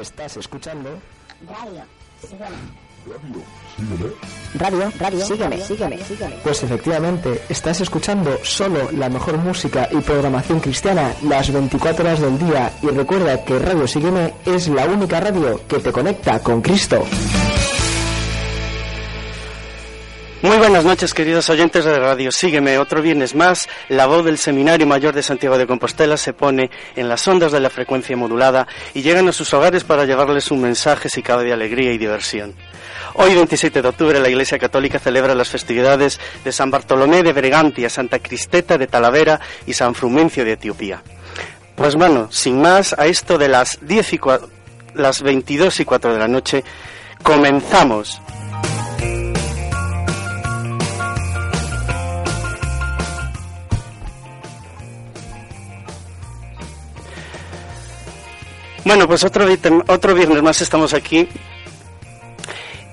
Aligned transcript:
Estás 0.00 0.36
escuchando 0.36 0.98
Radio, 1.46 1.82
sígueme. 2.20 2.56
Radio, 4.54 4.92
radio, 4.98 5.24
sígueme, 5.24 5.60
sígueme, 5.60 5.98
sígueme. 6.04 6.36
Pues 6.42 6.62
efectivamente, 6.62 7.42
estás 7.48 7.80
escuchando 7.80 8.38
solo 8.42 8.90
la 8.92 9.08
mejor 9.08 9.38
música 9.38 9.88
y 9.90 9.96
programación 9.96 10.60
cristiana 10.60 11.14
las 11.22 11.50
24 11.50 12.04
horas 12.04 12.20
del 12.20 12.38
día 12.38 12.72
y 12.82 12.88
recuerda 12.88 13.42
que 13.44 13.58
Radio 13.58 13.86
Sígueme 13.86 14.34
es 14.44 14.68
la 14.68 14.84
única 14.84 15.18
radio 15.18 15.60
que 15.66 15.78
te 15.78 15.92
conecta 15.92 16.40
con 16.40 16.60
Cristo. 16.60 17.04
Muy 20.42 20.56
buenas 20.56 20.86
noches, 20.86 21.12
queridos 21.12 21.50
oyentes 21.50 21.84
de 21.84 21.98
Radio. 21.98 22.32
Sígueme 22.32 22.78
otro 22.78 23.02
viernes 23.02 23.34
más. 23.34 23.68
La 23.90 24.06
voz 24.06 24.24
del 24.24 24.38
Seminario 24.38 24.86
Mayor 24.86 25.14
de 25.14 25.22
Santiago 25.22 25.58
de 25.58 25.66
Compostela 25.66 26.16
se 26.16 26.32
pone 26.32 26.70
en 26.96 27.10
las 27.10 27.28
ondas 27.28 27.52
de 27.52 27.60
la 27.60 27.68
frecuencia 27.68 28.16
modulada 28.16 28.66
y 28.94 29.02
llegan 29.02 29.28
a 29.28 29.32
sus 29.32 29.52
hogares 29.52 29.84
para 29.84 30.06
llevarles 30.06 30.50
un 30.50 30.62
mensaje 30.62 31.10
si 31.10 31.22
cabe 31.22 31.44
de 31.44 31.52
alegría 31.52 31.92
y 31.92 31.98
diversión. 31.98 32.54
Hoy, 33.14 33.34
27 33.34 33.82
de 33.82 33.88
octubre, 33.88 34.18
la 34.18 34.30
Iglesia 34.30 34.58
Católica 34.58 34.98
celebra 34.98 35.34
las 35.34 35.50
festividades 35.50 36.18
de 36.42 36.52
San 36.52 36.70
Bartolomé 36.70 37.22
de 37.22 37.34
Bergantia, 37.34 37.90
Santa 37.90 38.18
Cristeta 38.18 38.78
de 38.78 38.86
Talavera 38.86 39.40
y 39.66 39.74
San 39.74 39.94
Frumencio 39.94 40.42
de 40.46 40.52
Etiopía. 40.52 41.02
Pues 41.74 41.96
bueno, 41.96 42.32
sin 42.32 42.62
más, 42.62 42.94
a 42.98 43.06
esto 43.06 43.36
de 43.36 43.48
las, 43.48 43.78
10 43.82 44.12
y 44.14 44.20
las 44.94 45.20
22 45.20 45.80
y 45.80 45.84
4 45.84 46.14
de 46.14 46.18
la 46.18 46.28
noche, 46.28 46.64
comenzamos. 47.22 48.22
Bueno, 58.84 59.06
pues 59.06 59.24
otro, 59.24 59.46
otro 59.88 60.14
viernes 60.14 60.42
más 60.42 60.60
estamos 60.62 60.94
aquí 60.94 61.28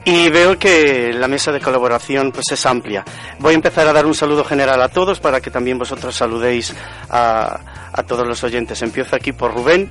y 0.05 0.29
veo 0.29 0.57
que 0.57 1.11
la 1.13 1.27
mesa 1.27 1.51
de 1.51 1.59
colaboración 1.59 2.31
pues 2.31 2.45
es 2.51 2.65
amplia. 2.65 3.03
Voy 3.39 3.53
a 3.53 3.55
empezar 3.55 3.87
a 3.87 3.93
dar 3.93 4.05
un 4.05 4.13
saludo 4.15 4.43
general 4.43 4.81
a 4.81 4.89
todos 4.89 5.19
para 5.19 5.41
que 5.41 5.51
también 5.51 5.77
vosotros 5.77 6.15
saludéis 6.15 6.73
a, 7.09 7.59
a 7.91 8.03
todos 8.03 8.25
los 8.27 8.41
oyentes. 8.43 8.81
Empiezo 8.81 9.15
aquí 9.15 9.31
por 9.33 9.53
Rubén. 9.53 9.89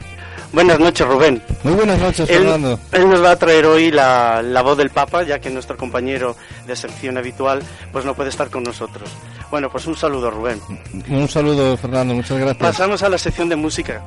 Buenas 0.53 0.79
noches, 0.79 1.07
Rubén. 1.07 1.43
Muy 1.65 1.75
buenas 1.75 1.99
noches, 1.99 2.31
Él, 2.31 2.39
Fernando. 2.45 2.79
él 2.93 3.11
nos 3.11 3.23
va 3.23 3.33
a 3.33 3.37
traer 3.37 3.67
hoy 3.67 3.91
la, 3.91 4.41
la 4.43 4.63
voz 4.63 4.79
del 4.79 4.91
Papa, 4.91 5.23
ya 5.25 5.39
que 5.39 5.51
nuestro 5.51 5.77
compañero 5.77 6.37
de 6.67 6.77
sección 6.77 7.19
habitual 7.19 7.63
pues 7.93 8.05
no 8.05 8.15
puede 8.15 8.31
estar 8.31 8.49
con 8.49 8.63
nosotros. 8.63 9.11
Bueno, 9.51 9.69
pues 9.71 9.87
un 9.87 9.97
saludo, 9.97 10.31
Rubén. 10.31 10.61
Un 11.09 11.29
saludo, 11.29 11.77
Fernando. 11.77 12.15
Muchas 12.15 12.39
gracias. 12.39 12.57
Pasamos 12.59 13.03
a 13.03 13.09
la 13.09 13.19
sección 13.19 13.49
de 13.49 13.57
música, 13.57 14.03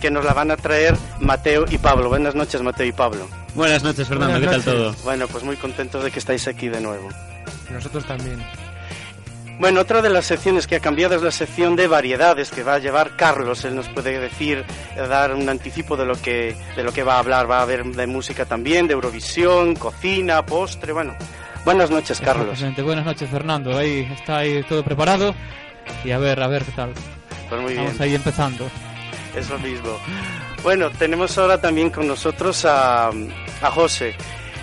que 0.00 0.10
nos 0.10 0.24
la 0.24 0.34
van 0.34 0.50
a 0.50 0.56
traer 0.56 0.96
Mateo 1.20 1.64
y 1.70 1.78
Pablo. 1.78 2.08
Buenas 2.08 2.34
noches, 2.34 2.62
Mateo 2.62 2.86
y 2.86 2.92
Pablo. 2.92 3.28
Buenas 3.54 3.82
noches, 3.82 4.06
Fernando. 4.06 4.38
Buenas 4.38 4.64
¿Qué 4.64 4.70
tal 4.70 4.74
todo? 4.74 4.94
Bueno, 5.04 5.26
pues 5.28 5.44
muy 5.44 5.56
contentos 5.56 6.04
de 6.04 6.10
que 6.10 6.18
estáis 6.18 6.46
aquí 6.46 6.68
de 6.68 6.80
nuevo. 6.80 7.08
Nosotros 7.70 8.04
también. 8.04 8.42
Bueno, 9.58 9.80
otra 9.80 10.02
de 10.02 10.10
las 10.10 10.26
secciones 10.26 10.66
que 10.66 10.76
ha 10.76 10.80
cambiado 10.80 11.14
es 11.16 11.22
la 11.22 11.30
sección 11.30 11.76
de 11.76 11.86
variedades 11.86 12.50
que 12.50 12.62
va 12.62 12.74
a 12.74 12.78
llevar 12.78 13.16
Carlos. 13.16 13.64
Él 13.64 13.74
nos 13.74 13.88
puede 13.88 14.18
decir, 14.20 14.64
eh, 14.96 15.06
dar 15.08 15.32
un 15.32 15.48
anticipo 15.48 15.96
de 15.96 16.04
lo 16.04 16.20
que 16.20 16.54
de 16.76 16.82
lo 16.82 16.92
que 16.92 17.02
va 17.02 17.14
a 17.14 17.18
hablar. 17.20 17.50
Va 17.50 17.60
a 17.60 17.62
haber 17.62 17.84
de 17.84 18.06
música 18.06 18.44
también, 18.44 18.86
de 18.86 18.92
Eurovisión, 18.92 19.74
cocina, 19.74 20.44
postre. 20.44 20.92
Bueno, 20.92 21.14
buenas 21.64 21.90
noches, 21.90 22.20
Carlos. 22.20 22.60
Buenas 22.82 23.06
noches, 23.06 23.30
Fernando. 23.30 23.76
Ahí 23.76 24.06
está 24.12 24.38
ahí 24.38 24.62
todo 24.64 24.84
preparado. 24.84 25.34
Y 26.04 26.10
a 26.10 26.18
ver, 26.18 26.42
a 26.42 26.48
ver 26.48 26.62
qué 26.64 26.72
tal. 26.72 26.92
Pues 27.48 27.60
muy 27.60 27.72
bien. 27.72 27.84
Vamos 27.86 28.00
ahí 28.00 28.14
empezando. 28.14 28.68
Eso 29.40 29.58
mismo. 29.58 29.98
Bueno, 30.62 30.90
tenemos 30.90 31.36
ahora 31.38 31.60
también 31.60 31.90
con 31.90 32.08
nosotros 32.08 32.64
a, 32.64 33.08
a 33.08 33.70
José. 33.70 34.14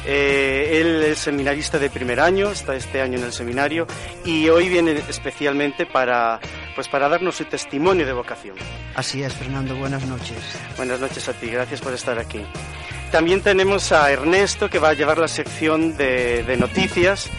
Eh, 0.05 0.81
él 0.81 1.03
es 1.03 1.19
seminarista 1.19 1.79
de 1.79 1.89
primer 1.89 2.19
año, 2.19 2.51
está 2.51 2.75
este 2.75 3.01
año 3.01 3.17
en 3.17 3.23
el 3.23 3.31
seminario 3.31 3.87
y 4.25 4.49
hoy 4.49 4.67
viene 4.67 5.01
especialmente 5.07 5.85
para, 5.85 6.41
pues 6.75 6.89
para 6.89 7.07
darnos 7.07 7.35
su 7.35 7.45
testimonio 7.45 8.05
de 8.05 8.11
vocación. 8.11 8.57
Así 8.95 9.23
es, 9.23 9.33
Fernando, 9.33 9.75
buenas 9.75 10.05
noches. 10.05 10.37
Buenas 10.75 10.99
noches 10.99 11.29
a 11.29 11.33
ti, 11.33 11.47
gracias 11.47 11.79
por 11.79 11.93
estar 11.93 12.19
aquí. 12.19 12.41
También 13.11 13.41
tenemos 13.41 13.93
a 13.93 14.11
Ernesto 14.11 14.69
que 14.69 14.79
va 14.79 14.89
a 14.89 14.93
llevar 14.93 15.19
la 15.19 15.29
sección 15.29 15.95
de, 15.95 16.43
de 16.43 16.57
noticias. 16.57 17.29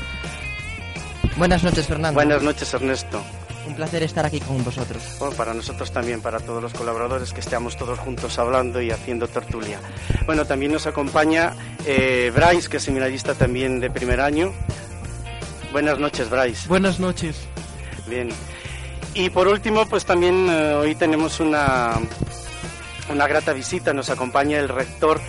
Buenas 1.36 1.64
noches, 1.64 1.86
Fernando. 1.86 2.14
Buenas 2.14 2.42
noches, 2.42 2.72
Ernesto. 2.72 3.22
Un 3.66 3.74
placer 3.74 4.02
estar 4.02 4.26
aquí 4.26 4.40
con 4.40 4.62
vosotros. 4.62 5.02
Bueno, 5.18 5.34
para 5.36 5.54
nosotros 5.54 5.90
también, 5.90 6.20
para 6.20 6.38
todos 6.40 6.62
los 6.62 6.72
colaboradores, 6.74 7.32
que 7.32 7.40
estemos 7.40 7.76
todos 7.76 7.98
juntos 7.98 8.38
hablando 8.38 8.80
y 8.80 8.90
haciendo 8.90 9.26
tertulia. 9.26 9.80
Bueno, 10.26 10.44
también 10.44 10.72
nos 10.72 10.86
acompaña 10.86 11.54
eh, 11.86 12.30
Bryce, 12.34 12.68
que 12.68 12.76
es 12.76 12.82
seminarista 12.82 13.34
también 13.34 13.80
de 13.80 13.90
primer 13.90 14.20
año. 14.20 14.52
Buenas 15.72 15.98
noches, 15.98 16.28
Bryce. 16.28 16.68
Buenas 16.68 17.00
noches. 17.00 17.36
Bien. 18.06 18.28
Y 19.14 19.30
por 19.30 19.48
último, 19.48 19.86
pues 19.86 20.04
también 20.04 20.46
eh, 20.50 20.74
hoy 20.74 20.94
tenemos 20.94 21.40
una, 21.40 21.94
una 23.10 23.26
grata 23.26 23.52
visita. 23.52 23.92
Nos 23.92 24.10
acompaña 24.10 24.58
el 24.58 24.68
rector 24.68 25.20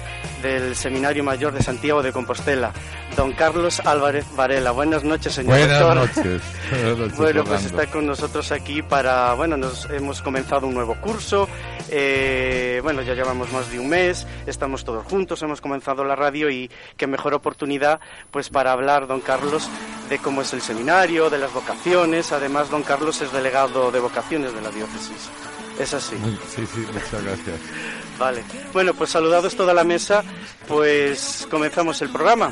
del 0.45 0.75
Seminario 0.75 1.23
Mayor 1.23 1.53
de 1.53 1.63
Santiago 1.63 2.03
de 2.03 2.11
Compostela, 2.11 2.71
don 3.17 3.31
Carlos 3.31 3.79
Álvarez 3.79 4.25
Varela. 4.35 4.71
Buenas 4.71 5.03
noches, 5.03 5.33
señor 5.33 5.57
Buenas 5.57 5.95
noches. 5.95 6.41
Buenas 6.71 6.97
noches, 6.97 7.17
Bueno, 7.17 7.43
pues 7.43 7.65
está 7.65 7.87
con 7.87 8.05
nosotros 8.05 8.51
aquí 8.51 8.83
para, 8.83 9.33
bueno, 9.33 9.57
nos 9.57 9.89
hemos 9.89 10.21
comenzado 10.21 10.67
un 10.67 10.75
nuevo 10.75 10.95
curso, 11.01 11.49
eh, 11.89 12.79
bueno, 12.83 13.01
ya 13.01 13.15
llevamos 13.15 13.51
más 13.51 13.71
de 13.71 13.79
un 13.79 13.89
mes, 13.89 14.27
estamos 14.45 14.85
todos 14.85 15.03
juntos, 15.05 15.41
hemos 15.41 15.61
comenzado 15.61 16.03
la 16.03 16.15
radio 16.15 16.49
y 16.51 16.69
qué 16.95 17.07
mejor 17.07 17.33
oportunidad, 17.33 17.99
pues 18.29 18.49
para 18.49 18.71
hablar, 18.71 19.07
don 19.07 19.21
Carlos, 19.21 19.67
de 20.09 20.19
cómo 20.19 20.43
es 20.43 20.53
el 20.53 20.61
seminario, 20.61 21.31
de 21.31 21.39
las 21.39 21.51
vocaciones, 21.53 22.31
además 22.31 22.69
don 22.69 22.83
Carlos 22.83 23.19
es 23.21 23.31
delegado 23.33 23.91
de 23.91 23.99
vocaciones 23.99 24.53
de 24.53 24.61
la 24.61 24.69
diócesis. 24.69 25.31
Es 25.79 25.93
así. 25.93 26.15
Sí, 26.55 26.65
sí, 26.65 26.85
muchas 26.93 27.23
gracias. 27.23 27.59
Vale. 28.19 28.43
Bueno, 28.73 28.93
pues 28.93 29.09
saludados 29.09 29.55
toda 29.55 29.73
la 29.73 29.83
mesa, 29.83 30.23
pues 30.67 31.47
comenzamos 31.51 32.01
el 32.01 32.09
programa 32.09 32.51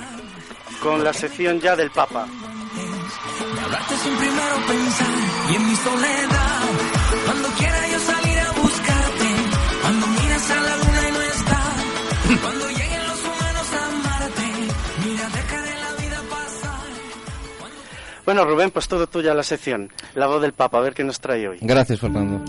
con 0.82 1.04
la 1.04 1.14
sección 1.14 1.62
ya 1.62 1.76
del 1.76 1.90
Papa. 1.92 2.28
Hablarte 3.64 3.96
sin 3.98 4.16
primero 4.18 4.56
pensar 4.68 5.08
y 5.52 5.56
en 5.56 5.68
mi 5.70 5.76
soledad. 5.78 6.60
Cuando 7.26 7.48
quiera 7.50 7.88
yo 7.88 8.00
salir 8.00 8.40
a 8.40 8.52
buscarte. 8.52 9.28
Cuando 9.82 10.08
miras 10.08 10.52
a 10.52 10.56
la 10.56 10.78
luna 10.78 11.08
y 11.08 11.12
no 11.14 11.22
está. 11.22 11.62
Cuando 12.42 12.70
lleguen 12.70 13.08
los 13.08 13.20
humanos 13.22 13.68
a 13.74 13.88
amarte. 13.88 14.42
Mira, 15.06 15.30
dejaré 15.30 15.80
la 15.80 16.02
vida 16.02 16.22
pasar. 16.30 16.80
Bueno, 18.26 18.46
Rubén, 18.46 18.72
pues 18.72 18.88
todo 18.90 19.08
tuya 19.08 19.34
la 19.34 19.44
sección. 19.44 19.90
La 20.16 20.28
voz 20.28 20.42
del 20.42 20.52
Papa, 20.54 20.80
a 20.80 20.82
ver 20.82 20.94
qué 20.94 21.06
nos 21.06 21.22
trae 21.22 21.48
hoy. 21.48 21.60
Gracias, 21.62 22.00
Fernando. 22.02 22.44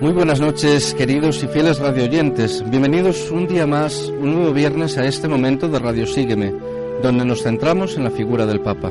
Muy 0.00 0.12
buenas 0.12 0.40
noches, 0.40 0.92
queridos 0.94 1.42
y 1.44 1.46
fieles 1.46 1.78
radioyentes. 1.78 2.68
Bienvenidos 2.68 3.30
un 3.30 3.46
día 3.46 3.64
más, 3.64 4.08
un 4.08 4.34
nuevo 4.34 4.52
viernes 4.52 4.98
a 4.98 5.06
este 5.06 5.28
momento 5.28 5.68
de 5.68 5.78
Radio 5.78 6.04
Sígueme, 6.06 6.52
donde 7.00 7.24
nos 7.24 7.44
centramos 7.44 7.96
en 7.96 8.02
la 8.04 8.10
figura 8.10 8.44
del 8.44 8.60
Papa. 8.60 8.90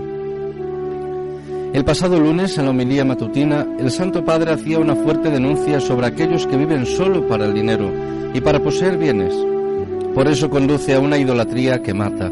El 1.73 1.83
pasado 1.83 2.19
lunes, 2.19 2.57
en 2.57 2.65
la 2.65 2.71
homilía 2.71 3.03
matutina, 3.03 3.67
el 3.79 3.91
Santo 3.91 4.23
Padre 4.23 4.53
hacía 4.53 4.79
una 4.79 4.95
fuerte 4.95 5.29
denuncia 5.29 5.81
sobre 5.81 6.07
aquellos 6.07 6.47
que 6.47 6.57
viven 6.57 6.85
solo 6.85 7.27
para 7.27 7.45
el 7.45 7.53
dinero 7.53 7.91
y 8.33 8.39
para 8.39 8.61
poseer 8.61 8.97
bienes. 8.97 9.35
Por 10.15 10.27
eso 10.29 10.49
conduce 10.49 10.93
a 10.93 11.01
una 11.01 11.17
idolatría 11.17 11.83
que 11.83 11.93
mata. 11.93 12.31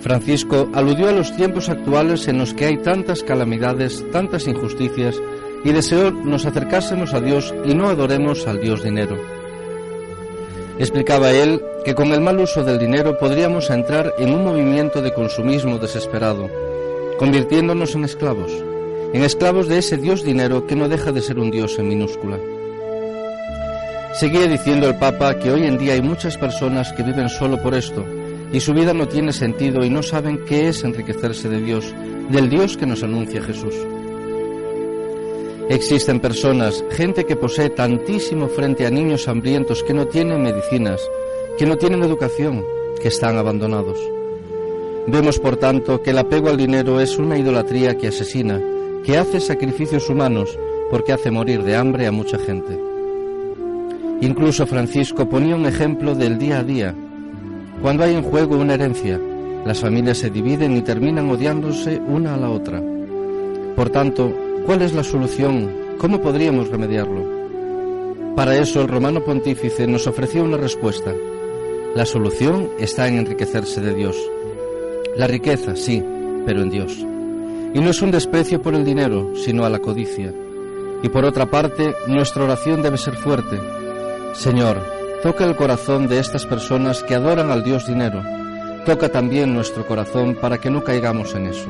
Francisco 0.00 0.68
aludió 0.74 1.08
a 1.08 1.12
los 1.12 1.34
tiempos 1.34 1.68
actuales 1.68 2.26
en 2.28 2.38
los 2.38 2.52
que 2.52 2.66
hay 2.66 2.76
tantas 2.78 3.22
calamidades, 3.22 4.04
tantas 4.12 4.46
injusticias, 4.46 5.16
y 5.64 5.72
deseó 5.72 6.10
nos 6.10 6.44
acercásemos 6.44 7.14
a 7.14 7.20
Dios 7.20 7.52
y 7.64 7.74
no 7.74 7.88
adoremos 7.88 8.46
al 8.46 8.60
Dios 8.60 8.82
dinero. 8.82 9.16
Explicaba 10.78 11.30
él 11.30 11.62
que 11.84 11.94
con 11.94 12.12
el 12.12 12.20
mal 12.20 12.38
uso 12.38 12.62
del 12.62 12.78
dinero 12.78 13.16
podríamos 13.18 13.70
entrar 13.70 14.12
en 14.18 14.34
un 14.34 14.44
movimiento 14.44 15.00
de 15.00 15.14
consumismo 15.14 15.78
desesperado, 15.78 16.50
convirtiéndonos 17.18 17.94
en 17.94 18.04
esclavos, 18.04 18.52
en 19.12 19.22
esclavos 19.22 19.68
de 19.68 19.78
ese 19.78 19.96
Dios 19.96 20.22
dinero 20.22 20.66
que 20.66 20.76
no 20.76 20.88
deja 20.88 21.12
de 21.12 21.22
ser 21.22 21.38
un 21.38 21.50
Dios 21.50 21.78
en 21.78 21.88
minúscula. 21.88 22.38
Seguía 24.14 24.46
diciendo 24.46 24.88
el 24.88 24.96
Papa 24.96 25.38
que 25.38 25.50
hoy 25.50 25.66
en 25.66 25.78
día 25.78 25.94
hay 25.94 26.02
muchas 26.02 26.36
personas 26.36 26.92
que 26.92 27.02
viven 27.02 27.28
solo 27.28 27.60
por 27.62 27.74
esto, 27.74 28.04
y 28.52 28.60
su 28.60 28.72
vida 28.72 28.92
no 28.92 29.08
tiene 29.08 29.32
sentido 29.32 29.84
y 29.84 29.90
no 29.90 30.02
saben 30.02 30.44
qué 30.44 30.68
es 30.68 30.84
enriquecerse 30.84 31.48
de 31.48 31.60
Dios, 31.60 31.94
del 32.30 32.48
Dios 32.48 32.76
que 32.76 32.86
nos 32.86 33.02
anuncia 33.02 33.42
Jesús. 33.42 33.74
Existen 35.68 36.20
personas, 36.20 36.84
gente 36.90 37.24
que 37.24 37.36
posee 37.36 37.70
tantísimo 37.70 38.48
frente 38.48 38.86
a 38.86 38.90
niños 38.90 39.28
hambrientos 39.28 39.82
que 39.82 39.94
no 39.94 40.06
tienen 40.06 40.42
medicinas, 40.42 41.00
que 41.56 41.64
no 41.64 41.78
tienen 41.78 42.02
educación, 42.02 42.62
que 43.00 43.08
están 43.08 43.38
abandonados. 43.38 43.98
Vemos, 45.06 45.38
por 45.38 45.56
tanto, 45.56 46.02
que 46.02 46.10
el 46.10 46.18
apego 46.18 46.50
al 46.50 46.58
dinero 46.58 47.00
es 47.00 47.18
una 47.18 47.38
idolatría 47.38 47.96
que 47.96 48.08
asesina, 48.08 48.60
que 49.04 49.16
hace 49.16 49.40
sacrificios 49.40 50.10
humanos, 50.10 50.58
porque 50.90 51.14
hace 51.14 51.30
morir 51.30 51.62
de 51.62 51.76
hambre 51.76 52.06
a 52.06 52.12
mucha 52.12 52.38
gente. 52.38 52.78
Incluso 54.20 54.66
Francisco 54.66 55.28
ponía 55.30 55.56
un 55.56 55.64
ejemplo 55.64 56.14
del 56.14 56.38
día 56.38 56.58
a 56.58 56.62
día. 56.62 56.94
Cuando 57.80 58.04
hay 58.04 58.14
en 58.14 58.22
juego 58.22 58.58
una 58.58 58.74
herencia, 58.74 59.18
las 59.64 59.80
familias 59.80 60.18
se 60.18 60.28
dividen 60.28 60.76
y 60.76 60.82
terminan 60.82 61.30
odiándose 61.30 62.02
una 62.06 62.34
a 62.34 62.36
la 62.36 62.50
otra. 62.50 62.82
Por 63.74 63.88
tanto, 63.90 64.32
¿cuál 64.64 64.82
es 64.82 64.92
la 64.92 65.04
solución? 65.04 65.70
¿Cómo 65.98 66.20
podríamos 66.20 66.68
remediarlo? 66.68 67.24
Para 68.34 68.56
eso 68.56 68.80
el 68.80 68.88
romano 68.88 69.22
pontífice 69.22 69.86
nos 69.86 70.06
ofreció 70.06 70.42
una 70.44 70.56
respuesta. 70.56 71.12
La 71.94 72.04
solución 72.04 72.70
está 72.78 73.06
en 73.06 73.18
enriquecerse 73.18 73.80
de 73.80 73.94
Dios. 73.94 74.16
La 75.16 75.26
riqueza, 75.26 75.76
sí, 75.76 76.02
pero 76.44 76.62
en 76.62 76.70
Dios. 76.70 76.92
Y 77.74 77.80
no 77.80 77.90
es 77.90 78.02
un 78.02 78.10
desprecio 78.10 78.60
por 78.60 78.74
el 78.74 78.84
dinero, 78.84 79.32
sino 79.36 79.64
a 79.64 79.70
la 79.70 79.78
codicia. 79.78 80.32
Y 81.02 81.08
por 81.08 81.24
otra 81.24 81.46
parte, 81.46 81.94
nuestra 82.08 82.44
oración 82.44 82.82
debe 82.82 82.98
ser 82.98 83.14
fuerte. 83.14 83.60
Señor, 84.32 84.82
toca 85.22 85.44
el 85.44 85.54
corazón 85.54 86.08
de 86.08 86.18
estas 86.18 86.46
personas 86.46 87.02
que 87.02 87.14
adoran 87.14 87.50
al 87.50 87.62
Dios 87.62 87.86
dinero. 87.86 88.22
Toca 88.84 89.08
también 89.10 89.54
nuestro 89.54 89.86
corazón 89.86 90.36
para 90.40 90.58
que 90.58 90.70
no 90.70 90.82
caigamos 90.82 91.34
en 91.34 91.46
eso. 91.46 91.68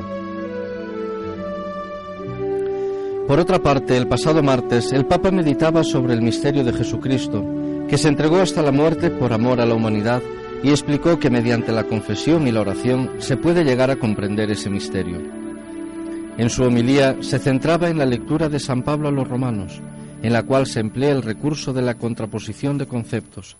Por 3.27 3.39
otra 3.39 3.57
parte, 3.57 3.97
el 3.97 4.07
pasado 4.07 4.43
martes, 4.43 4.93
el 4.93 5.07
Papa 5.07 5.31
meditaba 5.31 5.83
sobre 5.83 6.13
el 6.13 6.21
misterio 6.21 6.63
de 6.63 6.73
Jesucristo, 6.73 7.43
que 7.89 7.97
se 7.97 8.07
entregó 8.07 8.37
hasta 8.37 8.61
la 8.61 8.71
muerte 8.71 9.09
por 9.09 9.33
amor 9.33 9.59
a 9.59 9.65
la 9.65 9.73
humanidad 9.73 10.21
y 10.61 10.69
explicó 10.69 11.17
que 11.17 11.31
mediante 11.31 11.71
la 11.71 11.85
confesión 11.85 12.47
y 12.47 12.51
la 12.51 12.61
oración 12.61 13.09
se 13.17 13.35
puede 13.35 13.63
llegar 13.63 13.89
a 13.89 13.95
comprender 13.95 14.51
ese 14.51 14.69
misterio. 14.69 15.21
En 16.37 16.51
su 16.51 16.63
homilía 16.63 17.17
se 17.21 17.39
centraba 17.39 17.89
en 17.89 17.97
la 17.97 18.05
lectura 18.05 18.47
de 18.47 18.59
San 18.59 18.83
Pablo 18.83 19.07
a 19.07 19.11
los 19.11 19.27
romanos, 19.27 19.81
en 20.21 20.31
la 20.31 20.43
cual 20.43 20.67
se 20.67 20.79
emplea 20.79 21.11
el 21.11 21.23
recurso 21.23 21.73
de 21.73 21.81
la 21.81 21.95
contraposición 21.95 22.77
de 22.77 22.85
conceptos, 22.85 23.57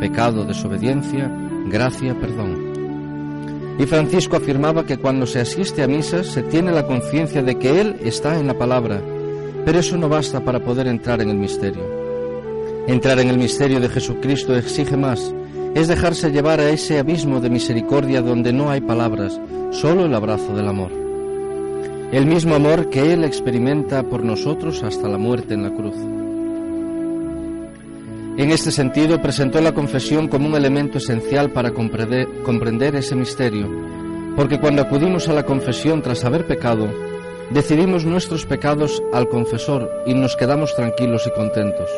pecado, 0.00 0.44
desobediencia, 0.44 1.30
gracia, 1.70 2.18
perdón. 2.18 2.63
Y 3.78 3.86
Francisco 3.86 4.36
afirmaba 4.36 4.86
que 4.86 4.98
cuando 4.98 5.26
se 5.26 5.40
asiste 5.40 5.82
a 5.82 5.88
misas 5.88 6.26
se 6.28 6.42
tiene 6.42 6.70
la 6.70 6.86
conciencia 6.86 7.42
de 7.42 7.58
que 7.58 7.80
Él 7.80 7.96
está 8.04 8.38
en 8.38 8.46
la 8.46 8.56
palabra, 8.56 9.02
pero 9.64 9.80
eso 9.80 9.96
no 9.96 10.08
basta 10.08 10.44
para 10.44 10.60
poder 10.60 10.86
entrar 10.86 11.20
en 11.20 11.30
el 11.30 11.36
misterio. 11.36 11.82
Entrar 12.86 13.18
en 13.18 13.28
el 13.28 13.38
misterio 13.38 13.80
de 13.80 13.88
Jesucristo 13.88 14.54
exige 14.56 14.96
más, 14.96 15.34
es 15.74 15.88
dejarse 15.88 16.30
llevar 16.30 16.60
a 16.60 16.70
ese 16.70 16.98
abismo 16.98 17.40
de 17.40 17.50
misericordia 17.50 18.22
donde 18.22 18.52
no 18.52 18.70
hay 18.70 18.80
palabras, 18.80 19.40
solo 19.70 20.06
el 20.06 20.14
abrazo 20.14 20.54
del 20.54 20.68
amor. 20.68 20.92
El 22.12 22.26
mismo 22.26 22.54
amor 22.54 22.90
que 22.90 23.12
Él 23.12 23.24
experimenta 23.24 24.04
por 24.04 24.22
nosotros 24.22 24.84
hasta 24.84 25.08
la 25.08 25.18
muerte 25.18 25.54
en 25.54 25.64
la 25.64 25.70
cruz. 25.70 25.96
En 28.36 28.50
este 28.50 28.72
sentido, 28.72 29.22
presentó 29.22 29.60
la 29.60 29.72
confesión 29.72 30.26
como 30.26 30.48
un 30.48 30.56
elemento 30.56 30.98
esencial 30.98 31.50
para 31.52 31.70
comprender, 31.70 32.96
ese 32.96 33.14
misterio, 33.14 33.70
porque 34.34 34.58
cuando 34.58 34.82
acudimos 34.82 35.28
a 35.28 35.34
la 35.34 35.44
confesión 35.44 36.02
tras 36.02 36.24
haber 36.24 36.44
pecado, 36.44 36.88
decidimos 37.50 38.04
nuestros 38.04 38.44
pecados 38.44 39.00
al 39.12 39.28
confesor 39.28 39.88
y 40.04 40.14
nos 40.14 40.34
quedamos 40.34 40.74
tranquilos 40.74 41.28
y 41.28 41.30
contentos. 41.30 41.88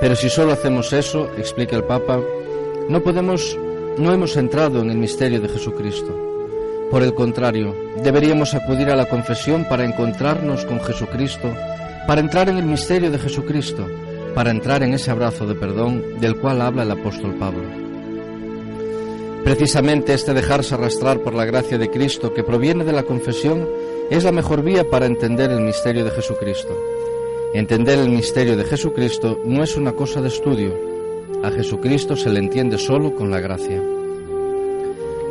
Pero 0.00 0.16
si 0.16 0.28
solo 0.28 0.52
hacemos 0.52 0.92
eso, 0.92 1.30
explica 1.38 1.76
el 1.76 1.84
Papa, 1.84 2.20
no 2.88 3.00
podemos, 3.04 3.56
no 3.96 4.12
hemos 4.12 4.36
entrado 4.36 4.80
en 4.80 4.90
el 4.90 4.98
misterio 4.98 5.40
de 5.40 5.48
Jesucristo. 5.48 6.18
Por 6.90 7.04
el 7.04 7.14
contrario, 7.14 7.76
deberíamos 8.02 8.54
acudir 8.54 8.90
a 8.90 8.96
la 8.96 9.06
confesión 9.06 9.64
para 9.68 9.84
encontrarnos 9.84 10.64
con 10.64 10.80
Jesucristo, 10.80 11.54
para 12.08 12.20
entrar 12.20 12.48
en 12.48 12.58
el 12.58 12.66
misterio 12.66 13.12
de 13.12 13.20
Jesucristo, 13.20 13.86
para 14.34 14.50
entrar 14.50 14.82
en 14.82 14.94
ese 14.94 15.10
abrazo 15.10 15.46
de 15.46 15.54
perdón 15.54 16.20
del 16.20 16.36
cual 16.36 16.60
habla 16.60 16.82
el 16.82 16.90
apóstol 16.90 17.34
Pablo. 17.34 17.62
Precisamente 19.44 20.14
este 20.14 20.32
dejarse 20.32 20.74
arrastrar 20.74 21.20
por 21.20 21.34
la 21.34 21.44
gracia 21.44 21.76
de 21.76 21.90
Cristo 21.90 22.32
que 22.32 22.42
proviene 22.42 22.82
de 22.84 22.92
la 22.92 23.02
confesión 23.02 23.68
es 24.10 24.24
la 24.24 24.32
mejor 24.32 24.62
vía 24.62 24.88
para 24.88 25.06
entender 25.06 25.50
el 25.50 25.60
misterio 25.60 26.04
de 26.04 26.10
Jesucristo. 26.10 26.74
Entender 27.52 27.98
el 27.98 28.08
misterio 28.08 28.56
de 28.56 28.64
Jesucristo 28.64 29.40
no 29.44 29.62
es 29.62 29.76
una 29.76 29.92
cosa 29.92 30.20
de 30.20 30.28
estudio, 30.28 30.74
a 31.44 31.50
Jesucristo 31.50 32.16
se 32.16 32.30
le 32.30 32.38
entiende 32.38 32.78
solo 32.78 33.14
con 33.14 33.30
la 33.30 33.38
gracia. 33.38 33.82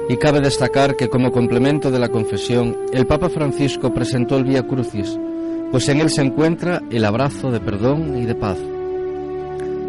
Y 0.09 0.17
cabe 0.17 0.41
destacar 0.41 0.95
que 0.95 1.09
como 1.09 1.31
complemento 1.31 1.89
de 1.89 1.99
la 1.99 2.09
confesión, 2.09 2.77
el 2.91 3.07
Papa 3.07 3.29
Francisco 3.29 3.93
presentó 3.93 4.37
el 4.37 4.43
Vía 4.43 4.61
Crucis, 4.67 5.17
pues 5.71 5.89
en 5.89 6.01
él 6.01 6.11
se 6.11 6.21
encuentra 6.21 6.83
el 6.91 7.03
abrazo 7.03 7.51
de 7.51 7.59
perdón 7.59 8.21
y 8.21 8.25
de 8.25 8.35
paz. 8.35 8.59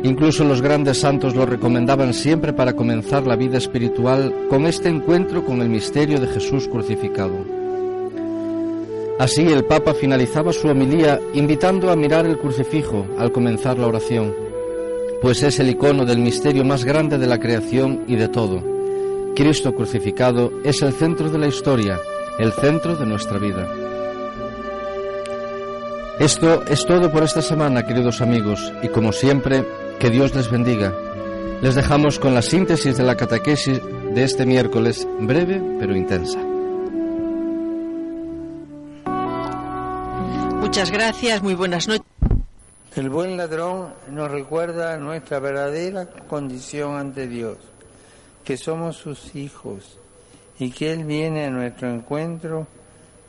Incluso 0.04 0.44
los 0.44 0.62
grandes 0.62 1.00
santos 1.00 1.34
lo 1.34 1.44
recomendaban 1.44 2.14
siempre 2.14 2.52
para 2.52 2.74
comenzar 2.74 3.26
la 3.26 3.34
vida 3.34 3.58
espiritual 3.58 4.32
con 4.48 4.66
este 4.66 4.88
encuentro 4.88 5.44
con 5.44 5.60
el 5.60 5.68
misterio 5.68 6.20
de 6.20 6.28
Jesús 6.28 6.68
crucificado. 6.68 7.34
Así 9.18 9.42
el 9.42 9.64
Papa 9.64 9.94
finalizaba 9.94 10.52
su 10.52 10.68
homilía 10.68 11.18
invitando 11.34 11.90
a 11.90 11.96
mirar 11.96 12.26
el 12.26 12.38
crucifijo 12.38 13.06
al 13.18 13.32
comenzar 13.32 13.78
la 13.78 13.88
oración 13.88 14.44
pues 15.24 15.42
es 15.42 15.58
el 15.58 15.70
icono 15.70 16.04
del 16.04 16.18
misterio 16.18 16.66
más 16.66 16.84
grande 16.84 17.16
de 17.16 17.26
la 17.26 17.40
creación 17.40 18.04
y 18.06 18.16
de 18.16 18.28
todo. 18.28 18.62
Cristo 19.34 19.74
crucificado 19.74 20.52
es 20.64 20.82
el 20.82 20.92
centro 20.92 21.30
de 21.30 21.38
la 21.38 21.46
historia, 21.46 21.98
el 22.38 22.52
centro 22.52 22.94
de 22.94 23.06
nuestra 23.06 23.38
vida. 23.38 23.66
Esto 26.18 26.62
es 26.64 26.84
todo 26.84 27.10
por 27.10 27.22
esta 27.22 27.40
semana, 27.40 27.86
queridos 27.86 28.20
amigos, 28.20 28.70
y 28.82 28.88
como 28.88 29.12
siempre, 29.12 29.64
que 29.98 30.10
Dios 30.10 30.34
les 30.34 30.50
bendiga. 30.50 30.92
Les 31.62 31.74
dejamos 31.74 32.18
con 32.18 32.34
la 32.34 32.42
síntesis 32.42 32.96
de 32.96 33.04
la 33.04 33.16
catequesis 33.16 33.80
de 34.14 34.22
este 34.22 34.46
miércoles, 34.46 35.06
breve 35.20 35.62
pero 35.78 35.96
intensa. 35.96 36.38
Muchas 40.60 40.90
gracias, 40.90 41.42
muy 41.42 41.54
buenas 41.54 41.88
noches. 41.88 42.06
El 42.96 43.10
buen 43.10 43.36
ladrón 43.36 43.92
nos 44.10 44.30
recuerda 44.30 44.96
nuestra 44.98 45.40
verdadera 45.40 46.06
condición 46.06 46.96
ante 46.96 47.26
Dios, 47.26 47.58
que 48.44 48.56
somos 48.56 48.96
sus 48.96 49.34
hijos 49.34 49.98
y 50.58 50.70
que 50.70 50.92
Él 50.92 51.04
viene 51.04 51.46
a 51.46 51.50
nuestro 51.50 51.90
encuentro 51.90 52.66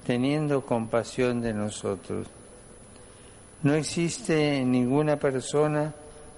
teniendo 0.06 0.66
compasión 0.66 1.42
de 1.42 1.54
nosotros. 1.54 2.28
No 3.64 3.74
existe 3.74 4.64
ninguna 4.64 5.18
persona, 5.18 5.94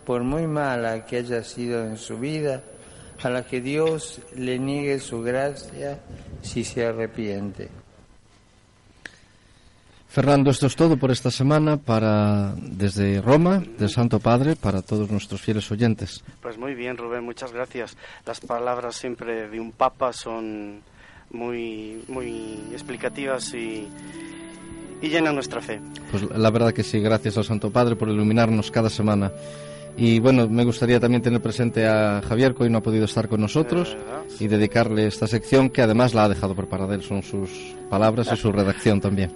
por 0.08 0.24
muy 0.24 0.48
mala 0.48 1.06
que 1.06 1.18
haya 1.18 1.44
sido 1.44 1.84
en 1.84 1.98
su 1.98 2.18
vida, 2.18 2.64
a 3.22 3.30
la 3.30 3.44
que 3.46 3.60
Dios 3.60 4.22
le 4.38 4.58
niegue 4.58 5.02
su 5.02 5.22
gracia 5.22 6.00
si 6.42 6.64
se 6.64 6.86
arrepiente. 6.86 7.68
Fernando, 10.08 10.50
esto 10.50 10.68
es 10.68 10.78
todo 10.78 10.96
por 10.96 11.12
esta 11.12 11.30
semana 11.30 11.76
para 11.76 12.56
desde 12.56 13.22
Roma, 13.22 13.62
del 13.78 13.90
Santo 13.90 14.22
Padre, 14.22 14.56
para 14.56 14.82
todos 14.82 15.12
nuestros 15.12 15.42
fieles 15.42 15.70
oyentes. 15.72 16.24
Pues 16.42 16.58
muy 16.58 16.74
bien, 16.74 16.96
Rubén, 16.96 17.26
muchas 17.26 17.52
gracias. 17.52 17.98
Las 18.26 18.40
palabras 18.40 18.96
siempre 18.96 19.50
de 19.50 19.60
un 19.60 19.74
papa 19.74 20.14
son 20.14 20.84
muy, 21.32 22.02
muy 22.08 22.58
explicativas 22.72 23.54
y, 23.54 23.90
y 25.02 25.10
llenan 25.10 25.36
nuestra 25.36 25.60
fe. 25.60 25.82
Pues 26.12 26.24
la 26.24 26.50
verdad 26.50 26.74
que 26.74 26.84
sí, 26.84 27.02
gracias 27.02 27.38
al 27.38 27.44
Santo 27.44 27.72
Padre 27.72 27.98
por 27.98 28.08
iluminarnos 28.08 28.72
cada 28.72 28.90
semana. 28.90 29.34
Y 29.98 30.20
bueno, 30.20 30.48
me 30.48 30.64
gustaría 30.64 31.00
también 31.00 31.24
tener 31.24 31.42
presente 31.42 31.88
a 31.88 32.22
Javier, 32.22 32.54
que 32.54 32.64
hoy 32.64 32.70
no 32.70 32.78
ha 32.78 32.84
podido 32.84 33.06
estar 33.06 33.28
con 33.28 33.42
nosotros, 33.42 33.98
y 34.40 34.48
dedicarle 34.48 35.08
esta 35.08 35.26
sección 35.26 35.72
que 35.72 35.82
además 35.82 36.14
la 36.14 36.26
ha 36.26 36.30
dejado 36.30 36.54
preparada 36.54 36.94
él, 36.94 37.02
son 37.02 37.24
sus 37.24 37.76
palabras 37.90 38.30
y 38.32 38.38
su 38.38 38.52
redacción 38.52 39.02
también. 39.02 39.32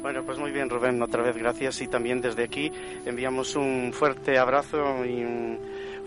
Bueno, 0.00 0.24
pues 0.24 0.38
muy 0.38 0.50
bien, 0.50 0.70
Rubén, 0.70 1.00
otra 1.02 1.22
vez 1.22 1.36
gracias 1.36 1.82
y 1.82 1.86
también 1.86 2.22
desde 2.22 2.44
aquí 2.44 2.72
enviamos 3.04 3.54
un 3.54 3.92
fuerte 3.92 4.38
abrazo 4.38 5.04
y 5.04 5.22
un 5.22 5.58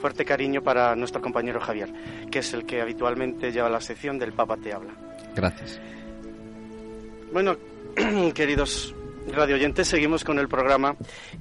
fuerte 0.02 0.26
cariño 0.26 0.64
para 0.64 0.96
nuestro 0.96 1.22
compañero 1.22 1.60
Javier, 1.60 1.90
que 2.32 2.40
es 2.40 2.54
el 2.56 2.66
que 2.66 2.82
habitualmente 2.82 3.52
lleva 3.52 3.70
la 3.70 3.80
sección 3.80 4.18
del 4.18 4.34
Papa 4.34 4.58
Te 4.58 4.74
Habla. 4.74 4.94
Gracias. 5.36 5.80
Bueno, 7.32 7.56
queridos 8.34 8.96
radio 9.32 9.56
oyentes, 9.56 9.88
seguimos 9.88 10.24
con 10.24 10.40
el 10.40 10.48
programa 10.48 10.96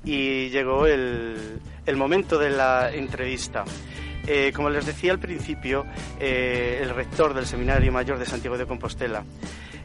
y 0.04 0.50
llegó 0.50 0.86
el, 0.86 1.58
el 1.86 1.96
momento 1.96 2.38
de 2.38 2.50
la 2.50 2.92
entrevista. 2.92 3.64
Eh, 4.26 4.52
como 4.54 4.70
les 4.70 4.86
decía 4.86 5.12
al 5.12 5.18
principio, 5.18 5.84
eh, 6.20 6.78
el 6.80 6.90
rector 6.90 7.34
del 7.34 7.46
Seminario 7.46 7.90
Mayor 7.90 8.18
de 8.18 8.26
Santiago 8.26 8.56
de 8.56 8.66
Compostela, 8.66 9.24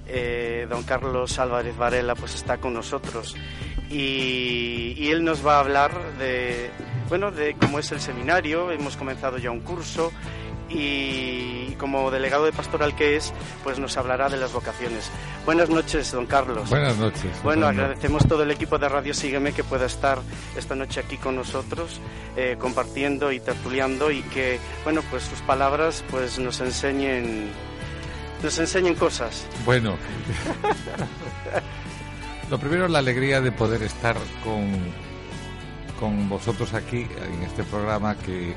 eh, 0.05 0.67
don 0.69 0.83
Carlos 0.83 1.39
Álvarez 1.39 1.75
Varela 1.75 2.15
pues 2.15 2.35
está 2.35 2.57
con 2.57 2.73
nosotros. 2.73 3.35
Y, 3.89 5.09
él 5.09 5.23
nos 5.23 5.45
va 5.45 5.55
a 5.55 5.59
hablar 5.61 5.91
de 6.19 6.69
bueno 7.07 7.31
de 7.31 7.55
cómo 7.55 7.79
es 7.79 7.91
el 7.91 8.01
seminario. 8.01 8.71
Hemos 8.71 8.97
comenzado 8.97 9.37
ya 9.37 9.51
un 9.51 9.61
curso 9.61 10.11
y 10.69 11.75
como 11.77 12.11
delegado 12.11 12.45
de 12.45 12.51
pastoral 12.51 12.95
que 12.95 13.15
es, 13.15 13.33
pues 13.63 13.79
nos 13.79 13.97
hablará 13.97 14.29
de 14.29 14.37
las 14.37 14.51
vocaciones. 14.53 15.09
Buenas 15.45 15.69
noches, 15.69 16.11
don 16.11 16.25
Carlos. 16.25 16.69
Buenas 16.69 16.97
noches. 16.97 17.31
Bueno, 17.43 17.67
agradecemos 17.67 18.27
todo 18.27 18.43
el 18.43 18.51
equipo 18.51 18.77
de 18.77 18.89
Radio 18.89 19.13
Sígueme 19.13 19.53
que 19.53 19.63
pueda 19.63 19.85
estar 19.85 20.19
esta 20.57 20.75
noche 20.75 20.99
aquí 20.99 21.17
con 21.17 21.35
nosotros, 21.35 22.01
eh, 22.35 22.57
compartiendo 22.59 23.31
y 23.31 23.39
tertuliando 23.39 24.11
y 24.11 24.21
que, 24.23 24.59
bueno, 24.83 25.01
pues 25.09 25.23
sus 25.23 25.39
palabras 25.41 26.03
pues 26.09 26.39
nos 26.39 26.59
enseñen, 26.61 27.49
nos 28.43 28.57
enseñen 28.59 28.95
cosas. 28.95 29.45
Bueno. 29.65 29.95
Lo 32.49 32.57
primero 32.57 32.85
es 32.85 32.91
la 32.91 32.99
alegría 32.99 33.41
de 33.41 33.51
poder 33.51 33.83
estar 33.83 34.15
con, 34.41 34.71
con 35.99 36.29
vosotros 36.29 36.73
aquí 36.73 36.99
en 36.99 37.43
este 37.43 37.63
programa 37.63 38.15
que 38.15 38.55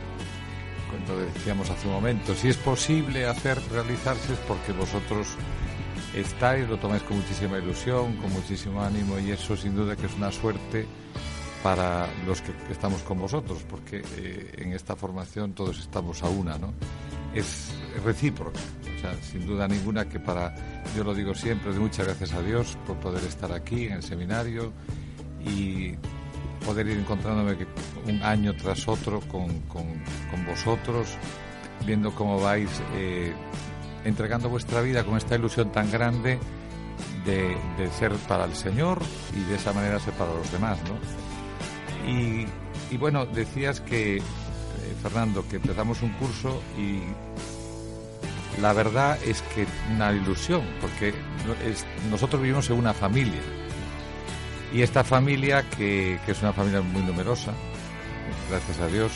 cuando 0.90 1.18
decíamos 1.18 1.70
hace 1.70 1.87
un 1.87 1.94
momento, 1.94 2.35
si 2.35 2.49
es 2.49 2.56
posible 2.56 3.26
hacer 3.26 3.59
realizarse 3.70 4.32
es 4.32 4.38
porque 4.40 4.73
vosotros 4.73 5.28
estáis, 6.14 6.68
lo 6.68 6.78
tomáis 6.78 7.02
con 7.04 7.18
muchísima 7.18 7.59
ilusión, 7.59 8.16
con 8.16 8.32
muchísimo 8.32 8.82
ánimo 8.82 9.18
y 9.18 9.30
eso 9.30 9.56
sin 9.56 9.76
duda 9.76 9.97
que 9.97 10.06
es 10.06 10.14
una 10.14 10.32
suerte 10.32 10.87
para 11.62 12.09
los 12.26 12.40
que 12.40 12.52
estamos 12.70 13.02
con 13.02 13.18
vosotros, 13.18 13.64
porque 13.68 14.02
eh, 14.16 14.52
en 14.59 14.73
esta 14.73 14.97
formación 14.97 15.52
todos 15.52 15.78
estamos 15.78 16.23
a 16.23 16.28
una, 16.28 16.59
¿no? 16.59 16.73
Es 17.35 17.73
recíproco, 18.04 18.59
o 18.97 19.00
sea, 19.00 19.14
sin 19.23 19.47
duda 19.47 19.68
ninguna 19.68 20.09
que 20.09 20.18
para, 20.18 20.54
yo 20.97 21.04
lo 21.04 21.14
digo 21.14 21.35
siempre, 21.35 21.70
muchas 21.73 22.06
gracias 22.06 22.32
a 22.32 22.42
Dios 22.42 22.76
por 22.87 22.97
poder 22.97 23.23
estar 23.25 23.52
aquí 23.52 23.85
en 23.87 23.92
el 23.92 24.02
seminario 24.02 24.73
y 25.40 25.94
poder 26.64 26.87
ir 26.87 26.99
encontrándome 26.99 27.57
un 28.07 28.23
año 28.23 28.55
tras 28.57 28.87
otro 28.88 29.21
con, 29.21 29.61
con, 29.61 29.87
vosotros, 30.47 31.17
viendo 31.87 32.14
cómo 32.14 32.40
vais 32.40 32.71
eh, 32.95 33.33
entregando 34.05 34.49
vuestra 34.49 34.81
vida 34.81 35.05
con 35.05 35.17
esta 35.17 35.37
ilusión 35.37 35.71
tan 35.73 35.90
grande 35.90 36.38
de, 37.25 37.57
ser 37.99 38.12
para 38.29 38.45
el 38.45 38.55
Señor 38.55 39.00
y 39.37 39.40
de 39.49 39.57
esa 39.57 39.73
manera 39.73 39.99
ser 39.99 40.14
para 40.14 40.33
los 40.33 40.50
demás, 40.52 40.79
¿no? 40.85 42.11
Y, 42.11 42.47
y 42.90 42.97
bueno, 42.97 43.26
decías 43.26 43.81
que, 43.81 44.17
eh, 44.17 44.23
Fernando, 45.02 45.47
que 45.49 45.57
empezamos 45.57 46.02
un 46.02 46.11
curso 46.14 46.62
y 46.79 47.02
la 48.61 48.73
verdad 48.73 49.19
es 49.25 49.43
que 49.55 49.67
una 49.95 50.12
ilusión, 50.12 50.62
porque 50.81 51.14
nosotros 52.11 52.43
vivimos 52.43 52.69
en 52.71 52.79
una 52.79 52.93
familia 52.93 53.40
y 54.72 54.82
esta 54.82 55.02
familia, 55.04 55.68
que, 55.70 56.18
es 56.26 56.42
una 56.42 56.52
familia 56.52 56.80
muy 56.80 57.02
numerosa, 57.02 57.52
gracias 58.48 58.78
a 58.80 58.86
Dios, 58.86 59.12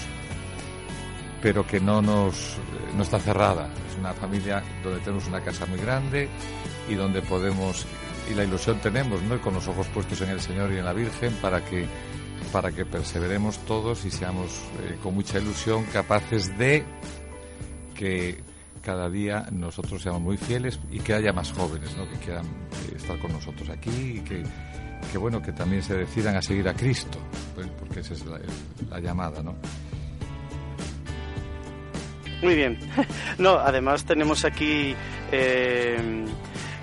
pero 1.41 1.67
que 1.67 1.81
no 1.81 2.03
nos 2.03 2.57
no 2.97 3.03
está 3.03 3.19
cerrada. 3.19 3.69
Es 3.91 3.99
una 3.99 4.13
familia 4.15 4.63
donde 4.83 5.01
tenemos 5.01 5.27
una 5.27 5.41
casa 5.41 5.67
muy 5.67 5.79
grande 5.79 6.29
y 6.89 6.95
donde 6.95 7.23
podemos 7.23 7.87
y 8.31 8.35
la 8.35 8.45
ilusión 8.45 8.79
tenemos, 8.81 9.21
¿no? 9.23 9.41
Con 9.41 9.55
los 9.55 9.69
ojos 9.69 9.87
puestos 9.89 10.21
en 10.23 10.31
el 10.31 10.41
Señor 10.41 10.73
y 10.73 10.79
en 10.79 10.85
la 10.85 10.93
Virgen 10.93 11.33
para 11.43 11.65
que 11.65 11.87
para 12.53 12.71
que 12.71 12.85
perseveremos 12.85 13.59
todos 13.67 14.05
y 14.05 14.11
seamos 14.11 14.61
eh, 14.83 14.97
con 15.03 15.15
mucha 15.15 15.39
ilusión 15.39 15.85
capaces 15.93 16.57
de 16.59 16.85
que 17.95 18.43
cada 18.83 19.09
día 19.09 19.47
nosotros 19.51 20.03
seamos 20.03 20.21
muy 20.21 20.37
fieles 20.37 20.79
y 20.91 21.01
que 21.01 21.15
haya 21.15 21.33
más 21.33 21.53
jóvenes, 21.53 21.97
¿no? 21.97 22.09
Que 22.09 22.17
quieran 22.17 22.45
eh, 22.47 22.97
estar 22.97 23.19
con 23.19 23.33
nosotros 23.33 23.69
aquí 23.71 24.23
que 24.27 24.43
que 25.11 25.19
bueno 25.19 25.41
que 25.41 25.53
también 25.53 25.83
se 25.83 25.95
decidan 25.95 26.37
a 26.37 26.43
seguir 26.43 26.69
a 26.69 26.75
Cristo, 26.75 27.19
pues, 27.55 27.67
porque 27.79 28.01
esa 28.01 28.15
es 28.15 28.25
la, 28.27 29.01
llamada, 29.01 29.43
¿no? 29.43 29.55
Muy 32.43 32.55
bien. 32.55 32.79
No, 33.39 33.59
además 33.59 34.05
tenemos 34.05 34.45
aquí 34.45 34.95
eh, 35.33 36.25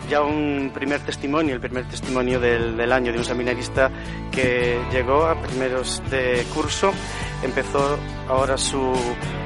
ya 0.10 0.22
un 0.22 0.72
primer 0.74 1.00
testimonio, 1.02 1.56
el 1.56 1.62
primer 1.62 1.86
testimonio 1.88 2.40
del, 2.40 2.76
del, 2.76 2.92
año 2.92 3.14
de 3.14 3.20
un 3.20 3.24
seminarista 3.24 3.90
que 4.32 4.78
llegó 4.92 5.26
a 5.26 5.42
primeros 5.42 6.04
de 6.10 6.46
curso, 6.54 6.92
empezó 7.44 7.98
ahora 8.28 8.58
su 8.58 8.94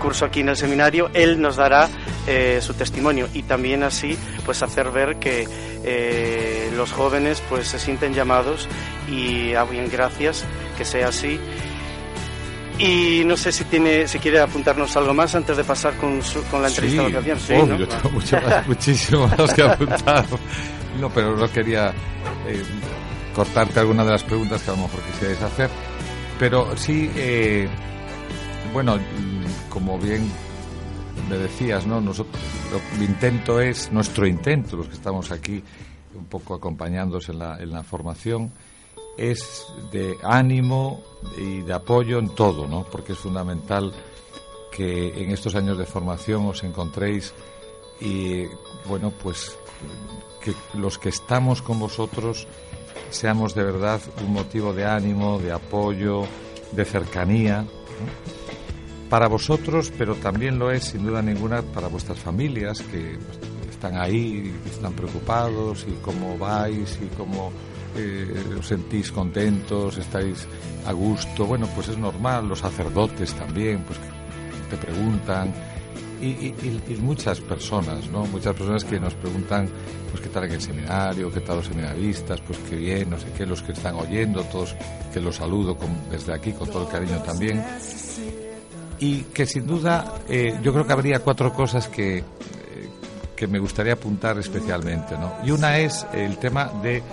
curso 0.01 0.25
aquí 0.25 0.41
en 0.41 0.49
el 0.49 0.57
seminario, 0.57 1.09
él 1.13 1.41
nos 1.41 1.55
dará 1.55 1.89
eh, 2.27 2.59
su 2.61 2.73
testimonio 2.73 3.27
y 3.33 3.43
también 3.43 3.83
así 3.83 4.17
pues 4.45 4.61
hacer 4.61 4.91
ver 4.91 5.17
que 5.17 5.47
eh, 5.83 6.71
los 6.75 6.91
jóvenes 6.91 7.41
pues 7.49 7.67
se 7.67 7.79
sienten 7.79 8.13
llamados 8.13 8.67
y 9.09 9.53
a 9.53 9.63
bien 9.63 9.89
gracias 9.91 10.45
que 10.77 10.85
sea 10.85 11.09
así 11.09 11.39
y 12.77 13.23
no 13.25 13.37
sé 13.37 13.51
si 13.51 13.63
tiene, 13.65 14.07
si 14.07 14.19
quiere 14.19 14.39
apuntarnos 14.39 14.95
algo 14.97 15.13
más 15.13 15.33
antes 15.33 15.55
de 15.55 15.63
pasar 15.63 15.93
con, 15.95 16.19
con 16.51 16.61
la 16.61 16.67
entrevista 16.67 17.07
sí, 17.07 17.45
Sí, 17.47 17.53
obvio, 17.53 17.87
tengo 17.87 18.09
mucho 18.09 18.41
más, 18.41 18.67
muchísimo 18.67 19.27
más 19.27 19.53
que 19.53 19.63
apuntar. 19.63 20.25
No, 20.99 21.09
pero 21.09 21.35
no 21.37 21.49
quería 21.49 21.93
eh, 22.47 22.63
cortarte 23.33 23.79
alguna 23.79 24.03
de 24.03 24.11
las 24.11 24.23
preguntas 24.23 24.61
que 24.61 24.71
a 24.71 24.73
lo 24.73 24.83
mejor 24.83 24.99
quisierais 25.01 25.41
hacer. 25.41 25.69
Pero 26.39 26.75
sí, 26.75 27.09
eh, 27.15 27.67
bueno, 28.73 28.97
como 29.69 29.97
bien 29.97 30.29
me 31.29 31.37
decías, 31.37 31.87
¿no? 31.87 32.01
Nosotros, 32.01 32.35
lo, 32.71 32.99
mi 32.99 33.05
intento 33.05 33.61
es, 33.61 33.91
nuestro 33.91 34.27
intento, 34.27 34.75
los 34.75 34.87
que 34.87 34.95
estamos 34.95 35.31
aquí 35.31 35.63
un 36.13 36.25
poco 36.25 36.53
acompañándonos 36.53 37.29
en 37.29 37.39
la, 37.39 37.57
en 37.57 37.71
la 37.71 37.83
formación, 37.83 38.51
es 39.17 39.65
de 39.91 40.17
ánimo 40.23 41.03
y 41.37 41.61
de 41.61 41.73
apoyo 41.73 42.19
en 42.19 42.29
todo, 42.35 42.67
¿no? 42.67 42.83
Porque 42.83 43.13
es 43.13 43.19
fundamental 43.19 43.93
que 44.71 45.23
en 45.23 45.31
estos 45.31 45.55
años 45.55 45.77
de 45.77 45.85
formación 45.85 46.45
os 46.47 46.63
encontréis 46.63 47.33
y, 48.01 48.45
bueno, 48.87 49.11
pues 49.11 49.57
que 50.41 50.53
los 50.77 50.97
que 50.97 51.09
estamos 51.09 51.61
con 51.61 51.79
vosotros 51.79 52.45
seamos 53.09 53.55
de 53.55 53.63
verdad 53.63 53.99
un 54.25 54.33
motivo 54.33 54.73
de 54.73 54.85
ánimo, 54.85 55.39
de 55.39 55.51
apoyo, 55.51 56.23
de 56.71 56.85
cercanía. 56.85 57.65
Para 59.09 59.27
vosotros, 59.27 59.91
pero 59.97 60.15
también 60.15 60.57
lo 60.57 60.71
es 60.71 60.85
sin 60.85 61.05
duda 61.05 61.21
ninguna 61.21 61.61
para 61.61 61.87
vuestras 61.87 62.19
familias 62.19 62.81
que 62.81 63.17
están 63.69 63.97
ahí, 63.97 64.53
están 64.65 64.93
preocupados 64.93 65.85
y 65.87 65.93
cómo 66.01 66.37
vais 66.37 66.97
y 67.01 67.07
cómo 67.15 67.51
eh, 67.95 68.55
os 68.57 68.67
sentís 68.67 69.11
contentos, 69.11 69.97
estáis 69.97 70.47
a 70.85 70.91
gusto, 70.91 71.45
bueno, 71.45 71.67
pues 71.75 71.89
es 71.89 71.97
normal, 71.97 72.47
los 72.47 72.59
sacerdotes 72.59 73.33
también, 73.33 73.83
pues 73.83 73.99
te 74.69 74.77
preguntan, 74.77 75.53
y, 76.25 76.97
muchas 77.01 77.39
personas, 77.39 78.09
¿no? 78.09 78.25
Muchas 78.25 78.55
personas 78.55 78.83
que 78.83 78.99
nos 78.99 79.13
preguntan, 79.15 79.69
pues 80.11 80.23
qué 80.23 80.29
tal 80.29 80.45
en 80.45 80.53
el 80.53 80.61
seminario, 80.61 81.31
qué 81.31 81.41
tal 81.41 81.57
los 81.57 81.67
seminaristas, 81.67 82.41
pues 82.41 82.59
qué 82.69 82.75
bien, 82.75 83.09
no 83.09 83.19
sé 83.19 83.27
qué, 83.37 83.45
los 83.45 83.61
que 83.61 83.73
están 83.73 83.95
oyendo, 83.95 84.43
todos 84.43 84.75
que 85.13 85.19
los 85.19 85.35
saludo 85.35 85.77
desde 86.09 86.33
aquí 86.33 86.51
con 86.53 86.69
todo 86.69 86.83
el 86.83 86.89
cariño 86.89 87.21
también. 87.21 87.63
Y 88.99 89.23
que 89.23 89.45
sin 89.45 89.67
duda 89.67 90.19
eh, 90.29 90.57
yo 90.63 90.71
creo 90.73 90.87
que 90.87 90.93
habría 90.93 91.19
cuatro 91.19 91.53
cosas 91.53 91.87
que, 91.87 92.17
eh, 92.17 92.23
que 93.35 93.47
me 93.47 93.59
gustaría 93.59 93.93
apuntar 93.93 94.39
especialmente, 94.39 95.17
¿no? 95.17 95.33
Y 95.43 95.51
una 95.51 95.77
es 95.79 96.05
el 96.13 96.37
tema 96.37 96.71
de 96.81 97.03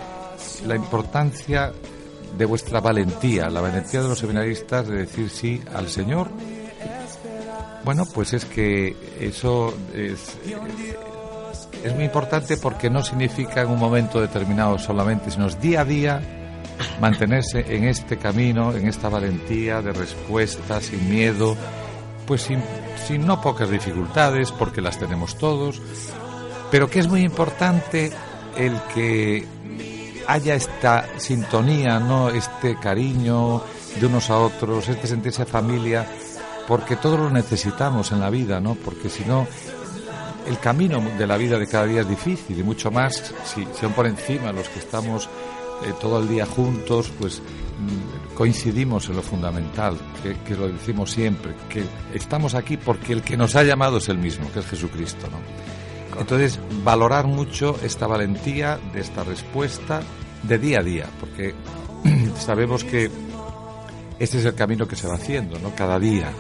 la 0.67 0.77
importancia 0.77 1.73
de 2.37 2.45
vuestra 2.45 2.81
valentía, 2.81 3.51
la 3.51 3.61
valentía 3.61 4.03
de 4.03 4.09
los 4.09 4.19
seminaristas 4.19 4.89
de 4.89 4.99
decir 4.99 5.29
sí 5.29 5.61
al 5.75 5.89
Señor. 5.89 6.29
Bueno, 7.85 8.07
pues 8.07 8.33
es 8.33 8.45
que 8.45 8.97
eso 9.21 9.75
es, 9.95 10.39
muy 11.95 12.05
importante 12.05 12.57
porque 12.57 12.89
no 12.89 13.03
significa 13.03 13.63
en 13.63 13.71
un 13.71 13.79
momento 13.79 14.21
determinado 14.21 14.79
solamente, 14.79 15.31
sino 15.31 15.47
es 15.47 15.61
día 15.61 15.81
a 15.81 15.85
día 15.85 16.21
mantenerse 17.01 17.65
en 17.75 17.85
este 17.85 18.19
camino, 18.19 18.73
en 18.73 18.87
esta 18.87 19.09
valentía 19.09 19.83
de 19.83 19.93
respuesta, 19.93 20.81
sin 20.81 21.11
miedo, 21.11 21.57
pues 22.27 22.43
sin, 22.43 22.63
sin 23.07 23.27
no 23.27 23.41
pocas 23.41 23.69
dificultades, 23.69 24.53
porque 24.53 24.81
las 24.81 24.99
tenemos 24.99 25.37
todos, 25.37 25.83
pero 26.71 26.89
que 26.89 27.01
es 27.01 27.09
muy 27.09 27.23
importante 27.23 28.13
el 28.57 28.81
que 28.95 29.45
haya 30.27 30.55
esta 30.55 31.07
sintonía, 31.19 31.99
¿no? 31.99 32.31
Este 32.31 32.77
cariño 32.77 33.63
de 34.01 34.07
unos 34.07 34.31
a 34.31 34.39
otros, 34.39 34.89
este 34.89 35.07
sentirse 35.07 35.45
familia, 35.45 36.07
porque 36.67 36.97
todos 36.97 37.19
lo 37.19 37.31
necesitamos 37.31 38.13
en 38.13 38.21
la 38.21 38.31
vida, 38.31 38.61
¿no? 38.61 38.75
Porque 38.75 39.09
si 39.09 39.25
no, 39.25 39.47
el 40.47 40.59
camino 40.59 41.01
de 41.19 41.27
la 41.27 41.37
vida 41.37 41.59
de 41.59 41.67
cada 41.67 41.87
día 41.87 42.01
es 42.03 42.09
difícil 42.09 42.59
y 42.59 42.63
mucho 42.63 42.91
más 42.91 43.35
si 43.45 43.67
son 43.79 43.93
por 43.93 44.07
encima 44.07 44.53
los 44.53 44.69
que 44.69 44.79
estamos 44.79 45.29
eh, 45.85 45.93
todo 46.01 46.21
el 46.21 46.29
día 46.29 46.47
juntos, 46.47 47.13
pues 47.19 47.41
mm, 47.41 48.35
coincidimos 48.35 49.09
en 49.09 49.17
lo 49.17 49.23
fundamental, 49.23 49.99
que, 50.23 50.37
que, 50.41 50.55
lo 50.55 50.69
decimos 50.69 51.11
siempre, 51.11 51.55
que 51.69 51.85
estamos 52.15 52.55
aquí 52.55 52.77
porque 52.77 53.13
el 53.13 53.23
que 53.23 53.37
nos 53.37 53.57
ha 53.57 53.65
llamado 53.65 53.99
es 53.99 54.09
el 54.09 54.19
mismo, 54.19 54.51
que 54.53 54.61
es 54.61 54.67
Jesucristo, 54.67 55.29
¿no? 55.31 55.39
Entonces, 56.19 56.61
valorar 56.85 57.27
mucho 57.27 57.77
esta 57.83 58.07
valentía 58.07 58.79
de 58.93 59.01
esta 59.01 59.25
respuesta 59.25 60.03
de 60.43 60.59
día 60.59 60.81
a 60.81 60.83
día, 60.83 61.07
porque 61.19 61.55
sabemos 62.39 62.85
que 62.85 63.11
este 64.19 64.39
es 64.39 64.45
el 64.45 64.55
camino 64.55 64.87
que 64.87 64.97
se 64.97 65.09
va 65.09 65.15
haciendo, 65.15 65.59
¿no? 65.59 65.75
Cada 65.75 65.99
día. 65.99 66.31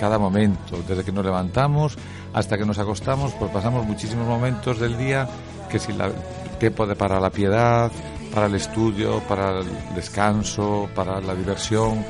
cada 0.00 0.18
momento, 0.18 0.76
desde 0.86 1.04
que 1.04 1.12
nos 1.12 1.24
levantamos 1.24 1.96
hasta 2.34 2.58
que 2.58 2.66
nos 2.66 2.78
acostamos, 2.78 3.32
pues 3.34 3.50
pasamos 3.50 3.86
muchísimos 3.86 4.26
momentos 4.26 4.78
del 4.78 4.98
día 4.98 5.26
que 5.70 5.78
si 5.78 5.92
la 5.92 6.10
tiempo 6.58 6.86
de, 6.86 6.96
para 6.96 7.20
la 7.20 7.30
piedad, 7.30 7.90
para 8.32 8.46
el 8.46 8.54
estudio, 8.54 9.20
para 9.20 9.60
el 9.60 9.66
descanso, 9.94 10.88
para 10.94 11.20
la 11.20 11.34
diversión, 11.34 12.04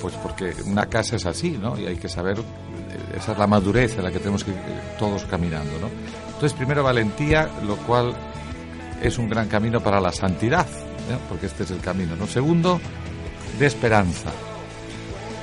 pues 0.00 0.14
porque 0.14 0.54
una 0.66 0.86
casa 0.86 1.16
es 1.16 1.26
así, 1.26 1.58
¿no? 1.60 1.78
Y 1.78 1.86
hay 1.86 1.96
que 1.96 2.08
saber, 2.08 2.38
esa 3.16 3.32
es 3.32 3.38
la 3.38 3.46
madurez 3.46 3.96
en 3.98 4.04
la 4.04 4.10
que 4.10 4.18
tenemos 4.18 4.44
que 4.44 4.52
ir 4.52 4.56
todos 4.98 5.24
caminando, 5.24 5.78
¿no? 5.80 5.88
Entonces, 6.26 6.52
primero 6.52 6.84
valentía, 6.84 7.48
lo 7.66 7.76
cual 7.78 8.14
es 9.02 9.18
un 9.18 9.28
gran 9.28 9.48
camino 9.48 9.80
para 9.80 10.00
la 10.00 10.12
santidad, 10.12 10.66
porque 11.28 11.46
este 11.46 11.64
es 11.64 11.70
el 11.70 11.80
camino, 11.80 12.14
¿no? 12.16 12.26
Segundo, 12.26 12.80
de 13.58 13.66
esperanza. 13.66 14.30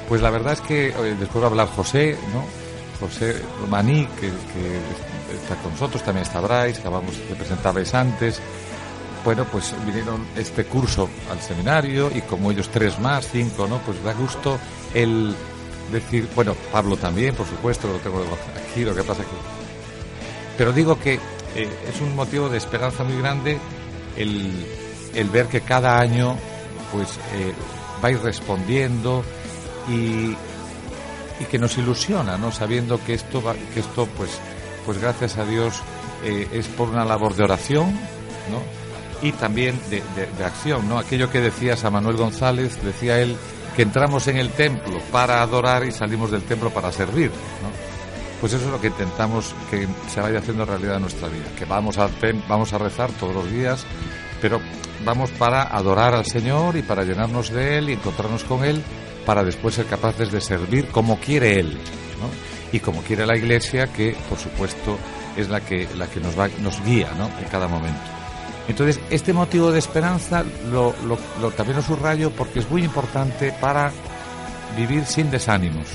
Pues 0.07 0.22
la 0.22 0.29
verdad 0.29 0.53
es 0.53 0.62
que 0.62 0.91
después 1.19 1.43
va 1.43 1.48
a 1.48 1.50
hablar 1.50 1.67
José, 1.67 2.17
¿no? 2.34 2.45
José 3.00 3.41
Romaní, 3.60 4.07
que, 4.19 4.27
está 4.27 5.55
con 5.62 5.72
nosotros, 5.72 6.03
también 6.03 6.25
está 6.25 6.39
Bryce, 6.39 6.79
acabamos 6.79 7.15
antes. 7.93 8.39
Bueno, 9.24 9.45
pues 9.51 9.74
vinieron 9.86 10.24
este 10.38 10.65
curso 10.65 11.10
al 11.31 11.41
seminario 11.41 12.12
y 12.13 12.22
como 12.22 12.51
ellos 12.51 12.69
tres 12.69 13.00
más, 13.00 13.27
cinco, 13.31 13.67
¿no? 13.67 13.79
Pues 13.79 14.01
da 14.03 14.13
gusto 14.13 14.60
el 14.93 15.36
decir, 15.91 16.29
bueno, 16.36 16.55
Pablo 16.72 16.95
también, 16.95 17.34
por 17.34 17.48
supuesto, 17.48 17.88
lo 17.88 17.95
tengo 17.95 18.24
aquí, 18.72 18.84
lo 18.84 18.95
que 18.95 19.03
pasa 19.03 19.24
que... 19.24 19.29
Pero 20.57 20.72
digo 20.72 21.00
que 21.00 21.15
eh, 21.55 21.69
es 21.89 22.01
un 22.01 22.15
motivo 22.15 22.50
de 22.50 22.57
esperanza 22.57 23.03
muy 23.03 23.17
grande 23.17 23.57
el, 24.15 24.65
el 25.15 25.29
ver 25.29 25.48
que 25.48 25.62
cada 25.62 26.00
año 26.00 26.38
pues 26.91 27.10
eh, 27.34 27.53
vais 28.05 28.21
respondiendo 28.21 29.24
y, 29.89 30.35
y 31.39 31.45
que 31.50 31.57
nos 31.57 31.75
ilusiona, 31.79 32.38
¿no? 32.38 32.51
Sabiendo 32.51 33.03
que 33.03 33.15
esto 33.15 33.41
que 33.74 33.79
esto 33.79 34.07
pues 34.15 34.29
pues 34.85 35.01
gracias 35.01 35.38
a 35.38 35.45
Dios 35.45 35.81
eh, 36.24 36.47
es 36.53 36.67
por 36.67 36.89
una 36.89 37.03
labor 37.03 37.33
de 37.33 37.45
oración, 37.45 37.88
¿no? 38.51 38.62
Y 39.27 39.31
también 39.31 39.79
de, 39.89 40.03
de, 40.15 40.27
de, 40.38 40.45
acción, 40.45 40.88
¿no? 40.88 41.00
Aquello 41.00 41.31
que 41.31 41.41
decías 41.41 41.83
a 41.83 41.89
Manuel 41.89 42.17
González, 42.17 42.79
decía 42.83 43.19
él 43.19 43.35
que 43.75 43.81
entramos 43.81 44.27
en 44.27 44.38
el 44.38 44.51
templo 44.51 45.00
para 45.12 45.41
adorar 45.41 45.83
y 45.83 45.91
salimos 45.91 46.29
del 46.29 46.43
templo 46.43 46.69
para 46.69 46.91
servir, 46.91 47.31
¿no? 47.63 47.69
Pues 48.39 48.53
eso 48.53 48.65
es 48.65 48.71
lo 48.71 48.79
que 48.79 48.88
intentamos 48.88 49.55
que 49.71 49.88
se 50.13 50.21
vaya 50.21 50.38
haciendo 50.38 50.63
realidad 50.63 50.97
en 50.97 51.01
nuestra 51.01 51.27
vida, 51.27 51.45
que 51.57 51.65
vamos 51.65 51.97
a, 51.97 52.07
vamos 52.47 52.71
a 52.71 52.77
rezar 52.77 53.09
todos 53.13 53.33
los 53.33 53.50
días, 53.50 53.83
pero 54.41 54.62
vamos 55.05 55.29
para 55.31 55.63
adorar 55.63 56.15
al 56.15 56.25
Señor 56.25 56.75
y 56.75 56.81
para 56.81 57.03
llenarnos 57.03 57.51
de 57.51 57.77
Él 57.77 57.89
y 57.89 57.93
encontrarnos 57.93 58.43
con 58.43 58.65
Él 58.65 58.81
para 59.25 59.43
después 59.43 59.75
ser 59.75 59.85
capaces 59.85 60.31
de 60.31 60.41
servir 60.41 60.88
como 60.88 61.19
quiere 61.19 61.59
Él 61.59 61.77
y 62.71 62.79
como 62.79 63.01
quiere 63.01 63.25
la 63.25 63.38
Iglesia, 63.38 63.88
que 63.88 64.15
por 64.27 64.38
supuesto 64.38 64.97
es 65.38 65.50
la 65.50 65.62
que, 65.62 65.88
la 65.95 66.07
que 66.07 66.19
nos, 66.19 66.38
va, 66.38 66.50
nos 66.62 66.83
guía 66.83 67.12
¿no? 67.17 67.29
en 67.39 67.45
cada 67.50 67.67
momento. 67.67 68.01
Entonces, 68.67 69.00
este 69.12 69.31
motivo 69.31 69.71
de 69.71 69.79
esperanza 69.79 70.43
lo, 70.71 70.93
también 71.55 71.77
lo 71.77 71.83
subrayo 71.83 72.31
porque 72.31 72.59
es 72.59 72.69
muy 72.69 72.83
importante 72.83 73.53
para 73.62 73.91
vivir 74.75 75.05
sin 75.05 75.29
desánimos. 75.29 75.88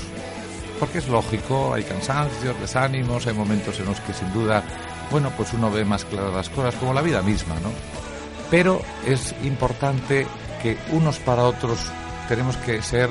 Porque 0.79 0.99
es 0.99 1.07
lógico, 1.09 1.73
hay 1.73 1.83
cansancios, 1.83 2.59
desánimos, 2.59 3.27
hay 3.27 3.33
momentos 3.33 3.79
en 3.79 3.85
los 3.85 3.99
que 3.99 4.13
sin 4.13 4.31
duda, 4.33 4.63
bueno, 5.11 5.31
pues 5.35 5.53
uno 5.53 5.69
ve 5.69 5.83
más 5.83 6.05
claras 6.05 6.33
las 6.33 6.49
cosas, 6.49 6.73
como 6.75 6.93
la 6.93 7.01
vida 7.01 7.21
misma, 7.21 7.55
¿no? 7.55 8.00
Pero 8.51 8.81
es 9.05 9.33
importante 9.43 10.27
que 10.61 10.77
unos 10.91 11.17
para 11.19 11.45
otros 11.45 11.79
tenemos 12.27 12.57
que 12.57 12.81
ser 12.81 13.09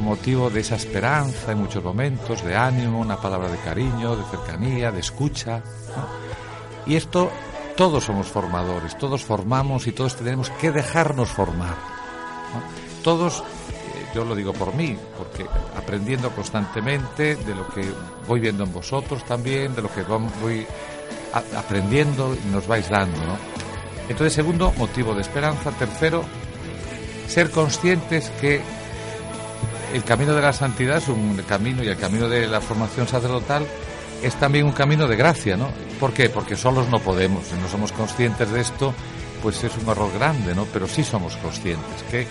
motivo 0.00 0.50
de 0.50 0.60
esa 0.60 0.76
esperanza 0.76 1.52
en 1.52 1.58
muchos 1.58 1.82
momentos, 1.82 2.44
de 2.44 2.54
ánimo, 2.54 3.00
una 3.00 3.16
palabra 3.16 3.48
de 3.50 3.58
cariño, 3.58 4.14
de 4.16 4.24
cercanía, 4.24 4.92
de 4.92 5.00
escucha. 5.00 5.62
Y 6.86 6.96
esto 6.96 7.30
todos 7.76 8.04
somos 8.04 8.26
formadores, 8.26 8.98
todos 8.98 9.24
formamos 9.24 9.86
y 9.86 9.92
todos 9.92 10.14
tenemos 10.16 10.50
que 10.50 10.70
dejarnos 10.70 11.30
formar. 11.30 11.74
Todos, 13.02 13.40
eh, 13.40 14.06
yo 14.14 14.24
lo 14.24 14.34
digo 14.34 14.52
por 14.52 14.74
mí, 14.74 14.96
porque 15.16 15.46
aprendiendo 15.76 16.30
constantemente 16.30 17.36
de 17.36 17.54
lo 17.54 17.66
que 17.68 17.84
voy 18.28 18.40
viendo 18.40 18.64
en 18.64 18.72
vosotros 18.72 19.24
también, 19.24 19.74
de 19.74 19.82
lo 19.82 19.92
que 19.92 20.02
voy 20.02 20.66
aprendiendo 21.56 22.34
y 22.34 22.52
nos 22.52 22.66
vais 22.66 22.90
dando. 22.90 23.16
¿no? 23.18 23.51
Entonces, 24.12 24.34
segundo, 24.34 24.74
motivo 24.76 25.14
de 25.14 25.22
esperanza. 25.22 25.70
Tercero, 25.70 26.22
ser 27.28 27.50
conscientes 27.50 28.30
que 28.42 28.60
el 29.94 30.04
camino 30.04 30.34
de 30.34 30.42
la 30.42 30.52
santidad 30.52 30.98
es 30.98 31.08
un 31.08 31.34
camino 31.48 31.82
y 31.82 31.88
el 31.88 31.96
camino 31.96 32.28
de 32.28 32.46
la 32.46 32.60
formación 32.60 33.08
sacerdotal 33.08 33.66
es 34.22 34.34
también 34.34 34.66
un 34.66 34.72
camino 34.72 35.08
de 35.08 35.16
gracia, 35.16 35.56
¿no? 35.56 35.70
¿Por 35.98 36.12
qué? 36.12 36.28
Porque 36.28 36.56
solos 36.56 36.90
no 36.90 36.98
podemos, 36.98 37.46
si 37.46 37.54
no 37.54 37.66
somos 37.68 37.90
conscientes 37.92 38.50
de 38.52 38.60
esto, 38.60 38.92
pues 39.42 39.64
es 39.64 39.72
un 39.78 39.88
error 39.88 40.12
grande, 40.12 40.54
¿no? 40.54 40.66
Pero 40.66 40.86
sí 40.86 41.02
somos 41.02 41.34
conscientes 41.38 42.02
que 42.10 42.26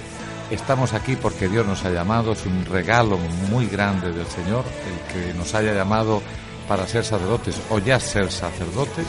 estamos 0.51 0.93
aquí 0.93 1.15
porque 1.15 1.49
Dios 1.49 1.65
nos 1.65 1.83
ha 1.83 1.89
llamado, 1.89 2.33
es 2.33 2.45
un 2.45 2.63
regalo 2.63 3.17
muy 3.49 3.65
grande 3.65 4.11
del 4.11 4.27
Señor 4.27 4.65
el 4.85 5.13
que 5.13 5.33
nos 5.33 5.55
haya 5.55 5.73
llamado 5.73 6.21
para 6.67 6.85
ser 6.85 7.03
sacerdotes 7.03 7.59
o 7.71 7.79
ya 7.79 7.99
ser 7.99 8.31
sacerdotes 8.31 9.07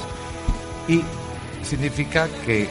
y 0.89 1.03
significa 1.65 2.29
que 2.45 2.69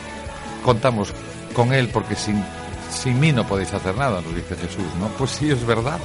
contamos 0.63 1.13
con 1.54 1.73
Él 1.73 1.89
porque 1.89 2.15
sin 2.15 2.43
sin 2.91 3.19
mí 3.19 3.32
no 3.32 3.45
podéis 3.45 3.73
hacer 3.73 3.95
nada, 3.95 4.21
nos 4.21 4.36
dice 4.36 4.56
Jesús, 4.56 4.86
¿no? 4.99 5.08
Pues 5.17 5.32
sí, 5.32 5.49
es 5.49 5.65
verdad. 5.65 5.97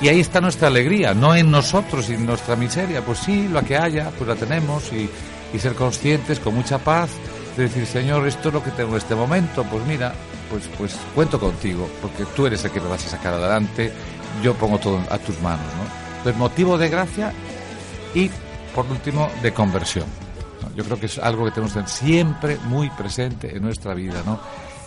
Y 0.00 0.08
ahí 0.08 0.20
está 0.20 0.40
nuestra 0.40 0.68
alegría, 0.68 1.12
no 1.12 1.34
en 1.34 1.50
nosotros 1.50 2.08
y 2.08 2.14
en 2.14 2.24
nuestra 2.24 2.56
miseria. 2.56 3.02
Pues 3.04 3.18
sí, 3.18 3.48
lo 3.48 3.62
que 3.62 3.76
haya, 3.76 4.10
pues 4.16 4.28
la 4.28 4.36
tenemos 4.36 4.90
y, 4.92 5.10
y 5.52 5.58
ser 5.58 5.74
conscientes 5.74 6.40
con 6.40 6.54
mucha 6.54 6.78
paz 6.78 7.10
de 7.56 7.64
decir, 7.64 7.84
Señor, 7.86 8.26
esto 8.26 8.48
es 8.48 8.54
lo 8.54 8.64
que 8.64 8.70
tengo 8.70 8.92
en 8.92 8.96
este 8.96 9.14
momento. 9.14 9.62
Pues 9.64 9.84
mira, 9.86 10.14
pues, 10.48 10.64
pues 10.78 10.96
cuento 11.14 11.38
contigo, 11.38 11.88
porque 12.00 12.24
tú 12.34 12.46
eres 12.46 12.64
el 12.64 12.70
que 12.70 12.80
me 12.80 12.88
vas 12.88 13.04
a 13.06 13.10
sacar 13.10 13.34
adelante. 13.34 13.92
Yo 14.42 14.54
pongo 14.54 14.78
todo 14.78 15.02
a 15.10 15.18
tus 15.18 15.38
manos, 15.42 15.66
¿no? 15.76 16.16
Entonces, 16.18 16.38
motivo 16.38 16.78
de 16.78 16.88
gracia 16.88 17.32
y, 18.14 18.30
por 18.74 18.86
último, 18.86 19.28
de 19.42 19.52
conversión. 19.52 20.06
Yo 20.74 20.84
creo 20.84 20.98
que 20.98 21.06
es 21.06 21.18
algo 21.18 21.44
que 21.44 21.50
tenemos 21.50 21.74
que 21.74 21.86
siempre 21.86 22.56
muy 22.64 22.90
presente 22.90 23.56
en 23.56 23.62
nuestra 23.62 23.94
vida, 23.94 24.22
¿no? 24.24 24.40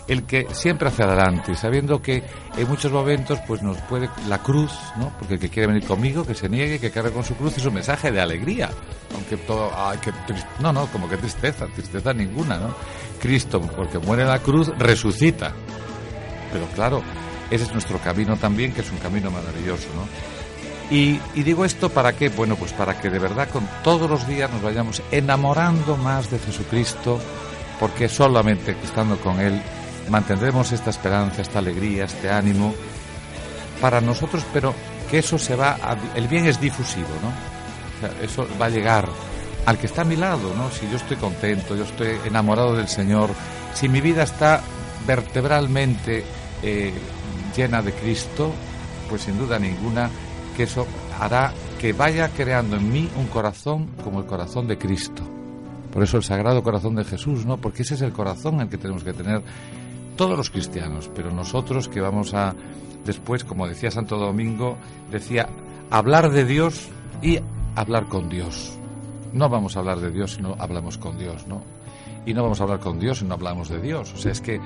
el 0.06 0.24
que 0.24 0.46
siempre 0.52 0.88
hacia 0.88 1.06
adelante, 1.06 1.54
sabiendo 1.56 2.02
que 2.02 2.22
en 2.56 2.68
muchos 2.68 2.92
momentos 2.92 3.38
pues 3.46 3.62
nos 3.62 3.78
puede 3.82 4.10
la 4.28 4.38
cruz, 4.38 4.72
¿no? 4.96 5.12
Porque 5.18 5.34
el 5.34 5.40
que 5.40 5.48
quiere 5.48 5.68
venir 5.68 5.86
conmigo, 5.86 6.26
que 6.26 6.34
se 6.34 6.48
niegue, 6.48 6.78
que 6.78 6.90
cargue 6.90 7.10
con 7.10 7.24
su 7.24 7.34
cruz, 7.34 7.56
es 7.56 7.64
un 7.64 7.74
mensaje 7.74 8.12
de 8.12 8.20
alegría. 8.20 8.70
Aunque 9.14 9.36
todo, 9.38 9.70
no, 10.60 10.72
no, 10.72 10.86
como 10.88 11.08
que 11.08 11.16
tristeza, 11.16 11.66
tristeza 11.66 12.12
ninguna, 12.12 12.58
¿no? 12.58 12.74
Cristo, 13.20 13.60
porque 13.60 13.98
muere 13.98 14.22
en 14.22 14.28
la 14.28 14.40
cruz, 14.40 14.70
resucita. 14.78 15.52
Pero 16.52 16.66
claro, 16.74 17.02
ese 17.50 17.64
es 17.64 17.72
nuestro 17.72 17.98
camino 17.98 18.36
también, 18.36 18.72
que 18.72 18.82
es 18.82 18.90
un 18.90 18.98
camino 18.98 19.30
maravilloso, 19.30 19.88
¿no? 19.94 20.33
Y, 20.90 21.18
y, 21.34 21.42
digo 21.42 21.64
esto 21.64 21.88
para 21.88 22.14
qué? 22.14 22.28
Bueno, 22.28 22.56
pues 22.56 22.72
para 22.72 23.00
que 23.00 23.08
de 23.08 23.18
verdad 23.18 23.48
con 23.48 23.66
todos 23.82 24.08
los 24.08 24.26
días 24.26 24.50
nos 24.52 24.62
vayamos 24.62 25.02
enamorando 25.10 25.96
más 25.96 26.30
de 26.30 26.38
Jesucristo, 26.38 27.18
porque 27.80 28.08
solamente 28.08 28.76
estando 28.82 29.16
con 29.18 29.40
Él 29.40 29.62
mantendremos 30.10 30.72
esta 30.72 30.90
esperanza, 30.90 31.42
esta 31.42 31.58
alegría, 31.58 32.04
este 32.04 32.30
ánimo 32.30 32.74
para 33.80 34.00
nosotros, 34.00 34.44
pero 34.52 34.74
que 35.10 35.18
eso 35.18 35.38
se 35.38 35.56
va, 35.56 35.78
a, 35.82 35.96
el 36.14 36.28
bien 36.28 36.46
es 36.46 36.60
difusivo, 36.60 37.08
¿no? 37.22 37.28
O 37.28 38.00
sea, 38.00 38.22
eso 38.22 38.46
va 38.60 38.66
a 38.66 38.70
llegar 38.70 39.08
al 39.66 39.78
que 39.78 39.86
está 39.86 40.02
a 40.02 40.04
mi 40.04 40.16
lado, 40.16 40.54
¿no? 40.54 40.70
Si 40.70 40.88
yo 40.90 40.96
estoy 40.96 41.16
contento, 41.16 41.76
yo 41.76 41.84
estoy 41.84 42.18
enamorado 42.26 42.76
del 42.76 42.88
Señor, 42.88 43.30
si 43.74 43.88
mi 43.88 44.00
vida 44.00 44.22
está 44.22 44.60
vertebralmente 45.06 46.24
eh, 46.62 46.92
llena 47.56 47.82
de 47.82 47.92
Cristo, 47.92 48.52
pues 49.08 49.22
sin 49.22 49.38
duda 49.38 49.58
ninguna 49.58 50.10
que 50.56 50.64
eso 50.64 50.86
hará 51.18 51.52
que 51.78 51.92
vaya 51.92 52.28
creando 52.28 52.76
en 52.76 52.92
mí 52.92 53.08
un 53.16 53.26
corazón 53.26 53.88
como 54.02 54.20
el 54.20 54.26
corazón 54.26 54.66
de 54.66 54.78
Cristo. 54.78 55.22
Por 55.92 56.02
eso 56.02 56.16
el 56.16 56.24
Sagrado 56.24 56.62
Corazón 56.62 56.96
de 56.96 57.04
Jesús, 57.04 57.46
¿no? 57.46 57.58
Porque 57.58 57.82
ese 57.82 57.94
es 57.94 58.02
el 58.02 58.12
corazón 58.12 58.60
el 58.60 58.68
que 58.68 58.78
tenemos 58.78 59.04
que 59.04 59.12
tener 59.12 59.42
todos 60.16 60.36
los 60.36 60.50
cristianos, 60.50 61.10
pero 61.14 61.30
nosotros 61.30 61.88
que 61.88 62.00
vamos 62.00 62.34
a 62.34 62.54
después, 63.04 63.44
como 63.44 63.68
decía 63.68 63.90
Santo 63.90 64.16
Domingo, 64.16 64.76
decía 65.10 65.48
hablar 65.90 66.30
de 66.30 66.44
Dios 66.44 66.88
y 67.22 67.38
hablar 67.76 68.06
con 68.06 68.28
Dios. 68.28 68.76
No 69.32 69.48
vamos 69.48 69.76
a 69.76 69.80
hablar 69.80 70.00
de 70.00 70.10
Dios 70.10 70.34
si 70.34 70.42
no 70.42 70.56
hablamos 70.58 70.98
con 70.98 71.18
Dios, 71.18 71.46
¿no? 71.46 71.62
Y 72.26 72.34
no 72.34 72.42
vamos 72.42 72.60
a 72.60 72.64
hablar 72.64 72.80
con 72.80 72.98
Dios 72.98 73.18
si 73.18 73.24
no 73.24 73.34
hablamos 73.34 73.68
de 73.68 73.80
Dios. 73.80 74.12
O 74.14 74.16
sea, 74.16 74.32
es 74.32 74.40
que 74.40 74.60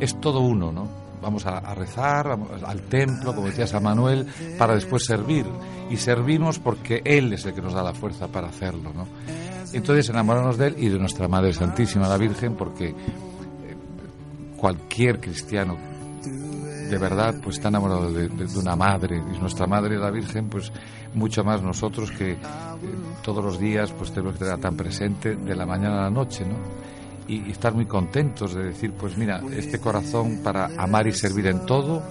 es 0.00 0.20
todo 0.20 0.40
uno, 0.40 0.72
¿no? 0.72 0.88
Vamos 1.20 1.46
a, 1.46 1.60
rezar 1.74 2.38
al 2.66 2.80
templo, 2.82 3.34
como 3.34 3.48
decía 3.48 3.66
San 3.66 3.82
Manuel, 3.82 4.26
para 4.58 4.74
después 4.74 5.04
servir. 5.04 5.46
Y 5.90 5.96
servimos 5.96 6.58
porque 6.58 7.02
Él 7.04 7.32
es 7.32 7.44
el 7.46 7.54
que 7.54 7.62
nos 7.62 7.72
da 7.72 7.82
la 7.82 7.94
fuerza 7.94 8.28
para 8.28 8.48
hacerlo, 8.48 8.92
¿no? 8.94 9.06
Entonces 9.72 10.08
enamorarnos 10.08 10.56
de 10.58 10.68
Él 10.68 10.74
y 10.78 10.88
de 10.88 10.98
nuestra 10.98 11.28
Madre 11.28 11.52
Santísima, 11.52 12.08
la 12.08 12.16
Virgen, 12.16 12.54
porque 12.54 12.94
cualquier 14.56 15.20
cristiano 15.20 15.76
de 16.88 16.98
verdad 16.98 17.34
pues 17.42 17.56
está 17.56 17.68
enamorado 17.68 18.10
de, 18.10 18.28
una 18.56 18.74
madre 18.74 19.18
y 19.18 19.38
nuestra 19.38 19.66
madre 19.66 19.98
la 19.98 20.10
Virgen 20.10 20.48
pues 20.48 20.72
mucho 21.14 21.44
más 21.44 21.62
nosotros 21.62 22.10
que 22.10 22.32
eh, 22.32 22.38
todos 23.22 23.44
los 23.44 23.58
días 23.58 23.92
pues 23.92 24.10
tenemos 24.10 24.34
que 24.34 24.40
tenerla 24.40 24.60
tan 24.60 24.76
presente 24.76 25.36
de 25.36 25.54
la 25.54 25.66
mañana 25.66 26.00
a 26.00 26.02
la 26.04 26.10
noche, 26.10 26.44
¿no? 26.46 26.56
Y, 27.28 27.50
estar 27.50 27.74
muy 27.74 27.84
contentos 27.84 28.54
de 28.54 28.64
decir 28.64 28.92
pues 28.92 29.16
mira 29.18 29.42
este 29.54 29.78
corazón 29.78 30.40
para 30.42 30.70
amar 30.78 31.06
y 31.06 31.12
servir 31.12 31.46
en 31.46 31.66
todo 31.66 32.02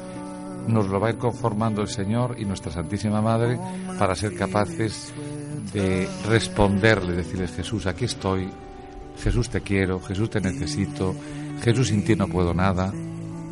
nos 0.68 0.88
lo 0.88 1.00
va 1.00 1.08
a 1.08 1.12
ir 1.12 1.18
conformando 1.18 1.82
el 1.82 1.88
Señor 1.88 2.36
y 2.38 2.46
nuestra 2.46 2.72
Santísima 2.72 3.22
Madre 3.22 3.58
para 3.98 4.16
ser 4.16 4.36
capaces 4.36 5.14
de 5.74 6.08
responderle, 6.28 7.14
decirles 7.14 7.54
Jesús, 7.56 7.88
aquí 7.88 8.06
estoy, 8.06 8.50
Jesús 9.22 9.50
te 9.50 9.62
quiero, 9.62 10.00
Jesús 10.00 10.30
te 10.30 10.42
necesito, 10.42 11.16
Jesús 11.62 11.88
sin 11.88 12.04
ti 12.04 12.16
no 12.16 12.28
puedo 12.28 12.54
nada. 12.54 12.94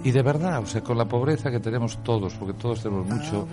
Y 0.03 0.11
de 0.11 0.21
verdad, 0.21 0.61
o 0.61 0.67
sea, 0.67 0.81
con 0.81 0.99
la 0.99 1.05
pobreza 1.05 1.49
que 1.49 1.59
tenemos 1.59 2.03
todos, 2.03 2.35
porque 2.35 2.53
todos 2.53 2.83
tenemos 2.83 3.07
mucho, 3.07 3.47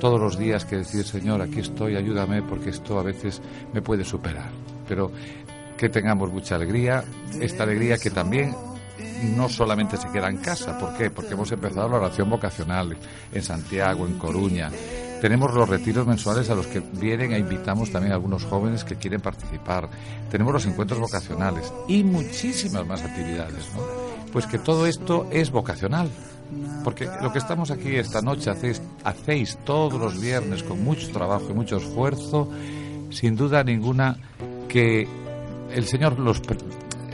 todos 0.00 0.20
los 0.20 0.38
días 0.38 0.64
que 0.64 0.76
decir, 0.76 1.04
Señor, 1.04 1.42
aquí 1.42 1.58
estoy, 1.58 1.96
ayúdame, 1.96 2.42
porque 2.42 2.70
esto 2.70 2.98
a 3.00 3.02
veces 3.02 3.42
me 3.72 3.82
puede 3.82 4.04
superar. 4.04 4.50
Pero 4.86 5.10
que 5.76 5.88
tengamos 5.88 6.32
mucha 6.32 6.56
alegría, 6.56 7.04
esta 7.40 7.64
alegría 7.64 7.98
que 7.98 8.10
también 8.10 8.54
no 9.36 9.48
solamente 9.48 9.96
se 9.96 10.08
queda 10.08 10.28
en 10.28 10.38
casa. 10.38 10.78
¿Por 10.78 10.96
qué? 10.96 11.10
Porque 11.10 11.34
hemos 11.34 11.50
empezado 11.52 11.88
la 11.88 11.96
oración 11.96 12.30
vocacional 12.30 12.96
en 13.32 13.42
Santiago, 13.42 14.06
en 14.06 14.18
Coruña. 14.18 14.70
Tenemos 15.20 15.54
los 15.54 15.68
retiros 15.68 16.06
mensuales 16.06 16.50
a 16.50 16.54
los 16.54 16.66
que 16.66 16.80
vienen 16.80 17.32
e 17.32 17.38
invitamos 17.38 17.90
también 17.90 18.12
a 18.12 18.16
algunos 18.16 18.44
jóvenes 18.44 18.84
que 18.84 18.96
quieren 18.96 19.20
participar. 19.20 19.88
Tenemos 20.30 20.52
los 20.52 20.66
encuentros 20.66 21.00
vocacionales 21.00 21.72
y 21.88 22.04
muchísimas 22.04 22.86
más 22.86 23.02
actividades. 23.02 23.66
¿no? 23.74 23.82
Pues 24.32 24.46
que 24.46 24.58
todo 24.58 24.86
esto 24.86 25.28
es 25.30 25.50
vocacional. 25.50 26.10
Porque 26.84 27.08
lo 27.22 27.32
que 27.32 27.38
estamos 27.38 27.70
aquí 27.70 27.96
esta 27.96 28.22
noche 28.22 28.50
hacéis, 28.50 28.80
hacéis 29.02 29.58
todos 29.64 29.98
los 29.98 30.20
viernes 30.20 30.62
con 30.62 30.84
mucho 30.84 31.10
trabajo 31.10 31.46
y 31.50 31.54
mucho 31.54 31.78
esfuerzo, 31.78 32.48
sin 33.10 33.34
duda 33.34 33.64
ninguna 33.64 34.16
que 34.68 35.08
el 35.76 35.84
Señor 35.84 36.18
los 36.18 36.40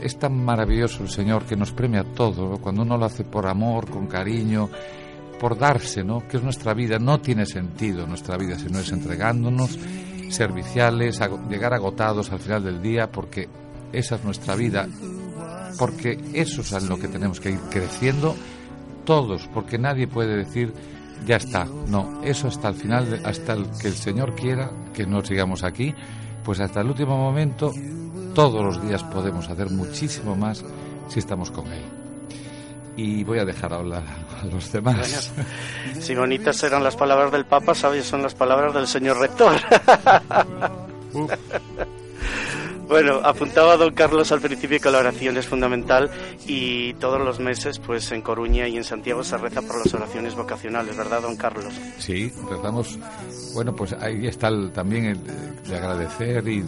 es 0.01 0.17
tan 0.17 0.43
maravilloso 0.43 1.03
el 1.03 1.09
Señor 1.09 1.43
que 1.43 1.57
nos 1.57 1.73
premia 1.73 2.03
todo, 2.03 2.57
cuando 2.59 2.81
uno 2.83 2.97
lo 2.97 3.05
hace 3.05 3.25
por 3.25 3.45
amor, 3.45 3.89
con 3.89 4.07
cariño, 4.07 4.69
por 5.37 5.57
darse, 5.57 6.03
¿no? 6.03 6.25
Que 6.27 6.37
es 6.37 6.43
nuestra 6.43 6.73
vida, 6.73 6.97
no 6.97 7.19
tiene 7.19 7.45
sentido 7.45 8.07
nuestra 8.07 8.37
vida 8.37 8.57
si 8.57 8.67
no 8.67 8.79
es 8.79 8.89
entregándonos, 8.91 9.77
serviciales, 10.29 11.19
llegar 11.49 11.73
agotados 11.73 12.31
al 12.31 12.39
final 12.39 12.63
del 12.63 12.81
día, 12.81 13.11
porque 13.11 13.49
esa 13.91 14.15
es 14.15 14.23
nuestra 14.23 14.55
vida, 14.55 14.87
porque 15.77 16.17
eso 16.33 16.61
es 16.61 16.71
en 16.71 16.87
lo 16.87 16.97
que 16.97 17.09
tenemos 17.09 17.41
que 17.41 17.51
ir 17.51 17.59
creciendo 17.69 18.33
todos, 19.03 19.49
porque 19.53 19.77
nadie 19.77 20.07
puede 20.07 20.37
decir 20.37 20.73
ya 21.25 21.35
está, 21.35 21.65
no, 21.65 22.21
eso 22.23 22.47
hasta 22.47 22.69
el 22.69 22.75
final, 22.75 23.21
hasta 23.25 23.53
el 23.53 23.65
que 23.81 23.89
el 23.89 23.95
Señor 23.95 24.35
quiera 24.35 24.71
que 24.93 25.05
no 25.05 25.23
sigamos 25.23 25.63
aquí, 25.63 25.93
pues 26.43 26.59
hasta 26.59 26.81
el 26.81 26.87
último 26.87 27.17
momento 27.17 27.71
todos 28.33 28.63
los 28.63 28.81
días 28.81 29.03
podemos 29.03 29.49
hacer 29.49 29.69
muchísimo 29.69 30.35
más 30.35 30.63
si 31.07 31.19
estamos 31.19 31.51
con 31.51 31.67
Él. 31.71 31.83
Y 32.95 33.23
voy 33.23 33.39
a 33.39 33.45
dejar 33.45 33.73
hablar 33.73 34.03
a 34.41 34.45
los 34.45 34.71
demás. 34.71 35.31
si 35.99 36.15
bonitas 36.15 36.61
eran 36.63 36.83
las 36.83 36.95
palabras 36.95 37.31
del 37.31 37.45
Papa, 37.45 37.73
sabes, 37.73 38.05
son 38.05 38.21
las 38.21 38.35
palabras 38.35 38.73
del 38.73 38.87
señor 38.87 39.17
rector. 39.17 39.55
Bueno, 42.87 43.21
apuntaba 43.23 43.77
don 43.77 43.93
Carlos 43.93 44.31
al 44.31 44.41
principio 44.41 44.79
que 44.79 44.91
la 44.91 44.99
oración 44.99 45.37
es 45.37 45.47
fundamental 45.47 46.11
y 46.45 46.93
todos 46.95 47.19
los 47.19 47.39
meses, 47.39 47.79
pues 47.79 48.11
en 48.11 48.21
Coruña 48.21 48.67
y 48.67 48.77
en 48.77 48.83
Santiago 48.83 49.23
se 49.23 49.37
reza 49.37 49.61
por 49.61 49.79
las 49.79 49.93
oraciones 49.93 50.35
vocacionales, 50.35 50.95
¿verdad, 50.95 51.21
don 51.21 51.35
Carlos? 51.35 51.73
Sí, 51.97 52.31
rezamos. 52.49 52.99
Bueno, 53.53 53.73
pues 53.73 53.93
ahí 53.93 54.27
está 54.27 54.51
también 54.73 55.05
el 55.05 55.19
de 55.63 55.75
agradecer 55.75 56.47
y 56.47 56.63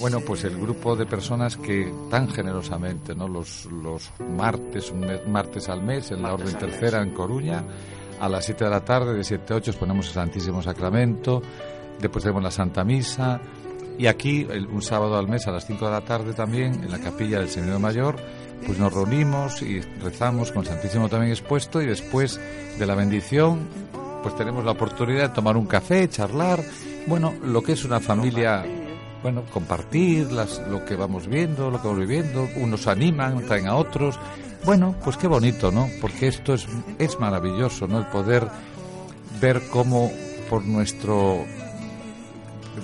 bueno, 0.00 0.20
pues 0.20 0.44
el 0.44 0.56
grupo 0.56 0.96
de 0.96 1.06
personas 1.06 1.56
que 1.56 1.92
tan 2.10 2.28
generosamente, 2.28 3.14
¿no? 3.14 3.28
Los, 3.28 3.66
los 3.66 4.10
martes, 4.36 4.90
un 4.90 5.06
martes 5.30 5.68
al 5.68 5.82
mes, 5.82 6.10
en 6.10 6.22
la 6.22 6.34
orden 6.34 6.56
tercera 6.56 7.02
en 7.02 7.12
Coruña, 7.12 7.64
a 8.20 8.28
las 8.28 8.44
7 8.44 8.64
de 8.64 8.70
la 8.70 8.84
tarde, 8.84 9.14
de 9.14 9.24
7 9.24 9.54
a 9.54 9.56
8 9.56 9.72
ponemos 9.78 10.08
el 10.08 10.14
Santísimo 10.14 10.62
Sacramento, 10.62 11.42
después 12.00 12.22
tenemos 12.22 12.42
la 12.42 12.50
Santa 12.50 12.84
Misa, 12.84 13.40
y 13.98 14.06
aquí, 14.06 14.46
un 14.70 14.82
sábado 14.82 15.16
al 15.16 15.28
mes 15.28 15.46
a 15.48 15.50
las 15.50 15.66
5 15.66 15.84
de 15.84 15.90
la 15.90 16.00
tarde 16.02 16.32
también, 16.32 16.74
en 16.84 16.90
la 16.90 16.98
capilla 16.98 17.40
del 17.40 17.48
Señor 17.48 17.80
Mayor, 17.80 18.16
pues 18.64 18.78
nos 18.78 18.92
reunimos 18.92 19.62
y 19.62 19.80
rezamos 19.80 20.52
con 20.52 20.62
el 20.62 20.68
Santísimo 20.68 21.08
también 21.08 21.32
expuesto, 21.32 21.82
y 21.82 21.86
después 21.86 22.40
de 22.78 22.86
la 22.86 22.94
bendición, 22.94 23.68
pues 24.22 24.36
tenemos 24.36 24.64
la 24.64 24.72
oportunidad 24.72 25.28
de 25.28 25.34
tomar 25.34 25.56
un 25.56 25.66
café, 25.66 26.08
charlar, 26.08 26.62
bueno, 27.06 27.34
lo 27.42 27.62
que 27.62 27.72
es 27.72 27.84
una 27.84 28.00
familia 28.00 28.64
bueno, 29.22 29.42
compartir 29.52 30.30
las, 30.32 30.60
lo 30.68 30.84
que 30.84 30.96
vamos 30.96 31.26
viendo, 31.26 31.70
lo 31.70 31.80
que 31.80 31.88
vamos 31.88 32.06
viviendo, 32.06 32.48
unos 32.56 32.86
animan, 32.86 33.44
traen 33.46 33.66
a 33.66 33.76
otros. 33.76 34.18
Bueno, 34.64 34.94
pues 35.04 35.16
qué 35.16 35.26
bonito, 35.26 35.70
¿no? 35.70 35.88
Porque 36.00 36.28
esto 36.28 36.54
es, 36.54 36.66
es 36.98 37.18
maravilloso, 37.18 37.86
¿no? 37.86 37.98
El 37.98 38.06
poder 38.06 38.48
ver 39.40 39.62
cómo 39.70 40.10
por 40.48 40.64
nuestro 40.64 41.44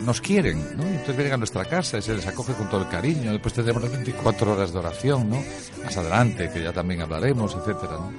nos 0.02 0.20
quieren, 0.20 0.58
¿no? 0.76 0.82
Entonces 0.82 1.16
vienen 1.16 1.34
a 1.34 1.36
nuestra 1.36 1.64
casa 1.64 1.98
y 1.98 2.02
se 2.02 2.14
les 2.14 2.26
acoge 2.26 2.52
con 2.54 2.68
todo 2.68 2.82
el 2.82 2.88
cariño. 2.88 3.32
Después 3.32 3.54
tendremos 3.54 3.82
las 3.82 3.92
24 3.92 4.52
horas 4.52 4.72
de 4.72 4.78
oración, 4.78 5.30
¿no? 5.30 5.42
Más 5.84 5.96
adelante, 5.96 6.50
que 6.52 6.62
ya 6.62 6.72
también 6.72 7.02
hablaremos, 7.02 7.54
etcétera, 7.54 7.92
¿no? 7.92 8.12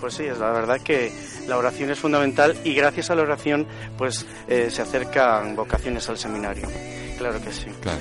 Pues 0.00 0.14
sí, 0.14 0.24
es 0.24 0.38
la 0.38 0.50
verdad 0.50 0.80
que 0.80 1.12
la 1.46 1.58
oración 1.58 1.90
es 1.90 1.98
fundamental 1.98 2.56
y 2.64 2.74
gracias 2.74 3.10
a 3.10 3.14
la 3.14 3.22
oración 3.22 3.66
pues 3.98 4.26
eh, 4.48 4.70
se 4.70 4.80
acercan 4.80 5.54
vocaciones 5.54 6.08
al 6.08 6.16
seminario. 6.16 6.68
Claro 7.20 7.38
que 7.42 7.52
sí. 7.52 7.66
Claro. 7.82 8.00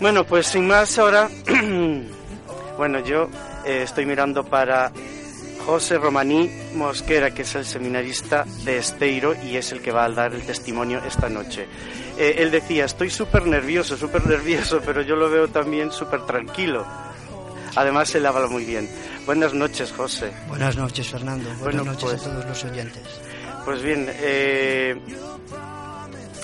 Bueno, 0.00 0.24
pues 0.24 0.48
sin 0.48 0.66
más 0.66 0.98
ahora, 0.98 1.30
bueno, 2.76 2.98
yo 3.04 3.28
eh, 3.64 3.82
estoy 3.84 4.04
mirando 4.04 4.42
para 4.42 4.90
José 5.64 5.96
Romaní 5.96 6.50
Mosquera, 6.74 7.32
que 7.32 7.42
es 7.42 7.54
el 7.54 7.64
seminarista 7.64 8.44
de 8.64 8.78
Esteiro 8.78 9.36
y 9.44 9.56
es 9.56 9.70
el 9.70 9.80
que 9.80 9.92
va 9.92 10.06
a 10.06 10.10
dar 10.10 10.34
el 10.34 10.42
testimonio 10.42 11.00
esta 11.06 11.28
noche. 11.28 11.68
Eh, 12.18 12.34
él 12.38 12.50
decía, 12.50 12.86
estoy 12.86 13.10
súper 13.10 13.46
nervioso, 13.46 13.96
súper 13.96 14.26
nervioso, 14.26 14.80
pero 14.84 15.02
yo 15.02 15.14
lo 15.14 15.30
veo 15.30 15.46
también 15.46 15.92
súper 15.92 16.26
tranquilo. 16.26 16.84
Además, 17.76 18.12
él 18.16 18.26
habla 18.26 18.48
muy 18.48 18.64
bien. 18.64 18.90
Buenas 19.24 19.54
noches, 19.54 19.92
José. 19.92 20.32
Buenas 20.48 20.76
noches, 20.76 21.08
Fernando. 21.08 21.48
Buenas 21.60 21.86
noches 21.86 22.02
a 22.02 22.06
pues 22.08 22.22
todos 22.24 22.44
los 22.44 22.64
oyentes. 22.64 23.04
Pues 23.64 23.80
bien, 23.82 24.08
eh, 24.08 25.00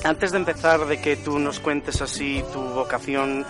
antes 0.04 0.32
de 0.32 0.38
empezar, 0.38 0.86
de 0.86 1.00
que 1.00 1.16
tú 1.16 1.38
nos 1.38 1.60
cuentes 1.60 2.00
así 2.02 2.42
tu 2.52 2.60
vocación, 2.60 3.44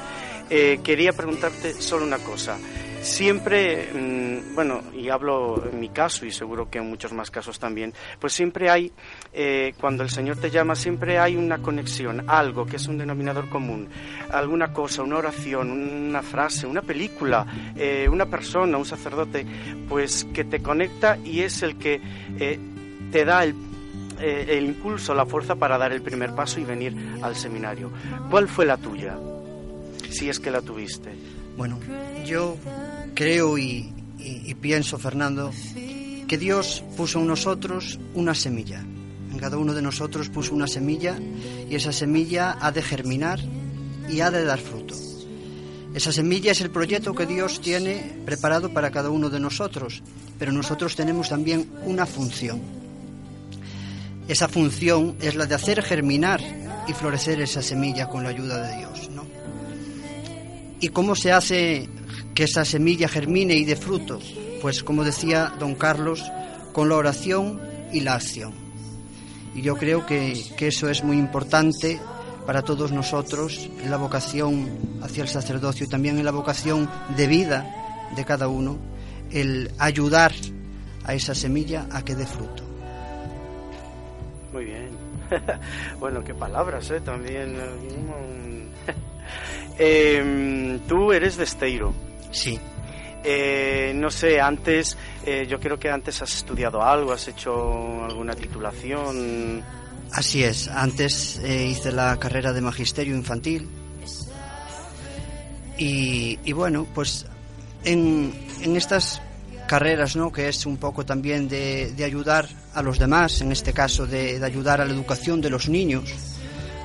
eh, 0.49 0.79
quería 0.83 1.13
preguntarte 1.13 1.75
solo 1.75 2.05
una 2.05 2.19
cosa. 2.19 2.57
Siempre, 3.03 3.89
mm, 3.93 4.55
bueno, 4.55 4.83
y 4.93 5.11
hablo 5.11 5.63
en 5.71 5.79
mi 5.79 5.91
caso 5.91 6.27
y 6.27 6.33
seguro 6.33 6.71
que 6.71 6.79
en 6.79 6.89
muchos 6.89 7.13
más 7.13 7.31
casos 7.31 7.59
también, 7.59 7.93
pues 8.21 8.33
siempre 8.33 8.69
hay, 8.69 8.93
eh, 9.33 9.75
cuando 9.81 10.03
el 10.03 10.11
Señor 10.11 10.39
te 10.39 10.51
llama, 10.51 10.75
siempre 10.75 11.19
hay 11.19 11.37
una 11.37 11.59
conexión, 11.59 12.25
algo 12.29 12.67
que 12.67 12.77
es 12.77 12.89
un 12.89 12.99
denominador 12.99 13.49
común, 13.49 13.89
alguna 14.31 14.73
cosa, 14.73 15.03
una 15.03 15.19
oración, 15.19 15.71
una 15.71 16.23
frase, 16.23 16.67
una 16.67 16.83
película, 16.83 17.47
eh, 17.77 18.09
una 18.11 18.27
persona, 18.27 18.79
un 18.79 18.87
sacerdote, 18.87 19.47
pues 19.89 20.25
que 20.33 20.45
te 20.45 20.61
conecta 20.61 21.17
y 21.25 21.43
es 21.43 21.63
el 21.63 21.77
que 21.79 22.01
te 23.13 23.25
da 23.25 23.45
el 23.45 23.55
eh, 24.21 24.47
el 24.57 24.67
impulso, 24.67 25.15
la 25.15 25.27
fuerza 25.27 25.57
para 25.57 25.79
dar 25.79 25.93
el 25.93 26.03
primer 26.03 26.35
paso 26.35 26.61
y 26.61 26.65
venir 26.65 26.95
al 27.23 27.37
seminario. 27.37 27.91
¿Cuál 28.31 28.49
fue 28.49 28.67
la 28.67 28.77
tuya? 28.77 29.17
Si 30.11 30.29
es 30.29 30.41
que 30.41 30.51
la 30.51 30.63
tuviste. 30.63 31.11
Bueno, 31.57 31.79
yo 32.25 32.57
creo 33.15 33.57
y, 33.57 33.93
pienso, 34.61 34.99
Fernando, 34.99 35.53
que 36.29 36.39
Dios 36.39 36.85
puso 36.97 37.21
en 37.21 37.27
nosotros 37.27 37.99
una 38.15 38.35
semilla. 38.35 38.81
En 38.81 39.39
cada 39.39 39.59
uno 39.59 39.75
de 39.75 39.83
nosotros 39.83 40.29
puso 40.29 40.55
una 40.55 40.67
semilla 40.67 41.19
y 41.69 41.75
esa 41.75 41.93
semilla 41.93 42.57
ha 42.61 42.73
de 42.73 42.83
germinar 42.83 43.41
y 44.09 44.21
ha 44.21 44.31
de 44.31 44.45
dar 44.45 44.59
fruto. 44.59 44.95
Esa 45.95 46.13
semilla 46.13 46.53
es 46.53 46.61
el 46.61 46.71
proyecto 46.71 47.15
que 47.15 47.25
Dios 47.25 47.61
tiene 47.61 48.19
preparado 48.27 48.73
para 48.73 48.91
cada 48.91 49.09
uno 49.09 49.31
de 49.31 49.41
nosotros, 49.41 50.03
pero 50.39 50.53
nosotros 50.53 50.95
tenemos 50.95 51.31
también 51.31 51.71
una 51.85 52.05
función. 52.05 52.86
Esa 54.29 54.49
función 54.49 55.17
es 55.21 55.37
la 55.37 55.47
de 55.47 55.55
hacer 55.55 55.83
germinar 55.83 56.41
y 56.89 56.93
florecer 56.93 57.41
esa 57.41 57.63
semilla 57.63 58.09
con 58.09 58.25
la 58.25 58.31
ayuda 58.31 58.67
de 58.67 58.77
Dios. 58.79 59.11
¿no? 59.11 59.25
¿Y 60.81 60.89
cómo 60.89 61.15
se 61.15 61.33
hace 61.33 61.89
que 62.35 62.45
esa 62.45 62.65
semilla 62.65 63.09
germine 63.09 63.55
y 63.55 63.65
dé 63.65 63.77
fruto? 63.77 64.19
Pues 64.61 64.83
como 64.83 65.05
decía 65.05 65.55
don 65.59 65.75
Carlos, 65.75 66.25
con 66.73 66.89
la 66.89 66.97
oración 66.97 67.61
y 67.93 68.01
la 68.01 68.15
acción. 68.15 68.53
Y 69.55 69.63
yo 69.63 69.77
creo 69.77 70.05
que, 70.05 70.45
que 70.57 70.69
eso 70.69 70.91
es 70.91 71.03
muy 71.03 71.19
importante 71.19 72.01
para 72.47 72.63
todos 72.63 72.93
nosotros 72.93 73.69
en 73.83 73.91
la 73.91 73.97
vocación 73.97 74.69
hacia 75.03 75.23
el 75.23 75.29
sacerdocio 75.29 75.87
y 75.87 75.89
también 75.89 76.19
en 76.19 76.25
la 76.25 76.31
vocación 76.31 76.91
de 77.17 77.27
vida 77.27 78.09
de 78.15 78.25
cada 78.25 78.49
uno, 78.49 78.79
el 79.31 79.71
ayudar 79.79 80.33
a 81.05 81.15
esa 81.15 81.35
semilla 81.35 81.89
a 81.91 82.05
que 82.05 82.15
dé 82.15 82.27
fruto. 82.27 82.66
Muy 84.57 84.65
bien. 84.65 84.89
bueno, 86.01 86.25
qué 86.25 86.33
palabras, 86.33 86.91
¿eh? 86.91 87.03
También. 87.03 87.59
eh, 89.79 90.81
tú 90.89 91.13
eres 91.13 91.37
de 91.37 91.45
Esteiro. 91.45 91.93
Sí. 92.31 92.59
Eh, 93.23 93.93
no 93.95 94.11
sé, 94.11 94.41
antes, 94.41 94.97
eh, 95.27 95.47
yo 95.47 95.61
creo 95.61 95.79
que 95.79 95.91
antes 95.91 96.23
has 96.23 96.35
estudiado 96.35 96.83
algo, 96.83 97.13
has 97.13 97.29
hecho 97.29 98.03
alguna 98.03 98.35
titulación. 98.35 99.63
Así 100.13 100.43
es, 100.43 100.69
antes 100.69 101.39
eh, 101.45 101.67
hice 101.67 101.93
la 101.93 102.17
carrera 102.17 102.55
de 102.55 102.63
magisterio 102.63 103.15
infantil 103.15 103.69
y, 105.77 106.39
y 106.45 106.53
bueno, 106.53 106.87
pues 106.95 107.27
en, 107.85 108.33
en, 108.63 108.75
estas 108.75 109.21
carreras, 109.69 110.17
¿no? 110.17 110.33
que 110.33 110.49
es 110.49 110.65
un 110.65 110.79
poco 110.79 111.05
también 111.05 111.47
de, 111.47 111.93
de 111.95 112.05
ayudar 112.05 112.49
a 112.77 112.83
los 112.83 112.99
demás, 112.99 113.41
en 113.41 113.53
este 113.53 113.73
caso 113.73 114.07
de, 114.07 114.39
de, 114.39 114.47
ayudar 114.47 114.83
a 114.83 114.85
la 114.85 114.93
educación 114.93 115.41
de 115.41 115.49
los 115.49 115.69
niños, 115.69 116.15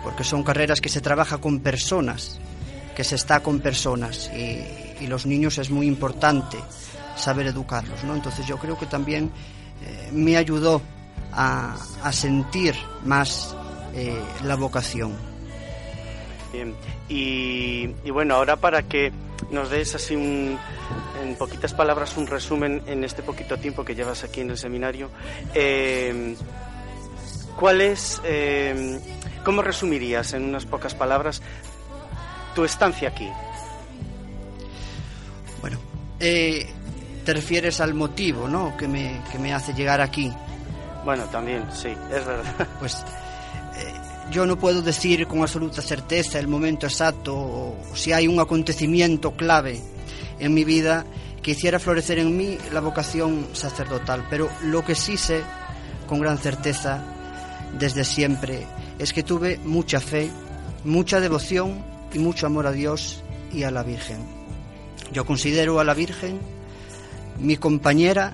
porque 0.04 0.24
son 0.24 0.42
carreras 0.42 0.80
que 0.80 0.88
se 0.88 1.02
trabaja 1.02 1.38
con 1.38 1.60
personas, 1.60 2.40
que 2.96 3.04
se 3.04 3.16
está 3.16 3.42
con 3.42 3.60
personas 3.60 4.32
y, 4.34 4.80
los 5.08 5.26
niños 5.26 5.58
es 5.58 5.72
muy 5.72 5.88
importante 5.88 6.60
saber 7.16 7.48
educarlos, 7.48 8.04
¿no? 8.04 8.14
Entonces 8.14 8.46
yo 8.46 8.58
creo 8.58 8.78
que 8.78 8.86
también 8.86 9.32
eh, 9.84 10.10
me 10.14 10.38
ayudó 10.38 10.80
a, 11.32 11.76
a 12.04 12.12
sentir 12.12 12.76
más 13.04 13.56
eh, 13.96 14.22
la 14.44 14.56
vocación. 14.56 15.14
Bien. 16.54 16.76
Y, 17.10 17.90
y, 18.06 18.12
bueno, 18.12 18.36
ahora 18.36 18.58
para 18.58 18.84
que 18.84 19.12
nos 19.50 19.72
des 19.72 19.96
así 19.96 20.16
un, 20.16 20.60
en 21.22 21.36
poquitas 21.36 21.74
palabras 21.74 22.18
un 22.18 22.28
resumen 22.28 22.82
en 22.88 23.04
este 23.04 23.24
poquito 23.24 23.58
tiempo 23.58 23.86
que 23.86 23.96
llevas 23.96 24.24
aquí 24.24 24.42
en 24.42 24.50
el 24.52 24.58
seminario, 24.58 25.10
eh, 25.54 26.36
¿cuál 27.60 27.82
es, 27.82 28.22
eh, 28.24 29.00
cómo 29.44 29.62
resumirías 29.62 30.34
en 30.34 30.44
unas 30.44 30.66
pocas 30.66 30.96
palabras 30.96 31.42
tu 32.56 32.64
estancia 32.64 33.10
aquí? 33.10 33.30
Bueno, 35.62 35.78
eh, 36.20 36.68
te 37.24 37.34
refieres 37.34 37.80
al 37.82 37.94
motivo, 37.94 38.48
¿no? 38.48 38.76
Que 38.78 38.88
me, 38.88 39.22
que 39.32 39.38
me 39.38 39.54
hace 39.54 39.74
llegar 39.74 40.02
aquí. 40.02 40.32
Bueno, 41.06 41.26
también, 41.26 41.66
sí, 41.72 41.90
es 41.90 42.26
verdad. 42.26 42.68
Pues 42.80 42.96
eh, 42.96 43.94
yo 44.32 44.46
no 44.46 44.58
puedo 44.58 44.82
decir 44.82 45.28
con 45.28 45.42
absoluta 45.42 45.82
certeza 45.82 46.40
el 46.40 46.48
momento 46.48 46.88
exacto 46.88 47.36
o 47.36 47.78
si 47.94 48.12
hay 48.12 48.28
un 48.28 48.40
acontecimiento 48.40 49.32
clave 49.32 49.82
en 50.42 50.54
mi 50.54 50.66
vida 50.66 51.06
que 51.42 51.52
hiciera 51.52 51.80
florecer 51.80 52.20
en 52.20 52.36
mí 52.36 52.58
la 52.74 52.82
vocación 52.82 53.48
sacerdotal, 53.54 54.26
pero 54.30 54.50
lo 54.64 54.84
que 54.84 54.96
sí 54.96 55.16
sé 55.16 55.42
con 56.08 56.20
gran 56.20 56.38
certeza 56.38 57.04
desde 57.80 58.04
siempre 58.04 58.66
es 59.00 59.14
que 59.14 59.24
tuve 59.24 59.60
mucha 59.64 60.00
fe, 60.00 60.30
mucha 60.84 61.20
devoción 61.20 61.84
y 62.14 62.20
mucho 62.20 62.48
amor 62.48 62.68
a 62.68 62.72
Dios 62.72 63.24
y 63.54 63.64
a 63.64 63.72
la 63.72 63.84
Virgen. 63.84 64.18
Yo 65.14 65.26
considero 65.26 65.80
a 65.80 65.84
la 65.84 65.94
Virgen 65.94 66.40
mi 67.40 67.56
compañera, 67.58 68.34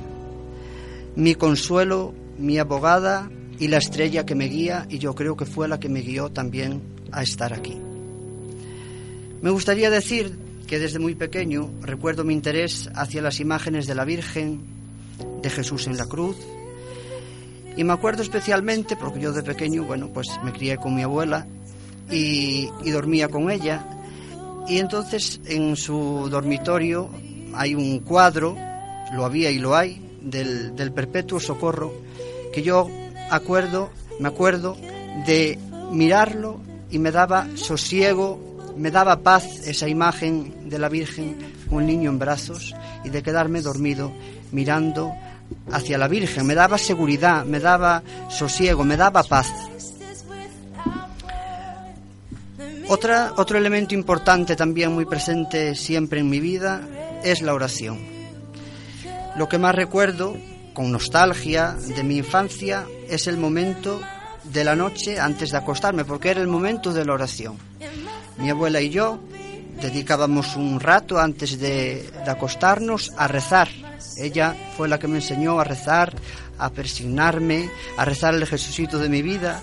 mi 1.15 1.35
consuelo, 1.35 2.13
mi 2.37 2.57
abogada 2.57 3.29
y 3.59 3.67
la 3.67 3.77
estrella 3.77 4.25
que 4.25 4.35
me 4.35 4.45
guía 4.45 4.85
y 4.89 4.99
yo 4.99 5.13
creo 5.13 5.35
que 5.35 5.45
fue 5.45 5.67
la 5.67 5.79
que 5.79 5.89
me 5.89 6.01
guió 6.01 6.29
también 6.29 6.81
a 7.11 7.21
estar 7.21 7.53
aquí. 7.53 7.77
Me 9.41 9.49
gustaría 9.49 9.89
decir 9.89 10.46
que 10.67 10.79
desde 10.79 10.99
muy 10.99 11.15
pequeño 11.15 11.71
recuerdo 11.81 12.23
mi 12.23 12.33
interés 12.33 12.89
hacia 12.93 13.21
las 13.21 13.39
imágenes 13.39 13.87
de 13.87 13.95
la 13.95 14.05
Virgen, 14.05 14.61
de 15.41 15.49
Jesús 15.49 15.87
en 15.87 15.97
la 15.97 16.05
cruz, 16.05 16.35
y 17.77 17.83
me 17.83 17.93
acuerdo 17.93 18.21
especialmente 18.21 18.95
porque 18.95 19.19
yo 19.19 19.31
de 19.31 19.43
pequeño, 19.43 19.83
bueno, 19.83 20.09
pues 20.13 20.27
me 20.43 20.51
crié 20.51 20.77
con 20.77 20.95
mi 20.95 21.03
abuela 21.03 21.47
y, 22.11 22.69
dormía 22.91 23.29
con 23.29 23.49
ella, 23.49 23.85
y 24.67 24.79
entonces 24.79 25.39
en 25.45 25.75
su 25.75 26.27
dormitorio 26.29 27.09
hay 27.53 27.73
un 27.73 27.99
cuadro, 27.99 28.57
lo 29.13 29.25
había 29.25 29.49
y 29.51 29.59
lo 29.59 29.75
hay, 29.75 30.01
del, 30.21 30.75
del 30.75 30.91
perpetuo 30.91 31.39
socorro, 31.39 31.93
que 32.51 32.61
yo 32.61 32.89
acuerdo, 33.29 33.91
me 34.19 34.27
acuerdo 34.27 34.75
de 35.25 35.57
mirarlo 35.91 36.59
y 36.89 36.99
me 36.99 37.11
daba 37.11 37.47
sosiego, 37.55 38.46
me 38.77 38.91
daba 38.91 39.21
paz 39.21 39.67
esa 39.67 39.87
imagen 39.87 40.69
de 40.69 40.79
la 40.79 40.89
Virgen 40.89 41.37
con 41.69 41.81
el 41.81 41.87
niño 41.87 42.09
en 42.09 42.19
brazos 42.19 42.75
y 43.03 43.09
de 43.09 43.23
quedarme 43.23 43.61
dormido 43.61 44.11
mirando 44.51 45.13
hacia 45.71 45.97
la 45.97 46.07
Virgen. 46.07 46.45
Me 46.45 46.55
daba 46.55 46.77
seguridad, 46.77 47.45
me 47.45 47.59
daba 47.59 48.03
sosiego, 48.29 48.83
me 48.83 48.97
daba 48.97 49.23
paz. 49.23 49.51
Otro 52.89 53.57
elemento 53.57 53.93
importante 53.93 54.55
también 54.55 54.93
muy 54.93 55.05
presente 55.05 55.75
siempre 55.75 56.21
en 56.21 56.29
mi 56.29 56.39
vida 56.39 56.81
es 57.23 57.41
la 57.41 57.53
oración. 57.53 57.99
Lo 59.35 59.49
que 59.49 59.57
más 59.57 59.75
recuerdo 59.75 60.37
con 60.73 60.91
nostalgia 60.91 61.73
de 61.73 62.03
mi 62.03 62.17
infancia 62.17 62.85
es 63.09 63.27
el 63.27 63.37
momento 63.37 63.99
de 64.45 64.63
la 64.63 64.75
noche 64.75 65.19
antes 65.19 65.51
de 65.51 65.57
acostarme, 65.57 66.05
porque 66.05 66.29
era 66.29 66.41
el 66.41 66.47
momento 66.47 66.93
de 66.93 67.03
la 67.03 67.13
oración. 67.13 67.57
Mi 68.37 68.49
abuela 68.49 68.81
y 68.81 68.89
yo 68.89 69.19
dedicábamos 69.81 70.55
un 70.55 70.79
rato 70.79 71.19
antes 71.19 71.59
de, 71.59 72.09
acostarnos 72.27 73.11
a 73.17 73.27
rezar. 73.27 73.69
Ella 74.17 74.55
fue 74.75 74.87
la 74.87 74.99
que 74.99 75.07
me 75.07 75.17
enseñó 75.17 75.59
a 75.59 75.63
rezar, 75.63 76.13
a 76.57 76.69
persignarme, 76.69 77.69
a 77.97 78.05
rezar 78.05 78.33
el 78.33 78.45
Jesucito 78.45 78.97
de 78.97 79.09
mi 79.09 79.21
vida, 79.21 79.61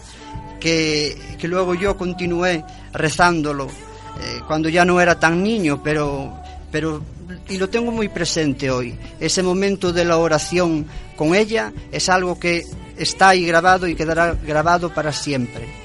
que, 0.61 1.17
que 1.39 1.49
luego 1.49 1.75
yo 1.75 1.97
continué 1.97 2.65
rezándolo 2.93 3.67
eh, 3.67 4.41
cuando 4.47 4.69
ya 4.69 4.85
no 4.85 5.01
era 5.01 5.19
tan 5.19 5.43
niño, 5.43 5.83
pero, 5.83 6.33
pero 6.71 7.03
y 7.49 7.59
lo 7.59 7.69
tengo 7.69 7.91
muy 7.91 8.09
presente 8.09 8.71
hoy. 8.71 8.97
Ese 9.21 9.43
momento 9.43 9.93
de 9.93 10.05
la 10.05 10.19
oración 10.19 10.87
con 11.17 11.35
ella 11.35 11.73
es 11.91 12.09
algo 12.09 12.39
que 12.39 12.65
está 12.97 13.31
ahí 13.31 13.47
grabado 13.47 13.89
y 13.89 13.95
quedará 13.95 14.35
grabado 14.35 14.93
para 14.93 15.13
siempre. 15.13 15.84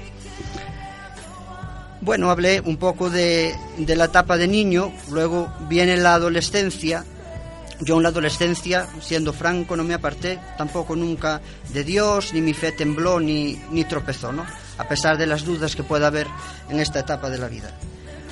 Bueno, 2.01 2.31
hablé 2.31 2.61
un 2.61 2.77
poco 2.77 3.09
de, 3.09 3.53
de 3.77 3.95
la 3.97 4.05
etapa 4.05 4.37
de 4.37 4.47
niño, 4.47 4.93
luego 5.11 5.51
viene 5.67 5.97
la 5.97 6.13
adolescencia. 6.13 7.03
Yo 7.81 7.97
en 7.97 8.03
la 8.03 8.09
adolescencia, 8.09 8.87
siendo 9.01 9.33
franco, 9.33 9.75
no 9.75 9.83
me 9.83 9.93
aparté 9.93 10.39
tampoco 10.57 10.95
nunca 10.95 11.41
de 11.73 11.83
Dios, 11.83 12.33
ni 12.33 12.41
mi 12.41 12.53
fe 12.53 12.71
tembló, 12.71 13.19
ni, 13.19 13.61
ni 13.71 13.83
tropezó, 13.83 14.31
¿no? 14.31 14.45
A 14.77 14.87
pesar 14.87 15.17
de 15.17 15.27
las 15.27 15.43
dudas 15.43 15.75
que 15.75 15.83
pueda 15.83 16.07
haber 16.07 16.27
en 16.69 16.79
esta 16.79 16.99
etapa 16.99 17.29
de 17.29 17.37
la 17.37 17.49
vida. 17.49 17.71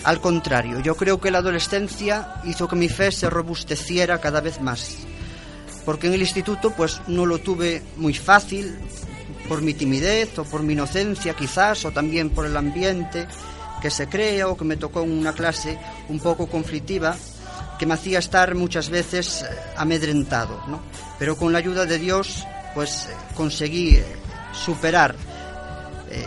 Al 0.06 0.22
contrario, 0.22 0.80
yo 0.80 0.96
creo 0.96 1.20
que 1.20 1.32
la 1.32 1.40
adolescencia 1.40 2.36
hizo 2.46 2.70
que 2.70 2.78
mi 2.78 2.88
fe 2.88 3.12
se 3.12 3.30
robusteciera 3.30 4.22
cada 4.22 4.40
vez 4.40 4.62
más. 4.62 4.96
Porque 5.84 6.08
en 6.08 6.14
el 6.14 6.22
instituto 6.22 6.72
pues 6.72 7.02
no 7.08 7.26
lo 7.26 7.40
tuve 7.40 7.84
muy 7.98 8.14
fácil, 8.14 8.78
por 9.50 9.62
mi 9.62 9.74
timidez 9.74 10.38
o 10.40 10.44
por 10.46 10.64
mi 10.64 10.74
inocencia 10.74 11.34
quizás, 11.34 11.84
o 11.86 11.92
también 11.92 12.30
por 12.30 12.46
el 12.46 12.56
ambiente 12.56 13.28
que 13.82 13.90
se 13.90 14.08
crea 14.08 14.48
o 14.48 14.58
que 14.58 14.66
me 14.66 14.78
tocó 14.78 15.02
en 15.02 15.12
una 15.12 15.34
clase 15.34 15.78
un 16.10 16.20
poco 16.20 16.48
conflictiva 16.48 17.16
que 17.78 17.86
me 17.86 17.94
hacía 17.94 18.20
estar 18.20 18.56
muchas 18.56 18.90
veces 18.90 19.46
amedrentado, 19.76 20.62
¿no? 20.68 20.82
Pero 21.20 21.38
con 21.38 21.54
la 21.54 21.60
ayuda 21.60 21.86
de 21.86 22.00
Dios 22.00 22.46
pues 22.74 23.08
conseguí 23.36 24.00
superar 24.54 25.16
eh, 26.10 26.24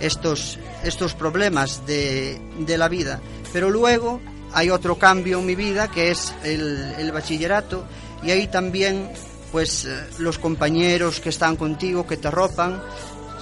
estos 0.00 0.58
estos 0.84 1.14
problemas 1.14 1.86
de, 1.86 2.40
de, 2.60 2.78
la 2.78 2.88
vida. 2.88 3.20
Pero 3.52 3.70
luego 3.70 4.20
hay 4.52 4.70
otro 4.70 4.98
cambio 4.98 5.40
en 5.40 5.46
mi 5.46 5.54
vida 5.54 5.88
que 5.88 6.10
es 6.10 6.34
el, 6.44 6.94
el 6.98 7.10
bachillerato 7.10 7.84
y 8.22 8.30
ahí 8.30 8.46
también 8.46 9.10
pues 9.50 9.88
los 10.18 10.38
compañeros 10.38 11.20
que 11.20 11.30
están 11.30 11.56
contigo, 11.56 12.06
que 12.06 12.16
te 12.16 12.28
arropan, 12.28 12.82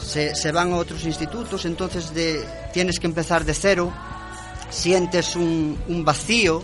se, 0.05 0.35
se 0.35 0.53
van 0.53 0.73
a 0.73 0.77
otros 0.77 1.05
institutos, 1.05 1.65
entonces 1.65 2.15
de, 2.15 2.45
tienes 2.73 3.01
que 3.01 3.07
empezar 3.07 3.45
de 3.45 3.55
cero, 3.55 3.93
sientes 4.71 5.35
un, 5.35 5.79
un 5.89 6.05
vacío 6.05 6.63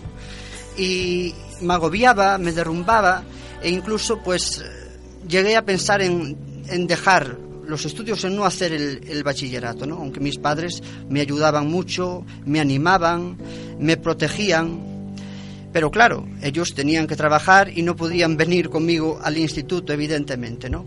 y 0.76 1.34
me 1.60 1.74
agobiaba, 1.74 2.38
me 2.38 2.52
derrumbaba 2.52 3.24
e 3.62 3.70
incluso 3.70 4.18
pues 4.22 4.64
llegué 5.28 5.56
a 5.56 5.64
pensar 5.64 6.02
en, 6.02 6.36
en 6.68 6.86
dejar 6.86 7.36
los 7.66 7.84
estudios 7.84 8.24
en 8.24 8.36
no 8.36 8.44
hacer 8.44 8.72
el, 8.72 9.22
bachillerato, 9.22 9.86
¿no? 9.86 9.96
aunque 9.96 10.20
mis 10.20 10.38
padres 10.38 10.82
me 11.08 11.20
ayudaban 11.20 11.68
mucho, 11.68 12.24
me 12.44 12.58
animaban, 12.58 13.38
me 13.78 13.96
protegían, 13.96 15.14
pero 15.72 15.90
claro, 15.90 16.26
ellos 16.42 16.74
tenían 16.74 17.06
que 17.06 17.14
trabajar 17.14 17.70
y 17.72 17.82
no 17.82 17.94
podían 17.94 18.36
venir 18.36 18.70
conmigo 18.70 19.20
al 19.22 19.38
instituto, 19.38 19.92
evidentemente, 19.92 20.68
¿no? 20.68 20.84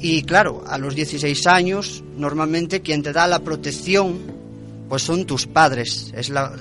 Y 0.00 0.22
claro, 0.22 0.64
a 0.66 0.78
los 0.78 0.94
16 0.94 1.46
años, 1.46 2.02
normalmente 2.16 2.80
quien 2.80 3.02
te 3.02 3.12
da 3.12 3.26
la 3.26 3.40
protección, 3.40 4.18
pues 4.88 5.02
son 5.02 5.26
tus 5.26 5.46
padres, 5.46 6.12
es 6.16 6.30
la, 6.30 6.52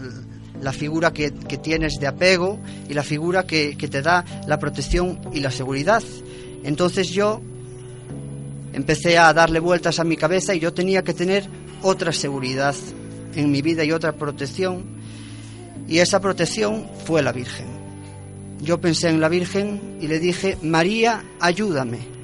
figura 0.74 1.14
que, 1.14 1.32
que 1.32 1.58
tienes 1.58 2.00
de 2.00 2.08
apego 2.08 2.60
y 2.90 2.94
la 2.94 3.04
figura 3.04 3.44
que, 3.44 3.78
que 3.78 3.88
te 3.88 4.02
da 4.02 4.26
la 4.46 4.60
protección 4.60 5.20
y 5.34 5.40
la 5.40 5.52
seguridad. 5.52 6.04
Entonces 6.64 7.10
yo 7.10 7.42
empecé 8.74 9.18
a 9.18 9.34
darle 9.34 9.60
vueltas 9.60 10.00
a 10.00 10.04
mi 10.04 10.18
cabeza 10.18 10.54
y 10.54 10.60
yo 10.60 10.74
tenía 10.74 11.02
que 11.04 11.14
tener 11.14 11.48
otra 11.82 12.12
seguridad 12.12 12.76
en 13.36 13.52
mi 13.52 13.62
vida 13.62 13.86
y 13.86 13.94
otra 13.94 14.12
protección. 14.12 14.84
Y 15.88 16.00
esa 16.00 16.20
protección 16.20 16.88
fue 17.06 17.22
la 17.22 17.32
Virgen. 17.32 17.68
Yo 18.62 18.82
pensé 18.82 19.08
en 19.08 19.22
la 19.22 19.30
Virgen 19.30 19.98
y 20.02 20.08
le 20.08 20.20
dije, 20.20 20.58
María, 20.62 21.24
ayúdame. 21.40 22.19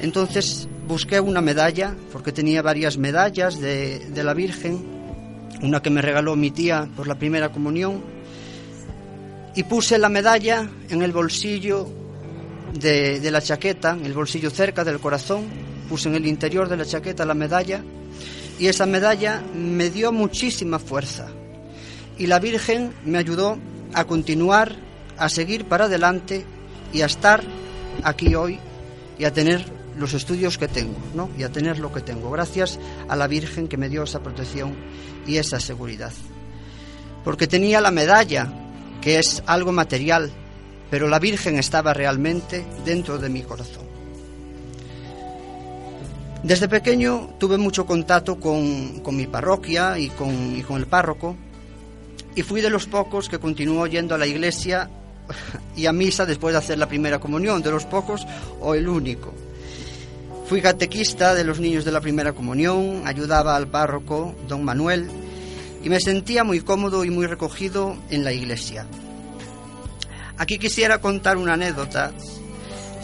Entonces 0.00 0.68
busqué 0.86 1.20
una 1.20 1.40
medalla, 1.40 1.94
porque 2.12 2.32
tenía 2.32 2.62
varias 2.62 2.98
medallas 2.98 3.60
de, 3.60 4.00
de 4.10 4.24
la 4.24 4.34
Virgen, 4.34 4.84
una 5.62 5.80
que 5.80 5.90
me 5.90 6.02
regaló 6.02 6.36
mi 6.36 6.50
tía 6.50 6.88
por 6.96 7.06
la 7.06 7.14
primera 7.14 7.50
comunión, 7.50 8.02
y 9.54 9.62
puse 9.62 9.98
la 9.98 10.08
medalla 10.08 10.68
en 10.88 11.02
el 11.02 11.12
bolsillo 11.12 11.88
de, 12.72 13.20
de, 13.20 13.30
la 13.30 13.40
chaqueta, 13.40 13.92
en 13.92 14.04
el 14.04 14.12
bolsillo 14.12 14.50
cerca 14.50 14.84
del 14.84 14.98
corazón, 14.98 15.44
puse 15.88 16.08
en 16.08 16.16
el 16.16 16.26
interior 16.26 16.68
de 16.68 16.76
la 16.76 16.84
chaqueta 16.84 17.24
la 17.24 17.34
medalla 17.34 17.82
y 18.58 18.66
esa 18.66 18.86
medalla 18.86 19.42
me 19.54 19.90
dio 19.90 20.12
muchísima 20.12 20.78
fuerza. 20.78 21.28
Y 22.18 22.26
la 22.26 22.38
Virgen 22.38 22.92
me 23.04 23.18
ayudó 23.18 23.58
a 23.92 24.04
continuar, 24.04 24.74
a 25.16 25.28
seguir 25.28 25.66
para 25.66 25.84
adelante 25.84 26.44
y 26.92 27.02
a 27.02 27.06
estar 27.06 27.42
aquí 28.02 28.34
hoy 28.34 28.58
y 29.18 29.24
a 29.24 29.32
tener 29.32 29.64
los 29.98 30.14
estudios 30.14 30.58
que 30.58 30.68
tengo, 30.68 30.98
¿no? 31.14 31.30
Y 31.38 31.42
a 31.42 31.50
tener 31.50 31.78
lo 31.78 31.92
que 31.92 32.00
tengo, 32.00 32.30
gracias 32.30 32.78
a 33.08 33.16
la 33.16 33.26
Virgen 33.26 33.68
que 33.68 33.76
me 33.76 33.88
dio 33.88 34.02
esa 34.02 34.22
protección 34.22 34.74
y 35.26 35.36
esa 35.36 35.60
seguridad. 35.60 36.12
Porque 37.24 37.46
tenía 37.46 37.80
la 37.80 37.90
medalla, 37.90 38.52
que 39.00 39.18
es 39.18 39.42
algo 39.46 39.72
material, 39.72 40.30
pero 40.90 41.08
la 41.08 41.18
Virgen 41.18 41.58
estaba 41.58 41.94
realmente 41.94 42.64
dentro 42.84 43.18
de 43.18 43.28
mi 43.28 43.42
corazón. 43.42 43.84
Desde 46.42 46.68
pequeño 46.68 47.36
tuve 47.38 47.56
mucho 47.56 47.86
contacto 47.86 48.38
con, 48.38 49.00
con 49.00 49.16
mi 49.16 49.26
parroquia 49.26 49.98
y 49.98 50.10
con, 50.10 50.56
y 50.56 50.62
con 50.62 50.76
el 50.76 50.86
párroco, 50.86 51.36
y 52.34 52.42
fui 52.42 52.60
de 52.60 52.68
los 52.68 52.86
pocos 52.86 53.28
que 53.28 53.38
continuó 53.38 53.86
yendo 53.86 54.14
a 54.14 54.18
la 54.18 54.26
iglesia 54.26 54.90
y 55.76 55.86
a 55.86 55.92
misa 55.92 56.26
después 56.26 56.52
de 56.52 56.58
hacer 56.58 56.78
la 56.78 56.88
primera 56.88 57.18
comunión, 57.18 57.62
de 57.62 57.70
los 57.70 57.86
pocos 57.86 58.26
o 58.60 58.74
el 58.74 58.88
único. 58.88 59.32
Fui 60.54 60.62
catequista 60.62 61.34
de 61.34 61.42
los 61.42 61.58
niños 61.58 61.84
de 61.84 61.90
la 61.90 62.00
primera 62.00 62.32
comunión, 62.32 63.02
ayudaba 63.06 63.56
al 63.56 63.66
párroco, 63.66 64.36
don 64.46 64.62
Manuel, 64.62 65.10
y 65.82 65.88
me 65.88 65.98
sentía 65.98 66.44
muy 66.44 66.60
cómodo 66.60 67.04
y 67.04 67.10
muy 67.10 67.26
recogido 67.26 67.96
en 68.08 68.22
la 68.22 68.32
iglesia. 68.32 68.86
Aquí 70.38 70.56
quisiera 70.58 71.00
contar 71.00 71.38
una 71.38 71.54
anécdota, 71.54 72.12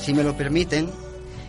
si 0.01 0.15
me 0.15 0.23
lo 0.23 0.37
permiten, 0.37 0.89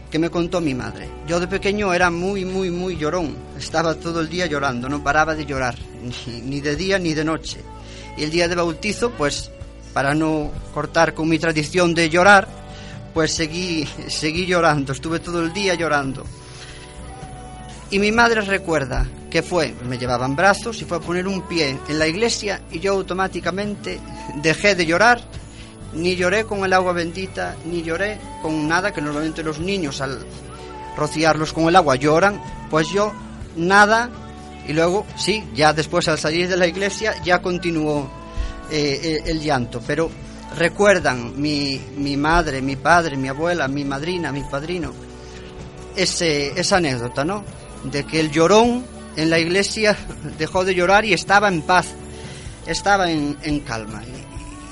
que 0.09 0.17
me 0.17 0.31
contó 0.31 0.59
mi 0.59 0.73
madre. 0.73 1.07
Yo 1.27 1.39
de 1.39 1.47
pequeño 1.47 1.93
era 1.93 2.09
muy, 2.09 2.45
muy, 2.45 2.71
muy 2.71 2.97
llorón. 2.97 3.37
Estaba 3.55 3.93
todo 3.93 4.21
el 4.21 4.29
día 4.29 4.47
llorando, 4.47 4.89
no 4.89 5.03
paraba 5.03 5.35
de 5.35 5.45
llorar, 5.45 5.75
ni, 6.43 6.61
de 6.61 6.75
día 6.75 6.97
ni 6.97 7.13
de 7.13 7.25
noche. 7.25 7.59
Y 8.17 8.23
el 8.23 8.31
día 8.31 8.47
de 8.47 8.55
bautizo, 8.55 9.11
pues, 9.11 9.51
para 9.93 10.15
no 10.15 10.49
cortar 10.73 11.13
con 11.13 11.29
mi 11.29 11.37
tradición 11.37 11.93
de 11.93 12.09
llorar, 12.09 12.61
pues 13.13 13.34
seguí, 13.34 13.88
seguí 14.08 14.45
llorando, 14.45 14.93
estuve 14.93 15.19
todo 15.19 15.41
el 15.41 15.54
día 15.54 15.74
llorando. 15.76 16.26
Y 17.89 18.00
mi 18.00 18.12
madre 18.12 18.41
recuerda 18.41 19.06
que 19.30 19.41
fue, 19.41 19.74
me 19.88 19.97
llevaban 19.97 20.36
brazos 20.36 20.82
y 20.82 20.86
fue 20.86 20.97
a 20.97 21.02
poner 21.02 21.28
un 21.28 21.41
pie 21.41 21.78
en 21.89 22.00
la 22.00 22.08
iglesia 22.08 22.62
y 22.71 22.80
yo 22.80 22.93
automáticamente 22.93 24.00
dejé 24.41 24.76
de 24.76 24.86
llorar. 24.86 25.21
Ni 25.93 26.15
lloré 26.15 26.45
con 26.45 26.63
el 26.63 26.71
agua 26.71 26.93
bendita, 26.93 27.58
ni 27.65 27.84
lloré 27.84 28.17
con 28.41 28.65
nada 28.65 28.93
que 28.93 29.02
normalmente 29.02 29.43
los 29.43 29.60
niños 29.60 30.00
al 30.00 30.26
rociarlos 30.95 31.52
con 31.52 31.67
el 31.67 31.76
agua 31.76 31.97
lloran, 31.97 32.41
pues 32.69 32.88
yo 32.89 33.12
nada. 33.58 34.10
Y 34.67 34.71
luego 34.71 35.06
sí, 35.17 35.43
ya 35.54 35.74
después 35.74 36.08
al 36.08 36.17
salir 36.17 36.47
de 36.47 36.56
la 36.56 36.67
iglesia 36.67 37.21
ya 37.24 37.41
continuó 37.41 38.10
eh, 38.69 39.21
el 39.26 39.41
llanto, 39.41 39.82
pero 39.86 40.10
recuerdan 40.57 41.39
mi, 41.39 41.81
mi, 41.97 42.17
madre, 42.17 42.61
mi 42.61 42.75
padre, 42.75 43.17
mi 43.17 43.27
abuela, 43.27 43.67
mi 43.67 43.85
madrina, 43.85 44.31
mi 44.31 44.43
padrino, 44.43 44.91
ese, 45.95 46.59
esa 46.59 46.77
anécdota, 46.77 47.23
¿no? 47.23 47.43
De 47.83 48.03
que 48.03 48.19
el 48.19 48.31
llorón 48.31 48.85
en 49.15 49.29
la 49.29 49.39
iglesia 49.39 49.97
dejó 50.37 50.65
de 50.65 50.75
llorar 50.75 51.05
y 51.05 51.13
estaba 51.13 51.47
en 51.47 51.61
paz, 51.61 51.87
estaba 52.65 53.11
en, 53.11 53.37
en 53.43 53.59
calma 53.61 54.01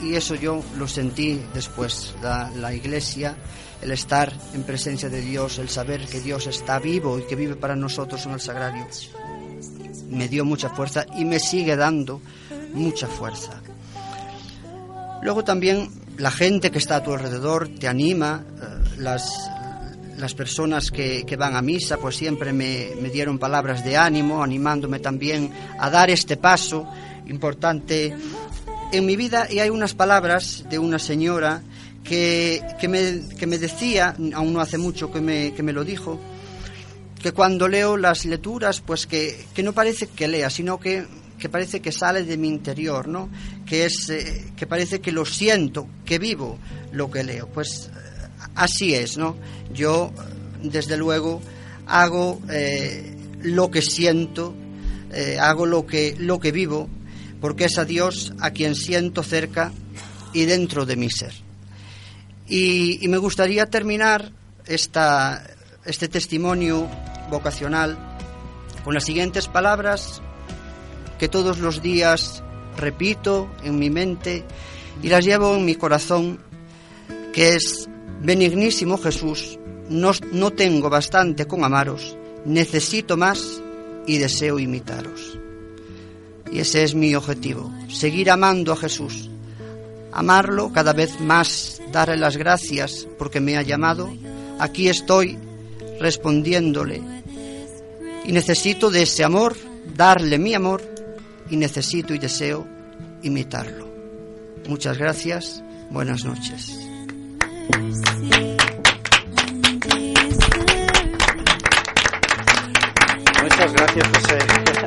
y 0.03 0.15
eso 0.15 0.35
yo 0.35 0.63
lo 0.77 0.87
sentí 0.87 1.41
después, 1.53 2.15
la, 2.21 2.49
la, 2.55 2.73
iglesia, 2.73 3.35
el 3.81 3.91
estar 3.91 4.33
en 4.53 4.63
presencia 4.63 5.09
de 5.09 5.21
Dios, 5.21 5.59
el 5.59 5.69
saber 5.69 6.05
que 6.05 6.21
Dios 6.21 6.47
está 6.47 6.79
vivo 6.79 7.19
y 7.19 7.23
que 7.23 7.35
vive 7.35 7.55
para 7.55 7.75
nosotros 7.75 8.25
en 8.25 8.33
el 8.33 8.39
sagrario, 8.39 8.87
me 10.09 10.27
dio 10.27 10.45
mucha 10.45 10.69
fuerza 10.69 11.05
y 11.17 11.25
me 11.25 11.39
sigue 11.39 11.75
dando 11.75 12.21
mucha 12.73 13.07
fuerza. 13.07 13.61
Luego 15.21 15.43
también 15.43 15.89
la 16.17 16.31
gente 16.31 16.71
que 16.71 16.77
está 16.77 16.97
a 16.97 17.03
tu 17.03 17.13
alrededor 17.13 17.69
te 17.69 17.87
anima, 17.87 18.43
las, 18.97 19.49
las 20.17 20.33
personas 20.33 20.91
que, 20.91 21.25
que, 21.25 21.35
van 21.35 21.55
a 21.55 21.61
misa 21.61 21.97
pues 21.97 22.15
siempre 22.15 22.53
me, 22.53 22.91
me 23.01 23.09
dieron 23.09 23.39
palabras 23.39 23.83
de 23.83 23.97
ánimo, 23.97 24.43
animándome 24.43 24.99
también 24.99 25.51
a 25.79 25.89
dar 25.89 26.09
este 26.09 26.37
paso 26.37 26.87
importante 27.27 28.15
en 28.91 29.05
mi 29.05 29.15
vida. 29.15 29.47
Y 29.49 29.59
hay 29.59 29.69
unas 29.69 29.93
palabras 29.93 30.65
de 30.69 30.79
una 30.79 30.99
señora 30.99 31.61
que, 32.03 32.61
que, 32.79 32.87
me, 32.87 33.21
que 33.37 33.47
me, 33.47 33.57
decía, 33.57 34.15
aún 34.33 34.53
no 34.53 34.61
hace 34.61 34.77
mucho 34.77 35.11
que 35.11 35.21
me, 35.21 35.53
que 35.53 35.63
me, 35.63 35.73
lo 35.73 35.83
dijo, 35.83 36.19
que 37.21 37.31
cuando 37.31 37.67
leo 37.67 37.97
las 37.97 38.25
lecturas, 38.25 38.81
pues 38.81 39.05
que, 39.05 39.45
que 39.53 39.63
no 39.63 39.73
parece 39.73 40.07
que 40.07 40.27
lea, 40.27 40.49
sino 40.49 40.79
que, 40.79 41.05
que, 41.39 41.49
parece 41.49 41.81
que 41.81 41.91
sale 41.91 42.23
de 42.23 42.37
mi 42.37 42.47
interior, 42.47 43.07
¿no? 43.07 43.29
Que, 43.65 43.85
es, 43.85 44.09
eh, 44.09 44.51
que 44.55 44.67
parece 44.67 45.01
que 45.01 45.11
lo 45.11 45.25
siento, 45.25 45.87
que 46.05 46.19
vivo 46.19 46.59
lo 46.91 47.09
que 47.09 47.23
leo. 47.23 47.47
Pues 47.47 47.89
así 48.55 48.93
es, 48.93 49.17
¿no? 49.17 49.37
Yo, 49.73 50.11
desde 50.61 50.97
luego, 50.97 51.41
hago 51.87 52.41
eh, 52.49 53.15
lo 53.41 53.71
que 53.71 53.81
siento, 53.81 54.53
eh, 55.11 55.37
hago 55.39 55.65
lo 55.65 55.85
que, 55.87 56.15
lo 56.19 56.39
que 56.39 56.51
vivo 56.51 56.89
porque 57.41 57.65
es 57.65 57.77
a 57.77 57.85
Dios 57.85 58.33
a 58.39 58.51
quien 58.51 58.75
siento 58.75 59.23
cerca 59.23 59.71
y 60.33 60.45
dentro 60.45 60.85
de 60.85 60.95
mi 60.95 61.09
ser. 61.09 61.33
Y, 62.47 63.03
y 63.03 63.07
me 63.07 63.17
gustaría 63.17 63.67
terminar 63.67 64.31
esta, 64.65 65.43
este 65.85 66.07
testimonio 66.07 66.87
vocacional 67.29 67.97
con 68.83 68.93
las 68.93 69.05
siguientes 69.05 69.47
palabras 69.47 70.21
que 71.19 71.27
todos 71.27 71.59
los 71.59 71.81
días 71.81 72.43
repito 72.77 73.49
en 73.63 73.77
mi 73.77 73.89
mente 73.89 74.45
y 75.03 75.09
las 75.09 75.23
llevo 75.23 75.55
en 75.55 75.65
mi 75.65 75.75
corazón, 75.75 76.39
que 77.33 77.55
es, 77.55 77.87
benignísimo 78.21 78.97
Jesús, 78.97 79.59
no, 79.89 80.11
no 80.31 80.51
tengo 80.51 80.89
bastante 80.89 81.45
con 81.45 81.63
amaros, 81.63 82.17
necesito 82.45 83.17
más 83.17 83.61
y 84.07 84.17
deseo 84.17 84.59
imitaros. 84.59 85.37
Y 86.51 86.59
ese 86.59 86.83
es 86.83 86.95
mi 86.95 87.13
objetivo, 87.13 87.71
seguir 87.89 88.31
amando 88.31 88.73
a 88.73 88.77
Jesús, 88.77 89.29
amarlo 90.11 90.71
cada 90.71 90.93
vez 90.93 91.19
más, 91.19 91.81
darle 91.91 92.17
las 92.17 92.37
gracias 92.37 93.07
porque 93.17 93.39
me 93.39 93.57
ha 93.57 93.61
llamado. 93.61 94.09
Aquí 94.57 94.89
estoy 94.89 95.37
respondiéndole. 95.99 97.01
Y 98.25 98.31
necesito 98.31 98.89
de 98.89 99.03
ese 99.03 99.23
amor, 99.23 99.55
darle 99.95 100.37
mi 100.37 100.53
amor, 100.53 100.81
y 101.49 101.57
necesito 101.57 102.13
y 102.13 102.19
deseo 102.19 102.67
imitarlo. 103.21 103.87
Muchas 104.67 104.97
gracias, 104.97 105.63
buenas 105.89 106.25
noches. 106.25 106.77
Muchas 113.41 113.73
gracias, 113.73 114.07
José 114.07 114.37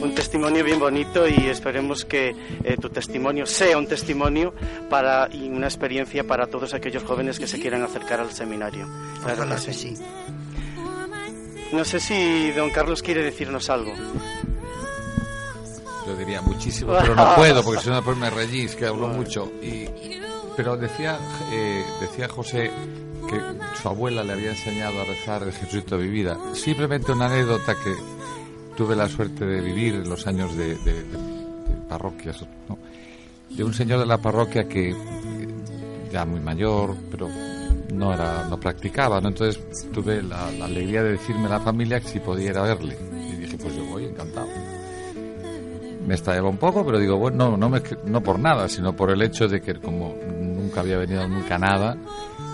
un 0.00 0.14
testimonio 0.14 0.64
bien 0.64 0.78
bonito 0.78 1.26
y 1.26 1.46
esperemos 1.46 2.04
que 2.04 2.34
eh, 2.64 2.76
tu 2.80 2.88
testimonio 2.88 3.46
sea 3.46 3.78
un 3.78 3.86
testimonio 3.86 4.54
para 4.88 5.28
y 5.32 5.48
una 5.48 5.66
experiencia 5.66 6.24
para 6.24 6.46
todos 6.46 6.74
aquellos 6.74 7.02
jóvenes 7.02 7.38
que 7.38 7.46
se 7.46 7.60
quieran 7.60 7.82
acercar 7.82 8.20
al 8.20 8.30
seminario. 8.30 8.86
Claro 9.22 9.48
que 9.48 9.72
sí. 9.72 9.94
No 11.72 11.84
sé 11.84 12.00
si 12.00 12.50
don 12.52 12.70
Carlos 12.70 13.02
quiere 13.02 13.22
decirnos 13.22 13.68
algo. 13.68 13.92
Yo 16.08 16.16
diría 16.16 16.40
muchísimo, 16.40 16.94
pero 16.98 17.14
no 17.14 17.34
puedo 17.34 17.62
porque 17.62 17.86
no 17.90 17.96
después 17.96 18.16
me 18.16 18.30
rellís, 18.30 18.74
que 18.74 18.86
hablo 18.86 19.08
mucho. 19.08 19.52
Y, 19.62 19.86
pero 20.56 20.74
decía, 20.78 21.18
eh, 21.52 21.84
decía 22.00 22.28
José 22.28 22.70
que 23.28 23.38
su 23.80 23.88
abuela 23.88 24.24
le 24.24 24.32
había 24.32 24.50
enseñado 24.50 25.02
a 25.02 25.04
rezar 25.04 25.42
el 25.42 25.52
Jesucristo 25.52 25.98
de 25.98 26.04
mi 26.04 26.10
vida. 26.10 26.38
Simplemente 26.54 27.12
una 27.12 27.26
anécdota 27.26 27.74
que 27.74 27.94
tuve 28.74 28.96
la 28.96 29.06
suerte 29.06 29.44
de 29.44 29.60
vivir 29.60 29.96
en 29.96 30.08
los 30.08 30.26
años 30.26 30.56
de, 30.56 30.78
parroquias, 31.90 32.42
de 33.50 33.64
un 33.64 33.74
señor 33.74 34.00
de 34.00 34.06
la 34.06 34.16
parroquia 34.16 34.66
que 34.66 34.90
eh, 34.90 34.96
ya 36.10 36.24
muy 36.24 36.40
mayor, 36.40 36.96
pero 37.10 37.28
no 37.92 38.14
era 38.14 38.46
no 38.48 38.58
practicaba, 38.58 39.20
¿no? 39.20 39.28
Entonces 39.28 39.62
tuve 39.92 40.22
la, 40.22 40.46
alegría 40.46 41.02
de 41.02 41.12
decirme 41.12 41.46
a 41.46 41.50
la 41.50 41.60
familia 41.60 42.00
que 42.00 42.08
si 42.08 42.20
podía 42.20 42.50
ir 42.50 42.56
a 42.56 42.62
verle. 42.62 42.96
Y 43.30 43.36
dije, 43.36 43.58
pues 43.58 43.74
yo 43.76 43.84
voy, 43.84 44.06
encantado. 44.06 44.48
Me 46.08 46.14
estallaba 46.14 46.48
un 46.48 46.56
poco, 46.56 46.86
pero 46.86 46.98
digo, 46.98 47.18
bueno, 47.18 47.50
no, 47.50 47.56
no, 47.58 47.68
me, 47.68 47.82
no 48.06 48.22
por 48.22 48.38
nada, 48.38 48.66
sino 48.66 48.96
por 48.96 49.10
el 49.10 49.20
hecho 49.20 49.46
de 49.46 49.60
que 49.60 49.74
como 49.74 50.14
nunca 50.40 50.80
había 50.80 50.96
venido 50.96 51.28
nunca 51.28 51.58
nada, 51.58 51.98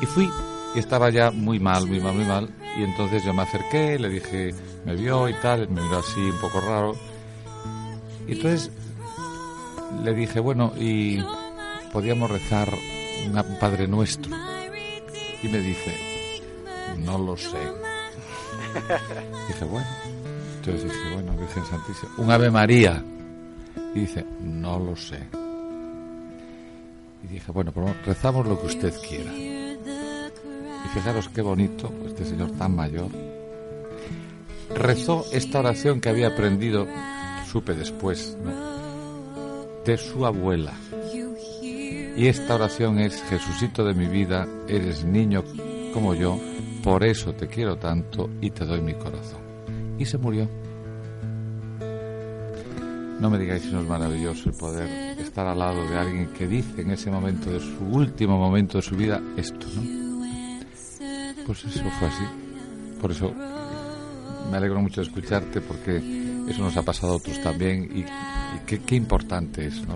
y 0.02 0.06
fui, 0.06 0.28
y 0.74 0.78
estaba 0.80 1.08
ya 1.10 1.30
muy 1.30 1.60
mal, 1.60 1.86
muy 1.86 2.00
mal, 2.00 2.14
muy 2.14 2.24
mal, 2.24 2.50
y 2.76 2.82
entonces 2.82 3.22
yo 3.24 3.32
me 3.32 3.42
acerqué, 3.42 3.96
le 3.96 4.08
dije, 4.08 4.52
me 4.84 4.96
vio 4.96 5.28
y 5.28 5.34
tal, 5.34 5.68
me 5.68 5.82
miró 5.82 5.98
así 5.98 6.18
un 6.18 6.40
poco 6.40 6.60
raro, 6.60 6.96
y 8.26 8.32
entonces 8.32 8.72
le 10.02 10.14
dije, 10.14 10.40
bueno, 10.40 10.72
y 10.76 11.22
podíamos 11.92 12.28
rezar 12.28 12.68
un 13.28 13.58
Padre 13.60 13.86
Nuestro. 13.86 14.34
Y 15.44 15.48
me 15.48 15.58
dice, 15.60 15.94
no 16.98 17.18
lo 17.18 17.36
sé. 17.36 17.58
Dije, 19.48 19.64
bueno. 19.64 19.86
Entonces 20.56 20.84
dije, 20.84 21.12
bueno, 21.12 21.32
Virgen 21.36 21.64
Santísima, 21.66 22.12
un 22.16 22.30
Ave 22.30 22.50
María. 22.50 23.04
Y 23.94 24.00
dice, 24.00 24.24
no 24.40 24.78
lo 24.78 24.96
sé. 24.96 25.20
Y 27.22 27.26
dije, 27.28 27.52
bueno, 27.52 27.72
pues 27.72 28.04
rezamos 28.04 28.46
lo 28.46 28.60
que 28.60 28.66
usted 28.66 28.92
quiera. 29.08 29.32
Y 29.32 30.88
fijaros 30.92 31.28
qué 31.28 31.42
bonito, 31.42 31.92
este 32.06 32.24
señor 32.24 32.50
tan 32.52 32.74
mayor. 32.74 33.08
Rezó 34.74 35.24
esta 35.32 35.60
oración 35.60 36.00
que 36.00 36.08
había 36.08 36.28
aprendido, 36.28 36.86
supe 37.46 37.74
después, 37.74 38.36
¿no? 38.42 38.74
de 39.84 39.98
su 39.98 40.24
abuela. 40.26 40.72
Y 42.16 42.26
esta 42.28 42.54
oración 42.54 42.98
es, 42.98 43.22
Jesucito 43.24 43.84
de 43.84 43.94
mi 43.94 44.06
vida, 44.06 44.46
eres 44.68 45.04
niño 45.04 45.42
como 45.92 46.14
yo, 46.14 46.38
por 46.82 47.04
eso 47.04 47.32
te 47.32 47.48
quiero 47.48 47.76
tanto 47.76 48.30
y 48.40 48.50
te 48.50 48.64
doy 48.64 48.80
mi 48.80 48.94
corazón. 48.94 49.40
Y 49.98 50.04
se 50.06 50.18
murió. 50.18 50.48
No 53.20 53.30
me 53.30 53.38
digáis 53.38 53.62
si 53.62 53.70
no 53.70 53.80
es 53.80 53.86
maravilloso 53.86 54.48
el 54.50 54.56
poder 54.56 55.18
estar 55.18 55.46
al 55.46 55.58
lado 55.58 55.88
de 55.88 55.96
alguien 55.96 56.26
que 56.32 56.46
dice 56.46 56.82
en 56.82 56.90
ese 56.90 57.10
momento 57.10 57.50
de 57.50 57.60
su 57.60 57.84
último 57.84 58.38
momento 58.38 58.78
de 58.78 58.82
su 58.82 58.96
vida 58.96 59.22
esto, 59.36 59.66
¿no? 59.76 60.04
Pues 61.46 61.64
eso 61.64 61.84
fue 61.98 62.08
así. 62.08 62.24
Por 63.00 63.10
eso 63.10 63.32
me 64.50 64.56
alegro 64.56 64.80
mucho 64.80 65.00
de 65.00 65.06
escucharte 65.06 65.60
porque 65.60 65.98
eso 66.48 66.62
nos 66.62 66.76
ha 66.76 66.82
pasado 66.82 67.14
a 67.14 67.16
otros 67.16 67.40
también 67.42 67.84
y, 67.84 68.04
qué, 68.66 68.80
qué, 68.80 68.96
importante 68.96 69.66
es, 69.66 69.86
¿no? 69.86 69.94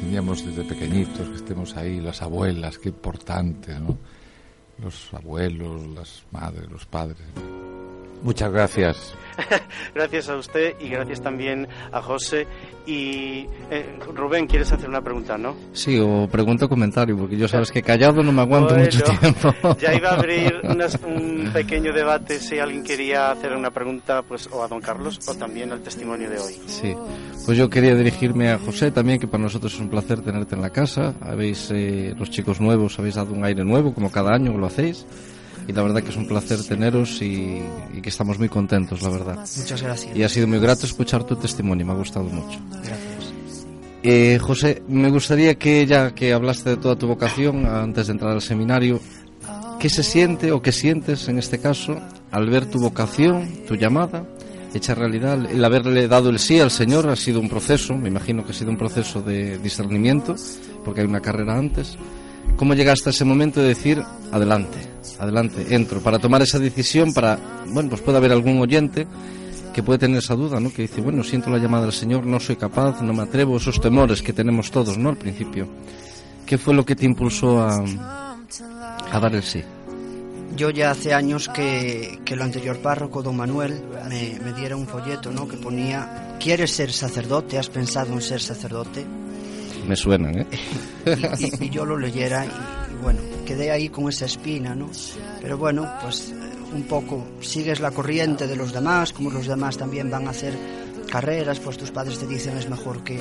Teníamos 0.00 0.44
desde 0.44 0.64
pequeñitos 0.64 1.28
que 1.28 1.36
estemos 1.36 1.76
ahí, 1.76 2.00
las 2.00 2.22
abuelas, 2.22 2.78
qué 2.78 2.90
importante, 2.90 3.78
¿no? 3.78 3.98
Los 4.82 5.14
abuelos, 5.14 5.86
las 5.88 6.24
madres, 6.30 6.70
los 6.70 6.84
padres. 6.86 7.22
Muchas 8.22 8.52
gracias. 8.52 9.14
gracias 9.94 10.28
a 10.28 10.36
usted 10.36 10.74
y 10.80 10.88
gracias 10.88 11.20
también 11.20 11.68
a 11.92 12.00
José. 12.02 12.46
Y 12.86 13.46
eh, 13.70 13.98
Rubén, 14.14 14.46
¿quieres 14.46 14.70
hacer 14.70 14.88
una 14.88 15.00
pregunta, 15.00 15.38
no? 15.38 15.56
Sí, 15.72 15.98
o 15.98 16.28
pregunta 16.28 16.66
o 16.66 16.68
comentario, 16.68 17.16
porque 17.16 17.36
yo 17.36 17.48
sabes 17.48 17.70
que 17.70 17.82
callado 17.82 18.22
no 18.22 18.30
me 18.30 18.42
aguanto 18.42 18.74
mucho 18.74 19.00
tiempo. 19.02 19.54
ya 19.80 19.94
iba 19.94 20.10
a 20.10 20.14
abrir 20.14 20.60
un 21.06 21.50
pequeño 21.52 21.92
debate 21.92 22.38
si 22.38 22.58
alguien 22.58 22.84
quería 22.84 23.30
hacer 23.30 23.52
una 23.54 23.70
pregunta, 23.70 24.22
pues 24.22 24.48
o 24.52 24.62
a 24.62 24.68
don 24.68 24.80
Carlos 24.80 25.18
o 25.28 25.34
también 25.34 25.72
al 25.72 25.80
testimonio 25.80 26.28
de 26.28 26.38
hoy. 26.38 26.54
Sí, 26.66 26.94
pues 27.46 27.56
yo 27.56 27.70
quería 27.70 27.94
dirigirme 27.94 28.50
a 28.50 28.58
José 28.58 28.90
también, 28.90 29.18
que 29.18 29.26
para 29.26 29.42
nosotros 29.42 29.72
es 29.72 29.80
un 29.80 29.88
placer 29.88 30.20
tenerte 30.20 30.54
en 30.54 30.60
la 30.60 30.70
casa. 30.70 31.14
Habéis, 31.22 31.70
eh, 31.70 32.14
los 32.18 32.30
chicos 32.30 32.60
nuevos, 32.60 32.98
habéis 32.98 33.14
dado 33.14 33.32
un 33.32 33.44
aire 33.44 33.64
nuevo, 33.64 33.94
como 33.94 34.10
cada 34.10 34.34
año 34.34 34.56
lo 34.58 34.66
hacéis 34.66 35.06
y 35.66 35.72
la 35.72 35.82
verdad 35.82 36.02
que 36.02 36.10
es 36.10 36.16
un 36.16 36.26
placer 36.26 36.62
teneros 36.62 37.20
y, 37.22 37.62
que 38.02 38.08
estamos 38.08 38.38
muy 38.38 38.48
contentos, 38.48 39.02
la 39.02 39.08
verdad. 39.08 39.36
Muchas 39.36 39.82
gracias. 39.82 40.16
Y 40.16 40.22
ha 40.22 40.28
sido 40.28 40.46
muy 40.46 40.58
grato 40.58 40.86
escuchar 40.86 41.24
tu 41.24 41.36
testimonio, 41.36 41.86
me 41.86 41.92
ha 41.92 41.96
gustado 41.96 42.26
mucho. 42.26 42.58
Gracias. 42.70 43.34
Eh, 44.02 44.38
José, 44.38 44.82
me 44.86 45.10
gustaría 45.10 45.54
que 45.54 45.86
ya 45.86 46.14
que 46.14 46.34
hablaste 46.34 46.70
de 46.70 46.76
toda 46.76 46.96
tu 46.96 47.06
vocación 47.06 47.64
antes 47.64 48.08
de 48.08 48.12
entrar 48.12 48.32
al 48.32 48.42
seminario, 48.42 49.00
¿qué 49.80 49.88
se 49.88 50.02
siente 50.02 50.52
o 50.52 50.60
qué 50.60 50.72
sientes 50.72 51.26
en 51.28 51.38
este 51.38 51.58
caso 51.58 51.98
al 52.30 52.50
ver 52.50 52.66
tu 52.66 52.78
vocación, 52.78 53.48
tu 53.66 53.76
llamada, 53.76 54.26
hecha 54.74 54.94
realidad? 54.94 55.50
El 55.50 55.64
haberle 55.64 56.06
dado 56.06 56.28
el 56.28 56.38
sí 56.38 56.60
al 56.60 56.70
Señor 56.70 57.08
ha 57.08 57.16
sido 57.16 57.40
un 57.40 57.48
proceso, 57.48 57.96
me 57.96 58.10
imagino 58.10 58.44
que 58.44 58.50
ha 58.50 58.54
sido 58.54 58.70
un 58.70 58.76
proceso 58.76 59.22
de 59.22 59.56
discernimiento, 59.56 60.36
porque 60.84 61.00
hay 61.00 61.06
una 61.06 61.20
carrera 61.20 61.56
antes. 61.56 61.96
¿Cómo 62.56 62.74
llegaste 62.74 63.08
a 63.08 63.12
ese 63.12 63.24
momento 63.24 63.60
de 63.60 63.68
decir, 63.68 64.02
adelante, 64.30 64.78
adelante, 65.18 65.74
entro, 65.74 66.00
para 66.00 66.18
tomar 66.18 66.42
esa 66.42 66.58
decisión, 66.58 67.12
para, 67.12 67.38
bueno, 67.66 67.90
pues 67.90 68.00
puede 68.00 68.18
haber 68.18 68.32
algún 68.32 68.60
oyente 68.60 69.06
que 69.72 69.82
puede 69.82 69.98
tener 69.98 70.18
esa 70.18 70.36
duda, 70.36 70.60
¿no? 70.60 70.72
Que 70.72 70.82
dice, 70.82 71.00
bueno, 71.00 71.24
siento 71.24 71.50
la 71.50 71.58
llamada 71.58 71.84
del 71.84 71.92
Señor, 71.92 72.24
no 72.24 72.38
soy 72.38 72.56
capaz, 72.56 73.02
no 73.02 73.12
me 73.12 73.22
atrevo, 73.22 73.56
esos 73.56 73.80
temores 73.80 74.22
que 74.22 74.32
tenemos 74.32 74.70
todos, 74.70 74.96
¿no? 74.96 75.08
Al 75.10 75.16
principio. 75.16 75.68
¿Qué 76.46 76.56
fue 76.58 76.74
lo 76.74 76.84
que 76.84 76.94
te 76.94 77.06
impulsó 77.06 77.60
a, 77.60 77.84
a 79.10 79.20
dar 79.20 79.34
el 79.34 79.42
sí? 79.42 79.62
Yo 80.56 80.70
ya 80.70 80.92
hace 80.92 81.12
años 81.12 81.48
que, 81.48 82.20
que 82.24 82.34
el 82.34 82.42
anterior 82.42 82.78
párroco, 82.78 83.22
don 83.22 83.36
Manuel, 83.36 83.82
me, 84.08 84.38
me 84.44 84.52
diera 84.52 84.76
un 84.76 84.86
folleto, 84.86 85.32
¿no? 85.32 85.48
Que 85.48 85.56
ponía, 85.56 86.36
¿quieres 86.38 86.70
ser 86.70 86.92
sacerdote? 86.92 87.58
¿Has 87.58 87.68
pensado 87.68 88.12
en 88.12 88.20
ser 88.20 88.40
sacerdote? 88.40 89.04
Me 89.86 89.96
suenan, 89.96 90.40
¿eh? 90.40 90.46
y, 91.60 91.70
yo 91.70 91.84
lo 91.84 91.98
leyera 91.98 92.44
y, 92.46 93.02
bueno, 93.02 93.20
quedé 93.46 93.70
ahí 93.70 93.88
con 93.88 94.08
esa 94.08 94.26
espina, 94.26 94.74
¿no? 94.74 94.90
Pero 95.40 95.58
bueno, 95.58 95.90
pues 96.02 96.32
un 96.74 96.82
poco 96.84 97.26
sigues 97.40 97.80
la 97.80 97.90
corriente 97.90 98.46
de 98.46 98.56
los 98.56 98.72
demás, 98.72 99.12
como 99.12 99.30
los 99.30 99.46
demás 99.46 99.76
también 99.76 100.10
van 100.10 100.26
a 100.26 100.30
hacer 100.30 100.54
carreras, 101.10 101.60
pues 101.60 101.78
tus 101.78 101.90
padres 101.90 102.18
te 102.18 102.26
dicen 102.26 102.56
es 102.56 102.68
mejor 102.68 103.04
que, 103.04 103.18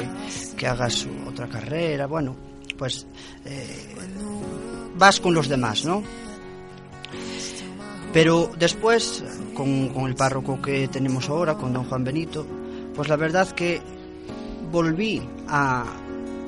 que 0.58 0.68
hagas 0.68 1.08
otra 1.28 1.48
carrera, 1.48 2.08
bueno, 2.08 2.36
pues 2.78 3.06
eh, 3.46 3.96
vas 4.96 5.20
con 5.20 5.34
los 5.34 5.48
demás, 5.48 5.86
¿no? 5.86 6.04
Pero 8.12 8.52
después, 8.58 9.24
con, 9.56 9.90
con 9.90 10.08
el 10.08 10.16
párroco 10.16 10.62
que 10.62 10.88
tenemos 10.88 11.30
ahora, 11.30 11.56
con 11.56 11.74
don 11.74 11.86
Juan 11.86 12.04
Benito, 12.04 12.46
pues 12.96 13.08
la 13.10 13.16
verdad 13.16 13.50
que 13.50 13.82
volví 14.72 15.22
a, 15.48 15.86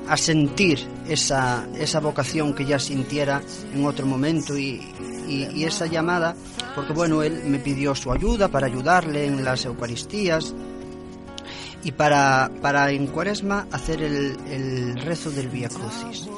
a 0.08 0.16
sentir 0.16 0.86
esa, 1.08 1.66
esa 1.78 2.00
vocación 2.00 2.54
que 2.54 2.64
ya 2.64 2.78
sintiera 2.78 3.42
en 3.74 3.84
otro 3.84 4.06
momento 4.06 4.56
y, 4.56 4.80
y, 5.28 5.64
esa 5.64 5.86
llamada, 5.86 6.36
porque 6.74 6.92
bueno, 6.92 7.22
él 7.22 7.42
me 7.46 7.58
pidió 7.58 7.94
su 7.94 8.12
ayuda 8.12 8.48
para 8.48 8.66
ayudarle 8.66 9.26
en 9.26 9.44
las 9.44 9.64
Eucaristías 9.64 10.54
y 11.82 11.92
para, 11.92 12.50
para 12.62 12.90
en 12.90 13.06
Cuaresma 13.08 13.66
hacer 13.72 14.02
el, 14.02 14.36
el 14.48 14.96
rezo 15.00 15.30
del 15.30 15.48
Vía 15.48 15.68
Crucis. 15.68 16.28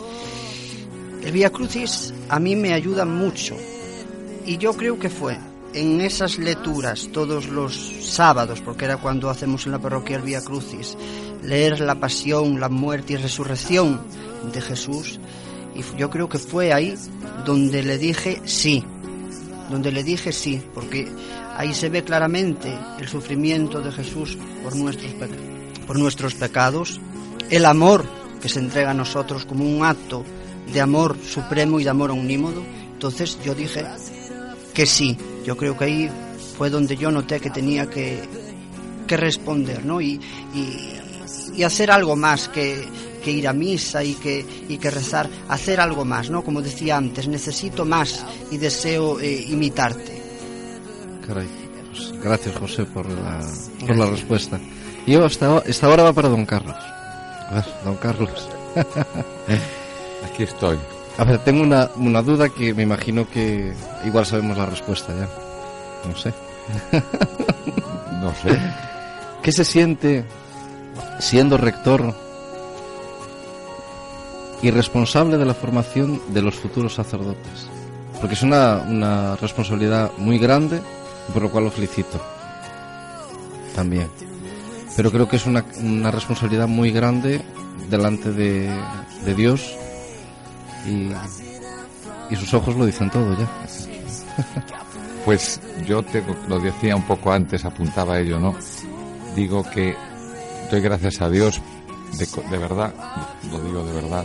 El 1.23 1.33
Vía 1.33 1.51
Crucis 1.51 2.15
a 2.29 2.39
mí 2.39 2.57
me 2.57 2.73
ayuda 2.73 3.05
mucho 3.05 3.57
y 4.47 4.57
yo 4.57 4.73
creo 4.73 4.99
que 4.99 5.11
fue 5.11 5.37
en 5.75 6.01
esas 6.01 6.39
lecturas 6.39 7.09
todos 7.13 7.49
los 7.49 7.77
sábados, 8.01 8.61
porque 8.63 8.87
era 8.87 8.97
cuando 8.97 9.29
hacemos 9.29 9.67
en 9.67 9.73
la 9.73 9.79
parroquia 9.79 10.17
el 10.17 10.23
Vía 10.23 10.41
Crucis, 10.41 10.97
leer 11.43 11.81
la 11.81 11.97
pasión, 11.97 12.61
la 12.61 12.69
muerte 12.69 13.15
y 13.15 13.17
resurrección 13.17 14.01
de 14.53 14.61
Jesús. 14.61 15.21
Y 15.75 15.83
yo 15.97 16.11
creo 16.11 16.29
que 16.29 16.39
fue 16.39 16.73
ahí 16.73 16.95
donde 17.45 17.83
le 17.83 17.99
dije 17.99 18.41
sí, 18.45 18.85
donde 19.71 19.93
le 19.93 20.03
dije 20.03 20.33
sí, 20.33 20.63
porque 20.75 21.09
ahí 21.57 21.75
se 21.75 21.89
ve 21.89 22.03
claramente 22.03 22.77
el 22.99 23.09
sufrimiento 23.09 23.81
de 23.81 23.93
Jesús 23.93 24.39
por 24.63 24.77
nuestros, 24.77 25.13
por 25.87 25.99
nuestros 25.99 26.35
pecados, 26.35 27.01
el 27.51 27.65
amor 27.65 28.05
que 28.41 28.49
se 28.49 28.61
entrega 28.61 28.91
a 28.91 28.95
nosotros 28.95 29.45
como 29.45 29.65
un 29.65 29.85
acto 29.85 30.25
de 30.73 30.81
amor 30.81 31.17
supremo 31.19 31.81
y 31.81 31.85
de 31.85 31.91
amor 31.91 32.11
omnímodo. 32.11 32.63
Entonces 32.93 33.39
yo 33.45 33.55
dije 33.55 33.85
que 34.75 34.87
sí, 34.87 35.17
yo 35.45 35.57
creo 35.57 35.77
que 35.77 35.85
ahí 35.85 36.11
fue 36.57 36.71
donde 36.71 36.97
yo 36.97 37.11
noté 37.11 37.41
que 37.41 37.51
tenía 37.51 37.89
que, 37.89 38.21
que 39.07 39.17
responder, 39.17 39.85
¿no? 39.85 40.01
Y, 40.01 40.21
y 41.59 41.65
hacer 41.65 41.91
algo 41.91 42.15
más 42.15 42.49
que, 42.49 42.89
que, 43.25 43.33
ir 43.33 43.49
a 43.49 43.53
misa 43.53 44.05
y 44.05 44.15
que, 44.15 44.47
y 44.69 44.79
que 44.79 44.93
rezar, 44.93 45.29
hacer 45.49 45.81
algo 45.81 46.05
más, 46.05 46.31
¿no? 46.31 46.45
Como 46.45 46.63
decía 46.63 46.97
antes, 46.97 47.27
necesito 47.27 47.85
más 47.85 48.25
y 48.53 48.59
deseo 48.59 49.19
eh, 49.19 49.45
imitarte. 49.49 50.23
Caray, 51.27 51.49
pues 51.91 52.13
gracias 52.23 52.55
José 52.55 52.85
por 52.85 53.11
la, 53.11 53.45
por 53.81 53.97
la 53.97 54.07
respuesta. 54.07 54.61
Y 55.05 55.13
yo 55.15 55.25
hasta, 55.25 55.59
esta 55.67 55.89
hora 55.89 56.05
va 56.05 56.13
para 56.13 56.29
don 56.29 56.47
Carlos. 56.47 56.77
A 56.77 57.55
ver, 57.55 57.65
don 57.85 57.97
Carlos. 57.97 58.49
Aquí 60.33 60.45
estoy. 60.45 60.79
A 61.17 61.25
ver, 61.25 61.39
tengo 61.41 61.65
una, 61.65 61.91
una 61.97 62.23
duda 62.23 62.49
que 62.51 62.73
me 62.73 62.85
imagino 62.85 63.29
que 63.29 63.73
igual 64.05 64.25
sabemos 64.25 64.57
la 64.57 64.67
respuesta 64.67 65.13
ya. 65.13 65.29
No 66.09 66.17
sé. 66.17 66.33
no 68.23 68.33
sé. 68.37 68.57
¿Qué 69.43 69.51
se 69.51 69.65
siente 69.65 70.25
siendo 71.19 71.57
rector 71.57 72.15
y 74.63 74.71
responsable 74.71 75.37
de 75.39 75.45
la 75.45 75.55
formación 75.55 76.21
de 76.29 76.43
los 76.43 76.57
futuros 76.57 76.95
sacerdotes. 76.95 77.69
Porque 78.21 78.35
es 78.35 78.43
una, 78.43 78.85
una 78.89 79.37
responsabilidad 79.37 80.11
muy 80.19 80.39
grande, 80.39 80.81
por 81.33 81.43
lo 81.43 81.51
cual 81.51 81.65
lo 81.65 81.71
felicito. 81.71 82.21
También. 83.75 84.09
Pero 84.97 85.13
creo 85.13 85.29
que 85.29 85.37
es 85.37 85.47
una, 85.47 85.65
una 85.81 86.11
responsabilidad 86.11 86.67
muy 86.67 86.91
grande 86.91 87.41
delante 87.89 88.33
de, 88.33 88.69
de 89.25 89.35
Dios 89.35 89.77
y, 90.87 91.13
y 92.33 92.37
sus 92.37 92.53
ojos 92.55 92.77
lo 92.77 92.85
dicen 92.85 93.11
todo 93.11 93.37
ya. 93.39 93.49
Pues 95.25 95.61
yo 95.87 96.03
te, 96.03 96.25
lo 96.49 96.59
decía 96.59 96.97
un 96.97 97.03
poco 97.03 97.31
antes, 97.31 97.65
apuntaba 97.65 98.15
a 98.15 98.21
ello, 98.21 98.41
¿no? 98.41 98.55
Digo 99.37 99.63
que 99.63 99.95
doy 100.71 100.81
gracias 100.81 101.21
a 101.21 101.31
Dios, 101.31 101.61
de, 102.19 102.27
de 102.51 102.59
verdad, 102.59 102.93
lo 103.51 103.61
digo 103.61 103.85
de 103.85 103.93
verdad, 103.93 104.25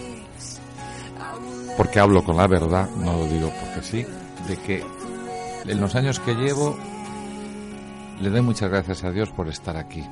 porque 1.78 2.00
hablo 2.00 2.24
con 2.24 2.38
la 2.38 2.48
verdad, 2.48 2.90
no 2.98 3.18
lo 3.18 3.28
digo 3.28 3.52
porque 3.60 3.82
sí, 3.82 4.06
de 4.48 4.58
que 4.58 4.84
en 5.66 5.80
los 5.80 5.96
años 5.96 6.20
que 6.20 6.34
llevo 6.34 6.78
le 8.22 8.30
doy 8.30 8.42
muchas 8.42 8.70
gracias 8.70 9.04
a 9.04 9.12
Dios 9.12 9.30
por 9.32 9.48
estar 9.48 9.76
aquí. 9.76 10.04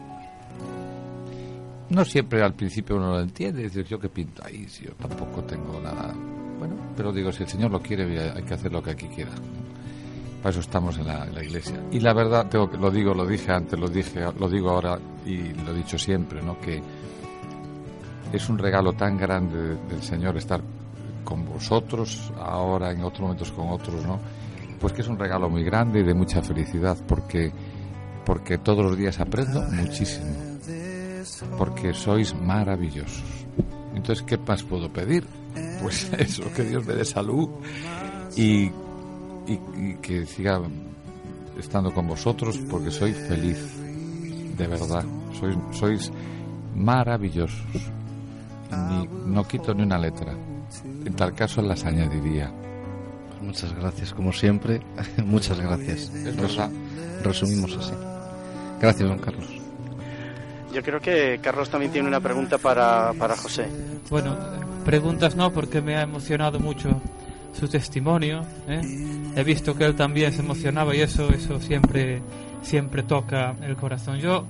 No 1.90 2.06
siempre 2.06 2.42
al 2.42 2.54
principio 2.54 2.96
uno 2.96 3.12
lo 3.12 3.20
entiende, 3.20 3.64
dice 3.64 3.84
yo 3.84 4.00
que 4.00 4.10
pinto 4.10 4.44
ahí, 4.46 4.66
si 4.68 4.86
yo 4.86 4.92
tampoco 4.94 5.44
tengo 5.44 5.80
nada. 5.82 6.14
Bueno, 6.58 6.76
pero 6.96 7.12
digo, 7.12 7.32
si 7.32 7.44
el 7.44 7.50
Señor 7.50 7.72
lo 7.72 7.82
quiere, 7.82 8.32
hay 8.32 8.44
que 8.44 8.54
hacer 8.54 8.72
lo 8.72 8.82
que 8.82 8.92
aquí 8.92 9.08
quiera. 9.08 9.32
Para 10.42 10.50
eso 10.50 10.62
estamos 10.62 10.98
en 10.98 11.08
la, 11.08 11.44
iglesia. 11.44 11.80
Y 11.92 12.00
la 12.00 12.14
verdad, 12.14 12.48
tengo 12.48 12.68
lo 12.80 12.90
digo, 12.90 13.14
lo 13.14 13.28
dije 13.28 13.52
antes, 13.52 13.80
lo 13.80 13.88
dije, 13.88 14.22
lo 14.40 14.50
digo 14.50 14.72
ahora 14.72 14.98
y 15.24 15.54
lo 15.54 15.72
he 15.72 15.76
dicho 15.76 16.00
siempre, 16.00 16.42
¿no? 16.42 16.60
Que 16.60 16.82
es 18.34 18.50
un 18.50 18.58
regalo 18.58 18.94
tan 18.94 19.18
grande 19.18 19.76
del 19.88 20.02
Señor 20.02 20.38
estar 20.38 20.62
con 21.24 21.46
vosotros, 21.46 22.32
ahora 22.40 22.92
en 22.92 23.04
otros 23.04 23.22
momentos 23.22 23.52
con 23.52 23.70
otros, 23.70 24.04
¿no? 24.04 24.20
Pues 24.80 24.94
que 24.94 25.02
es 25.02 25.08
un 25.08 25.20
regalo 25.20 25.48
muy 25.48 25.64
grande 25.64 26.00
y 26.00 26.04
de 26.04 26.16
mucha 26.16 26.42
felicidad, 26.42 26.98
porque, 27.08 27.52
porque 28.26 28.58
todos 28.58 28.84
los 28.84 28.98
días 28.98 29.20
aprendo 29.20 29.62
muchísimo, 29.62 30.26
porque 31.56 31.94
sois 31.94 32.34
maravillosos. 32.34 33.46
Entonces, 33.94 34.26
¿qué 34.26 34.40
más 34.40 34.64
puedo 34.64 34.92
pedir? 34.92 35.24
Pues 35.84 36.12
eso, 36.18 36.52
que 36.56 36.64
Dios 36.64 36.84
me 36.86 36.96
dé 36.96 37.06
salud 37.06 37.48
y, 38.36 38.72
y, 39.48 39.54
y 39.54 39.96
que 40.02 40.26
siga 40.26 40.62
estando 41.58 41.94
con 41.94 42.08
vosotros, 42.08 42.58
porque 42.70 42.92
soy 42.92 43.14
feliz, 43.14 43.58
de 44.58 44.68
verdad, 44.68 45.06
sois, 45.40 45.58
sois 45.72 46.12
maravillosos. 46.76 47.66
Ni, 48.90 49.08
no 49.26 49.44
quito 49.44 49.74
ni 49.74 49.84
una 49.84 49.98
letra. 49.98 50.34
En 51.06 51.14
tal 51.16 51.34
caso 51.34 51.62
las 51.62 51.84
añadiría. 51.86 52.52
Muchas 53.42 53.74
gracias, 53.74 54.14
como 54.14 54.32
siempre. 54.32 54.82
Muchas 55.26 55.60
gracias. 55.60 56.12
Verdad. 56.14 56.70
Resumimos 57.24 57.76
así. 57.78 57.94
Gracias, 58.80 59.08
don 59.08 59.20
Carlos. 59.20 59.48
Yo 60.74 60.82
creo 60.82 61.02
que 61.02 61.40
Carlos 61.42 61.70
también 61.70 61.92
tiene 61.92 62.08
una 62.08 62.22
pregunta 62.22 62.58
para, 62.58 63.14
para 63.14 63.36
José. 63.36 63.68
Bueno, 64.10 64.38
preguntas 64.86 65.36
no, 65.36 65.52
porque 65.52 65.82
me 65.82 65.98
ha 65.98 66.04
emocionado 66.04 66.60
mucho 66.60 67.02
su 67.58 67.68
testimonio. 67.68 68.42
¿eh? 68.68 68.82
He 69.36 69.44
visto 69.44 69.76
que 69.76 69.86
él 69.86 69.96
también 69.96 70.32
se 70.34 70.42
emocionaba 70.42 70.96
y 70.96 71.02
eso, 71.02 71.30
eso 71.30 71.60
siempre, 71.60 72.22
siempre 72.62 73.04
toca 73.04 73.56
el 73.62 73.76
corazón. 73.76 74.20
Yo 74.20 74.46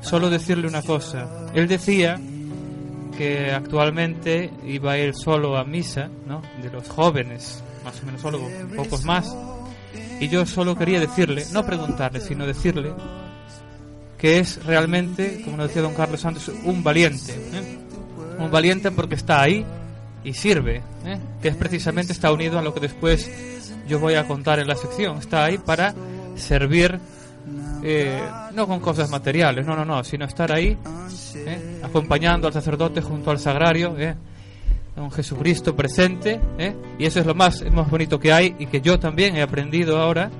solo 0.00 0.30
decirle 0.30 0.68
una 0.68 0.82
cosa. 0.82 1.48
Él 1.54 1.68
decía 1.68 2.20
que 3.16 3.50
actualmente 3.52 4.50
iba 4.66 4.98
ir 4.98 5.14
solo 5.14 5.56
a 5.56 5.64
misa, 5.64 6.08
¿no? 6.26 6.42
De 6.62 6.70
los 6.70 6.88
jóvenes, 6.88 7.62
más 7.84 8.02
o 8.02 8.06
menos 8.06 8.20
solo 8.20 8.40
pocos 8.76 9.04
más. 9.04 9.34
Y 10.20 10.28
yo 10.28 10.46
solo 10.46 10.76
quería 10.76 11.00
decirle, 11.00 11.44
no 11.52 11.64
preguntarle, 11.64 12.20
sino 12.20 12.46
decirle 12.46 12.92
que 14.18 14.38
es 14.38 14.64
realmente, 14.64 15.42
como 15.44 15.58
nos 15.58 15.68
decía 15.68 15.82
don 15.82 15.94
Carlos 15.94 16.24
antes, 16.24 16.48
un 16.64 16.82
valiente. 16.82 17.32
¿eh? 17.32 17.78
Un 18.38 18.50
valiente 18.50 18.90
porque 18.90 19.14
está 19.14 19.42
ahí 19.42 19.64
y 20.26 20.34
sirve, 20.34 20.82
¿eh? 21.04 21.18
que 21.40 21.48
es 21.48 21.54
precisamente 21.54 22.12
está 22.12 22.32
unido 22.32 22.58
a 22.58 22.62
lo 22.62 22.74
que 22.74 22.80
después 22.80 23.30
yo 23.86 24.00
voy 24.00 24.14
a 24.14 24.26
contar 24.26 24.58
en 24.58 24.66
la 24.66 24.74
sección. 24.74 25.18
Está 25.18 25.44
ahí 25.44 25.56
para 25.56 25.94
servir, 26.34 26.98
eh, 27.84 28.20
no 28.52 28.66
con 28.66 28.80
cosas 28.80 29.08
materiales, 29.08 29.64
no, 29.64 29.76
no, 29.76 29.84
no, 29.84 30.02
sino 30.02 30.24
estar 30.24 30.50
ahí 30.50 30.76
¿eh? 31.36 31.80
acompañando 31.80 32.48
al 32.48 32.52
sacerdote 32.52 33.00
junto 33.00 33.30
al 33.30 33.38
sagrario. 33.38 33.96
¿eh? 33.96 34.16
un 34.96 35.12
Jesucristo 35.12 35.76
presente, 35.76 36.40
¿eh? 36.58 36.74
y 36.98 37.04
eso 37.04 37.20
es 37.20 37.26
lo 37.26 37.34
más, 37.34 37.62
más 37.70 37.88
bonito 37.88 38.18
que 38.18 38.32
hay 38.32 38.56
y 38.58 38.66
que 38.66 38.80
yo 38.80 38.98
también 38.98 39.36
he 39.36 39.42
aprendido 39.42 39.98
ahora, 40.00 40.30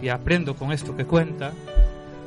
y 0.00 0.08
aprendo 0.08 0.54
con 0.54 0.72
esto 0.72 0.96
que 0.96 1.04
cuenta, 1.04 1.52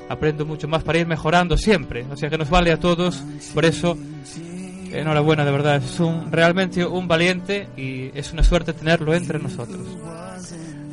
aprendo 0.09 0.45
mucho 0.45 0.67
más 0.67 0.83
para 0.83 0.99
ir 0.99 1.07
mejorando 1.07 1.57
siempre, 1.57 2.05
o 2.11 2.17
sea 2.17 2.29
que 2.29 2.37
nos 2.37 2.49
vale 2.49 2.73
a 2.73 2.77
todos, 2.77 3.23
por 3.53 3.63
eso 3.63 3.97
enhorabuena 4.91 5.45
de 5.45 5.51
verdad, 5.51 5.75
es 5.77 5.99
un, 5.99 6.31
realmente 6.31 6.85
un 6.85 7.07
valiente 7.07 7.67
y 7.77 8.11
es 8.17 8.31
una 8.33 8.43
suerte 8.43 8.73
tenerlo 8.73 9.13
entre 9.13 9.39
nosotros. 9.39 9.81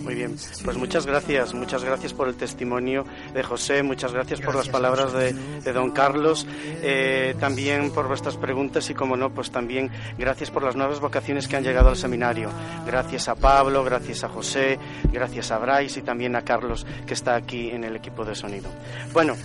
Muy 0.03 0.17
bien, 0.17 0.35
pues 0.65 0.77
muchas 0.77 1.07
gracias, 1.07 1.55
muchas 1.55 1.85
gracias 1.85 2.13
por 2.13 2.27
el 2.27 2.35
testimonio 2.35 3.07
de 3.33 3.43
José, 3.45 3.85
muchas 3.85 4.13
gracias, 4.13 4.41
por 4.41 4.57
las 4.57 4.69
palabras 4.69 5.13
de, 5.13 5.33
de 5.33 5.73
don 5.73 5.93
Carlos, 5.93 6.45
eh, 6.83 7.37
también 7.39 7.93
por 7.93 8.09
vuestras 8.09 8.37
preguntas 8.37 8.91
y, 8.91 8.95
como 8.95 9.17
no, 9.17 9.31
pues 9.31 9.53
también 9.53 9.91
gracias 10.19 10.51
por 10.51 10.65
las 10.65 10.75
nuevas 10.75 10.99
vocaciones 10.99 11.47
que 11.47 11.57
han 11.57 11.63
llegado 11.63 11.89
al 11.89 11.97
seminario. 11.97 12.51
Gracias 12.85 13.29
a 13.29 13.37
Pablo, 13.37 13.85
gracias 13.85 14.25
a 14.25 14.29
José, 14.29 14.77
gracias 15.13 15.53
a 15.53 15.59
Bryce 15.59 16.01
y 16.01 16.03
también 16.03 16.35
a 16.35 16.43
Carlos 16.43 16.85
que 17.07 17.15
está 17.15 17.37
aquí 17.37 17.71
en 17.71 17.85
el 17.85 17.95
equipo 17.95 18.25
de 18.25 18.35
sonido. 18.35 18.71
Bueno, 19.13 19.37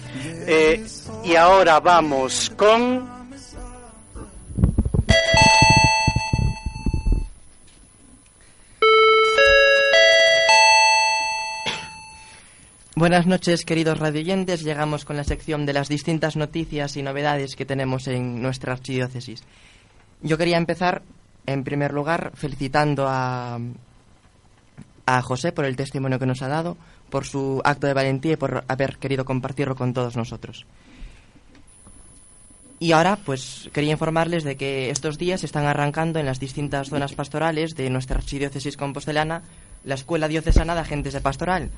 eh, 0.47 0.83
y 1.23 1.35
ahora 1.35 1.79
vamos 1.79 2.51
con... 2.57 3.16
Buenas 12.97 13.27
noches, 13.27 13.63
queridos 13.63 13.99
radioyentes. 13.99 14.63
Llegamos 14.63 15.05
con 15.05 15.17
la 15.17 15.23
sección 15.23 15.67
de 15.67 15.73
las 15.73 15.87
distintas 15.87 16.35
noticias 16.35 16.97
y 16.97 17.03
novedades 17.03 17.55
que 17.55 17.63
tenemos 17.63 18.07
en 18.07 18.41
nuestra 18.41 18.73
archidiócesis. 18.73 19.43
Yo 20.23 20.35
quería 20.39 20.57
empezar, 20.57 21.03
en 21.45 21.63
primer 21.63 21.93
lugar, 21.93 22.31
felicitando 22.33 23.05
a, 23.07 23.59
a 25.05 25.21
José 25.21 25.51
por 25.51 25.65
el 25.65 25.75
testimonio 25.75 26.17
que 26.17 26.25
nos 26.25 26.41
ha 26.41 26.47
dado, 26.47 26.75
por 27.11 27.25
su 27.25 27.61
acto 27.63 27.85
de 27.85 27.93
valentía 27.93 28.33
y 28.33 28.37
por 28.37 28.63
haber 28.67 28.97
querido 28.97 29.25
compartirlo 29.25 29.75
con 29.75 29.93
todos 29.93 30.17
nosotros. 30.17 30.65
Y 32.79 32.91
ahora, 32.91 33.17
pues, 33.17 33.69
quería 33.73 33.93
informarles 33.93 34.43
de 34.43 34.55
que 34.55 34.91
estos 34.91 35.17
días 35.17 35.43
están 35.43 35.65
arrancando 35.65 36.19
en 36.19 36.27
las 36.27 36.39
distintas 36.39 36.89
zonas 36.89 37.13
pastorales 37.13 37.75
de 37.75 37.89
nuestra 37.89 38.17
archidiócesis 38.17 38.77
compostelana 38.77 39.41
la 39.83 39.95
Escuela 39.95 40.27
Diocesana 40.27 40.75
de 40.75 40.81
Agentes 40.81 41.13
de 41.13 41.21
Pastoral. 41.21 41.71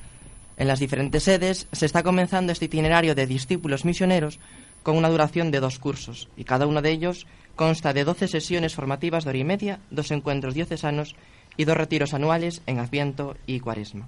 En 0.58 0.68
las 0.68 0.80
diferentes 0.80 1.24
sedes 1.24 1.68
se 1.72 1.86
está 1.86 2.04
comenzando 2.04 2.52
este 2.52 2.66
itinerario 2.66 3.16
de 3.16 3.28
discípulos 3.28 3.86
misioneros 3.86 4.40
con 4.84 4.98
una 4.98 5.10
duración 5.10 5.52
de 5.52 5.62
dos 5.62 5.80
cursos, 5.80 6.28
y 6.36 6.44
cada 6.44 6.68
uno 6.68 6.82
de 6.82 6.92
ellos 6.92 7.28
consta 7.56 7.94
de 7.94 8.04
12 8.04 8.28
sesiones 8.28 8.76
formativas 8.76 9.24
de 9.24 9.30
hora 9.30 9.40
y 9.40 9.44
media, 9.46 9.80
dos 9.92 10.12
encuentros 10.12 10.54
diocesanos 10.54 11.16
y 11.56 11.64
dos 11.64 11.78
retiros 11.78 12.14
anuales 12.14 12.62
en 12.66 12.80
Adviento 12.80 13.38
y 13.46 13.62
Cuaresma. 13.62 14.08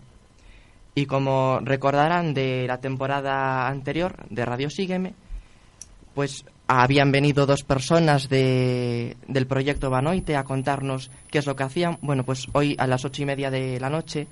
Y 0.93 1.05
como 1.05 1.59
recordarán 1.61 2.33
de 2.33 2.65
la 2.67 2.81
temporada 2.81 3.67
anterior 3.67 4.15
de 4.29 4.45
Radio 4.45 4.69
Sígueme, 4.69 5.13
pues 6.13 6.43
habían 6.79 7.11
venido 7.11 7.45
dos 7.45 7.63
personas 7.63 8.29
de, 8.29 9.17
del 9.27 9.45
proyecto 9.45 9.89
Banoite 9.89 10.37
a 10.37 10.45
contarnos 10.45 11.11
qué 11.29 11.39
es 11.39 11.45
lo 11.45 11.55
que 11.55 11.63
hacían. 11.63 11.97
Bueno, 12.01 12.23
pues 12.23 12.47
hoy 12.53 12.75
a 12.79 12.87
las 12.87 13.03
ocho 13.03 13.21
y 13.23 13.25
media 13.25 13.51
de 13.51 13.79
la 13.79 13.89
noche 13.89 14.27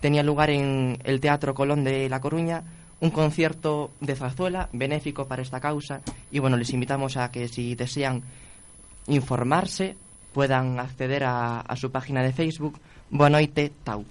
tenía 0.00 0.22
lugar 0.22 0.50
en 0.50 0.98
el 1.02 1.20
Teatro 1.20 1.52
Colón 1.52 1.82
de 1.82 2.08
La 2.08 2.20
Coruña 2.20 2.62
un 3.00 3.10
concierto 3.10 3.90
de 4.00 4.14
zarzuela 4.14 4.68
benéfico 4.72 5.26
para 5.26 5.42
esta 5.42 5.58
causa 5.58 6.00
y 6.30 6.38
bueno, 6.38 6.56
les 6.56 6.70
invitamos 6.72 7.16
a 7.16 7.32
que 7.32 7.48
si 7.48 7.74
desean 7.74 8.22
informarse 9.08 9.96
puedan 10.32 10.78
acceder 10.78 11.24
a, 11.24 11.64
su 11.76 11.90
página 11.90 12.22
de 12.22 12.32
Facebook 12.32 12.78
Bonoite 13.08 13.72
Tau. 13.82 14.04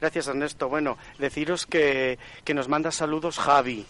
Gracias, 0.00 0.28
Ernesto. 0.28 0.70
Bueno, 0.70 0.96
deciros 1.18 1.66
que, 1.66 2.18
que 2.44 2.54
nos 2.54 2.68
manda 2.68 2.90
saludos 2.90 3.38
Javi. 3.38 3.84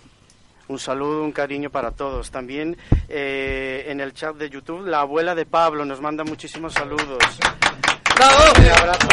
Un 0.70 0.78
saludo, 0.78 1.24
un 1.24 1.32
cariño 1.32 1.68
para 1.68 1.90
todos. 1.90 2.30
También 2.30 2.76
eh, 3.08 3.86
en 3.88 4.00
el 4.00 4.14
chat 4.14 4.36
de 4.36 4.48
YouTube, 4.48 4.86
la 4.86 5.00
abuela 5.00 5.34
de 5.34 5.44
Pablo 5.44 5.84
nos 5.84 6.00
manda 6.00 6.22
muchísimos 6.22 6.74
saludos. 6.74 7.18
¡Bravo! 8.14 8.52
Un 8.56 8.66
abrazo 8.68 9.08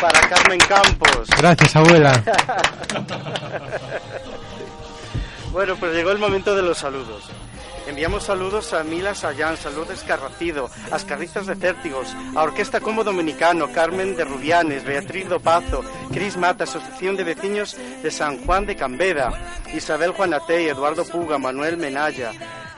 para 0.00 0.20
Carmen 0.26 0.58
Campos. 0.60 1.28
Gracias, 1.36 1.76
abuela. 1.76 2.24
bueno, 5.52 5.76
pues 5.76 5.92
llegó 5.94 6.10
el 6.10 6.18
momento 6.18 6.56
de 6.56 6.62
los 6.62 6.78
saludos. 6.78 7.28
Enviamos 7.86 8.24
saludos 8.24 8.72
a 8.72 8.82
Mila 8.82 9.14
Sayán, 9.14 9.58
saludos 9.58 10.02
Carracido, 10.04 10.70
a 10.90 10.96
Ascarrizas 10.96 11.46
de 11.46 11.54
Cértigos, 11.54 12.08
a 12.34 12.42
Orquesta 12.42 12.80
Como 12.80 13.04
Dominicano, 13.04 13.70
Carmen 13.72 14.16
de 14.16 14.24
Rubianes, 14.24 14.84
Beatriz 14.84 15.28
Dopazo, 15.28 15.84
Cris 16.10 16.38
Mata, 16.38 16.64
Asociación 16.64 17.16
de 17.16 17.24
Vecinos 17.24 17.76
de 18.02 18.10
San 18.10 18.38
Juan 18.38 18.64
de 18.64 18.76
Cambeda, 18.76 19.32
Isabel 19.74 20.12
Juanatey, 20.12 20.68
Eduardo 20.68 21.04
Puga, 21.04 21.36
Manuel 21.36 21.76
Menaya, 21.76 22.32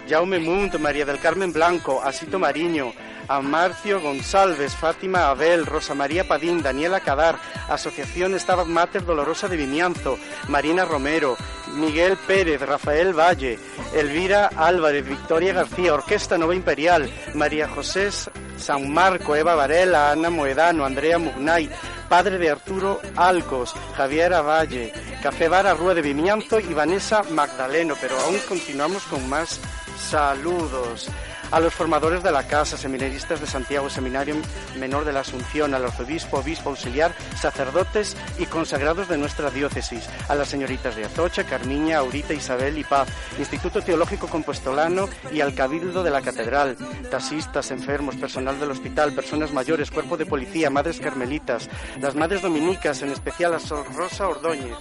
Jaume 0.09 0.40
Munt, 0.40 0.76
María 0.78 1.07
del 1.07 1.20
Carmen 1.20 1.52
Blanco, 1.52 2.02
Asito 2.02 2.40
Mariño, 2.40 2.92
a 3.29 3.41
Marcio 3.41 4.01
González, 4.01 4.74
Fátima 4.74 5.29
Abel, 5.29 5.66
Rosa 5.66 5.95
María 5.95 6.27
Padín, 6.27 6.62
Daniela 6.62 7.01
Cadar, 7.01 7.39
Asociación 7.68 8.39
Stabat 8.39 8.66
Mater 8.66 9.05
Dolorosa 9.05 9.49
de 9.49 9.57
Vimianzo, 9.57 10.18
Marina 10.49 10.85
Romero, 10.85 11.37
Miguel 11.74 12.16
Pérez, 12.27 12.61
Rafael 12.61 13.12
Valle, 13.12 13.59
Elvira 13.95 14.51
Álvarez, 14.57 15.07
Victoria 15.07 15.53
García, 15.53 15.95
Orquesta 15.95 16.39
Nova 16.39 16.55
Imperial, 16.55 17.11
María 17.35 17.68
José 17.68 18.11
San 18.57 18.93
Marco, 18.93 19.37
Eva 19.37 19.55
Varela, 19.55 20.11
Ana 20.11 20.31
Moedano, 20.31 20.85
Andrea 20.85 21.18
Mugnay, 21.18 21.68
padre 22.09 22.39
de 22.39 22.51
Arturo 22.51 23.01
Alcos, 23.16 23.74
Javier 23.97 24.33
Avalle, 24.33 24.93
Café 25.22 25.49
Bar 25.49 25.77
Rúa 25.77 25.95
de 25.95 26.03
Vimianzo 26.03 26.61
y 26.61 26.72
Vanessa 26.72 27.22
Magdaleno, 27.31 27.95
pero 28.01 28.18
aún 28.20 28.39
continuamos 28.49 29.03
con 29.05 29.29
más 29.29 29.61
saludos 29.99 31.11
a 31.51 31.61
los 31.61 31.74
formadores 31.74 32.22
de 32.22 32.32
la 32.32 32.47
casa, 32.47 32.76
seminaristas 32.76 33.40
de 33.40 33.47
Santiago, 33.47 33.90
Seminario 33.90 34.36
Menor 34.78 35.05
de 35.05 35.12
la 35.12 35.20
Asunción, 35.20 35.74
al 35.74 35.84
arzobispo, 35.84 36.38
obispo 36.38 36.70
auxiliar, 36.70 37.14
sacerdotes 37.40 38.16
y 38.38 38.47
consagrados 38.47 39.09
de 39.09 39.18
nuestra 39.18 39.51
diócesis, 39.51 40.09
a 40.28 40.34
las 40.34 40.49
señoritas 40.49 40.97
de 40.97 41.05
Atocha, 41.05 41.44
Carmiña, 41.44 41.99
Aurita, 41.99 42.34
Isabel 42.34 42.78
y 42.78 42.84
Paz, 42.84 43.09
Instituto 43.38 43.82
Teológico 43.82 44.28
Compuestolano 44.28 45.09
y 45.32 45.40
al 45.40 45.55
Cabildo 45.55 46.03
de 46.03 46.11
la 46.11 46.22
Catedral, 46.22 46.76
taxistas, 47.11 47.70
enfermos, 47.70 48.16
personal 48.16 48.59
del 48.59 48.70
hospital, 48.70 49.12
personas 49.12 49.53
mayores, 49.53 49.90
cuerpo 49.90 50.16
de 50.16 50.26
policía, 50.26 50.70
madres 50.70 51.01
carmelitas, 51.01 51.68
las 52.01 52.14
madres 52.14 52.42
dominicas, 52.42 53.03
en 53.03 53.11
especial 53.11 53.55
a 53.55 53.61
Sor 53.61 53.86
Rosa 53.94 54.28
Ordóñez. 54.28 54.76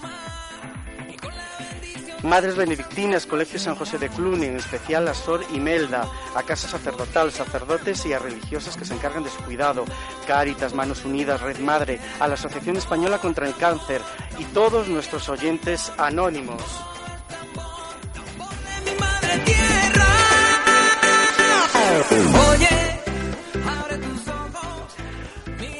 Madres 2.25 2.55
Benedictinas, 2.55 3.27
Colegio 3.27 3.59
San 3.59 3.75
José 3.75 3.99
de 3.99 4.09
Cluny, 4.09 4.47
en 4.47 4.57
especial 4.57 5.07
a 5.07 5.13
Sor 5.13 5.45
Imelda, 5.53 6.09
a 6.35 6.41
Casa 6.41 6.67
Sacerdotal, 6.67 7.31
sacerdotes 7.31 8.03
y 8.07 8.13
a 8.13 8.19
religiosas 8.19 8.75
que 8.75 8.83
se 8.83 8.95
encargan 8.95 9.23
de 9.23 9.29
su 9.29 9.41
cuidado, 9.43 9.85
Cáritas, 10.25 10.73
Manos 10.73 11.05
Unidas, 11.05 11.41
Red 11.41 11.59
Madre, 11.59 11.99
a 12.19 12.27
la 12.27 12.33
Asociación 12.33 12.77
Española 12.77 13.19
contra 13.19 13.47
el 13.47 13.55
Cáncer 13.55 14.01
y 14.39 14.45
todos 14.45 14.87
nuestros 14.87 15.29
oyentes 15.29 15.91
anónimos. 15.97 16.61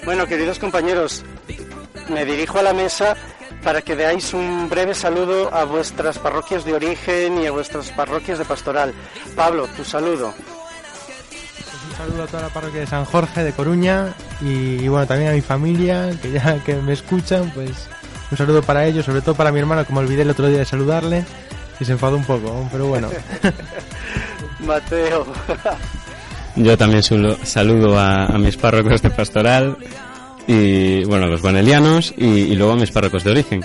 Bueno, 0.06 0.28
queridos 0.28 0.60
compañeros, 0.60 1.24
me 2.10 2.24
dirijo 2.24 2.60
a 2.60 2.62
la 2.62 2.74
mesa 2.74 3.18
para 3.66 3.82
que 3.82 3.96
veáis 3.96 4.32
un 4.36 4.70
breve 4.70 4.94
saludo 4.94 5.52
a 5.52 5.66
vuestras 5.66 6.20
parroquias 6.20 6.64
de 6.66 6.74
origen 6.74 7.42
y 7.42 7.48
a 7.48 7.52
vuestras 7.52 7.90
parroquias 7.92 8.38
de 8.38 8.46
pastoral. 8.46 8.94
Pablo, 9.36 9.68
tu 9.76 9.84
saludo. 9.84 10.32
Pues 10.38 11.84
un 11.90 11.98
saludo 11.98 12.24
a 12.24 12.28
toda 12.28 12.44
la 12.44 12.50
parroquia 12.50 12.82
de 12.82 12.88
San 12.88 13.06
Jorge 13.06 13.44
de 13.44 13.54
Coruña 13.54 14.14
y, 14.40 14.84
y, 14.84 14.88
bueno, 14.88 15.08
también 15.08 15.32
a 15.32 15.34
mi 15.34 15.42
familia 15.42 16.12
que 16.22 16.32
ya 16.32 16.64
que 16.64 16.76
me 16.76 16.94
escuchan, 16.94 17.52
pues 17.56 17.90
un 18.30 18.38
saludo 18.38 18.62
para 18.62 18.86
ellos, 18.86 19.04
sobre 19.04 19.22
todo 19.22 19.34
para 19.34 19.52
mi 19.52 19.60
hermano 19.60 19.84
que 19.84 19.94
me 19.94 20.00
olvidé 20.00 20.22
el 20.22 20.30
otro 20.30 20.48
día 20.48 20.60
de 20.60 20.66
saludarle 20.66 21.26
y 21.80 21.86
se 21.86 21.94
enfadó 21.94 22.18
un 22.18 22.24
poco, 22.24 22.70
pero 22.72 22.86
bueno. 22.86 23.10
Mateo. 24.60 25.26
Yo 26.56 26.78
también 26.78 27.02
saludo 27.02 27.98
a, 27.98 28.28
a 28.28 28.38
mis 28.38 28.58
párrocos 28.58 29.02
de 29.02 29.10
pastoral 29.10 29.76
y 30.48 31.04
bueno, 31.06 31.28
los 31.28 31.42
banelianos 31.42 32.14
y, 32.18 32.26
y 32.26 32.56
luego 32.56 32.74
a 32.74 32.76
mis 32.76 32.92
párrocos 32.92 33.24
de 33.24 33.32
origen. 33.32 33.62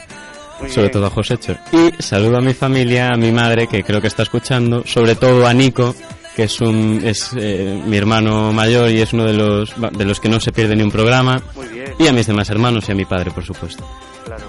Muy 0.61 0.69
sobre 0.69 0.89
bien. 0.89 0.93
todo 0.93 1.07
a 1.07 1.11
Josécho. 1.11 1.57
Y 1.73 2.03
saludo 2.03 2.37
a 2.37 2.41
mi 2.41 2.53
familia, 2.53 3.09
a 3.09 3.17
mi 3.17 3.33
madre, 3.33 3.67
que 3.67 3.83
creo 3.83 4.01
que 4.01 4.09
está 4.09 4.25
escuchando, 4.25 4.85
sobre 4.87 5.15
todo 5.15 5.47
a 5.47 5.55
Nico, 5.55 5.95
que 6.37 6.45
es 6.45 6.61
un 6.61 7.01
es 7.05 7.31
eh, 7.37 7.81
mi 7.87 7.97
hermano 7.97 8.53
mayor 8.53 8.91
y 8.91 9.01
es 9.01 9.13
uno 9.13 9.25
de 9.25 9.33
los 9.33 9.73
de 9.93 10.05
los 10.05 10.21
que 10.21 10.29
no 10.29 10.39
se 10.39 10.53
pierde 10.53 10.77
ni 10.77 10.83
un 10.83 10.91
programa. 10.91 11.43
Muy 11.55 11.67
bien. 11.69 11.95
Y 11.99 12.07
a 12.07 12.13
mis 12.13 12.27
demás 12.27 12.51
hermanos 12.51 12.89
y 12.89 12.93
a 12.93 12.95
mi 12.95 13.05
padre, 13.05 13.31
por 13.31 13.45
supuesto. 13.45 13.89
Claro. 14.25 14.45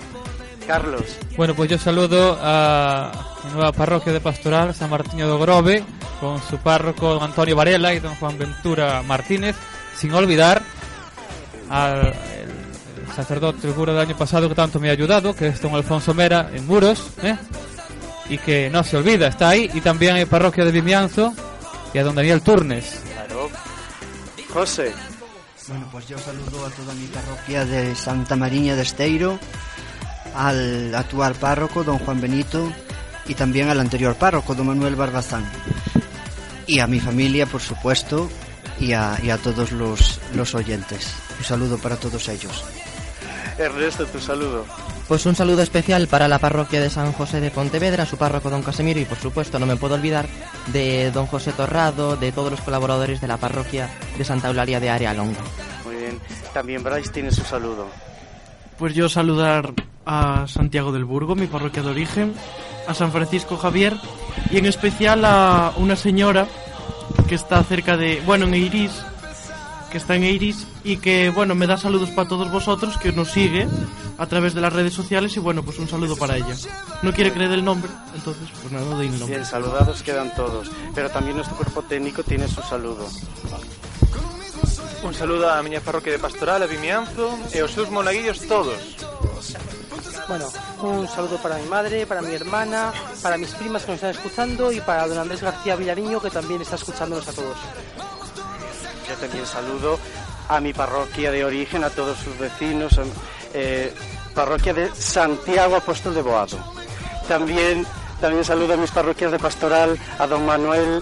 Carlos. 0.67 1.03
Bueno, 1.35 1.55
pues 1.55 1.69
yo 1.69 1.77
saludo 1.77 2.37
a 2.41 3.11
la 3.43 3.49
nueva 3.51 3.71
parroquia 3.71 4.13
de 4.13 4.21
Pastoral, 4.21 4.73
San 4.75 4.89
Martín 4.89 5.17
de 5.19 5.25
Grove, 5.25 5.83
con 6.19 6.41
su 6.41 6.57
párroco 6.57 7.13
don 7.13 7.23
Antonio 7.23 7.55
Varela 7.55 7.93
y 7.93 7.99
don 7.99 8.15
Juan 8.15 8.37
Ventura 8.37 9.01
Martínez, 9.01 9.55
sin 9.95 10.13
olvidar 10.13 10.61
al 11.71 11.99
el- 12.07 12.13
el 13.07 13.15
sacerdote, 13.15 13.67
el 13.67 13.73
cura 13.73 13.93
del 13.93 14.01
año 14.07 14.17
pasado 14.17 14.47
que 14.47 14.55
tanto 14.55 14.79
me 14.79 14.89
ha 14.89 14.91
ayudado, 14.93 15.35
que 15.35 15.47
es 15.47 15.61
don 15.61 15.73
Alfonso 15.75 16.13
Mera 16.13 16.49
en 16.53 16.65
Muros, 16.67 17.07
¿eh? 17.23 17.35
y 18.29 18.37
que 18.37 18.69
no 18.69 18.83
se 18.83 18.97
olvida, 18.97 19.27
está 19.27 19.49
ahí, 19.49 19.69
y 19.73 19.81
también 19.81 20.15
hay 20.15 20.25
parroquia 20.25 20.63
de 20.63 20.71
Vimianzo 20.71 21.33
y 21.93 21.97
a 21.97 22.03
don 22.03 22.15
Daniel 22.15 22.41
Turnes. 22.41 22.99
Claro. 23.13 23.49
José. 24.53 24.93
Bueno, 25.67 25.87
pues 25.91 26.07
yo 26.07 26.17
saludo 26.17 26.65
a 26.65 26.69
toda 26.69 26.93
mi 26.93 27.07
parroquia 27.07 27.65
de 27.65 27.95
Santa 27.95 28.35
Mariña 28.35 28.75
de 28.75 28.81
Esteiro, 28.83 29.39
al 30.35 30.93
actual 30.95 31.35
párroco, 31.35 31.83
don 31.83 31.99
Juan 31.99 32.21
Benito, 32.21 32.71
y 33.27 33.33
también 33.35 33.69
al 33.69 33.79
anterior 33.79 34.15
párroco, 34.15 34.55
don 34.55 34.67
Manuel 34.67 34.95
Barbazán. 34.95 35.45
Y 36.67 36.79
a 36.79 36.87
mi 36.87 36.99
familia, 36.99 37.45
por 37.45 37.61
supuesto, 37.61 38.29
y 38.79 38.93
a, 38.93 39.17
y 39.21 39.29
a 39.29 39.37
todos 39.37 39.71
los, 39.71 40.19
los 40.33 40.55
oyentes. 40.55 41.13
Un 41.41 41.45
saludo 41.45 41.79
para 41.79 41.95
todos 41.95 42.29
ellos. 42.29 42.63
Ernesto, 43.57 44.05
tu 44.05 44.19
saludo. 44.19 44.63
Pues 45.07 45.25
un 45.25 45.33
saludo 45.33 45.63
especial 45.63 46.07
para 46.07 46.27
la 46.27 46.37
parroquia 46.37 46.79
de 46.79 46.91
San 46.91 47.13
José 47.13 47.41
de 47.41 47.49
Pontevedra, 47.49 48.05
su 48.05 48.15
párroco 48.15 48.51
don 48.51 48.61
Casemiro 48.61 48.99
y 48.99 49.05
por 49.05 49.17
supuesto 49.17 49.57
no 49.57 49.65
me 49.65 49.75
puedo 49.75 49.95
olvidar 49.95 50.27
de 50.67 51.09
don 51.09 51.25
José 51.25 51.51
Torrado, 51.53 52.15
de 52.15 52.31
todos 52.31 52.51
los 52.51 52.61
colaboradores 52.61 53.21
de 53.21 53.27
la 53.27 53.37
parroquia 53.37 53.89
de 54.19 54.23
Santa 54.23 54.49
Eulalia 54.49 54.79
de 54.79 54.91
Área 54.91 55.15
Longa. 55.15 55.39
Muy 55.83 55.95
bien. 55.95 56.19
También 56.53 56.83
Bryce 56.83 57.11
tiene 57.11 57.31
su 57.31 57.41
saludo. 57.41 57.87
Pues 58.77 58.93
yo 58.93 59.09
saludar 59.09 59.73
a 60.05 60.45
Santiago 60.47 60.91
del 60.91 61.05
Burgo, 61.05 61.33
mi 61.33 61.47
parroquia 61.47 61.81
de 61.81 61.89
origen, 61.89 62.35
a 62.87 62.93
San 62.93 63.11
Francisco 63.11 63.57
Javier 63.57 63.95
y 64.51 64.59
en 64.59 64.67
especial 64.67 65.25
a 65.25 65.73
una 65.77 65.95
señora 65.95 66.45
que 67.27 67.33
está 67.33 67.63
cerca 67.63 67.97
de, 67.97 68.21
bueno, 68.27 68.45
en 68.45 68.53
Iris, 68.53 68.91
que 69.91 69.97
está 69.97 70.15
en 70.15 70.25
Iris 70.25 70.67
y 70.83 70.97
que, 70.97 71.29
bueno, 71.29 71.55
me 71.55 71.67
da 71.67 71.77
saludos 71.77 72.09
para 72.09 72.27
todos 72.27 72.51
vosotros, 72.51 72.97
que 72.97 73.11
nos 73.11 73.31
sigue 73.31 73.67
a 74.17 74.25
través 74.25 74.53
de 74.53 74.61
las 74.61 74.73
redes 74.73 74.93
sociales 74.93 75.35
y, 75.37 75.39
bueno, 75.39 75.63
pues 75.63 75.79
un 75.79 75.87
saludo 75.87 76.15
para 76.15 76.37
ella. 76.37 76.55
No 77.01 77.13
quiere 77.13 77.31
creer 77.31 77.51
el 77.51 77.63
nombre, 77.63 77.91
entonces, 78.15 78.49
pues 78.61 78.71
nada, 78.71 78.85
no 78.85 78.95
doy 78.97 79.07
el 79.07 79.19
nombre. 79.19 79.37
Bien, 79.37 79.45
saludados 79.45 80.01
quedan 80.03 80.33
todos. 80.35 80.71
Pero 80.93 81.09
también 81.09 81.35
nuestro 81.35 81.57
cuerpo 81.57 81.81
técnico 81.83 82.23
tiene 82.23 82.47
su 82.47 82.61
saludo. 82.61 83.07
Un 85.03 85.13
saludo 85.15 85.49
á 85.49 85.63
miña 85.63 85.81
parroquia 85.81 86.13
de 86.13 86.19
Pastoral, 86.19 86.61
a 86.61 86.67
Vimianzo 86.69 87.33
e 87.49 87.57
aos 87.61 87.73
seus 87.73 87.89
monaguillos 87.89 88.45
todos. 88.45 88.77
Bueno, 90.29 90.45
un 90.85 91.07
saludo 91.09 91.41
para 91.41 91.57
mi 91.57 91.67
madre, 91.67 92.05
para 92.05 92.21
mi 92.21 92.33
hermana, 92.33 92.93
para 93.21 93.35
mis 93.37 93.49
primas 93.57 93.81
que 93.81 93.91
nos 93.91 93.97
están 93.97 94.11
escuchando 94.11 94.71
y 94.71 94.79
para 94.79 95.07
don 95.07 95.17
Andrés 95.17 95.41
García 95.41 95.75
Villariño 95.75 96.21
que 96.21 96.29
también 96.29 96.61
está 96.61 96.75
escuchándonos 96.75 97.27
a 97.27 97.33
todos. 97.33 97.57
Yo 99.09 99.15
también 99.15 99.45
saludo 99.45 99.97
a 100.51 100.59
mi 100.59 100.73
parroquia 100.73 101.31
de 101.31 101.45
origen, 101.45 101.83
a 101.85 101.89
todos 101.89 102.17
sus 102.17 102.37
vecinos, 102.37 102.99
eh, 103.53 103.93
parroquia 104.35 104.73
de 104.73 104.93
Santiago 104.93 105.77
Apóstol 105.77 106.13
de 106.13 106.21
Boado. 106.21 106.57
También, 107.27 107.85
también 108.19 108.43
saludo 108.43 108.73
a 108.73 108.77
mis 108.77 108.91
parroquias 108.91 109.31
de 109.31 109.39
pastoral, 109.39 109.97
a 110.19 110.27
don 110.27 110.45
Manuel, 110.45 111.01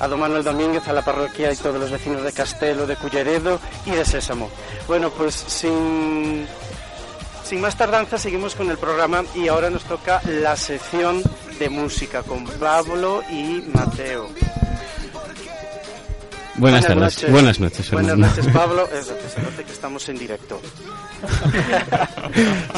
a 0.00 0.08
don 0.08 0.18
Manuel 0.18 0.42
Domínguez, 0.42 0.88
a 0.88 0.94
la 0.94 1.04
parroquia 1.04 1.52
y 1.52 1.56
todos 1.56 1.78
los 1.78 1.90
vecinos 1.90 2.22
de 2.22 2.32
Castelo, 2.32 2.86
de 2.86 2.96
Culleredo 2.96 3.60
y 3.84 3.90
de 3.90 4.06
Sésamo. 4.06 4.48
Bueno, 4.88 5.10
pues 5.10 5.34
sin, 5.34 6.46
sin 7.44 7.60
más 7.60 7.76
tardanza 7.76 8.16
seguimos 8.16 8.54
con 8.54 8.70
el 8.70 8.78
programa 8.78 9.22
y 9.34 9.48
ahora 9.48 9.68
nos 9.68 9.84
toca 9.84 10.22
la 10.24 10.56
sección 10.56 11.22
de 11.58 11.68
música 11.68 12.22
con 12.22 12.46
Pablo 12.46 13.22
y 13.30 13.62
Mateo. 13.74 14.30
Buenas 16.56 16.86
tardes. 16.86 17.30
Buenas 17.30 17.58
noches, 17.60 17.90
Buenas 17.90 18.18
noches, 18.18 18.46
Pablo. 18.52 18.88
Eso, 18.92 19.16
que 19.16 19.28
se 19.28 19.42
note 19.42 19.64
que 19.64 19.72
estamos 19.72 20.08
en 20.08 20.18
directo. 20.18 20.60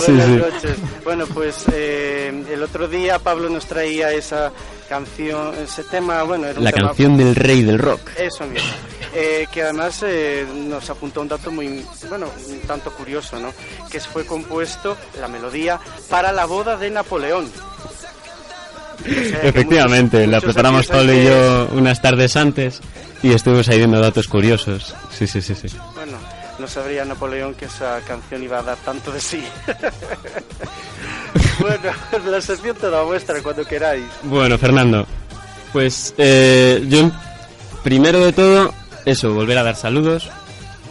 Sí, 0.04 0.12
Buenas 0.12 0.26
sí. 0.26 0.36
noches. 0.36 0.76
Bueno, 1.04 1.26
pues 1.26 1.64
eh, 1.72 2.44
el 2.52 2.62
otro 2.62 2.88
día 2.88 3.18
Pablo 3.18 3.48
nos 3.48 3.66
traía 3.66 4.12
esa 4.12 4.52
canción, 4.88 5.54
ese 5.62 5.82
tema, 5.84 6.22
bueno, 6.22 6.46
era 6.46 6.58
un 6.58 6.64
La 6.64 6.72
tema- 6.72 6.88
canción 6.88 7.16
del 7.16 7.34
rey 7.34 7.62
del 7.62 7.78
rock. 7.78 8.00
Eso 8.16 8.44
mismo. 8.46 8.68
Eh, 9.16 9.46
que 9.52 9.62
además 9.62 10.02
eh, 10.04 10.44
nos 10.68 10.90
apuntó 10.90 11.20
un 11.20 11.28
dato 11.28 11.50
muy, 11.52 11.84
bueno, 12.08 12.26
un 12.48 12.58
tanto 12.60 12.90
curioso, 12.92 13.38
¿no? 13.38 13.52
Que 13.90 14.00
fue 14.00 14.24
compuesto, 14.26 14.96
la 15.20 15.28
melodía, 15.28 15.78
para 16.10 16.32
la 16.32 16.44
boda 16.46 16.76
de 16.76 16.90
Napoleón. 16.90 17.50
Efectivamente, 19.04 20.18
muchos- 20.18 20.30
la 20.30 20.36
muchos 20.38 20.44
preparamos 20.44 20.86
Pablo 20.86 21.12
y 21.14 21.24
yo 21.24 21.68
unas 21.72 22.00
tardes 22.00 22.36
antes 22.36 22.80
y 23.22 23.32
estuvimos 23.32 23.68
ahí 23.68 23.78
viendo 23.78 24.00
datos 24.00 24.28
curiosos. 24.28 24.94
Sí, 25.10 25.26
sí, 25.26 25.40
sí, 25.42 25.54
sí. 25.54 25.68
Bueno, 25.94 26.18
no 26.58 26.66
sabría 26.68 27.04
Napoleón 27.04 27.54
que 27.54 27.66
esa 27.66 28.00
canción 28.06 28.42
iba 28.42 28.58
a 28.58 28.62
dar 28.62 28.76
tanto 28.78 29.10
de 29.12 29.20
sí. 29.20 29.42
bueno, 31.60 31.90
la 32.30 32.40
sección 32.40 32.76
toda 32.76 33.02
vuestra 33.02 33.42
cuando 33.42 33.64
queráis. 33.64 34.04
Bueno, 34.24 34.58
Fernando, 34.58 35.06
pues 35.72 36.14
eh, 36.18 36.84
yo 36.88 37.10
primero 37.82 38.24
de 38.24 38.32
todo, 38.32 38.72
eso, 39.04 39.32
volver 39.34 39.58
a 39.58 39.62
dar 39.62 39.76
saludos. 39.76 40.30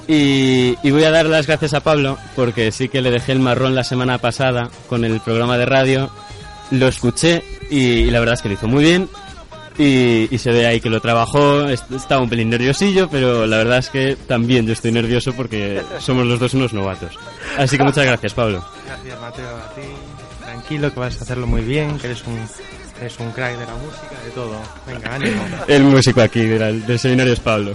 Y, 0.05 0.78
y 0.84 0.91
voy 0.91 1.05
a 1.05 1.11
dar 1.11 1.28
las 1.28 1.47
gracias 1.47 1.74
a 1.74 1.80
Pablo 1.80 2.18
porque 2.36 2.74
sí 2.74 2.89
que 2.89 3.01
le 3.01 3.09
dejé 3.09 3.32
el 3.32 3.39
marrón 3.39 3.74
la 3.74 3.86
semana 3.86 4.18
pasada 4.18 4.70
con 4.89 5.05
el 5.05 5.22
programa 5.22 5.57
de 5.57 5.66
radio. 5.66 6.09
Lo 6.74 6.88
escuché 6.88 7.43
y, 7.69 7.80
y 7.80 8.11
la 8.11 8.19
verdad 8.19 8.34
es 8.36 8.41
que 8.41 8.49
lo 8.49 8.55
hizo 8.55 8.67
muy 8.67 8.84
bien. 8.84 9.09
Y, 9.78 10.28
y 10.30 10.38
se 10.38 10.51
ve 10.51 10.67
ahí 10.67 10.80
que 10.80 10.89
lo 10.89 11.01
trabajó. 11.01 11.67
est- 11.67 11.91
Estaba 11.91 12.21
un 12.21 12.30
pelín 12.30 12.49
nerviosillo, 12.51 13.09
pero 13.09 13.47
la 13.47 13.57
verdad 13.57 13.80
es 13.80 13.89
que 13.89 14.15
también 14.28 14.67
yo 14.67 14.74
estoy 14.74 14.91
nervioso 14.91 15.34
porque 15.34 15.82
somos 15.99 16.26
los 16.28 16.39
dos 16.39 16.53
unos 16.53 16.74
novatos. 16.74 17.17
Así 17.57 17.76
que 17.78 17.84
muchas 17.84 18.05
gracias, 18.05 18.34
Pablo. 18.36 18.63
Gracias, 18.86 19.19
Mateo, 19.19 19.47
a 19.57 19.74
ti. 19.74 19.82
Tranquilo, 20.43 20.93
que 20.93 20.99
vas 20.99 21.17
a 21.19 21.24
hacerlo 21.24 21.47
muy 21.47 21.61
bien, 21.61 21.97
que 21.97 22.05
eres 22.07 22.24
un, 22.28 22.38
eres 23.01 23.19
un 23.19 23.32
crack 23.32 23.57
de 23.57 23.65
la 23.65 23.74
música, 23.74 24.24
de 24.24 24.32
todo. 24.32 24.61
Venga, 24.86 25.15
ánimo. 25.15 25.43
El 25.67 25.84
músico 25.86 26.21
aquí 26.21 26.41
del, 26.41 26.86
del 26.86 26.99
seminario 26.99 27.34
es 27.34 27.39
Pablo. 27.39 27.74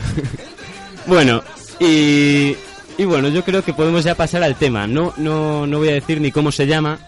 bueno, 1.06 1.42
y, 1.80 2.56
y 2.96 3.04
bueno, 3.06 3.28
yo 3.28 3.44
creo 3.44 3.64
que 3.64 3.72
podemos 3.72 4.04
ya 4.04 4.14
pasar 4.14 4.42
al 4.44 4.54
tema. 4.54 4.86
No, 4.86 5.14
no, 5.16 5.66
no 5.66 5.78
voy 5.78 5.88
a 5.88 5.94
decir 5.94 6.20
ni 6.20 6.30
cómo 6.30 6.52
se 6.52 6.66
llama. 6.68 6.98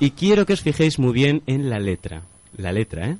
Y 0.00 0.12
quiero 0.12 0.46
que 0.46 0.52
os 0.52 0.60
fijéis 0.60 0.98
muy 0.98 1.12
bien 1.12 1.42
en 1.46 1.70
la 1.70 1.80
letra. 1.80 2.22
La 2.56 2.72
letra, 2.72 3.08
¿eh? 3.08 3.16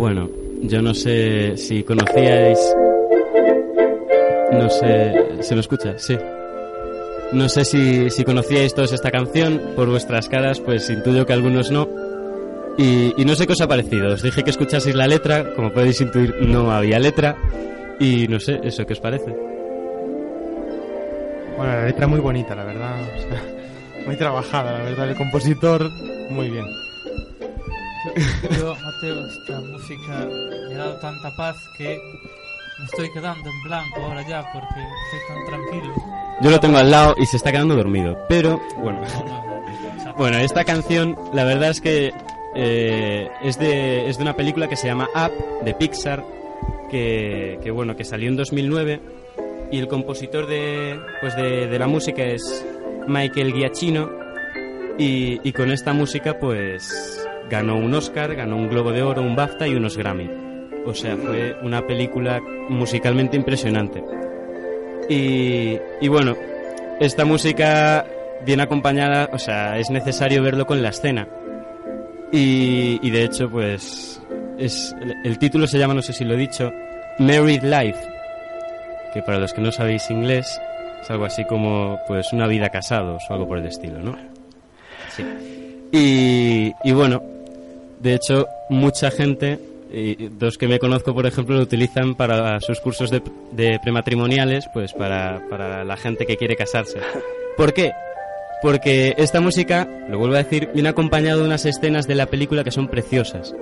Bueno, 0.00 0.30
yo 0.62 0.80
no 0.80 0.94
sé 0.94 1.58
si 1.58 1.84
conocíais... 1.84 2.58
No 4.50 4.70
sé... 4.70 5.12
¿Se 5.42 5.54
me 5.54 5.60
escucha? 5.60 5.98
Sí. 5.98 6.16
No 7.32 7.50
sé 7.50 7.66
si, 7.66 8.08
si 8.08 8.24
conocíais 8.24 8.74
todos 8.74 8.94
esta 8.94 9.10
canción. 9.10 9.60
Por 9.76 9.90
vuestras 9.90 10.30
caras, 10.30 10.58
pues 10.58 10.88
intuyo 10.88 11.26
que 11.26 11.34
algunos 11.34 11.70
no. 11.70 11.86
Y, 12.78 13.12
no 13.26 13.34
sé 13.34 13.46
qué 13.46 13.52
os 13.52 13.60
ha 13.60 13.68
parecido. 13.68 14.14
Os 14.14 14.22
dije 14.22 14.42
que 14.42 14.48
escuchaseis 14.48 14.96
la 14.96 15.06
letra. 15.06 15.52
Como 15.54 15.70
podéis 15.70 16.00
intuir, 16.00 16.34
no 16.48 16.72
había 16.72 16.98
letra. 16.98 17.36
Y 17.98 18.26
no 18.26 18.40
sé, 18.40 18.58
¿eso 18.64 18.86
qué 18.86 18.94
os 18.94 19.00
parece? 19.00 19.36
Bueno, 21.58 21.74
la 21.74 21.84
letra 21.84 22.06
muy 22.06 22.20
bonita, 22.20 22.54
la 22.54 22.64
verdad. 22.64 22.96
muy 24.06 24.16
trabajada, 24.16 24.78
la 24.78 24.82
verdad. 24.82 25.10
El 25.10 25.16
compositor, 25.16 25.90
muy 26.30 26.48
bien. 26.48 26.64
Yo, 28.58 28.74
Mateo, 28.82 29.26
esta 29.26 29.60
música 29.60 30.26
me 30.68 30.74
ha 30.74 30.78
dado 30.78 30.96
tanta 31.00 31.36
paz 31.36 31.56
que 31.76 32.00
me 32.78 32.84
estoy 32.86 33.12
quedando 33.12 33.50
en 33.50 33.62
blanco 33.62 34.00
ahora 34.00 34.26
ya 34.26 34.42
porque 34.52 34.80
estoy 34.80 35.20
tan 35.28 35.46
tranquilo. 35.46 35.94
Yo 36.40 36.50
lo 36.50 36.60
tengo 36.60 36.78
al 36.78 36.90
lado 36.90 37.14
y 37.18 37.26
se 37.26 37.36
está 37.36 37.52
quedando 37.52 37.76
dormido. 37.76 38.16
Pero, 38.28 38.60
bueno. 38.78 39.02
bueno, 40.16 40.38
esta 40.38 40.64
canción, 40.64 41.16
la 41.34 41.44
verdad 41.44 41.70
es 41.70 41.80
que 41.82 42.12
eh, 42.54 43.28
es, 43.42 43.58
de, 43.58 44.08
es 44.08 44.16
de 44.16 44.22
una 44.22 44.34
película 44.34 44.66
que 44.66 44.76
se 44.76 44.86
llama 44.86 45.08
Up, 45.14 45.64
de 45.64 45.74
Pixar, 45.74 46.24
que, 46.90 47.58
que, 47.62 47.70
bueno, 47.70 47.96
que 47.96 48.04
salió 48.04 48.30
en 48.30 48.36
2009. 48.36 49.00
Y 49.72 49.78
el 49.78 49.88
compositor 49.88 50.46
de, 50.46 50.98
pues 51.20 51.36
de, 51.36 51.66
de 51.66 51.78
la 51.78 51.86
música 51.86 52.24
es 52.24 52.64
Michael 53.06 53.52
Giacchino. 53.52 54.10
Y, 54.98 55.46
y 55.46 55.52
con 55.52 55.70
esta 55.70 55.92
música, 55.92 56.38
pues 56.38 57.19
ganó 57.50 57.76
un 57.76 57.92
Oscar, 57.94 58.34
ganó 58.34 58.56
un 58.56 58.68
Globo 58.68 58.92
de 58.92 59.02
Oro, 59.02 59.22
un 59.22 59.36
BAFTA 59.36 59.66
y 59.66 59.74
unos 59.74 59.96
Grammy. 59.96 60.30
O 60.86 60.94
sea, 60.94 61.16
fue 61.16 61.56
una 61.62 61.86
película 61.86 62.40
musicalmente 62.68 63.36
impresionante. 63.36 64.02
Y, 65.08 65.76
y 66.00 66.08
bueno, 66.08 66.36
esta 67.00 67.24
música 67.24 68.06
viene 68.46 68.62
acompañada, 68.62 69.28
o 69.32 69.38
sea, 69.38 69.78
es 69.78 69.90
necesario 69.90 70.42
verlo 70.42 70.66
con 70.66 70.80
la 70.82 70.90
escena. 70.90 71.28
Y, 72.32 73.00
y 73.02 73.10
de 73.10 73.24
hecho, 73.24 73.50
pues, 73.50 74.22
es, 74.56 74.94
el 75.24 75.38
título 75.38 75.66
se 75.66 75.78
llama, 75.78 75.94
no 75.94 76.02
sé 76.02 76.12
si 76.12 76.24
lo 76.24 76.34
he 76.34 76.38
dicho, 76.38 76.70
Married 77.18 77.64
Life, 77.64 77.98
que 79.12 79.20
para 79.22 79.38
los 79.38 79.52
que 79.52 79.60
no 79.60 79.72
sabéis 79.72 80.08
inglés, 80.10 80.60
es 81.02 81.10
algo 81.10 81.24
así 81.24 81.44
como, 81.44 81.98
pues, 82.06 82.32
una 82.32 82.46
vida 82.46 82.70
casados 82.70 83.24
o 83.28 83.34
algo 83.34 83.48
por 83.48 83.58
el 83.58 83.66
estilo, 83.66 83.98
¿no? 83.98 84.16
Sí. 85.08 85.24
Y, 85.92 86.72
y 86.88 86.92
bueno, 86.92 87.20
de 88.00 88.14
hecho, 88.14 88.46
mucha 88.68 89.10
gente, 89.10 89.58
y 89.92 90.28
dos 90.28 90.56
que 90.56 90.68
me 90.68 90.78
conozco, 90.78 91.14
por 91.14 91.26
ejemplo, 91.26 91.56
lo 91.56 91.62
utilizan 91.62 92.14
para 92.14 92.58
sus 92.60 92.80
cursos 92.80 93.10
de, 93.10 93.22
de 93.52 93.78
prematrimoniales, 93.82 94.64
pues 94.72 94.92
para, 94.92 95.42
para 95.48 95.84
la 95.84 95.96
gente 95.96 96.26
que 96.26 96.36
quiere 96.36 96.56
casarse. 96.56 96.98
¿Por 97.56 97.72
qué? 97.72 97.92
Porque 98.62 99.14
esta 99.16 99.40
música, 99.40 99.88
lo 100.08 100.18
vuelvo 100.18 100.34
a 100.34 100.42
decir, 100.42 100.70
viene 100.74 100.88
acompañado 100.88 101.40
de 101.40 101.46
unas 101.46 101.64
escenas 101.66 102.06
de 102.06 102.14
la 102.14 102.26
película 102.26 102.64
que 102.64 102.70
son 102.70 102.88
preciosas. 102.88 103.54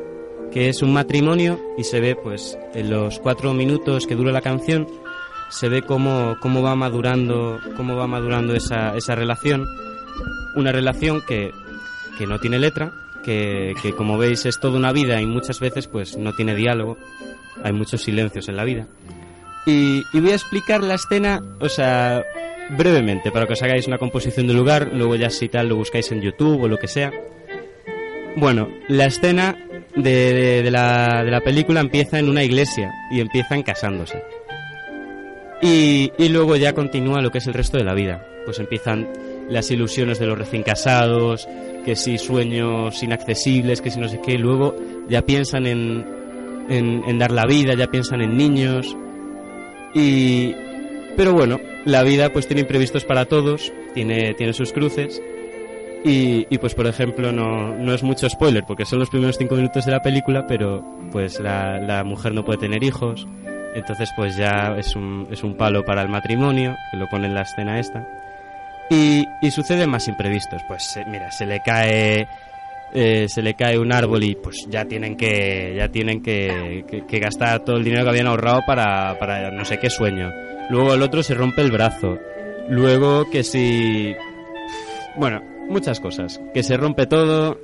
Que 0.53 0.68
es 0.68 0.82
un 0.82 0.93
matrimonio 0.93 1.61
y 1.76 1.84
se 1.84 2.01
ve, 2.01 2.16
pues, 2.16 2.59
en 2.74 2.91
los 2.91 3.18
cuatro 3.18 3.55
minutos 3.55 4.07
que 4.07 4.14
dura 4.14 4.32
la 4.32 4.41
canción, 4.41 4.89
se 5.51 5.68
ve 5.68 5.82
cómo, 5.82 6.36
cómo 6.41 6.62
va 6.62 6.74
madurando, 6.74 7.61
cómo 7.76 7.97
va 7.97 8.07
madurando 8.07 8.55
esa, 8.55 8.97
esa 8.97 9.14
relación. 9.14 9.66
Una 10.57 10.72
relación 10.72 11.22
que, 11.26 11.51
que 12.18 12.26
no 12.26 12.39
tiene 12.39 12.59
letra, 12.59 12.93
que, 13.24 13.74
como 13.96 14.18
veis 14.18 14.46
es 14.46 14.58
toda 14.60 14.78
una 14.78 14.92
vida 14.92 15.20
y 15.20 15.26
muchas 15.26 15.60
veces 15.60 15.86
pues 15.86 16.16
no 16.16 16.32
tiene 16.34 16.54
diálogo, 16.54 16.96
hay 17.62 17.72
muchos 17.72 18.02
silencios 18.02 18.48
en 18.48 18.56
la 18.56 18.64
vida. 18.64 18.86
Y, 19.66 20.02
y 20.12 20.20
voy 20.20 20.30
a 20.30 20.34
explicar 20.34 20.82
la 20.82 20.94
escena, 20.94 21.42
o 21.60 21.68
sea, 21.68 22.24
brevemente, 22.76 23.30
para 23.30 23.46
que 23.46 23.52
os 23.52 23.62
hagáis 23.62 23.86
una 23.86 23.98
composición 23.98 24.46
del 24.46 24.56
lugar, 24.56 24.90
luego 24.92 25.16
ya 25.16 25.30
si 25.30 25.48
tal 25.48 25.68
lo 25.68 25.76
buscáis 25.76 26.10
en 26.12 26.22
YouTube 26.22 26.62
o 26.62 26.68
lo 26.68 26.78
que 26.78 26.88
sea. 26.88 27.12
Bueno, 28.36 28.68
la 28.88 29.06
escena 29.06 29.56
de, 29.96 30.32
de, 30.34 30.62
de 30.62 30.70
la, 30.70 31.22
de 31.24 31.30
la 31.30 31.40
película 31.40 31.80
empieza 31.80 32.18
en 32.18 32.28
una 32.28 32.44
iglesia 32.44 32.92
y 33.10 33.20
empiezan 33.20 33.62
casándose. 33.62 34.22
Y, 35.60 36.12
y 36.18 36.28
luego 36.28 36.56
ya 36.56 36.72
continúa 36.72 37.20
lo 37.20 37.30
que 37.30 37.38
es 37.38 37.46
el 37.46 37.54
resto 37.54 37.78
de 37.78 37.84
la 37.84 37.94
vida. 37.94 38.24
Pues 38.44 38.60
empiezan 38.60 39.08
las 39.48 39.70
ilusiones 39.70 40.18
de 40.18 40.26
los 40.26 40.38
recién 40.38 40.62
casados, 40.62 41.48
que 41.89 41.97
si 41.97 42.18
sueños 42.18 43.03
inaccesibles, 43.03 43.80
que 43.80 43.91
si 43.91 43.99
no 43.99 44.11
sé 44.11 44.20
qué, 44.20 44.36
luego 44.36 44.76
ya 45.09 45.22
piensan 45.22 45.64
en, 45.66 46.05
en, 46.68 47.18
dar 47.18 47.30
la 47.30 47.47
vida, 47.47 47.72
ya 47.72 47.86
piensan 47.86 48.20
en 48.20 48.36
niños. 48.36 48.95
Y, 49.95 50.53
pero 51.16 51.32
bueno, 51.32 51.59
la 51.86 52.03
vida 52.03 52.30
pues 52.30 52.47
tiene 52.47 52.61
imprevistos 52.61 53.07
para 53.07 53.24
todos, 53.24 53.72
tiene, 53.95 54.34
tiene 54.34 54.53
sus 54.53 54.74
cruces. 54.74 55.22
Y, 56.05 56.47
y 56.51 56.59
pues 56.59 56.74
por 56.74 56.86
ejemplo 56.86 57.32
no, 57.32 57.74
no 57.74 57.95
es 57.95 58.03
mucho 58.03 58.28
spoiler 58.28 58.64
porque 58.64 58.84
son 58.84 58.99
los 58.99 59.09
primeros 59.09 59.39
cinco 59.39 59.55
minutos 59.55 59.86
de 59.86 59.93
la 59.93 60.03
película, 60.03 60.47
pero 60.47 60.84
pues 61.11 61.41
la, 61.41 61.80
la 61.80 62.05
mujer 62.05 62.34
no 62.34 62.45
puede 62.45 62.59
tener 62.59 62.84
hijos, 62.84 63.26
entonces 63.74 64.11
pues 64.14 64.36
ya 64.36 64.76
es 64.78 64.95
un, 64.95 65.26
es 65.30 65.43
un 65.43 65.57
palo 65.57 65.86
para 65.86 66.03
el 66.03 66.11
matrimonio, 66.11 66.76
que 66.91 66.99
lo 66.99 67.09
pone 67.09 67.28
en 67.28 67.34
la 67.34 67.43
escena 67.43 67.80
esta. 67.80 68.07
Y, 68.91 69.24
y 69.43 69.51
suceden 69.51 69.91
más 69.91 70.09
imprevistos, 70.09 70.62
pues 70.66 70.82
se- 70.84 71.05
mira, 71.05 71.30
se 71.30 71.45
le 71.47 71.61
cae 71.61 72.26
eh, 72.95 73.26
se 73.28 73.43
le 73.43 73.53
cae 73.53 73.78
un 73.78 73.93
árbol 73.93 74.24
y 74.24 74.34
pues 74.34 74.66
ya 74.70 74.86
tienen 74.86 75.14
que 75.14 75.74
ya 75.76 75.89
tienen 75.91 76.22
que, 76.22 76.84
que- 76.89 77.05
que 77.07 77.18
gastar 77.18 77.61
todo 77.64 77.76
el 77.76 77.84
dinero 77.84 78.05
que 78.05 78.11
habían 78.11 78.28
ahorrado 78.28 78.62
para, 78.66 79.18
para 79.18 79.51
no 79.51 79.64
sé 79.66 79.78
qué 79.78 79.91
sueño. 79.91 80.32
Luego 80.70 80.95
el 80.95 81.03
otro 81.03 81.22
se 81.22 81.34
rompe 81.34 81.61
el 81.62 81.70
brazo. 81.70 82.18
Luego 82.70 83.28
que 83.30 83.43
si 83.45 84.14
bueno, 85.16 85.43
muchas 85.68 86.01
cosas. 86.01 86.41
Que 86.55 86.62
se 86.62 86.76
rompe 86.78 87.07
todo, 87.07 87.59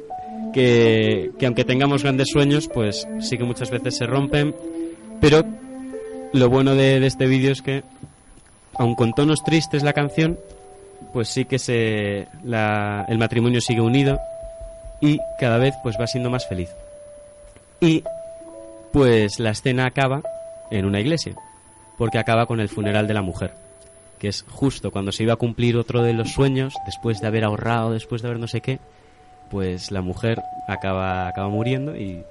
que, 0.52 1.30
que 1.38 1.46
aunque 1.46 1.64
tengamos 1.64 2.02
grandes 2.02 2.28
sueños, 2.28 2.68
pues 2.68 3.06
sí 3.20 3.38
que 3.38 3.44
muchas 3.44 3.70
veces 3.70 3.96
se 3.96 4.06
rompen. 4.06 4.54
Pero 5.20 5.42
lo 6.32 6.48
bueno 6.50 6.74
de, 6.74 7.00
de 7.00 7.06
este 7.06 7.26
vídeo 7.26 7.52
es 7.52 7.62
que, 7.62 7.82
aun 8.74 8.94
con 8.94 9.12
tonos 9.14 9.42
tristes 9.44 9.82
la 9.82 9.92
canción, 9.92 10.38
pues 11.14 11.28
sí 11.28 11.46
que 11.46 11.58
se, 11.58 12.26
el 12.44 13.18
matrimonio 13.18 13.62
sigue 13.62 13.80
unido 13.80 14.20
y 15.00 15.18
cada 15.40 15.56
vez 15.56 15.74
pues 15.82 15.96
va 15.98 16.06
siendo 16.06 16.28
más 16.28 16.46
feliz. 16.46 16.68
Y 17.80 18.04
pues 18.92 19.38
la 19.38 19.50
escena 19.50 19.86
acaba 19.86 20.22
en 20.70 20.84
una 20.84 21.00
iglesia, 21.00 21.34
porque 21.96 22.18
acaba 22.18 22.46
con 22.46 22.60
el 22.60 22.68
funeral 22.68 23.06
de 23.06 23.14
la 23.14 23.22
mujer 23.22 23.54
que 24.18 24.28
es 24.28 24.42
justo 24.48 24.90
cuando 24.90 25.12
se 25.12 25.22
iba 25.22 25.34
a 25.34 25.36
cumplir 25.36 25.76
otro 25.76 26.02
de 26.02 26.14
los 26.14 26.32
sueños, 26.32 26.72
después 26.86 27.20
de 27.20 27.26
haber 27.26 27.44
ahorrado, 27.44 27.92
después 27.92 28.22
de 28.22 28.28
haber 28.28 28.40
no 28.40 28.48
sé 28.48 28.62
qué, 28.62 28.78
pues 29.50 29.90
la 29.90 30.00
mujer 30.00 30.40
acaba, 30.66 31.28
acaba 31.28 31.48
muriendo 31.48 31.94
y, 31.94 32.22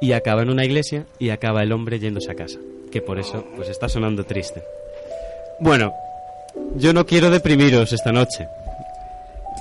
y 0.00 0.12
acaba 0.12 0.42
en 0.42 0.50
una 0.50 0.64
iglesia 0.64 1.06
y 1.20 1.30
acaba 1.30 1.62
el 1.62 1.70
hombre 1.70 2.00
yéndose 2.00 2.32
a 2.32 2.34
casa, 2.34 2.58
que 2.90 3.00
por 3.00 3.20
eso 3.20 3.44
pues 3.54 3.68
está 3.68 3.88
sonando 3.88 4.24
triste. 4.24 4.64
Bueno, 5.60 5.92
yo 6.76 6.92
no 6.92 7.06
quiero 7.06 7.30
deprimiros 7.30 7.92
esta 7.92 8.12
noche. 8.12 8.46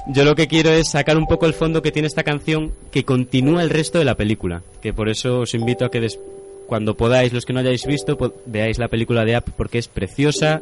Yo 0.10 0.24
lo 0.24 0.36
que 0.36 0.48
quiero 0.48 0.70
es 0.70 0.92
sacar 0.92 1.18
un 1.18 1.28
poco 1.28 1.46
el 1.46 1.54
fondo 1.54 1.82
que 1.82 1.92
tiene 1.92 2.08
esta 2.08 2.24
canción 2.24 2.72
que 2.92 3.04
continúa 3.04 3.62
el 3.62 3.70
resto 3.70 4.00
de 4.00 4.06
la 4.06 4.16
película, 4.16 4.62
que 4.82 4.94
por 4.94 5.10
eso 5.10 5.40
os 5.40 5.54
invito 5.54 5.84
a 5.84 5.92
que 5.92 6.08
cuando 6.66 6.96
podáis, 6.96 7.34
los 7.34 7.46
que 7.46 7.54
no 7.54 7.60
hayáis 7.60 7.86
visto, 7.86 8.18
veáis 8.46 8.78
la 8.78 8.88
película 8.88 9.26
de 9.26 9.36
App 9.36 9.50
porque 9.58 9.80
es 9.80 9.88
preciosa, 9.90 10.62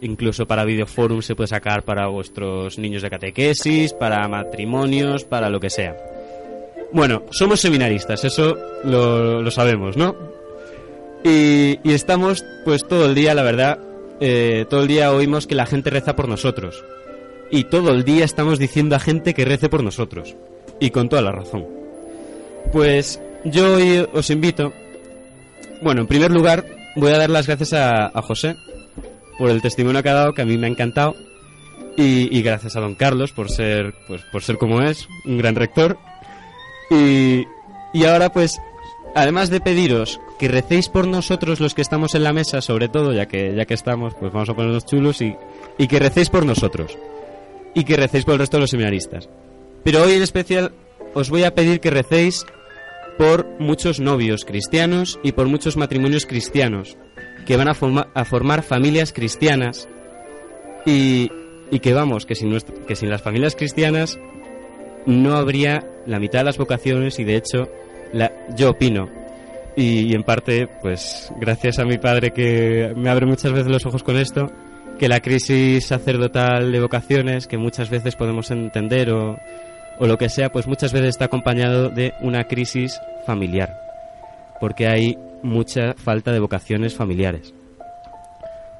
incluso 0.00 0.46
para 0.46 0.64
videoforum 0.64 1.20
se 1.20 1.34
puede 1.34 1.48
sacar 1.48 1.82
para 1.82 2.06
vuestros 2.06 2.78
niños 2.78 3.02
de 3.02 3.10
catequesis, 3.10 3.92
para 3.92 4.26
matrimonios, 4.28 5.24
para 5.24 5.50
lo 5.50 5.58
que 5.58 5.70
sea. 5.70 5.96
Bueno, 6.92 7.22
somos 7.32 7.60
seminaristas, 7.60 8.24
eso 8.24 8.56
lo, 8.84 9.42
lo 9.42 9.50
sabemos, 9.50 9.96
¿no? 9.96 10.14
Y, 11.24 11.78
y 11.82 11.92
estamos, 11.92 12.44
pues 12.64 12.86
todo 12.86 13.06
el 13.06 13.14
día, 13.14 13.34
la 13.34 13.42
verdad, 13.42 13.78
eh, 14.20 14.66
todo 14.68 14.82
el 14.82 14.88
día 14.88 15.12
oímos 15.12 15.46
que 15.46 15.54
la 15.54 15.66
gente 15.66 15.90
reza 15.90 16.14
por 16.14 16.28
nosotros. 16.28 16.84
Y 17.50 17.64
todo 17.64 17.90
el 17.90 18.04
día 18.04 18.24
estamos 18.24 18.58
diciendo 18.58 18.94
a 18.94 19.00
gente 19.00 19.34
que 19.34 19.44
rece 19.44 19.68
por 19.68 19.82
nosotros. 19.82 20.36
Y 20.78 20.90
con 20.90 21.08
toda 21.08 21.22
la 21.22 21.32
razón. 21.32 21.66
Pues 22.72 23.20
yo 23.44 23.74
hoy 23.74 24.06
os 24.12 24.30
invito. 24.30 24.72
Bueno, 25.82 26.02
en 26.02 26.06
primer 26.06 26.30
lugar, 26.30 26.64
voy 26.96 27.12
a 27.12 27.18
dar 27.18 27.30
las 27.30 27.46
gracias 27.46 27.72
a, 27.72 28.10
José 28.22 28.54
por 29.38 29.50
el 29.50 29.62
testimonio 29.62 30.02
que 30.02 30.10
ha 30.10 30.14
dado, 30.14 30.34
que 30.34 30.42
a 30.42 30.46
mí 30.46 30.58
me 30.58 30.66
ha 30.66 30.70
encantado. 30.70 31.16
Y, 31.96 32.36
y 32.36 32.42
gracias 32.42 32.76
a 32.76 32.80
don 32.80 32.94
Carlos 32.94 33.32
por 33.32 33.50
ser, 33.50 33.94
pues, 34.06 34.22
por 34.30 34.42
ser 34.42 34.58
como 34.58 34.82
es, 34.82 35.08
un 35.24 35.38
gran 35.38 35.54
rector. 35.54 35.98
Y, 36.90 37.46
y 37.92 38.04
ahora, 38.04 38.30
pues, 38.30 38.60
además 39.14 39.50
de 39.50 39.60
pediros 39.60 40.20
que 40.40 40.48
recéis 40.48 40.88
por 40.88 41.06
nosotros 41.06 41.60
los 41.60 41.74
que 41.74 41.82
estamos 41.82 42.14
en 42.14 42.24
la 42.24 42.32
mesa, 42.32 42.62
sobre 42.62 42.88
todo, 42.88 43.12
ya 43.12 43.26
que, 43.26 43.54
ya 43.54 43.66
que 43.66 43.74
estamos, 43.74 44.14
pues 44.18 44.32
vamos 44.32 44.48
a 44.48 44.54
ponernos 44.54 44.86
chulos 44.86 45.20
y, 45.20 45.36
y 45.76 45.86
que 45.86 45.98
recéis 45.98 46.30
por 46.30 46.46
nosotros. 46.46 46.96
Y 47.74 47.84
que 47.84 47.96
recéis 47.96 48.24
por 48.24 48.32
el 48.34 48.40
resto 48.40 48.56
de 48.56 48.62
los 48.62 48.70
seminaristas. 48.70 49.28
Pero 49.84 50.02
hoy 50.02 50.14
en 50.14 50.22
especial 50.22 50.72
os 51.14 51.28
voy 51.28 51.44
a 51.44 51.54
pedir 51.54 51.80
que 51.80 51.90
recéis 51.90 52.46
por 53.18 53.46
muchos 53.60 54.00
novios 54.00 54.46
cristianos 54.46 55.20
y 55.22 55.32
por 55.32 55.46
muchos 55.46 55.76
matrimonios 55.76 56.24
cristianos 56.24 56.96
que 57.46 57.56
van 57.58 57.68
a, 57.68 57.74
forma- 57.74 58.08
a 58.14 58.24
formar 58.24 58.62
familias 58.62 59.12
cristianas 59.12 59.88
y, 60.86 61.30
y 61.70 61.80
que 61.80 61.92
vamos, 61.92 62.24
que 62.24 62.34
sin, 62.34 62.56
que 62.88 62.96
sin 62.96 63.10
las 63.10 63.20
familias 63.22 63.56
cristianas 63.56 64.18
no 65.04 65.34
habría 65.36 65.86
la 66.06 66.18
mitad 66.18 66.40
de 66.40 66.44
las 66.46 66.56
vocaciones 66.58 67.18
y 67.18 67.24
de 67.24 67.36
hecho 67.36 67.68
yo 68.56 68.70
opino 68.70 69.08
y, 69.76 70.14
en 70.14 70.22
parte 70.22 70.68
pues 70.82 71.32
gracias 71.40 71.78
a 71.78 71.84
mi 71.84 71.98
padre 71.98 72.32
que 72.32 72.92
me 72.96 73.10
abre 73.10 73.26
muchas 73.26 73.52
veces 73.52 73.70
los 73.70 73.86
ojos 73.86 74.02
con 74.02 74.16
esto 74.16 74.50
que 74.98 75.08
la 75.08 75.20
crisis 75.20 75.86
sacerdotal 75.86 76.72
de 76.72 76.80
vocaciones 76.80 77.46
que 77.46 77.56
muchas 77.56 77.90
veces 77.90 78.16
podemos 78.16 78.50
entender 78.50 79.10
o, 79.10 79.38
o 79.98 80.06
lo 80.06 80.18
que 80.18 80.28
sea 80.28 80.50
pues 80.50 80.66
muchas 80.66 80.92
veces 80.92 81.10
está 81.10 81.26
acompañado 81.26 81.88
de 81.88 82.12
una 82.20 82.44
crisis 82.44 83.00
familiar 83.26 83.80
porque 84.60 84.86
hay 84.86 85.16
mucha 85.42 85.94
falta 85.94 86.32
de 86.32 86.38
vocaciones 86.38 86.94
familiares. 86.94 87.54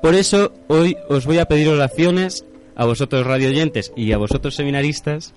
Por 0.03 0.14
eso 0.14 0.53
hoy 0.68 0.97
os 1.09 1.26
voy 1.26 1.38
a 1.38 1.47
pedir 1.47 1.68
oraciones 1.68 2.45
a 2.76 2.84
vosotros 2.84 3.26
radioyentes 3.26 3.93
y 3.97 4.12
a 4.12 4.18
vosotros 4.18 4.55
seminaristas 4.55 5.34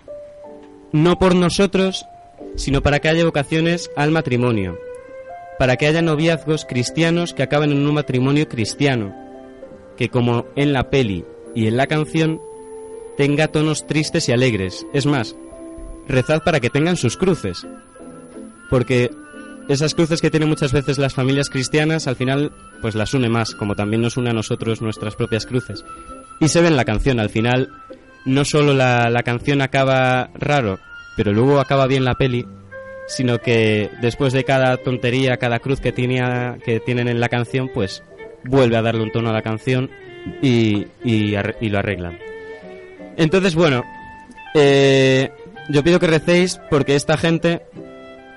no 0.93 1.17
por 1.17 1.35
nosotros, 1.35 2.05
sino 2.55 2.81
para 2.81 2.99
que 2.99 3.09
haya 3.09 3.25
vocaciones 3.25 3.89
al 3.95 4.11
matrimonio, 4.11 4.77
para 5.59 5.77
que 5.77 5.87
haya 5.87 6.01
noviazgos 6.01 6.65
cristianos 6.65 7.33
que 7.33 7.43
acaben 7.43 7.71
en 7.71 7.85
un 7.85 7.93
matrimonio 7.93 8.47
cristiano, 8.47 9.15
que 9.97 10.09
como 10.09 10.45
en 10.55 10.73
la 10.73 10.89
peli 10.89 11.25
y 11.55 11.67
en 11.67 11.77
la 11.77 11.87
canción 11.87 12.41
tenga 13.17 13.47
tonos 13.47 13.85
tristes 13.85 14.27
y 14.29 14.31
alegres. 14.31 14.85
Es 14.93 15.05
más, 15.05 15.35
rezad 16.07 16.43
para 16.43 16.59
que 16.59 16.69
tengan 16.69 16.97
sus 16.97 17.17
cruces, 17.17 17.65
porque 18.69 19.11
esas 19.69 19.93
cruces 19.93 20.21
que 20.21 20.29
tienen 20.29 20.49
muchas 20.49 20.73
veces 20.73 20.97
las 20.97 21.13
familias 21.13 21.49
cristianas 21.49 22.07
al 22.07 22.15
final 22.15 22.51
pues 22.81 22.95
las 22.95 23.13
une 23.13 23.29
más, 23.29 23.55
como 23.55 23.75
también 23.75 24.01
nos 24.01 24.17
une 24.17 24.31
a 24.31 24.33
nosotros 24.33 24.81
nuestras 24.81 25.15
propias 25.15 25.45
cruces. 25.45 25.85
Y 26.39 26.49
se 26.49 26.61
ve 26.61 26.67
en 26.67 26.75
la 26.75 26.85
canción, 26.85 27.19
al 27.19 27.29
final 27.29 27.69
no 28.25 28.43
solo 28.43 28.73
la, 28.73 29.09
la 29.09 29.23
canción 29.23 29.61
acaba 29.61 30.29
raro, 30.33 30.79
pero 31.15 31.31
luego 31.31 31.59
acaba 31.59 31.87
bien 31.87 32.03
la 32.03 32.15
peli, 32.15 32.45
sino 33.07 33.39
que 33.39 33.89
después 34.01 34.33
de 34.33 34.43
cada 34.43 34.77
tontería, 34.77 35.37
cada 35.37 35.59
cruz 35.59 35.79
que, 35.79 35.91
tenía, 35.91 36.57
que 36.63 36.79
tienen 36.79 37.07
en 37.07 37.19
la 37.19 37.29
canción, 37.29 37.69
pues 37.73 38.03
vuelve 38.43 38.77
a 38.77 38.81
darle 38.81 39.03
un 39.03 39.11
tono 39.11 39.29
a 39.29 39.33
la 39.33 39.41
canción 39.41 39.89
y, 40.41 40.87
y, 41.03 41.69
lo 41.69 41.79
arreglan. 41.79 42.17
Entonces, 43.17 43.55
bueno, 43.55 43.83
eh, 44.53 45.31
yo 45.69 45.83
pido 45.83 45.99
que 45.99 46.07
recéis 46.07 46.59
porque 46.69 46.95
esta 46.95 47.17
gente, 47.17 47.61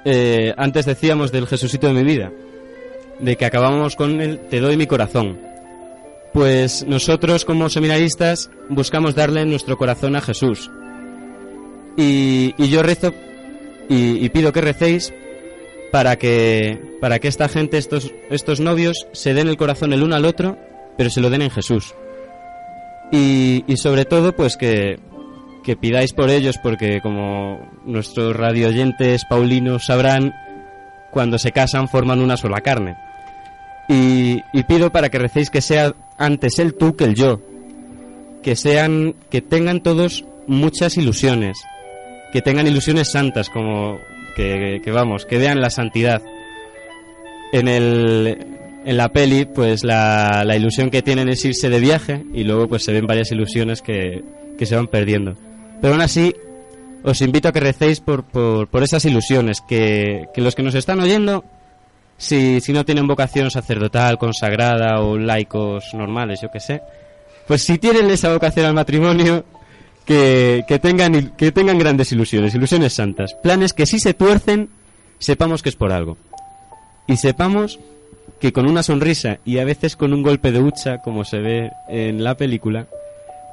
eh, 0.05 0.53
antes 0.57 0.87
decíamos 0.87 1.33
del 1.33 1.47
Jesucito 1.47 1.87
de 1.87 1.95
mi 1.95 2.03
vida, 2.03 2.33
de 3.21 3.37
que 3.37 3.47
acabamos 3.47 3.97
con 3.97 4.21
el 4.21 4.39
Te 4.39 4.61
doy 4.61 4.77
mi 4.77 4.87
corazón. 4.87 5.39
Pues 6.33 6.85
nosotros 6.87 7.47
como 7.47 7.71
seminaristas 7.71 8.51
buscamos 8.69 9.15
darle 9.15 9.47
nuestro 9.47 9.79
corazón 9.79 10.17
a 10.17 10.21
Jesús. 10.21 10.71
Y, 11.97 12.55
y 12.59 12.69
yo 12.69 12.83
rezo 12.83 13.15
y, 13.89 14.29
pido 14.31 14.53
que 14.53 14.61
recéis 14.61 15.13
para 15.93 16.17
que, 16.17 16.81
para 17.01 17.19
que 17.19 17.29
esta 17.29 17.49
gente, 17.49 17.79
estos, 17.79 18.13
estos 18.31 18.61
novios, 18.61 19.07
se 19.13 19.35
den 19.35 19.49
el 19.49 19.57
corazón 19.57 19.93
el 19.93 20.03
uno 20.03 20.17
al 20.17 20.25
otro, 20.25 20.59
pero 20.97 21.11
se 21.11 21.21
lo 21.21 21.31
den 21.31 21.43
en 21.43 21.51
Jesús. 21.51 21.95
Y, 23.13 23.65
y 23.67 23.77
sobre 23.77 24.05
todo, 24.05 24.35
pues 24.35 24.57
que, 24.57 24.99
que 25.63 25.77
pidáis 25.77 26.13
por 26.13 26.31
ellos, 26.31 26.59
porque 26.63 27.01
como 27.01 27.61
nuestros 27.85 28.35
radioyentes 28.35 29.25
paulinos 29.25 29.87
sabrán, 29.87 30.35
cuando 31.11 31.39
se 31.39 31.53
casan 31.53 31.89
forman 31.89 32.21
una 32.21 32.37
sola 32.37 32.61
carne. 32.61 32.97
Y, 33.89 34.43
y 34.53 34.63
pido 34.65 34.91
para 34.91 35.09
que 35.09 35.19
recéis 35.19 35.51
que 35.51 35.61
sea 35.61 35.95
antes 36.19 36.59
el 36.59 36.75
tú 36.75 36.97
que 36.97 37.05
el 37.05 37.15
yo. 37.15 37.41
Que 38.43 38.57
sean, 38.57 39.15
que 39.31 39.41
tengan 39.41 39.83
todos 39.83 40.25
muchas 40.47 40.97
ilusiones. 40.97 41.57
Que 42.37 42.43
tengan 42.43 42.67
ilusiones 42.67 43.11
santas, 43.11 43.49
como 43.49 43.99
que, 44.37 44.83
vamos, 44.93 45.25
que 45.25 45.39
vean 45.39 45.59
la 45.63 45.71
santidad. 45.71 46.21
En 47.51 47.67
el, 47.67 48.37
en 48.85 48.97
la 48.99 49.09
peli, 49.09 49.47
pues 49.47 49.85
la, 49.85 50.45
la 50.45 50.55
ilusión 50.55 50.91
que 50.91 51.01
tienen 51.01 51.31
es 51.31 51.43
irse 51.47 51.71
de 51.71 51.81
viaje 51.81 52.27
y 52.35 52.45
luego 52.45 52.69
pues 52.69 52.85
se 52.85 52.93
ven 52.93 53.07
varias 53.07 53.33
ilusiones 53.33 53.81
que, 53.81 54.23
que 54.59 54.67
se 54.67 54.77
van 54.77 54.89
perdiendo. 54.89 55.35
Pero 55.81 55.95
aún 55.95 56.03
así, 56.03 56.35
os 57.03 57.23
invito 57.23 57.49
a 57.49 57.53
que 57.53 57.61
recéis 57.61 58.01
por, 58.01 58.23
por, 58.25 58.69
por 58.69 58.83
esas 58.83 59.07
ilusiones, 59.07 59.63
que, 59.67 60.27
que 60.35 60.43
los 60.43 60.55
que 60.55 60.63
nos 60.63 60.75
están 60.75 61.01
oyendo 61.01 61.43
si, 62.19 62.61
si 62.61 62.75
no 62.75 62.85
tienen 62.85 63.07
vocación 63.07 63.51
sacerdotal, 63.51 64.19
consagrada 64.19 65.01
o 65.01 65.17
laicos 65.17 65.95
normales, 65.95 66.43
yo 66.43 66.51
que 66.51 66.61
sé, 66.61 66.83
pues 67.47 67.63
si 67.63 67.79
tienen 67.79 68.11
esa 68.11 68.31
vocación 68.31 68.67
al 68.67 68.75
matrimonio, 68.75 69.43
que, 70.07 70.65
que, 70.67 70.79
tengan, 70.79 71.33
que 71.37 71.53
tengan 71.53 71.79
grandes 71.79 72.13
ilusiones, 72.13 72.55
ilusiones 72.55 72.95
santas, 72.95 73.35
planes 73.43 73.73
que 73.73 73.87
si 73.87 73.99
se 73.99 74.15
tuercen, 74.15 74.71
sepamos 75.19 75.63
que 75.63 75.69
es 75.69 75.77
por 75.77 75.93
algo. 75.93 76.17
Y 77.07 77.17
sepamos 77.17 77.79
que 78.41 78.53
con 78.53 78.69
una 78.69 78.83
sonrisa 78.83 79.39
y 79.45 79.59
a 79.59 79.65
veces 79.65 79.97
con 79.97 80.13
un 80.13 80.23
golpe 80.23 80.53
de 80.53 80.61
hucha, 80.61 80.99
como 80.99 81.25
se 81.25 81.39
ve 81.39 81.71
en 81.89 82.23
la 82.23 82.37
película, 82.37 82.87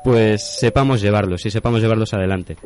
pues 0.03 0.43
sepamos 0.59 1.01
llevarlos 1.01 1.45
y 1.45 1.51
sepamos 1.51 1.81
llevarlos 1.81 2.13
adelante. 2.13 2.57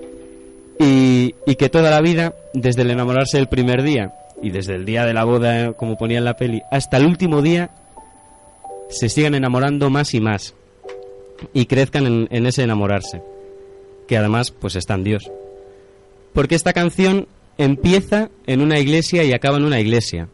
Y, 0.79 1.35
y 1.45 1.55
que 1.55 1.69
toda 1.69 1.89
la 1.89 2.01
vida, 2.01 2.33
desde 2.53 2.81
el 2.81 2.91
enamorarse 2.91 3.37
del 3.37 3.47
primer 3.47 3.83
día 3.83 4.13
y 4.41 4.49
desde 4.49 4.75
el 4.75 4.85
día 4.85 5.05
de 5.05 5.13
la 5.13 5.23
boda, 5.23 5.65
eh, 5.65 5.73
como 5.75 5.97
ponía 5.97 6.17
en 6.17 6.25
la 6.25 6.35
peli, 6.35 6.61
hasta 6.71 6.97
el 6.97 7.05
último 7.05 7.41
día, 7.41 7.69
se 8.89 9.09
sigan 9.09 9.35
enamorando 9.35 9.89
más 9.89 10.13
y 10.13 10.19
más 10.19 10.53
y 11.53 11.65
crezcan 11.65 12.05
en, 12.05 12.27
en 12.31 12.45
ese 12.47 12.63
enamorarse, 12.63 13.21
que 14.07 14.17
además 14.17 14.51
pues 14.51 14.75
está 14.75 14.95
en 14.95 15.03
Dios. 15.03 15.31
Porque 16.33 16.55
esta 16.55 16.73
canción 16.73 17.27
empieza 17.57 18.29
en 18.45 18.61
una 18.61 18.79
iglesia 18.79 19.23
y 19.23 19.33
acaba 19.33 19.57
en 19.57 19.65
una 19.65 19.79
iglesia. 19.79 20.27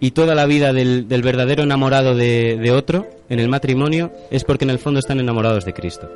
Y 0.00 0.12
toda 0.12 0.34
la 0.34 0.46
vida 0.46 0.72
del, 0.72 1.08
del 1.08 1.22
verdadero 1.22 1.64
enamorado 1.64 2.14
de, 2.14 2.56
de 2.56 2.70
otro 2.70 3.08
en 3.28 3.40
el 3.40 3.48
matrimonio 3.48 4.12
es 4.30 4.44
porque 4.44 4.64
en 4.64 4.70
el 4.70 4.78
fondo 4.78 5.00
están 5.00 5.18
enamorados 5.18 5.64
de 5.64 5.74
Cristo. 5.74 6.08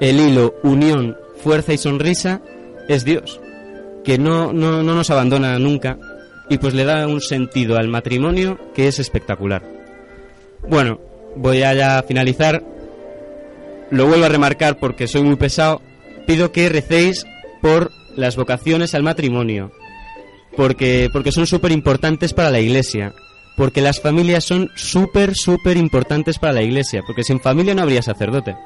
El 0.00 0.20
hilo, 0.20 0.54
unión, 0.62 1.16
fuerza 1.42 1.72
y 1.72 1.78
sonrisa 1.78 2.42
es 2.88 3.04
Dios, 3.04 3.40
que 4.04 4.18
no, 4.18 4.52
no, 4.52 4.82
no 4.82 4.94
nos 4.94 5.10
abandona 5.10 5.58
nunca 5.58 5.98
y 6.48 6.58
pues 6.58 6.74
le 6.74 6.84
da 6.84 7.06
un 7.06 7.20
sentido 7.20 7.78
al 7.78 7.88
matrimonio 7.88 8.58
que 8.74 8.88
es 8.88 8.98
espectacular. 8.98 9.62
Bueno, 10.68 11.00
voy 11.36 11.62
a 11.62 11.74
ya 11.74 12.02
finalizar. 12.02 12.62
Lo 13.90 14.06
vuelvo 14.06 14.24
a 14.24 14.28
remarcar 14.28 14.78
porque 14.78 15.06
soy 15.06 15.22
muy 15.22 15.36
pesado. 15.36 15.80
Pido 16.26 16.52
que 16.52 16.68
recéis 16.68 17.26
por 17.60 17.90
las 18.16 18.36
vocaciones 18.36 18.94
al 18.94 19.02
matrimonio, 19.02 19.72
porque, 20.56 21.08
porque 21.12 21.32
son 21.32 21.46
súper 21.46 21.72
importantes 21.72 22.32
para 22.32 22.50
la 22.50 22.60
iglesia, 22.60 23.14
porque 23.56 23.80
las 23.80 24.00
familias 24.00 24.44
son 24.44 24.70
súper, 24.74 25.34
súper 25.34 25.76
importantes 25.76 26.38
para 26.38 26.52
la 26.52 26.62
iglesia, 26.62 27.02
porque 27.06 27.24
sin 27.24 27.40
familia 27.40 27.74
no 27.74 27.82
habría 27.82 28.02
sacerdote. 28.02 28.56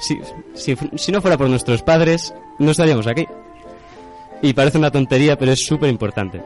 Si, 0.00 0.18
si, 0.54 0.76
si 0.96 1.12
no 1.12 1.20
fuera 1.20 1.38
por 1.38 1.48
nuestros 1.48 1.82
padres, 1.82 2.34
no 2.58 2.70
estaríamos 2.70 3.06
aquí. 3.06 3.26
Y 4.42 4.52
parece 4.52 4.78
una 4.78 4.90
tontería, 4.90 5.36
pero 5.38 5.52
es 5.52 5.64
súper 5.64 5.88
importante. 5.88 6.42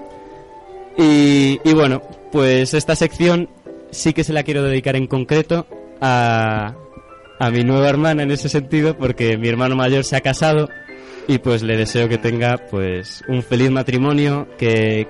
Y, 0.96 1.60
y 1.64 1.74
bueno, 1.74 2.02
pues 2.30 2.74
esta 2.74 2.94
sección 2.94 3.48
sí 3.90 4.12
que 4.12 4.24
se 4.24 4.32
la 4.32 4.42
quiero 4.42 4.62
dedicar 4.62 4.96
en 4.96 5.06
concreto 5.06 5.66
a, 6.00 6.74
a 7.38 7.50
mi 7.50 7.64
nueva 7.64 7.88
hermana 7.88 8.22
en 8.22 8.30
ese 8.30 8.48
sentido, 8.48 8.96
porque 8.96 9.38
mi 9.38 9.48
hermano 9.48 9.76
mayor 9.76 10.04
se 10.04 10.16
ha 10.16 10.20
casado 10.20 10.68
y 11.26 11.38
pues 11.38 11.62
le 11.62 11.76
deseo 11.76 12.08
que 12.08 12.18
tenga 12.18 12.56
pues 12.70 13.22
un 13.28 13.42
feliz 13.42 13.70
matrimonio, 13.70 14.48
que, 14.58 15.08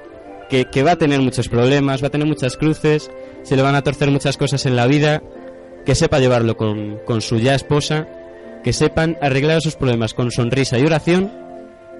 que, 0.48 0.82
va 0.82 0.92
a 0.92 0.96
tener 0.96 1.20
muchos 1.20 1.48
problemas, 1.48 2.02
va 2.02 2.08
a 2.08 2.10
tener 2.10 2.26
muchas 2.26 2.56
cruces, 2.56 3.10
se 3.42 3.56
le 3.56 3.62
van 3.62 3.76
a 3.76 3.82
torcer 3.82 4.10
muchas 4.10 4.36
cosas 4.36 4.66
en 4.66 4.76
la 4.76 4.86
vida, 4.86 5.22
que 5.86 5.94
sepa 5.94 6.18
llevarlo 6.18 6.56
con, 6.56 6.98
con 7.06 7.20
su 7.20 7.38
ya 7.38 7.54
esposa, 7.54 8.08
que 8.64 8.72
sepan 8.72 9.16
arreglar 9.22 9.62
sus 9.62 9.76
problemas 9.76 10.12
con 10.12 10.30
sonrisa 10.30 10.78
y 10.78 10.84
oración 10.84 11.32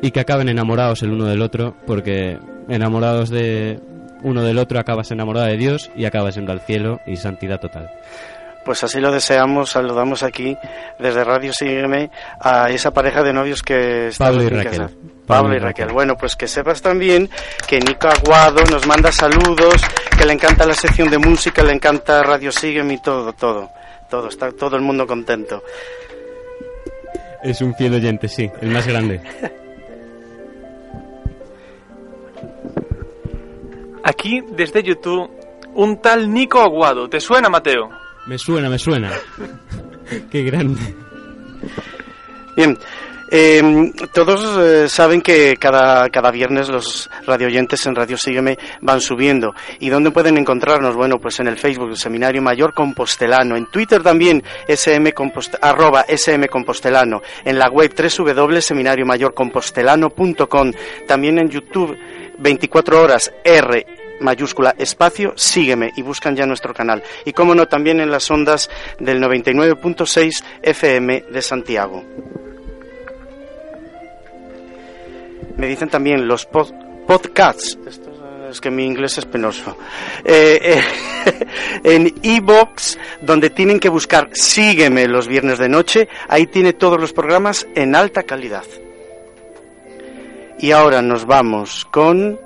y 0.03 0.11
que 0.11 0.20
acaben 0.20 0.49
enamorados 0.49 1.03
el 1.03 1.12
uno 1.12 1.26
del 1.26 1.41
otro, 1.41 1.76
porque 1.87 2.39
enamorados 2.68 3.31
de 3.31 3.81
uno 4.22 4.43
del 4.43 4.59
otro 4.59 4.81
acabas 4.81 5.11
enamorado 5.11 5.47
de 5.47 5.57
Dios 5.57 5.91
y 5.97 6.05
acabas 6.05 6.35
yendo 6.35 6.53
al 6.53 6.61
cielo 6.61 7.01
y 7.07 7.16
santidad 7.16 7.61
total. 7.61 7.89
Pues 8.65 8.85
así 8.85 9.01
lo 9.01 9.11
deseamos, 9.11 9.71
saludamos 9.71 10.23
aquí 10.23 10.57
desde 10.99 11.25
Radio 11.25 11.53
Sígueme 11.53 12.11
a 12.41 12.69
esa 12.71 12.91
pareja 12.91 13.23
de 13.23 13.33
novios 13.33 13.63
que 13.63 14.09
está 14.09 14.27
Pablo 14.27 14.43
y 14.43 14.49
Raquel. 14.49 14.81
Pablo 14.81 14.91
Pablo 15.27 15.57
y. 15.57 15.59
Raquel. 15.59 15.89
Bueno, 15.93 16.17
pues 16.17 16.37
que 16.37 16.47
sepas 16.47 16.83
también 16.83 17.31
que 17.67 17.81
Nico 17.81 18.09
Aguado 18.09 18.63
nos 18.71 18.87
manda 18.87 19.11
saludos, 19.11 19.83
que 20.19 20.25
le 20.27 20.35
encanta 20.35 20.67
la 20.67 20.75
sección 20.75 21.11
de 21.11 21.19
música, 21.19 21.63
le 21.63 21.73
encanta 21.73 22.23
Radio 22.23 22.53
Sígueme 22.53 22.95
y 22.95 23.03
todo, 23.03 23.33
todo. 23.33 23.71
Todo, 24.11 24.29
está 24.29 24.53
todo 24.53 24.77
el 24.77 24.83
mundo 24.83 25.07
contento. 25.07 25.63
Es 27.43 27.61
un 27.61 27.75
fiel 27.75 27.95
oyente, 27.95 28.27
sí, 28.29 28.51
el 28.61 28.71
más 28.71 28.87
grande. 28.87 29.21
Aquí, 34.03 34.43
desde 34.53 34.83
YouTube, 34.83 35.31
un 35.75 36.01
tal 36.01 36.33
Nico 36.33 36.61
Aguado. 36.61 37.09
¿Te 37.09 37.21
suena, 37.21 37.49
Mateo? 37.49 37.91
Me 38.29 38.39
suena, 38.39 38.68
me 38.68 38.79
suena. 38.79 39.11
Qué 40.31 40.43
grande. 40.43 40.95
Bien, 42.55 42.79
eh, 43.31 43.91
todos 44.12 44.59
eh, 44.59 44.87
saben 44.89 45.20
que 45.22 45.57
cada, 45.57 46.11
cada 46.11 46.31
viernes 46.31 46.68
los 46.68 47.09
radioyentes 47.26 47.87
en 47.87 47.95
Radio 47.95 48.18
Sígueme 48.18 48.59
van 48.83 49.01
subiendo. 49.01 49.55
¿Y 49.81 49.89
dónde 49.89 50.11
pueden 50.11 50.37
encontrarnos? 50.37 50.95
Bueno, 50.95 51.18
pues 51.18 51.41
en 51.41 51.49
el 51.49 51.57
Facebook, 51.57 51.97
Seminario 51.97 52.43
Mayor 52.43 52.74
Compostelano. 52.74 53.57
En 53.57 53.64
Twitter 53.66 54.03
también, 54.03 54.45
SM 54.66 55.14
Compost 55.14 55.55
arroba 55.62 56.05
SM 56.07 56.49
Compostelano. 56.49 57.22
En 57.47 57.59
la 57.59 57.70
web 57.70 57.95
www.seminariomayorcompostelano.com. 57.97 60.72
También 61.07 61.39
en 61.39 61.49
YouTube, 61.49 61.97
24 62.39 63.03
horas 63.03 63.33
R 63.43 63.97
mayúscula 64.21 64.75
espacio, 64.79 65.33
sígueme 65.37 65.93
y 65.97 66.03
buscan 66.03 66.35
ya 66.37 66.47
nuestro 66.47 66.73
canal. 66.75 67.03
Y 67.25 67.33
como 67.33 67.55
no, 67.55 67.66
también 67.69 68.01
en 68.01 68.11
las 68.11 68.31
ondas 68.31 68.69
del 68.99 69.21
99.6 69.23 70.43
FM 70.62 71.25
de 71.31 71.43
Santiago. 71.43 72.05
Me 75.57 75.66
dicen 75.66 75.89
también 75.89 76.27
los 76.29 76.49
pod- 76.49 76.75
podcasts. 77.07 77.79
Esto 77.87 78.11
es- 78.51 78.61
que 78.62 78.71
mi 78.71 78.87
inglés 78.87 79.19
es 79.19 79.27
penoso. 79.27 79.77
Eh, 80.25 80.59
eh, 80.62 81.47
en 81.85 82.14
iBox, 82.23 82.97
donde 83.21 83.51
tienen 83.51 83.79
que 83.79 83.91
buscar 83.91 84.31
Sígueme 84.33 85.07
los 85.07 85.29
viernes 85.29 85.59
de 85.59 85.69
noche, 85.69 86.09
ahí 86.29 86.47
tiene 86.47 86.73
todos 86.73 86.99
los 86.99 87.12
programas 87.12 87.66
en 87.75 87.95
alta 87.95 88.23
calidad. 88.23 88.64
Y 90.61 90.71
ahora 90.71 91.03
nos 91.03 91.27
vamos 91.27 91.87
con 91.91 92.41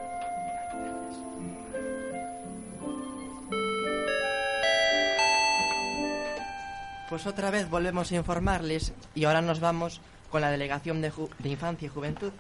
Pues 7.13 7.27
otra 7.27 7.51
vez 7.51 7.69
volvemos 7.69 8.11
a 8.11 8.15
informarles 8.15 8.95
y 9.15 9.25
ahora 9.25 9.43
nos 9.43 9.61
vamos 9.61 10.01
con 10.31 10.41
la 10.41 10.51
Delegación 10.51 11.03
de, 11.03 11.13
Infancia 11.45 11.85
y 11.85 11.91
Juventud 11.91 12.31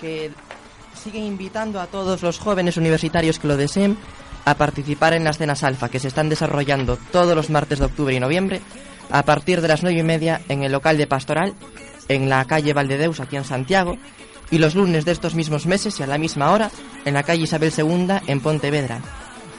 que 0.00 0.32
siguen 1.00 1.22
invitando 1.22 1.80
a 1.80 1.86
todos 1.86 2.20
los 2.20 2.40
jóvenes 2.40 2.76
universitarios 2.76 3.38
que 3.38 3.46
lo 3.46 3.56
deseen 3.56 3.96
a 4.46 4.56
participar 4.56 5.12
en 5.12 5.22
las 5.22 5.38
cenas 5.38 5.62
alfa 5.62 5.90
que 5.90 6.00
se 6.00 6.08
están 6.08 6.28
desarrollando 6.28 6.98
todos 7.12 7.36
los 7.36 7.50
martes 7.50 7.78
de 7.78 7.84
octubre 7.84 8.12
y 8.12 8.18
noviembre 8.18 8.60
a 9.12 9.22
partir 9.22 9.60
de 9.60 9.68
las 9.68 9.84
nueve 9.84 10.00
y 10.00 10.02
media 10.02 10.40
en 10.48 10.64
el 10.64 10.72
local 10.72 10.98
de 10.98 11.06
Pastoral 11.06 11.54
en 12.08 12.28
la 12.28 12.44
calle 12.46 12.72
Valdedeus 12.72 13.20
aquí 13.20 13.36
en 13.36 13.44
Santiago 13.44 13.96
y 14.50 14.58
los 14.58 14.74
lunes 14.74 15.04
de 15.04 15.12
estos 15.12 15.36
mismos 15.36 15.66
meses 15.66 16.00
y 16.00 16.02
a 16.02 16.08
la 16.08 16.18
misma 16.18 16.50
hora 16.50 16.72
en 17.04 17.14
la 17.14 17.22
calle 17.22 17.44
Isabel 17.44 17.72
II 17.78 18.08
en 18.26 18.40
Pontevedra. 18.40 19.02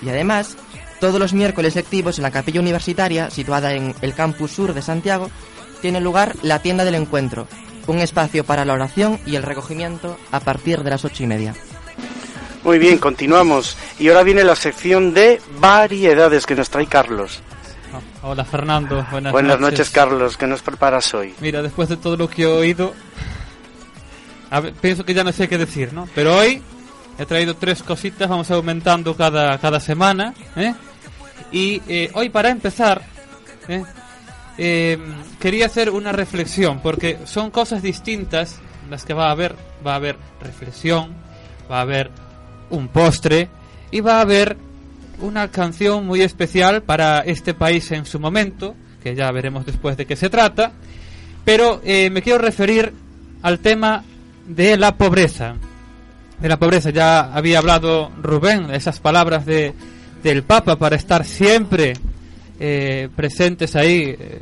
Y 0.01 0.09
además, 0.09 0.57
todos 1.01 1.19
los 1.19 1.33
miércoles 1.33 1.75
lectivos 1.75 2.19
en 2.19 2.23
la 2.23 2.31
capilla 2.31 2.61
universitaria, 2.61 3.31
situada 3.31 3.73
en 3.73 3.95
el 4.01 4.13
campus 4.13 4.51
sur 4.51 4.73
de 4.73 4.83
Santiago, 4.83 5.29
tiene 5.81 5.99
lugar 5.99 6.35
la 6.43 6.59
tienda 6.59 6.85
del 6.85 6.93
encuentro, 6.93 7.47
un 7.87 7.97
espacio 7.97 8.43
para 8.43 8.65
la 8.65 8.73
oración 8.73 9.19
y 9.25 9.35
el 9.35 9.41
recogimiento 9.41 10.17
a 10.31 10.39
partir 10.39 10.83
de 10.83 10.91
las 10.91 11.03
ocho 11.03 11.23
y 11.23 11.27
media. 11.27 11.55
Muy 12.63 12.77
bien, 12.77 12.99
continuamos. 12.99 13.75
Y 13.97 14.09
ahora 14.09 14.21
viene 14.21 14.43
la 14.43 14.55
sección 14.55 15.11
de 15.15 15.41
variedades 15.59 16.45
que 16.45 16.55
nos 16.55 16.69
trae 16.69 16.85
Carlos. 16.85 17.41
Hola 18.21 18.45
Fernando, 18.45 19.05
buenas, 19.09 19.31
Buenas 19.33 19.59
noches, 19.59 19.89
Carlos. 19.89 20.37
¿Qué 20.37 20.45
nos 20.45 20.61
preparas 20.61 21.11
hoy? 21.15 21.33
Mira, 21.41 21.63
después 21.63 21.89
de 21.89 21.97
todo 21.97 22.15
lo 22.15 22.29
que 22.29 22.43
he 22.43 22.45
oído, 22.45 22.93
a 24.51 24.59
ver, 24.59 24.73
pienso 24.73 25.03
que 25.03 25.15
ya 25.15 25.23
no 25.23 25.31
sé 25.31 25.49
qué 25.49 25.57
decir, 25.57 25.91
¿no? 25.91 26.07
Pero 26.13 26.37
hoy 26.37 26.61
he 27.17 27.25
traído 27.25 27.55
tres 27.55 27.81
cositas, 27.81 28.29
vamos 28.29 28.51
aumentando 28.51 29.15
cada, 29.17 29.57
cada 29.57 29.79
semana, 29.79 30.35
¿eh? 30.55 30.75
Y 31.51 31.81
eh, 31.87 32.09
hoy 32.13 32.29
para 32.29 32.49
empezar, 32.49 33.01
¿eh? 33.67 33.83
Eh, 34.57 34.97
quería 35.39 35.65
hacer 35.65 35.89
una 35.89 36.11
reflexión, 36.11 36.81
porque 36.81 37.19
son 37.25 37.51
cosas 37.51 37.81
distintas 37.81 38.59
las 38.89 39.05
que 39.05 39.13
va 39.13 39.27
a 39.27 39.31
haber. 39.31 39.55
Va 39.85 39.93
a 39.93 39.95
haber 39.95 40.17
reflexión, 40.41 41.13
va 41.71 41.79
a 41.79 41.81
haber 41.81 42.11
un 42.69 42.87
postre 42.89 43.49
y 43.89 44.01
va 44.01 44.17
a 44.17 44.21
haber 44.21 44.57
una 45.19 45.49
canción 45.49 46.05
muy 46.05 46.21
especial 46.21 46.83
para 46.83 47.19
este 47.19 47.53
país 47.53 47.91
en 47.91 48.05
su 48.05 48.19
momento, 48.19 48.75
que 49.01 49.15
ya 49.15 49.31
veremos 49.31 49.65
después 49.65 49.97
de 49.97 50.05
qué 50.05 50.15
se 50.15 50.29
trata, 50.29 50.71
pero 51.43 51.81
me 51.83 52.21
quiero 52.21 52.37
referir 52.37 52.93
al 53.41 53.59
tema 53.59 54.03
de 54.45 54.77
la 54.77 54.95
pobreza. 54.95 55.55
De 56.39 56.49
la 56.49 56.57
pobreza, 56.57 56.89
ya 56.91 57.33
había 57.33 57.59
hablado 57.59 58.11
Rubén, 58.21 58.71
esas 58.71 58.99
palabras 58.99 59.45
de, 59.45 59.73
del 60.23 60.43
Papa 60.43 60.77
para 60.77 60.95
estar 60.95 61.25
siempre 61.25 61.93
eh, 62.59 63.09
presentes 63.15 63.75
ahí, 63.75 64.15
eh, 64.17 64.41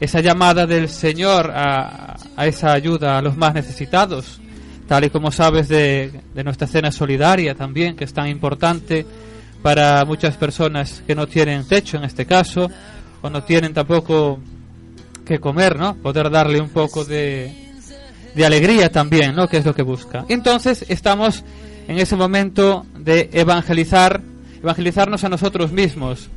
esa 0.00 0.20
llamada 0.20 0.66
del 0.66 0.88
Señor 0.88 1.50
a, 1.54 2.16
a 2.36 2.46
esa 2.46 2.72
ayuda 2.72 3.18
a 3.18 3.22
los 3.22 3.36
más 3.36 3.54
necesitados, 3.54 4.40
tal 4.88 5.04
y 5.04 5.10
como 5.10 5.30
sabes 5.30 5.68
de, 5.68 6.10
de 6.34 6.44
nuestra 6.44 6.66
cena 6.66 6.90
solidaria 6.90 7.54
también, 7.54 7.96
que 7.96 8.04
es 8.04 8.12
tan 8.12 8.28
importante 8.28 9.06
para 9.62 10.04
muchas 10.04 10.36
personas 10.36 11.02
que 11.06 11.14
no 11.14 11.26
tienen 11.26 11.66
techo 11.68 11.98
en 11.98 12.04
este 12.04 12.24
caso, 12.24 12.70
o 13.22 13.28
no 13.28 13.42
tienen 13.42 13.74
tampoco 13.74 14.40
que 15.24 15.38
comer, 15.38 15.78
¿no? 15.78 15.94
Poder 15.96 16.30
darle 16.30 16.60
un 16.60 16.70
poco 16.70 17.04
de, 17.04 17.52
de 18.34 18.46
alegría 18.46 18.90
también, 18.90 19.34
¿no? 19.34 19.46
Que 19.48 19.58
es 19.58 19.64
lo 19.64 19.74
que 19.74 19.82
busca. 19.82 20.24
Entonces 20.28 20.84
estamos 20.88 21.44
en 21.86 21.98
ese 21.98 22.16
momento 22.16 22.86
de 22.98 23.30
evangelizar, 23.32 24.20
evangelizarnos 24.62 25.24
a 25.24 25.28
nosotros 25.28 25.72
mismos, 25.72 26.28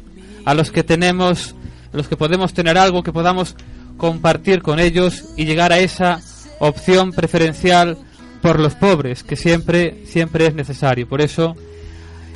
a 0.46 0.54
los 0.54 0.72
que 0.72 0.84
tenemos, 0.84 1.56
a 1.94 1.98
los 1.98 2.08
que 2.08 2.18
podemos 2.18 2.54
tener 2.54 2.78
algo 2.78 3.04
que 3.04 3.14
podamos 3.14 3.56
compartir 3.98 4.62
con 4.62 4.80
ellos 4.80 5.26
y 5.38 5.46
llegar 5.46 5.72
a 5.72 5.80
esa 5.80 6.22
opción 6.60 7.12
preferencial 7.12 7.98
por 8.42 8.60
los 8.60 8.76
pobres, 8.76 9.24
que 9.24 9.36
siempre, 9.36 10.04
siempre 10.06 10.48
es 10.48 10.54
necesario. 10.54 11.08
Por 11.08 11.22
eso, 11.22 11.56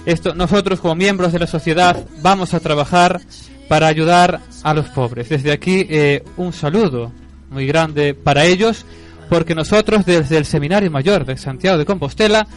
esto, 0.06 0.34
nosotros 0.34 0.80
como 0.80 0.96
miembros 0.96 1.34
de 1.34 1.40
la 1.40 1.48
sociedad 1.48 2.06
vamos 2.22 2.54
a 2.54 2.60
trabajar 2.60 3.20
para 3.68 3.88
ayudar 3.88 4.40
a 4.64 4.74
los 4.74 4.88
pobres. 4.90 5.30
Desde 5.30 5.52
aquí, 5.52 5.86
eh, 5.90 6.24
un 6.38 6.54
saludo 6.54 7.12
muy 7.50 7.68
grande 7.68 8.14
para 8.14 8.46
ellos, 8.46 8.86
porque 9.30 9.56
nosotros 9.56 10.06
desde 10.06 10.38
el 10.38 10.46
Seminario 10.46 10.90
Mayor 10.90 11.26
de 11.26 11.38
Santiago 11.38 11.78
de 11.78 11.86
Compostela 11.86 12.48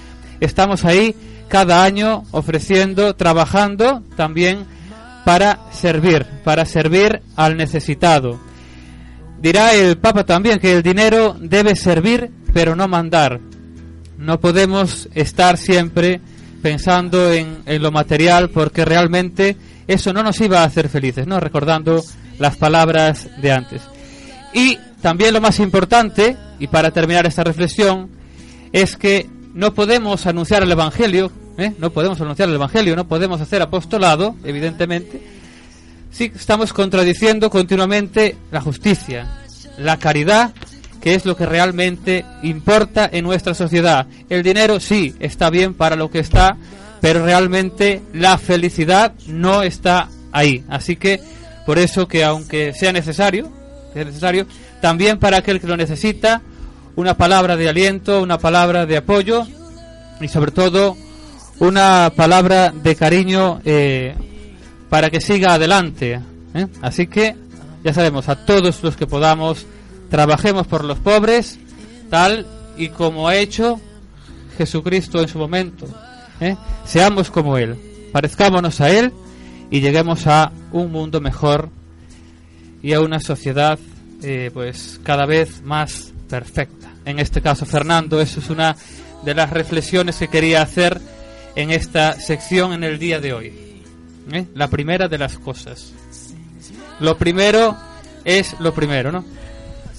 estamos 0.40 0.84
ahí 0.84 1.14
cada 1.50 1.82
año 1.82 2.22
ofreciendo, 2.30 3.14
trabajando 3.16 4.02
también 4.16 4.64
para 5.24 5.58
servir, 5.72 6.24
para 6.44 6.64
servir 6.64 7.22
al 7.36 7.56
necesitado. 7.56 8.40
Dirá 9.42 9.74
el 9.74 9.98
Papa 9.98 10.24
también 10.24 10.60
que 10.60 10.72
el 10.72 10.82
dinero 10.82 11.36
debe 11.40 11.74
servir, 11.74 12.30
pero 12.54 12.76
no 12.76 12.86
mandar. 12.86 13.40
No 14.16 14.38
podemos 14.38 15.08
estar 15.14 15.56
siempre 15.56 16.20
pensando 16.62 17.32
en, 17.32 17.62
en 17.66 17.82
lo 17.82 17.90
material 17.90 18.50
porque 18.50 18.84
realmente 18.84 19.56
eso 19.88 20.12
no 20.12 20.22
nos 20.22 20.40
iba 20.40 20.60
a 20.60 20.64
hacer 20.64 20.88
felices, 20.88 21.26
¿no? 21.26 21.40
Recordando 21.40 22.04
las 22.38 22.56
palabras 22.56 23.28
de 23.42 23.50
antes. 23.50 23.82
Y 24.54 24.78
también 25.02 25.34
lo 25.34 25.40
más 25.40 25.58
importante, 25.58 26.36
y 26.60 26.68
para 26.68 26.92
terminar 26.92 27.26
esta 27.26 27.42
reflexión, 27.42 28.08
es 28.72 28.96
que 28.96 29.28
no 29.54 29.74
podemos 29.74 30.26
anunciar 30.26 30.62
el 30.62 30.72
Evangelio, 30.72 31.30
¿eh? 31.58 31.72
no 31.78 31.90
podemos 31.90 32.20
anunciar 32.20 32.48
el 32.48 32.54
Evangelio, 32.54 32.96
no 32.96 33.06
podemos 33.06 33.40
hacer 33.40 33.62
apostolado, 33.62 34.36
evidentemente, 34.44 35.20
si 36.10 36.24
estamos 36.24 36.72
contradiciendo 36.72 37.50
continuamente 37.50 38.36
la 38.50 38.60
justicia, 38.60 39.28
la 39.78 39.98
caridad, 39.98 40.52
que 41.00 41.14
es 41.14 41.24
lo 41.24 41.36
que 41.36 41.46
realmente 41.46 42.24
importa 42.42 43.08
en 43.10 43.24
nuestra 43.24 43.54
sociedad. 43.54 44.06
El 44.28 44.42
dinero 44.42 44.80
sí 44.80 45.14
está 45.18 45.50
bien 45.50 45.74
para 45.74 45.96
lo 45.96 46.10
que 46.10 46.18
está, 46.18 46.56
pero 47.00 47.24
realmente 47.24 48.02
la 48.12 48.36
felicidad 48.38 49.14
no 49.26 49.62
está 49.62 50.08
ahí. 50.32 50.64
Así 50.68 50.96
que 50.96 51.20
por 51.64 51.78
eso 51.78 52.06
que 52.06 52.24
aunque 52.24 52.74
sea 52.74 52.92
necesario, 52.92 53.50
sea 53.94 54.04
necesario, 54.04 54.46
también 54.80 55.18
para 55.18 55.38
aquel 55.38 55.60
que 55.60 55.66
lo 55.66 55.76
necesita, 55.76 56.42
una 56.96 57.16
palabra 57.16 57.56
de 57.56 57.68
aliento, 57.68 58.22
una 58.22 58.38
palabra 58.38 58.86
de 58.86 58.96
apoyo 58.96 59.46
y 60.20 60.28
sobre 60.28 60.50
todo 60.50 60.96
una 61.58 62.12
palabra 62.16 62.70
de 62.70 62.96
cariño 62.96 63.60
eh, 63.64 64.14
para 64.88 65.10
que 65.10 65.20
siga 65.20 65.54
adelante. 65.54 66.20
¿eh? 66.54 66.66
Así 66.82 67.06
que 67.06 67.36
ya 67.84 67.94
sabemos, 67.94 68.28
a 68.28 68.44
todos 68.44 68.82
los 68.82 68.96
que 68.96 69.06
podamos, 69.06 69.66
trabajemos 70.10 70.66
por 70.66 70.84
los 70.84 70.98
pobres, 70.98 71.58
tal 72.10 72.46
y 72.76 72.88
como 72.88 73.28
ha 73.28 73.36
hecho 73.36 73.80
Jesucristo 74.58 75.20
en 75.20 75.28
su 75.28 75.38
momento. 75.38 75.86
¿eh? 76.40 76.56
Seamos 76.84 77.30
como 77.30 77.56
Él, 77.56 77.78
parezcámonos 78.12 78.80
a 78.80 78.90
Él 78.90 79.12
y 79.70 79.80
lleguemos 79.80 80.26
a 80.26 80.52
un 80.72 80.90
mundo 80.90 81.20
mejor 81.20 81.68
y 82.82 82.94
a 82.94 83.00
una 83.00 83.20
sociedad 83.20 83.78
pues 84.52 85.00
cada 85.02 85.24
vez 85.24 85.62
más 85.62 86.12
perfecta. 86.28 86.79
En 87.10 87.18
este 87.18 87.42
caso, 87.42 87.66
Fernando, 87.66 88.20
eso 88.20 88.40
es 88.40 88.50
una 88.50 88.76
de 89.24 89.34
las 89.34 89.50
reflexiones 89.50 90.16
que 90.16 90.28
quería 90.28 90.62
hacer 90.62 91.00
en 91.56 91.70
esta 91.70 92.12
sección 92.14 92.72
en 92.72 92.84
el 92.84 92.98
día 92.98 93.20
de 93.20 93.32
hoy. 93.32 93.82
¿eh? 94.32 94.46
La 94.54 94.68
primera 94.68 95.08
de 95.08 95.18
las 95.18 95.38
cosas. 95.38 95.92
Lo 97.00 97.18
primero 97.18 97.76
es 98.24 98.58
lo 98.60 98.72
primero, 98.72 99.10
¿no? 99.10 99.24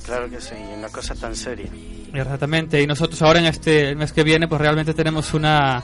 Claro 0.05 0.29
que 0.29 0.39
sí, 0.39 0.55
una 0.77 0.89
cosa 0.89 1.15
tan 1.15 1.35
seria. 1.35 1.69
Exactamente, 2.13 2.81
y 2.81 2.87
nosotros 2.87 3.21
ahora 3.21 3.39
en 3.39 3.45
este 3.45 3.89
el 3.89 3.95
mes 3.95 4.11
que 4.11 4.23
viene 4.23 4.47
pues 4.47 4.59
realmente 4.59 4.93
tenemos 4.93 5.33
una, 5.33 5.81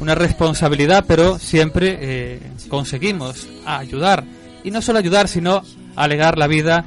una 0.00 0.14
responsabilidad, 0.14 1.04
pero 1.06 1.38
siempre 1.38 1.98
eh, 2.00 2.40
conseguimos 2.68 3.48
ayudar. 3.66 4.24
Y 4.64 4.70
no 4.70 4.82
solo 4.82 4.98
ayudar, 4.98 5.28
sino 5.28 5.62
alegar 5.96 6.36
la 6.36 6.46
vida 6.46 6.84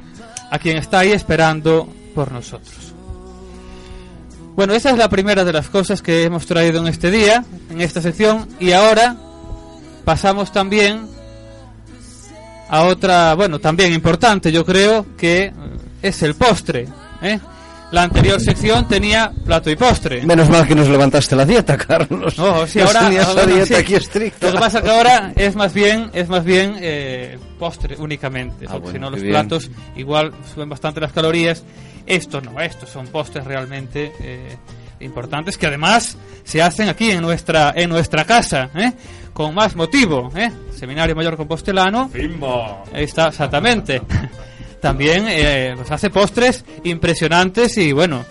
a 0.50 0.58
quien 0.58 0.76
está 0.76 1.00
ahí 1.00 1.12
esperando 1.12 1.88
por 2.14 2.30
nosotros. 2.32 2.91
Bueno, 4.54 4.74
esa 4.74 4.90
es 4.90 4.98
la 4.98 5.08
primera 5.08 5.44
de 5.44 5.52
las 5.52 5.68
cosas 5.68 6.02
que 6.02 6.24
hemos 6.24 6.46
traído 6.46 6.80
en 6.80 6.86
este 6.86 7.10
día, 7.10 7.44
en 7.70 7.80
esta 7.80 8.02
sección, 8.02 8.46
y 8.60 8.72
ahora 8.72 9.16
pasamos 10.04 10.52
también 10.52 11.06
a 12.68 12.82
otra, 12.84 13.34
bueno, 13.34 13.58
también 13.60 13.92
importante, 13.92 14.52
yo 14.52 14.64
creo, 14.64 15.06
que 15.16 15.44
eh, 15.44 15.52
es 16.02 16.22
el 16.22 16.34
postre. 16.34 16.86
¿eh? 17.22 17.38
La 17.92 18.02
anterior 18.04 18.40
sección 18.40 18.88
tenía 18.88 19.30
plato 19.44 19.70
y 19.70 19.76
postre. 19.76 20.22
Menos 20.24 20.48
mal 20.48 20.66
que 20.66 20.74
nos 20.74 20.88
levantaste 20.88 21.34
la 21.36 21.44
dieta, 21.44 21.76
Carlos. 21.86 22.38
No, 22.38 22.66
sí, 22.66 22.80
ahora, 22.80 23.00
tenías 23.00 23.34
la 23.34 23.44
dieta 23.46 23.66
sí. 23.66 23.74
aquí 23.74 23.94
estricta. 23.94 24.46
Lo 24.46 24.52
que 24.54 24.58
pasa 24.58 24.82
que 24.82 24.90
ahora 24.90 25.32
es 25.36 25.54
más 25.56 25.72
bien, 25.74 26.10
es 26.14 26.28
más 26.28 26.44
bien 26.44 26.76
eh, 26.80 27.38
postre 27.58 27.96
únicamente, 27.98 28.66
Ah, 28.66 28.72
porque 28.72 28.92
bueno, 28.92 28.92
si 28.92 28.98
no 29.00 29.10
los 29.10 29.20
bien. 29.20 29.32
platos 29.32 29.70
igual 29.96 30.32
suben 30.54 30.68
bastante 30.68 31.00
las 31.00 31.12
calorías. 31.12 31.64
Esto 32.06 32.40
no, 32.40 32.60
estos 32.60 32.90
son 32.90 33.06
postres 33.08 33.44
realmente 33.44 34.12
eh, 34.20 34.56
importantes 35.00 35.56
que 35.56 35.66
además 35.66 36.16
se 36.44 36.62
hacen 36.62 36.88
aquí 36.88 37.10
en 37.10 37.22
nuestra 37.22 37.72
en 37.76 37.90
nuestra 37.90 38.24
casa, 38.24 38.70
¿eh? 38.74 38.92
con 39.32 39.54
más 39.54 39.74
motivo, 39.76 40.30
¿eh? 40.36 40.50
Seminario 40.74 41.14
Mayor 41.14 41.36
Compostelano. 41.36 42.10
Ahí 42.92 43.04
está, 43.04 43.28
exactamente. 43.28 44.02
También 44.80 45.26
eh, 45.28 45.74
pues 45.76 45.90
hace 45.90 46.10
postres 46.10 46.64
impresionantes 46.84 47.78
y 47.78 47.92
bueno, 47.92 48.24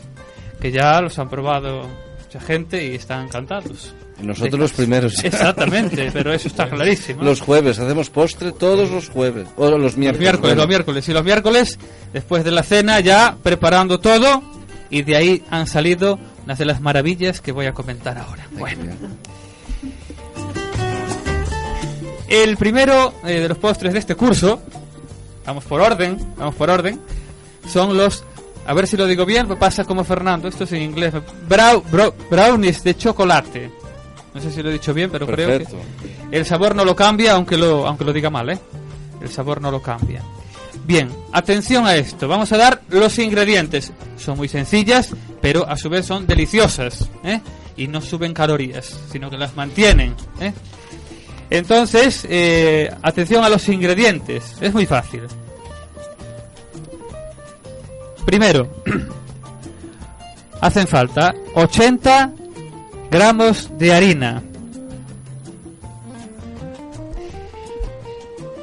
que 0.60 0.72
ya 0.72 0.99
los 1.02 1.18
han 1.18 1.30
probado 1.30 1.88
mucha 2.22 2.41
gente 2.41 2.85
y 2.85 2.95
están 2.95 3.26
encantados. 3.26 3.95
Nosotros 4.22 4.60
los 4.60 4.72
primeros. 4.73 5.18
Exactamente, 5.23 6.10
pero 6.11 6.34
eso 6.34 6.48
está 6.48 6.69
clarísimo. 6.69 7.23
Los 7.23 7.41
jueves, 7.41 7.80
hacemos 7.80 8.10
postre 8.10 8.52
todos 8.52 8.89
los 8.91 9.10
jueves. 9.10 9.48
O 9.57 9.69
los 9.69 9.80
Los 9.80 9.98
miércoles. 9.98 10.19
miércoles, 10.22 10.41
bueno. 10.56 10.61
los 10.61 10.68
miércoles. 10.69 11.10
Y 11.10 11.14
los 11.14 11.23
miércoles, 11.23 11.80
después 12.14 12.43
de 12.43 12.52
la 12.52 12.64
cena, 12.64 12.99
ya 12.99 13.35
preparando 13.41 13.99
todo. 13.99 14.43
Y 14.89 15.03
de 15.03 15.15
ahí 15.15 15.43
han 15.49 15.68
salido 15.68 16.19
unas 16.45 16.57
de 16.57 16.65
las 16.65 16.81
maravillas 16.81 17.39
que 17.41 17.52
voy 17.52 17.65
a 17.65 17.73
comentar 17.73 18.18
ahora. 18.18 18.48
Bueno. 18.52 18.84
El 22.27 22.56
primero 22.57 23.14
eh, 23.26 23.39
de 23.41 23.49
los 23.49 23.57
postres 23.57 23.93
de 23.93 23.99
este 23.99 24.15
curso, 24.15 24.61
vamos 25.45 25.65
por 25.65 25.81
orden, 25.81 26.18
vamos 26.38 26.56
por 26.56 26.69
orden, 26.69 26.99
son 27.68 27.98
los, 27.98 28.23
a 28.65 28.73
ver 28.73 28.88
si 28.88 28.95
lo 28.95 29.06
digo 29.06 29.26
bien, 29.26 29.48
pasa 29.60 29.84
como 29.84 30.03
Fernando, 30.06 30.48
esto 30.48 30.64
es 30.64 30.72
en 30.72 30.81
inglés, 30.81 31.14
brau- 31.49 31.84
brau- 31.91 32.14
brownies 32.30 32.84
de 32.84 32.95
chocolate. 32.95 33.69
No 34.33 34.41
sé 34.41 34.51
si 34.51 34.63
lo 34.63 34.69
he 34.69 34.73
dicho 34.73 34.93
bien, 34.93 35.09
pero 35.11 35.25
Perfecto. 35.25 35.75
creo 35.75 36.29
que 36.29 36.37
el 36.37 36.45
sabor 36.45 36.75
no 36.75 36.85
lo 36.85 36.95
cambia, 36.95 37.33
aunque 37.33 37.57
lo, 37.57 37.85
aunque 37.85 38.05
lo 38.05 38.13
diga 38.13 38.29
mal, 38.29 38.49
¿eh? 38.49 38.59
El 39.21 39.29
sabor 39.29 39.61
no 39.61 39.71
lo 39.71 39.81
cambia. 39.81 40.21
Bien, 40.85 41.09
atención 41.31 41.85
a 41.85 41.95
esto. 41.95 42.27
Vamos 42.27 42.51
a 42.51 42.57
dar 42.57 42.81
los 42.89 43.19
ingredientes. 43.19 43.91
Son 44.17 44.37
muy 44.37 44.47
sencillas, 44.47 45.13
pero 45.41 45.67
a 45.67 45.75
su 45.77 45.89
vez 45.89 46.05
son 46.05 46.25
deliciosas, 46.25 47.09
¿eh? 47.23 47.41
Y 47.77 47.87
no 47.87 48.01
suben 48.01 48.33
calorías, 48.33 48.97
sino 49.11 49.29
que 49.29 49.37
las 49.37 49.55
mantienen, 49.55 50.15
¿eh? 50.39 50.53
Entonces, 51.49 52.25
eh, 52.29 52.89
atención 53.01 53.43
a 53.43 53.49
los 53.49 53.67
ingredientes. 53.67 54.55
Es 54.61 54.73
muy 54.73 54.85
fácil. 54.85 55.23
Primero, 58.25 58.69
hacen 60.61 60.87
falta 60.87 61.33
80 61.55 62.31
gramos 63.11 63.69
de 63.77 63.93
harina, 63.93 64.41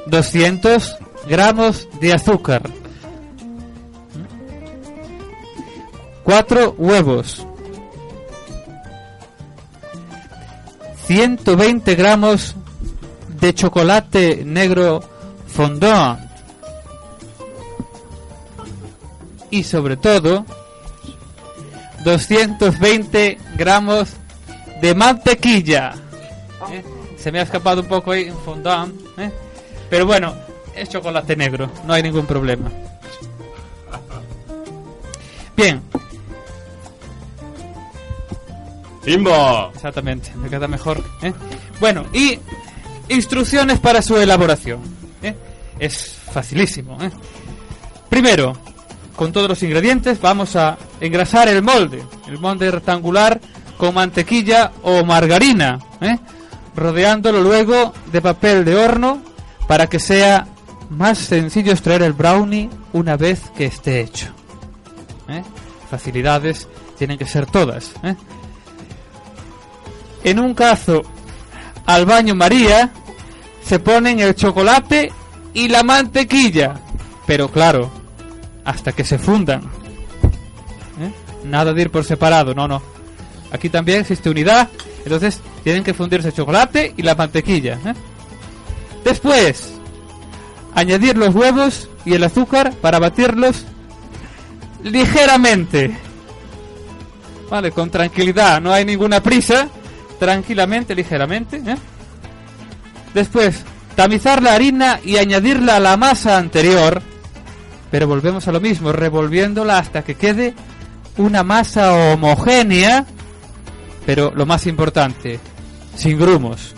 200 0.07 0.97
gramos 1.27 1.87
de 2.01 2.13
azúcar, 2.13 2.63
4 6.23 6.75
huevos, 6.77 7.45
120 11.05 11.95
gramos 11.95 12.55
de 13.39 13.53
chocolate 13.53 14.43
negro 14.43 15.01
fondant. 15.47 16.29
y 19.51 19.63
sobre 19.63 19.97
todo 19.97 20.45
220 22.03 23.39
gramos 23.57 24.18
de 24.81 24.95
mantequilla. 24.95 25.93
¿eh? 26.71 26.83
Se 27.17 27.31
me 27.31 27.39
ha 27.39 27.43
escapado 27.43 27.81
un 27.81 27.87
poco 27.87 28.11
ahí 28.11 28.31
fondant, 28.45 28.93
¿eh? 29.17 29.31
pero 29.89 30.05
bueno, 30.05 30.33
es 30.75 30.89
chocolate 30.89 31.35
negro, 31.35 31.69
no 31.85 31.93
hay 31.93 32.03
ningún 32.03 32.25
problema. 32.25 32.69
Bien. 35.55 35.81
¡Timbo! 39.03 39.71
Exactamente, 39.73 40.31
me 40.35 40.49
queda 40.49 40.67
mejor. 40.67 41.03
¿eh? 41.21 41.33
Bueno, 41.79 42.05
y 42.13 42.39
instrucciones 43.09 43.79
para 43.79 44.01
su 44.01 44.17
elaboración. 44.17 44.99
Es 45.79 46.17
facilísimo. 46.33 46.97
Primero, 48.09 48.53
con 49.15 49.31
todos 49.31 49.47
los 49.47 49.63
ingredientes, 49.63 50.19
vamos 50.19 50.55
a 50.57 50.77
engrasar 50.99 51.47
el 51.47 51.61
molde. 51.61 52.03
El 52.27 52.37
molde 52.39 52.69
rectangular 52.69 53.39
con 53.79 53.95
mantequilla 53.95 54.73
o 54.83 55.05
margarina. 55.05 55.79
¿eh? 56.01 56.19
Rodeándolo 56.75 57.41
luego 57.41 57.93
de 58.11 58.21
papel 58.21 58.65
de 58.65 58.75
horno 58.75 59.21
para 59.67 59.87
que 59.87 59.99
sea 59.99 60.47
más 60.89 61.17
sencillo 61.17 61.71
extraer 61.71 62.03
el 62.03 62.11
brownie 62.11 62.69
una 62.91 63.15
vez 63.15 63.41
que 63.55 63.65
esté 63.65 64.01
hecho. 64.01 64.27
¿eh? 65.29 65.43
Facilidades 65.89 66.67
tienen 66.97 67.17
que 67.17 67.25
ser 67.25 67.45
todas. 67.45 67.93
¿eh? 68.03 68.15
En 70.25 70.39
un 70.39 70.53
cazo 70.53 71.01
al 71.85 72.05
baño 72.05 72.35
María 72.35 72.91
se 73.63 73.79
ponen 73.79 74.19
el 74.19 74.35
chocolate 74.35 75.09
y 75.53 75.69
la 75.69 75.83
mantequilla. 75.83 76.75
Pero 77.25 77.47
claro, 77.47 77.89
hasta 78.65 78.91
que 78.91 79.05
se 79.05 79.17
fundan. 79.17 79.61
¿Eh? 80.99 81.13
Nada 81.45 81.73
de 81.73 81.81
ir 81.81 81.91
por 81.91 82.03
separado, 82.03 82.53
no, 82.53 82.67
no. 82.67 82.98
Aquí 83.51 83.69
también 83.69 84.01
existe 84.01 84.29
unidad, 84.29 84.69
entonces 85.03 85.41
tienen 85.63 85.83
que 85.83 85.93
fundirse 85.93 86.29
el 86.29 86.33
chocolate 86.33 86.93
y 86.95 87.01
la 87.01 87.15
mantequilla. 87.15 87.79
¿eh? 87.85 87.93
Después, 89.03 89.73
añadir 90.75 91.17
los 91.17 91.33
huevos 91.33 91.89
y 92.05 92.13
el 92.13 92.23
azúcar 92.23 92.73
para 92.75 92.99
batirlos 92.99 93.65
ligeramente. 94.83 95.97
Vale, 97.49 97.71
con 97.71 97.89
tranquilidad, 97.89 98.61
no 98.61 98.71
hay 98.71 98.85
ninguna 98.85 99.21
prisa. 99.21 99.67
Tranquilamente, 100.19 100.93
ligeramente. 100.93 101.57
¿eh? 101.57 101.75
Después, 103.13 103.63
tamizar 103.95 104.43
la 104.43 104.53
harina 104.53 104.99
y 105.03 105.17
añadirla 105.17 105.77
a 105.77 105.79
la 105.79 105.97
masa 105.97 106.37
anterior. 106.37 107.01
Pero 107.89 108.07
volvemos 108.07 108.47
a 108.47 108.51
lo 108.51 108.59
mismo, 108.59 108.91
revolviéndola 108.91 109.79
hasta 109.79 110.03
que 110.03 110.15
quede 110.15 110.53
una 111.17 111.43
masa 111.43 111.93
homogénea. 111.93 113.05
Pero 114.09 114.33
lo 114.33 114.47
más 114.47 114.65
importante, 114.65 115.39
sin 115.95 116.17
grumos. 116.17 116.73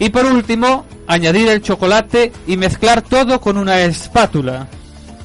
Y 0.00 0.08
por 0.08 0.26
último, 0.26 0.86
añadir 1.06 1.46
el 1.50 1.62
chocolate 1.62 2.32
y 2.48 2.56
mezclar 2.56 3.02
todo 3.02 3.40
con 3.40 3.56
una 3.56 3.80
espátula, 3.82 4.66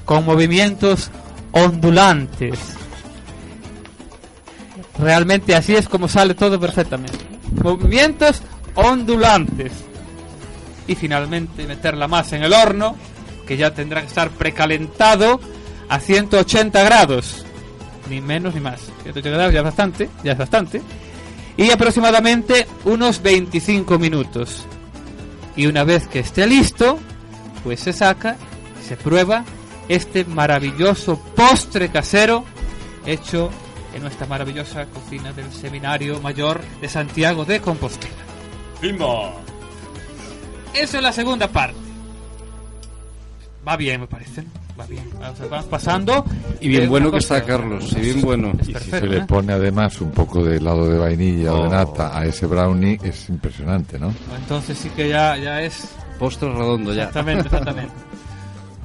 con 0.05 0.25
movimientos 0.25 1.09
ondulantes. 1.53 2.59
Realmente 4.99 5.55
así 5.55 5.75
es 5.75 5.89
como 5.89 6.07
sale 6.07 6.35
todo 6.35 6.59
perfectamente. 6.59 7.17
Movimientos 7.63 8.43
ondulantes. 8.75 9.71
Y 10.87 10.93
finalmente 10.93 11.65
meter 11.65 11.97
la 11.97 12.07
masa 12.07 12.35
en 12.35 12.43
el 12.43 12.53
horno, 12.53 12.95
que 13.47 13.57
ya 13.57 13.73
tendrá 13.73 14.01
que 14.01 14.07
estar 14.09 14.29
precalentado 14.29 15.39
a 15.89 15.99
180 15.99 16.83
grados. 16.83 17.46
Ni 18.09 18.21
menos 18.21 18.53
ni 18.53 18.61
más. 18.61 18.81
180 19.03 19.29
grados 19.29 19.53
ya 19.53 19.59
es 19.59 19.65
bastante, 19.65 20.09
ya 20.23 20.31
es 20.33 20.37
bastante. 20.37 20.81
Y 21.57 21.71
aproximadamente 21.71 22.67
unos 22.85 23.21
25 23.21 23.97
minutos. 23.99 24.65
Y 25.55 25.65
una 25.65 25.83
vez 25.83 26.07
que 26.07 26.19
esté 26.19 26.45
listo, 26.45 26.99
pues 27.63 27.79
se 27.79 27.93
saca, 27.93 28.37
se 28.87 28.95
prueba 28.95 29.43
este 29.89 30.25
maravilloso 30.25 31.19
postre 31.35 31.89
casero 31.89 32.43
hecho 33.05 33.49
en 33.93 34.01
nuestra 34.03 34.27
maravillosa 34.27 34.85
cocina 34.85 35.33
del 35.33 35.51
Seminario 35.51 36.21
Mayor 36.21 36.61
de 36.81 36.89
Santiago 36.89 37.45
de 37.45 37.59
Compostela. 37.59 38.13
¡Bimbo! 38.81 39.33
Eso 40.73 40.97
es 40.97 41.03
la 41.03 41.11
segunda 41.11 41.47
parte. 41.47 41.86
Va 43.67 43.75
bien, 43.75 44.01
me 44.01 44.07
parece. 44.07 44.43
Va 44.79 44.85
bien. 44.85 45.03
Vamos, 45.19 45.49
vamos 45.49 45.65
pasando. 45.65 46.23
Y 46.61 46.69
bien 46.69 46.89
bueno 46.89 47.11
que 47.11 47.17
está 47.17 47.43
Carlos, 47.43 47.91
y 47.91 47.99
bien 47.99 48.21
bueno. 48.21 48.51
Y 48.61 48.73
si 48.73 48.89
se 48.91 49.05
le 49.05 49.25
pone 49.25 49.51
además 49.53 49.99
un 49.99 50.11
poco 50.11 50.43
de 50.43 50.57
helado 50.57 50.87
de 50.87 50.97
vainilla 50.97 51.53
o 51.53 51.63
de 51.63 51.67
Oh. 51.67 51.69
nata 51.69 52.17
a 52.17 52.25
ese 52.25 52.45
brownie, 52.45 52.99
es 53.03 53.27
impresionante, 53.29 53.99
¿no? 53.99 54.13
Entonces 54.37 54.77
sí 54.77 54.89
que 54.95 55.09
ya, 55.09 55.35
ya 55.37 55.61
es 55.61 55.89
Postre 56.17 56.49
redondo 56.51 56.93
ya. 56.93 57.03
Exactamente, 57.03 57.45
exactamente. 57.47 57.91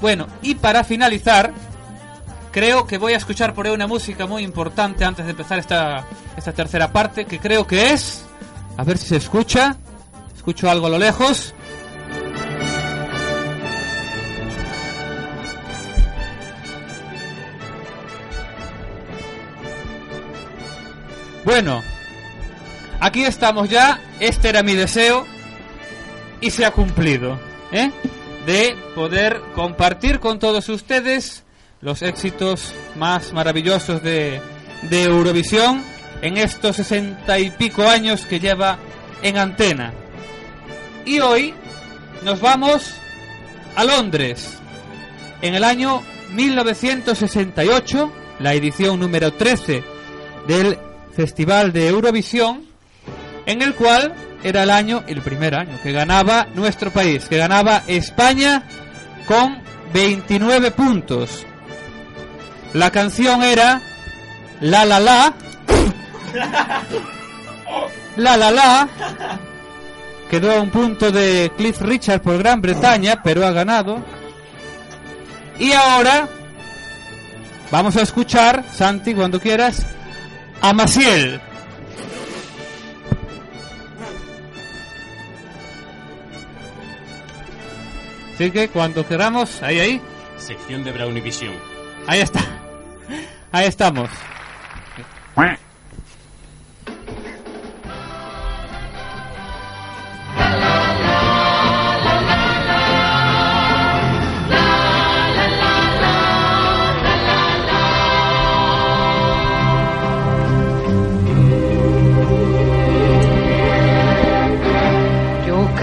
Bueno, 0.00 0.26
y 0.42 0.56
para 0.56 0.82
finalizar, 0.82 1.52
creo 2.50 2.86
que 2.86 2.98
voy 2.98 3.12
a 3.12 3.16
escuchar 3.18 3.54
por 3.54 3.66
ahí 3.66 3.72
una 3.72 3.86
música 3.86 4.26
muy 4.26 4.42
importante 4.42 5.04
antes 5.04 5.24
de 5.24 5.30
empezar 5.30 5.58
esta, 5.60 6.04
esta 6.36 6.52
tercera 6.52 6.90
parte, 6.92 7.24
que 7.24 7.38
creo 7.38 7.66
que 7.66 7.92
es... 7.92 8.24
A 8.76 8.84
ver 8.84 8.98
si 8.98 9.06
se 9.08 9.16
escucha. 9.16 9.76
Escucho 10.34 10.68
algo 10.68 10.88
a 10.88 10.90
lo 10.90 10.98
lejos. 10.98 11.54
Bueno, 21.52 21.82
aquí 22.98 23.24
estamos 23.24 23.68
ya. 23.68 24.00
Este 24.20 24.48
era 24.48 24.62
mi 24.62 24.74
deseo 24.74 25.26
y 26.40 26.50
se 26.50 26.64
ha 26.64 26.70
cumplido, 26.70 27.38
¿eh? 27.70 27.90
De 28.46 28.74
poder 28.94 29.38
compartir 29.54 30.18
con 30.18 30.38
todos 30.38 30.70
ustedes 30.70 31.44
los 31.82 32.00
éxitos 32.00 32.72
más 32.96 33.34
maravillosos 33.34 34.02
de, 34.02 34.40
de 34.88 35.02
Eurovisión 35.02 35.84
en 36.22 36.38
estos 36.38 36.76
sesenta 36.76 37.38
y 37.38 37.50
pico 37.50 37.86
años 37.86 38.24
que 38.24 38.40
lleva 38.40 38.78
en 39.22 39.36
antena. 39.36 39.92
Y 41.04 41.20
hoy 41.20 41.52
nos 42.22 42.40
vamos 42.40 42.94
a 43.76 43.84
Londres. 43.84 44.56
En 45.42 45.54
el 45.54 45.64
año 45.64 46.02
1968, 46.32 48.10
la 48.38 48.54
edición 48.54 48.98
número 48.98 49.34
13 49.34 49.84
del 50.48 50.78
Festival 51.14 51.72
de 51.72 51.88
Eurovisión, 51.88 52.66
en 53.46 53.62
el 53.62 53.74
cual 53.74 54.14
era 54.42 54.62
el 54.64 54.70
año, 54.70 55.04
el 55.06 55.20
primer 55.20 55.54
año, 55.54 55.78
que 55.82 55.92
ganaba 55.92 56.46
nuestro 56.54 56.90
país, 56.90 57.26
que 57.26 57.36
ganaba 57.36 57.82
España 57.86 58.64
con 59.26 59.58
29 59.92 60.70
puntos. 60.72 61.46
La 62.72 62.90
canción 62.90 63.42
era 63.42 63.80
La 64.60 64.84
La 64.84 64.98
La. 64.98 65.34
La 68.16 68.36
La 68.36 68.50
La. 68.50 68.88
Quedó 70.30 70.52
a 70.52 70.60
un 70.60 70.70
punto 70.70 71.12
de 71.12 71.52
Cliff 71.56 71.80
Richard 71.82 72.22
por 72.22 72.38
Gran 72.38 72.62
Bretaña, 72.62 73.22
pero 73.22 73.46
ha 73.46 73.52
ganado. 73.52 74.02
Y 75.58 75.72
ahora 75.72 76.26
vamos 77.70 77.96
a 77.96 78.02
escuchar, 78.02 78.64
Santi, 78.72 79.14
cuando 79.14 79.38
quieras, 79.38 79.84
a 80.62 80.72
Maciel. 80.72 81.40
Así 88.34 88.50
que 88.50 88.68
cuando 88.68 89.06
queramos, 89.06 89.62
ahí, 89.62 89.78
ahí, 89.78 90.00
Sección 90.36 90.82
de 90.82 90.92
Brownivisión. 90.92 91.54
ahí 92.06 92.20
está. 92.20 92.40
Ahí 93.52 93.66
estamos. 93.66 94.08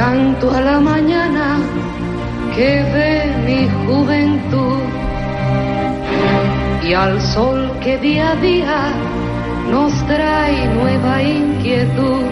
Canto 0.09 0.49
a 0.49 0.61
la 0.61 0.79
mañana 0.79 1.45
que 2.55 2.71
ve 2.93 3.13
mi 3.47 3.61
juventud 3.85 4.81
y 6.87 6.93
al 6.93 7.21
sol 7.21 7.59
que 7.83 7.93
día 7.99 8.31
a 8.31 8.35
día 8.47 8.79
nos 9.73 9.93
trae 10.07 10.59
nueva 10.79 11.21
inquietud. 11.21 12.23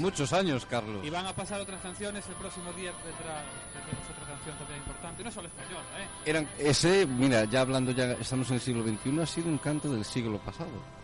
Muchos 0.00 0.32
años, 0.32 0.66
Carlos. 0.66 1.04
Y 1.04 1.10
van 1.10 1.26
a 1.26 1.34
pasar 1.34 1.60
otras 1.60 1.80
canciones 1.82 2.26
el 2.26 2.34
próximo 2.34 2.72
día 2.72 2.90
vendrá 3.04 3.44
tendremos 3.72 4.10
otra 4.10 4.26
canción 4.26 4.56
también 4.56 4.78
importante, 4.78 5.24
no 5.24 5.30
solo 5.30 5.48
española, 5.48 5.84
¿eh? 5.98 6.08
Eran, 6.24 6.48
ese, 6.58 7.06
mira, 7.06 7.44
ya 7.44 7.60
hablando, 7.60 7.92
ya 7.92 8.12
estamos 8.12 8.48
en 8.48 8.54
el 8.54 8.60
siglo 8.60 8.82
XXI, 8.82 9.20
ha 9.20 9.26
sido 9.26 9.48
un 9.48 9.58
canto 9.58 9.92
del 9.92 10.04
siglo 10.04 10.38
pasado. 10.38 10.70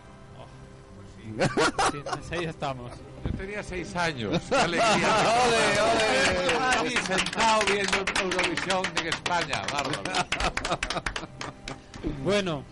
Sí, 1.91 1.97
pues 2.03 2.31
ahí 2.31 2.45
estamos. 2.45 2.91
Yo 3.25 3.31
tenía 3.31 3.61
seis 3.61 3.95
años. 3.95 4.41
¡Qué 4.49 4.55
alegría! 4.55 5.15
¡Ole, 5.45 6.89
ole! 6.89 7.01
Sentado 7.01 7.61
viendo 7.65 7.97
Eurovisión 8.21 8.85
en 8.97 9.07
España. 9.07 9.61
Bárbaro. 9.71 10.01
Bueno, 12.23 12.63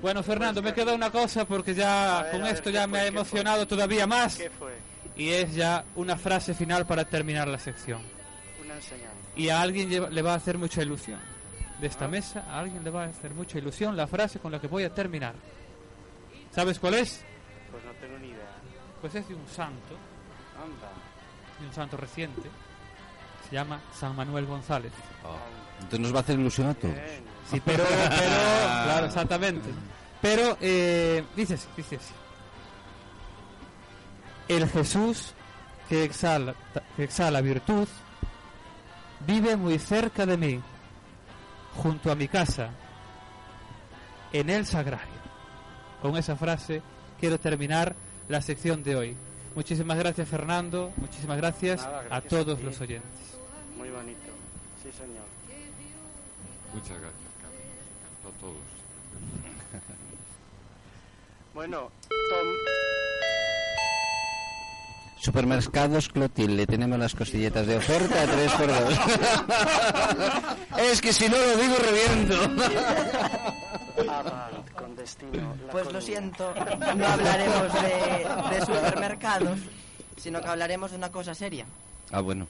bueno 0.00 0.22
Fernando, 0.22 0.62
me 0.62 0.72
queda 0.72 0.94
una 0.94 1.10
cosa 1.10 1.44
porque 1.44 1.74
ya 1.74 2.22
ver, 2.22 2.32
con 2.32 2.42
ver, 2.42 2.54
esto 2.54 2.64
¿qué 2.64 2.72
ya 2.72 2.82
fue, 2.82 2.88
me 2.88 2.98
ha 2.98 3.06
emocionado 3.06 3.66
todavía 3.66 4.06
más. 4.06 4.36
¿Qué 4.36 4.50
fue? 4.50 4.77
Y 5.18 5.30
es 5.30 5.54
ya 5.54 5.84
una 5.96 6.16
frase 6.16 6.54
final 6.54 6.86
para 6.86 7.04
terminar 7.04 7.48
la 7.48 7.58
sección. 7.58 8.00
Una 8.64 8.76
enseñanza. 8.76 9.16
Y 9.36 9.48
a 9.50 9.60
alguien 9.60 9.90
le 10.14 10.22
va 10.22 10.32
a 10.32 10.36
hacer 10.36 10.56
mucha 10.56 10.80
ilusión. 10.80 11.18
De 11.80 11.86
esta 11.86 12.08
mesa, 12.08 12.44
a 12.48 12.60
alguien 12.60 12.82
le 12.82 12.90
va 12.90 13.04
a 13.04 13.06
hacer 13.06 13.34
mucha 13.34 13.58
ilusión 13.58 13.96
la 13.96 14.06
frase 14.06 14.38
con 14.38 14.50
la 14.50 14.60
que 14.60 14.68
voy 14.68 14.84
a 14.84 14.94
terminar. 14.94 15.34
¿Sabes 16.52 16.78
cuál 16.78 16.94
es? 16.94 17.20
Pues 17.70 17.84
no 17.84 17.92
tengo 18.00 18.18
ni 18.18 18.28
idea. 18.28 18.50
Pues 19.00 19.14
es 19.14 19.28
de 19.28 19.34
un 19.34 19.46
santo, 19.46 19.94
Anda. 20.56 20.90
de 21.60 21.66
un 21.66 21.72
santo 21.72 21.96
reciente. 21.96 22.48
Se 23.48 23.54
llama 23.54 23.80
San 23.94 24.16
Manuel 24.16 24.46
González. 24.46 24.92
Entonces 25.76 26.00
nos 26.00 26.12
va 26.14 26.18
a 26.18 26.22
hacer 26.22 26.38
ilusión 26.38 26.68
a 26.68 26.74
todos. 26.74 26.94
Sí, 27.50 27.60
pero, 27.64 27.84
pero, 27.84 28.08
claro, 28.84 29.06
exactamente. 29.06 29.68
Pero, 30.20 30.56
eh, 30.60 31.24
dice 31.36 31.54
así, 31.54 31.68
dice 31.76 31.96
así. 31.96 32.12
El 34.48 34.68
Jesús 34.68 35.34
que 35.88 36.04
exhala, 36.04 36.54
que 36.96 37.04
exhala 37.04 37.40
virtud 37.40 37.88
vive 39.26 39.56
muy 39.56 39.78
cerca 39.78 40.26
de 40.26 40.36
mí, 40.36 40.60
junto 41.76 42.10
a 42.10 42.14
mi 42.14 42.28
casa, 42.28 42.70
en 44.32 44.50
el 44.50 44.66
sagrario. 44.66 45.18
Con 46.00 46.16
esa 46.16 46.36
frase 46.36 46.82
quiero 47.18 47.38
terminar 47.38 47.94
la 48.28 48.40
sección 48.40 48.82
de 48.82 48.96
hoy. 48.96 49.16
Muchísimas 49.54 49.98
gracias 49.98 50.28
Fernando, 50.28 50.92
muchísimas 50.96 51.36
gracias, 51.36 51.82
Nada, 51.82 52.04
a 52.10 52.20
todos 52.20 52.62
los 52.62 52.80
oyentes. 52.80 53.10
Muy 53.76 53.90
bonito. 53.90 54.18
Sí, 54.82 54.90
señor. 54.92 55.26
Muchas 56.72 57.00
gracias, 57.00 57.30
Carlos. 57.40 58.36
A 58.36 58.40
todos. 58.40 58.56
Bueno, 61.54 61.90
Tom, 62.30 62.46
Supermercados 65.20 66.08
Clotilde, 66.08 66.66
tenemos 66.66 66.98
las 66.98 67.14
costilletas 67.14 67.66
de 67.66 67.76
oferta 67.76 68.24
3 68.24 68.52
por 68.52 68.68
2 68.68 68.98
es 70.78 71.00
que 71.00 71.12
si 71.12 71.28
no 71.28 71.36
lo 71.36 71.56
digo 71.56 71.74
reviento. 71.76 72.34
Con 74.76 74.96
destino. 74.96 75.54
Pues 75.72 75.92
lo 75.92 76.00
siento, 76.00 76.54
no 76.96 77.06
hablaremos 77.06 77.72
de, 77.74 78.54
de 78.56 78.66
supermercados, 78.66 79.58
sino 80.16 80.40
que 80.40 80.48
hablaremos 80.48 80.92
de 80.92 80.96
una 80.96 81.10
cosa 81.10 81.34
seria. 81.34 81.66
Ah, 82.10 82.20
bueno, 82.20 82.46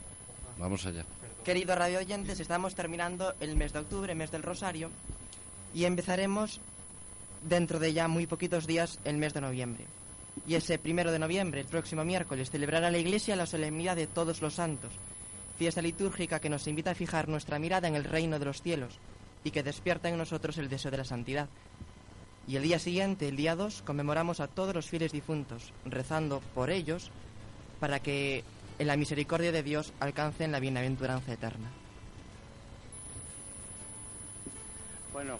vamos 0.58 0.84
allá. 0.86 1.04
Queridos 1.44 1.78
radio 1.78 1.98
oyentes, 2.00 2.38
estamos 2.40 2.74
terminando 2.74 3.34
el 3.40 3.56
mes 3.56 3.72
de 3.72 3.78
octubre, 3.78 4.14
mes 4.14 4.30
del 4.30 4.42
Rosario, 4.42 4.90
y 5.74 5.84
empezaremos 5.84 6.60
dentro 7.42 7.78
de 7.78 7.92
ya 7.94 8.08
muy 8.08 8.26
poquitos 8.26 8.66
días 8.66 8.98
el 9.04 9.16
mes 9.16 9.32
de 9.32 9.40
noviembre. 9.40 9.84
Y 10.46 10.54
ese 10.54 10.78
primero 10.78 11.12
de 11.12 11.18
noviembre, 11.18 11.60
el 11.60 11.66
próximo 11.66 12.04
miércoles, 12.04 12.50
celebrará 12.50 12.90
la 12.90 12.98
Iglesia 12.98 13.36
la 13.36 13.46
solemnidad 13.46 13.96
de 13.96 14.06
Todos 14.06 14.40
los 14.40 14.54
Santos, 14.54 14.92
fiesta 15.58 15.82
litúrgica 15.82 16.40
que 16.40 16.48
nos 16.48 16.66
invita 16.66 16.92
a 16.92 16.94
fijar 16.94 17.28
nuestra 17.28 17.58
mirada 17.58 17.88
en 17.88 17.94
el 17.94 18.04
reino 18.04 18.38
de 18.38 18.44
los 18.44 18.62
cielos 18.62 18.98
y 19.44 19.50
que 19.50 19.62
despierta 19.62 20.08
en 20.08 20.18
nosotros 20.18 20.58
el 20.58 20.68
deseo 20.68 20.90
de 20.90 20.98
la 20.98 21.04
santidad. 21.04 21.48
Y 22.46 22.56
el 22.56 22.62
día 22.62 22.78
siguiente, 22.78 23.28
el 23.28 23.36
día 23.36 23.56
2, 23.56 23.82
conmemoramos 23.82 24.40
a 24.40 24.48
todos 24.48 24.74
los 24.74 24.86
fieles 24.86 25.12
difuntos, 25.12 25.72
rezando 25.84 26.40
por 26.54 26.70
ellos 26.70 27.10
para 27.78 28.00
que 28.00 28.42
en 28.78 28.86
la 28.86 28.96
misericordia 28.96 29.52
de 29.52 29.62
Dios 29.62 29.92
alcancen 30.00 30.52
la 30.52 30.60
bienaventuranza 30.60 31.32
eterna. 31.32 31.68
Bueno, 35.12 35.38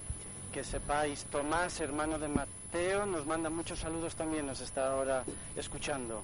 que 0.52 0.64
sepáis, 0.64 1.24
Tomás, 1.24 1.80
hermano 1.80 2.18
de 2.18 2.28
Mateo, 2.28 3.06
nos 3.06 3.26
manda 3.26 3.50
muchos 3.50 3.78
saludos 3.78 4.14
también, 4.14 4.46
nos 4.46 4.60
está 4.60 4.90
ahora 4.92 5.22
escuchando. 5.56 6.22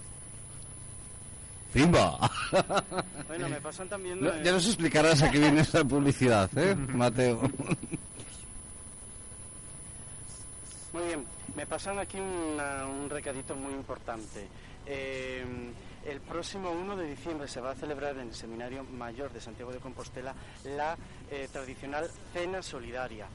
¡Fimba! 1.72 2.30
Bueno, 3.26 3.48
me 3.48 3.60
pasan 3.60 3.88
también... 3.88 4.20
No, 4.22 4.30
eh, 4.30 4.42
ya 4.44 4.52
nos 4.52 4.64
explicarás 4.66 5.22
a 5.22 5.30
qué 5.30 5.38
viene 5.40 5.60
esta 5.60 5.82
publicidad, 5.84 6.48
¿eh, 6.56 6.74
Mateo? 6.94 7.40
Muy 10.92 11.02
bien, 11.04 11.24
me 11.56 11.66
pasan 11.66 11.98
aquí 11.98 12.18
una- 12.18 12.86
un 12.86 13.10
recadito 13.10 13.54
muy 13.56 13.72
importante. 13.74 14.46
Eh, 14.86 15.44
el 16.06 16.20
próximo 16.20 16.70
1 16.70 16.96
de 16.96 17.06
diciembre 17.10 17.48
se 17.48 17.60
va 17.60 17.72
a 17.72 17.74
celebrar 17.74 18.14
en 18.16 18.28
el 18.28 18.34
Seminario 18.34 18.84
Mayor 18.84 19.32
de 19.32 19.40
Santiago 19.40 19.72
de 19.72 19.78
Compostela 19.78 20.34
la 20.64 20.96
eh, 21.30 21.48
tradicional 21.52 22.08
Cena 22.32 22.62
Solidaria. 22.62 23.26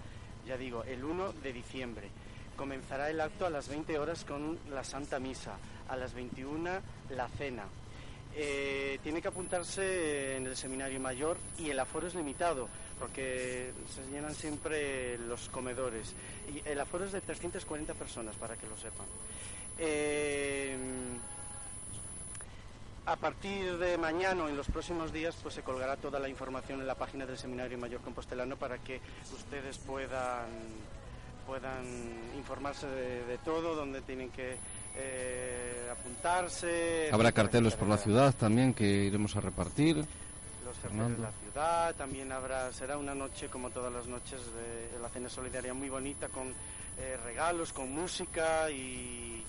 Ya 0.50 0.58
digo, 0.58 0.84
el 0.84 1.06
1 1.06 1.34
de 1.44 1.54
diciembre. 1.54 2.10
Comenzará 2.58 3.08
el 3.12 3.22
acto 3.22 3.46
a 3.46 3.52
las 3.52 3.70
20 3.70 4.00
horas 4.00 4.26
con 4.26 4.58
la 4.72 4.84
Santa 4.84 5.20
Misa, 5.20 5.56
a 5.88 5.96
las 5.96 6.16
21 6.16 6.72
la 7.12 7.28
cena. 7.28 7.66
Eh, 8.36 8.98
tiene 9.04 9.22
que 9.22 9.28
apuntarse 9.28 10.38
en 10.38 10.48
el 10.48 10.58
seminario 10.58 11.00
mayor 11.00 11.38
y 11.60 11.70
el 11.70 11.80
aforo 11.80 12.08
es 12.08 12.16
limitado 12.16 12.68
porque 13.00 13.74
se 13.94 14.12
llenan 14.12 14.34
siempre 14.34 15.20
los 15.20 15.50
comedores 15.50 16.16
y 16.52 16.68
el 16.68 16.80
aforo 16.80 17.06
es 17.06 17.12
de 17.12 17.22
340 17.22 17.94
personas 17.94 18.36
para 18.36 18.56
que 18.56 18.66
lo 18.66 18.76
sepan. 18.76 19.06
Eh, 19.78 20.76
a 23.10 23.15
partir 23.15 23.77
de 23.80 23.98
mañana 23.98 24.44
o 24.44 24.49
en 24.49 24.56
los 24.56 24.68
próximos 24.68 25.11
días 25.11 25.36
pues 25.41 25.56
se 25.56 25.64
colgará 25.64 25.98
toda 25.98 26.19
la 26.19 26.30
información 26.30 26.80
en 26.80 26.86
la 26.86 26.94
página 26.94 27.26
del 27.26 27.40
Seminario 27.40 27.77
Mayor 27.77 28.02
Compostelano 28.02 28.56
para 28.56 28.77
que 28.77 29.02
ustedes 29.34 29.80
puedan 29.80 30.48
puedan 31.48 31.84
informarse 32.38 32.86
de, 32.86 33.26
de 33.26 33.38
todo, 33.40 33.73
donde 33.73 34.02
tienen 34.02 34.30
que 34.30 34.56
eh, 34.95 35.90
apuntarse. 35.91 37.10
Habrá 37.11 37.31
carteles 37.31 37.76
por 37.76 37.88
la 37.88 37.98
ciudad 37.98 38.36
también 38.36 38.76
que 38.76 38.86
iremos 38.86 39.36
a 39.36 39.41
repartir. 39.41 39.98
Los 39.98 40.77
carteles 40.77 40.84
de 40.84 40.90
Fernando. 40.90 41.23
la 41.23 41.31
ciudad, 41.31 41.95
también 41.95 42.31
habrá, 42.31 42.72
será 42.72 42.99
una 42.99 43.15
noche 43.15 43.48
como 43.48 43.72
todas 43.72 43.91
las 43.91 44.06
noches 44.06 44.40
de, 44.53 44.95
de 44.95 45.02
la 45.02 45.10
cena 45.10 45.27
solidaria 45.27 45.73
muy 45.73 45.90
bonita 45.90 46.27
con 46.27 46.49
eh, 46.99 47.18
regalos, 47.26 47.73
con 47.73 47.91
música 47.91 48.69
y, 48.69 49.44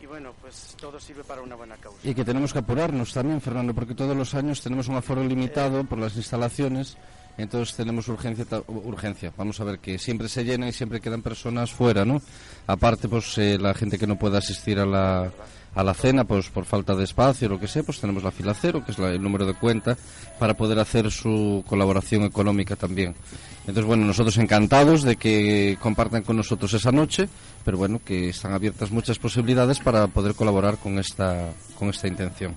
y 0.00 0.06
bueno, 0.06 0.32
pues 0.40 0.76
todo 0.78 1.00
sirve 1.00 1.24
para 1.24 1.42
una 1.42 1.54
buena 1.54 1.76
causa. 1.76 1.98
Y 2.02 2.14
que 2.14 2.24
tenemos 2.24 2.52
que 2.52 2.58
apurarnos 2.58 3.12
también, 3.12 3.40
Fernando, 3.40 3.74
porque 3.74 3.94
todos 3.94 4.16
los 4.16 4.34
años 4.34 4.60
tenemos 4.60 4.88
un 4.88 4.96
aforo 4.96 5.24
limitado 5.24 5.84
por 5.84 5.98
las 5.98 6.16
instalaciones, 6.16 6.96
entonces 7.38 7.76
tenemos 7.76 8.08
urgencia, 8.08 8.44
urgencia. 8.66 9.32
Vamos 9.36 9.60
a 9.60 9.64
ver 9.64 9.78
que 9.78 9.98
siempre 9.98 10.28
se 10.28 10.44
llena 10.44 10.68
y 10.68 10.72
siempre 10.72 11.00
quedan 11.00 11.22
personas 11.22 11.70
fuera, 11.72 12.04
¿no? 12.04 12.20
Aparte, 12.66 13.08
pues 13.08 13.36
eh, 13.38 13.58
la 13.60 13.74
gente 13.74 13.98
que 13.98 14.06
no 14.06 14.18
pueda 14.18 14.38
asistir 14.38 14.78
a 14.78 14.86
la, 14.86 15.30
a 15.74 15.84
la 15.84 15.92
cena, 15.94 16.24
pues 16.24 16.48
por 16.48 16.64
falta 16.64 16.94
de 16.94 17.04
espacio 17.04 17.48
lo 17.48 17.60
que 17.60 17.68
sea, 17.68 17.82
pues 17.82 18.00
tenemos 18.00 18.22
la 18.22 18.30
fila 18.30 18.54
cero, 18.54 18.82
que 18.84 18.92
es 18.92 18.98
la- 18.98 19.10
el 19.10 19.22
número 19.22 19.44
de 19.46 19.54
cuenta, 19.54 19.96
para 20.38 20.54
poder 20.54 20.78
hacer 20.78 21.10
su 21.10 21.62
colaboración 21.66 22.22
económica 22.22 22.76
también. 22.76 23.14
Entonces, 23.60 23.84
bueno, 23.84 24.06
nosotros 24.06 24.36
encantados 24.38 25.02
de 25.02 25.16
que 25.16 25.76
compartan 25.80 26.22
con 26.22 26.36
nosotros 26.36 26.72
esa 26.72 26.92
noche, 26.92 27.28
pero 27.64 27.76
bueno, 27.76 28.00
que 28.04 28.30
están 28.30 28.52
abiertas 28.54 28.90
muchas 28.90 29.18
posibilidades 29.18 29.78
para 29.80 30.06
poder 30.06 30.34
colaborar 30.34 30.78
con 30.78 30.98
esta, 30.98 31.50
con 31.78 31.88
esta 31.90 32.08
intención. 32.08 32.54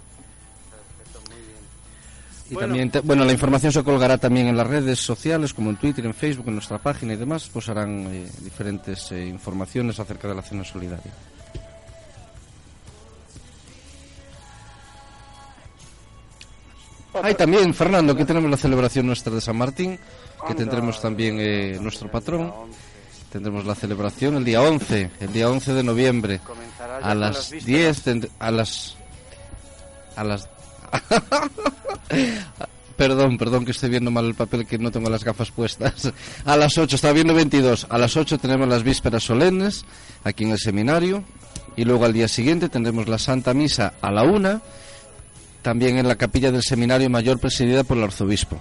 Y 2.49 2.53
Bueno. 2.55 2.67
también, 2.67 2.91
bueno, 3.03 3.25
la 3.25 3.31
información 3.31 3.71
se 3.71 3.83
colgará 3.83 4.17
también 4.17 4.47
en 4.47 4.57
las 4.57 4.65
redes 4.65 4.99
sociales, 4.99 5.53
como 5.53 5.69
en 5.69 5.77
Twitter, 5.77 6.03
en 6.05 6.13
Facebook, 6.15 6.47
en 6.47 6.55
nuestra 6.55 6.79
página 6.79 7.13
y 7.13 7.15
demás, 7.17 7.47
pues 7.53 7.69
harán 7.69 8.07
eh, 8.11 8.27
diferentes 8.41 9.11
eh, 9.11 9.27
informaciones 9.27 9.99
acerca 9.99 10.27
de 10.27 10.35
la 10.35 10.41
cena 10.41 10.63
solidaria. 10.63 11.11
Hay 17.23 17.33
también, 17.35 17.73
Fernando, 17.73 18.15
que 18.15 18.23
tenemos 18.25 18.49
la 18.49 18.57
celebración 18.57 19.07
nuestra 19.07 19.33
de 19.33 19.41
San 19.41 19.57
Martín, 19.57 19.99
que 20.47 20.55
tendremos 20.55 21.01
también 21.01 21.37
eh, 21.39 21.77
nuestro 21.81 22.09
patrón. 22.09 22.53
Tendremos 23.31 23.65
la 23.65 23.75
celebración 23.75 24.35
el 24.37 24.45
día 24.45 24.61
11, 24.61 25.11
el 25.19 25.33
día 25.33 25.49
11 25.49 25.73
de 25.73 25.83
noviembre, 25.83 26.39
a 27.01 27.13
las 27.13 27.35
las 27.35 27.51
vísperas. 27.51 28.03
10, 28.03 28.07
tend- 28.07 28.29
a 28.39 28.51
las... 28.51 28.95
A 30.15 30.23
las... 30.23 30.49
Perdón, 32.99 33.37
perdón 33.37 33.63
que 33.63 33.71
estoy 33.71 33.89
viendo 33.89 34.11
mal 34.11 34.25
el 34.25 34.35
papel 34.35 34.67
que 34.67 34.77
no 34.77 34.91
tengo 34.91 35.09
las 35.09 35.23
gafas 35.23 35.51
puestas. 35.51 36.11
A 36.43 36.57
las 36.57 36.77
8, 36.77 36.97
estaba 36.97 37.13
viendo 37.13 37.33
22. 37.33 37.87
A 37.89 37.97
las 37.97 38.17
8 38.17 38.37
tenemos 38.39 38.67
las 38.67 38.83
vísperas 38.83 39.23
solemnes 39.23 39.85
aquí 40.25 40.43
en 40.43 40.51
el 40.51 40.59
seminario. 40.59 41.23
Y 41.77 41.85
luego 41.85 42.03
al 42.03 42.11
día 42.11 42.27
siguiente 42.27 42.67
tendremos 42.67 43.07
la 43.07 43.17
Santa 43.17 43.53
Misa 43.53 43.93
a 44.01 44.11
la 44.11 44.23
1, 44.23 44.61
también 45.61 45.97
en 45.97 46.09
la 46.09 46.17
capilla 46.17 46.51
del 46.51 46.61
Seminario 46.61 47.09
Mayor 47.09 47.39
presidida 47.39 47.85
por 47.85 47.95
el 47.95 48.03
arzobispo. 48.03 48.59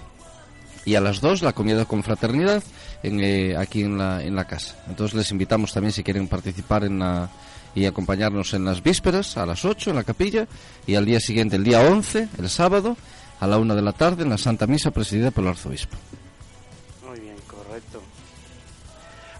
Y 0.85 0.95
a 0.95 1.01
las 1.01 1.19
2 1.19 1.41
la 1.41 1.51
comida 1.51 1.83
con 1.83 2.01
fraternidad 2.01 2.63
en, 3.03 3.19
eh, 3.19 3.57
aquí 3.57 3.81
en 3.81 3.97
la, 3.97 4.23
en 4.23 4.37
la 4.37 4.45
casa. 4.45 4.77
Entonces 4.87 5.15
les 5.17 5.31
invitamos 5.31 5.73
también 5.73 5.91
si 5.91 6.01
quieren 6.01 6.29
participar 6.29 6.85
en 6.85 6.99
la, 6.99 7.29
y 7.75 7.85
acompañarnos 7.85 8.53
en 8.53 8.65
las 8.65 8.81
vísperas 8.81 9.37
a 9.37 9.45
las 9.45 9.65
8 9.65 9.91
en 9.91 9.95
la 9.95 10.03
capilla 10.03 10.47
y 10.87 10.95
al 10.95 11.05
día 11.05 11.19
siguiente, 11.19 11.55
el 11.55 11.63
día 11.63 11.81
11, 11.81 12.29
el 12.37 12.49
sábado, 12.49 12.97
a 13.39 13.47
la 13.47 13.57
1 13.57 13.75
de 13.75 13.81
la 13.81 13.93
tarde 13.93 14.23
en 14.23 14.29
la 14.29 14.37
Santa 14.37 14.67
Misa 14.67 14.91
presidida 14.91 15.31
por 15.31 15.43
el 15.43 15.51
arzobispo. 15.51 15.95
Muy 17.07 17.19
bien, 17.19 17.35
correcto. 17.47 18.01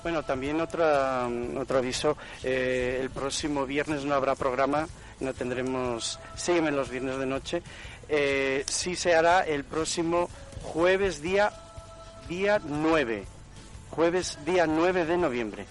Bueno, 0.03 0.23
también 0.23 0.61
otra, 0.61 1.27
otro 1.57 1.77
aviso. 1.79 2.15
eh, 2.43 2.99
el 3.01 3.09
próximo 3.09 3.65
viernes 3.65 4.05
no 4.05 4.15
habrá 4.15 4.35
programa, 4.35 4.87
no 5.19 5.33
tendremos. 5.33 6.19
Sígueme 6.35 6.71
los 6.71 6.89
viernes 6.89 7.17
de 7.19 7.25
noche. 7.25 7.61
Eh, 8.07 8.63
sí 8.67 8.95
se 8.95 9.15
hará 9.15 9.41
el 9.41 9.65
próximo 9.65 10.29
jueves, 10.61 11.21
día, 11.21 11.51
día 12.29 12.61
9. 12.63 13.25
Jueves, 13.91 14.37
día 14.45 14.65
9 14.65 15.05
de 15.05 15.17
noviembre. 15.17 15.65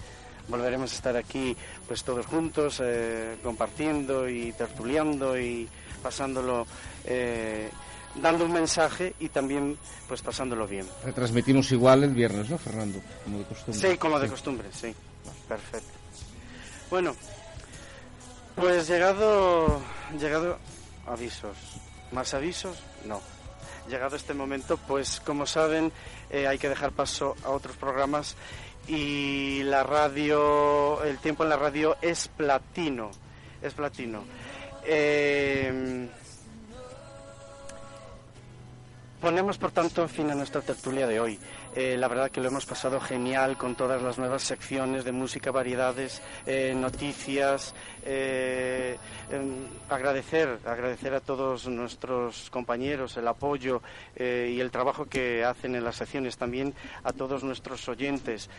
Volveremos 0.49 0.91
a 0.91 0.95
estar 0.95 1.15
aquí, 1.15 1.55
pues 1.87 2.03
todos 2.03 2.25
juntos, 2.25 2.81
eh, 2.83 3.37
compartiendo 3.41 4.27
y 4.27 4.51
tertuliando 4.53 5.39
y 5.39 5.69
pasándolo. 6.03 6.65
eh, 7.05 7.69
dando 8.15 8.45
un 8.45 8.51
mensaje 8.51 9.13
y 9.19 9.29
también 9.29 9.77
pues 10.07 10.21
pasándolo 10.21 10.67
bien. 10.67 10.87
Retransmitimos 11.03 11.71
igual 11.71 12.03
el 12.03 12.13
viernes, 12.13 12.49
¿no, 12.49 12.57
Fernando? 12.57 12.99
Como 13.23 13.37
de 13.39 13.45
costumbre. 13.45 13.89
Sí, 13.91 13.97
como 13.97 14.19
de 14.19 14.27
costumbre, 14.27 14.67
sí. 14.71 14.93
Perfecto. 15.47 15.87
Bueno, 16.89 17.15
pues 18.55 18.87
llegado, 18.87 19.79
llegado 20.19 20.57
avisos. 21.07 21.55
¿Más 22.11 22.33
avisos? 22.33 22.77
No. 23.05 23.21
Llegado 23.87 24.15
este 24.15 24.33
momento, 24.33 24.77
pues 24.77 25.21
como 25.25 25.45
saben, 25.45 25.91
eh, 26.29 26.47
hay 26.47 26.57
que 26.57 26.69
dejar 26.69 26.91
paso 26.91 27.35
a 27.43 27.49
otros 27.49 27.75
programas 27.77 28.35
y 28.89 29.63
la 29.63 29.83
radio, 29.83 31.03
el 31.03 31.17
tiempo 31.19 31.43
en 31.43 31.49
la 31.49 31.57
radio 31.57 31.95
es 32.01 32.27
platino, 32.27 33.11
es 33.61 33.73
platino. 33.73 34.23
Eh, 34.85 36.07
Ponemos, 39.21 39.57
por 39.57 39.71
tanto, 39.71 40.07
fin 40.07 40.31
a 40.31 40.35
nuestra 40.35 40.61
tertulia 40.61 41.05
de 41.05 41.19
hoy. 41.19 41.37
Eh, 41.79 41.95
la 41.95 42.09
verdad 42.09 42.29
que 42.29 42.41
lo 42.41 42.49
hemos 42.49 42.65
pasado 42.65 42.99
genial 42.99 43.55
con 43.57 43.73
todas 43.73 44.01
las 44.01 44.17
nuevas 44.17 44.43
secciones 44.43 45.05
de 45.05 45.13
música, 45.13 45.49
variedades, 45.49 46.21
eh, 46.45 46.73
noticias. 46.75 47.73
eh, 48.03 48.97
em, 49.31 49.65
agradecer, 49.87 50.59
agradecer 50.65 51.13
a 51.13 51.21
todos 51.21 51.67
nuestros 51.67 52.49
compañeros 52.49 53.15
el 53.15 53.27
apoyo 53.27 53.81
y 54.17 54.59
el 54.59 54.71
trabajo 54.71 55.05
que 55.05 55.45
hacen 55.45 55.75
en 55.75 55.83
las 55.85 55.95
secciones. 55.95 56.35
También 56.37 56.73
a 57.03 57.13
todos 57.13 57.43
nuestros 57.43 57.87
oyentes. 57.87 58.49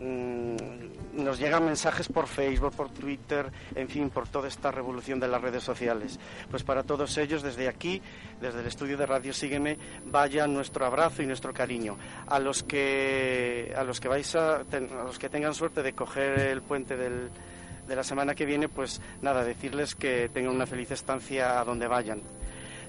Mm, 0.00 1.24
nos 1.24 1.38
llegan 1.38 1.64
mensajes 1.64 2.08
por 2.08 2.28
Facebook, 2.28 2.74
por 2.74 2.90
Twitter, 2.90 3.50
en 3.74 3.88
fin, 3.88 4.10
por 4.10 4.28
toda 4.28 4.46
esta 4.46 4.70
revolución 4.70 5.18
de 5.18 5.28
las 5.28 5.40
redes 5.40 5.64
sociales. 5.64 6.18
Pues 6.50 6.62
para 6.62 6.84
todos 6.84 7.16
ellos, 7.18 7.42
desde 7.42 7.68
aquí, 7.68 8.00
desde 8.40 8.60
el 8.60 8.66
estudio 8.66 8.96
de 8.96 9.06
Radio 9.06 9.32
Sígueme, 9.32 9.76
vaya 10.06 10.46
nuestro 10.46 10.86
abrazo 10.86 11.22
y 11.22 11.26
nuestro 11.26 11.52
cariño. 11.52 11.96
A 12.26 12.38
los 12.38 12.62
que, 12.62 13.74
a 13.76 13.82
los 13.82 14.00
que 14.00 14.08
vais 14.08 14.34
a, 14.36 14.56
a 14.56 15.04
los 15.04 15.18
que 15.18 15.28
tengan 15.28 15.54
suerte 15.54 15.82
de 15.82 15.92
coger 15.92 16.38
el 16.38 16.62
puente 16.62 16.96
del, 16.96 17.30
de 17.88 17.96
la 17.96 18.04
semana 18.04 18.34
que 18.34 18.44
viene, 18.44 18.68
pues 18.68 19.00
nada, 19.22 19.42
decirles 19.42 19.94
que 19.94 20.28
tengan 20.28 20.54
una 20.54 20.66
feliz 20.66 20.90
estancia 20.92 21.60
a 21.60 21.64
donde 21.64 21.88
vayan. 21.88 22.20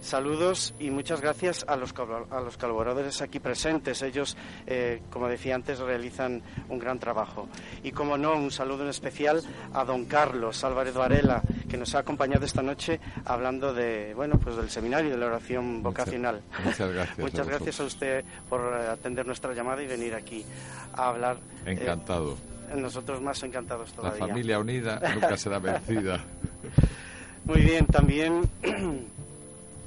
Saludos 0.02 0.74
y 0.80 0.90
muchas 0.92 1.22
gracias 1.22 1.66
a 1.68 1.76
los, 1.76 1.94
a 2.32 2.40
los 2.42 2.58
colaboradores 2.58 3.22
aquí 3.22 3.40
presentes. 3.40 4.02
Ellos, 4.02 4.38
eh, 4.66 5.02
como 5.10 5.28
decía 5.28 5.56
antes, 5.56 5.80
realizan 5.80 6.42
un 6.70 6.80
gran 6.80 7.00
trabajo. 7.00 7.48
Y 7.84 7.92
como 7.92 8.18
no, 8.18 8.34
un 8.36 8.50
saludo 8.52 8.84
en 8.84 8.90
especial 8.90 9.42
a 9.74 9.84
don 9.84 10.06
Carlos 10.06 10.64
Álvarez 10.64 10.94
Varela, 10.94 11.42
que 11.70 11.78
nos 11.78 11.94
ha 11.96 12.00
acompañado 12.00 12.46
esta 12.46 12.62
noche 12.62 13.00
hablando 13.26 13.74
de, 13.74 14.14
bueno, 14.16 14.40
pues 14.40 14.56
del 14.56 14.70
seminario 14.70 15.12
de 15.12 15.18
la 15.18 15.26
oración 15.28 15.84
vocacional. 15.84 16.42
muchas 16.64 16.92
gracias 16.92 17.20
a 17.20 17.22
muchas 17.22 17.48
gracias 17.48 17.80
a 17.80 17.84
usted 17.84 18.26
por 18.50 18.62
eh, 18.62 18.88
atender 18.88 19.26
nuestra 19.26 19.54
llamada 19.54 19.84
y 19.84 19.88
venir 19.88 20.16
aquí 20.16 20.46
a 20.94 21.10
hablar. 21.10 21.38
eh, 21.66 21.72
Encantado. 21.74 22.38
nosotros 22.76 23.22
más 23.22 23.42
encantados 23.44 23.90
La 23.92 23.96
todavía. 23.96 24.28
familia 24.28 24.60
unida 24.60 25.00
nunca 25.14 25.36
será 25.38 25.60
vencida. 25.60 26.24
Muy 27.46 27.62
bien, 27.62 27.86
también 27.88 28.42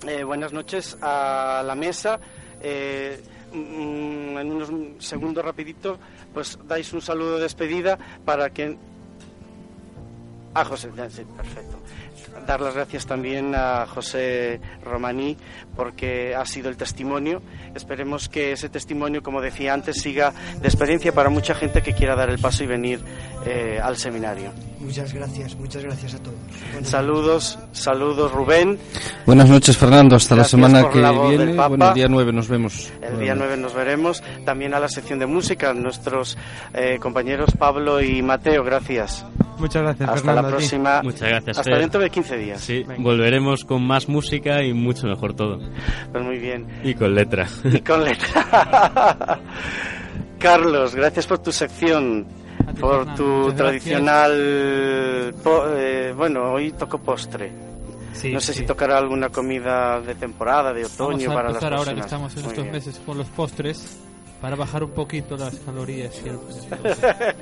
eh, 0.07 0.25
buenas 0.25 0.53
noches 0.53 0.97
a 1.01 1.63
la 1.65 1.75
mesa. 1.75 2.19
Eh, 2.61 3.21
mm, 3.53 4.39
en 4.39 4.53
unos 4.53 4.71
segundos 5.05 5.45
rapidito, 5.45 5.99
pues 6.33 6.59
dais 6.67 6.93
un 6.93 7.01
saludo 7.01 7.37
de 7.37 7.43
despedida 7.43 7.99
para 8.25 8.51
que... 8.51 8.77
A 10.55 10.65
José, 10.65 10.91
ya, 10.95 11.09
sí, 11.09 11.25
perfecto. 11.25 11.79
Dar 12.47 12.61
las 12.61 12.75
gracias 12.75 13.07
también 13.07 13.55
a 13.55 13.87
José 13.87 14.61
Romaní 14.85 15.37
porque 15.75 16.35
ha 16.35 16.45
sido 16.47 16.69
el 16.69 16.77
testimonio. 16.77 17.43
Esperemos 17.75 18.29
que 18.29 18.53
ese 18.53 18.69
testimonio, 18.69 19.23
como 19.23 19.41
decía 19.41 19.75
antes, 19.75 20.01
siga 20.01 20.33
de 20.61 20.69
experiencia 20.69 21.13
para 21.13 21.31
mucha 21.31 21.55
gente 21.55 21.83
que 21.83 21.93
quiera 21.93 22.15
dar 22.15 22.31
el 22.31 22.39
paso 22.39 22.65
y 22.65 22.67
venir 22.67 23.01
eh, 23.47 23.79
al 23.83 23.97
seminario. 23.97 24.51
Muchas 24.81 25.13
gracias, 25.15 25.55
muchas 25.57 25.85
gracias 25.85 26.15
a 26.15 26.19
todos. 26.19 26.39
Buenas 26.73 26.91
Saludos, 26.91 27.59
saludos 27.73 28.33
Rubén. 28.33 28.79
Buenas 29.27 29.49
noches, 29.49 29.77
Fernando. 29.77 30.17
Hasta 30.17 30.35
Gracias 30.35 30.61
la 30.61 30.69
semana 30.69 30.91
que 30.91 31.01
la 31.01 31.13
viene. 31.13 31.55
Bueno, 31.55 31.89
el 31.89 31.95
día 31.95 32.09
9 32.09 32.33
nos 32.33 32.49
vemos. 32.49 32.93
El 33.01 33.21
día 33.21 33.35
9 33.35 33.57
nos 33.59 33.75
veremos. 33.75 34.23
También 34.45 34.75
a 34.75 34.81
la 34.81 34.89
sección 34.89 35.19
de 35.21 35.27
música, 35.27 35.73
nuestros 35.73 36.37
eh, 36.75 36.99
compañeros 37.01 37.51
Pablo 37.57 38.01
y 38.03 38.23
Mateo, 38.23 38.65
gracias. 38.65 39.25
Muchas 39.59 39.83
gracias, 39.83 40.09
Hasta 40.09 40.21
Fernando. 40.21 40.43
la 40.43 40.49
próxima. 40.49 41.03
Muchas 41.03 41.29
gracias, 41.29 41.59
Hasta 41.59 41.71
Fer. 41.71 41.81
dentro 41.81 42.01
de 42.01 42.11
15 42.11 42.37
días. 42.37 42.61
Sí, 42.61 42.85
volveremos 42.99 43.65
con 43.65 43.87
más 43.87 44.09
música 44.09 44.65
y 44.65 44.73
mucho 44.73 45.07
mejor 45.07 45.35
todo. 45.35 45.61
Pues 46.13 46.25
muy 46.25 46.39
bien. 46.39 46.67
Y 46.85 46.95
con 46.95 47.15
letra. 47.15 47.47
Y 47.65 47.81
con 47.81 48.05
letra. 48.05 49.41
Carlos, 50.39 50.95
gracias 50.95 51.27
por 51.27 51.39
tu 51.39 51.53
sección. 51.53 52.27
Por 52.81 53.15
tu 53.15 53.25
Muchas 53.25 53.57
tradicional. 53.57 55.35
po- 55.43 55.65
eh, 55.77 56.13
bueno, 56.17 56.53
hoy 56.53 56.73
toco 56.73 56.99
postre. 56.99 57.51
Sí, 58.13 58.31
no 58.33 58.41
sé 58.41 58.53
sí. 58.53 58.61
si 58.61 58.67
tocará 58.67 58.99
alguna 58.99 59.31
comida 59.31 60.01
de 60.01 60.15
temporada, 60.15 60.73
de 60.73 60.83
Vamos 60.83 61.01
otoño 61.01 61.31
a 61.31 61.35
para 61.35 61.49
las 61.49 61.55
empezar 61.63 61.73
ahora 61.75 61.95
que 61.95 62.01
personas. 62.01 62.07
estamos 62.07 62.37
en 62.37 62.41
Muy 62.43 62.49
estos 62.51 62.65
bien. 62.65 62.75
meses 62.75 63.01
con 63.05 63.19
los 63.19 63.27
postres 63.29 63.99
para 64.43 64.57
bajar 64.57 64.83
un 64.85 64.91
poquito 64.91 65.37
las 65.39 65.55
calorías. 65.61 66.13
a 67.23 67.35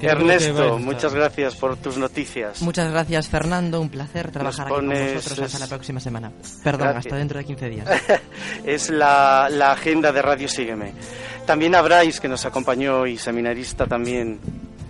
Ernesto, 0.00 0.78
muchas 0.78 1.14
gracias 1.14 1.56
por 1.56 1.76
tus 1.78 1.96
noticias. 1.96 2.60
Muchas 2.62 2.90
gracias, 2.92 3.28
Fernando. 3.28 3.80
Un 3.80 3.88
placer 3.88 4.30
trabajar 4.30 4.66
aquí 4.66 4.74
pones- 4.76 5.06
con 5.06 5.14
vosotros 5.14 5.46
hasta 5.46 5.58
la 5.58 5.66
próxima 5.68 5.98
semana. 6.00 6.30
Perdón, 6.62 6.88
Gracias. 6.88 7.06
hasta 7.06 7.16
dentro 7.16 7.38
de 7.38 7.44
15 7.46 7.68
días. 7.70 7.88
es 8.64 8.90
la, 8.90 9.48
la 9.50 9.72
agenda 9.72 10.12
de 10.12 10.22
Radio 10.22 10.48
Sígueme. 10.48 10.92
También 11.46 11.74
a 11.74 11.80
Brais, 11.82 12.20
que 12.20 12.28
nos 12.28 12.44
acompañó, 12.44 13.06
y 13.06 13.16
seminarista 13.16 13.86
también. 13.86 14.38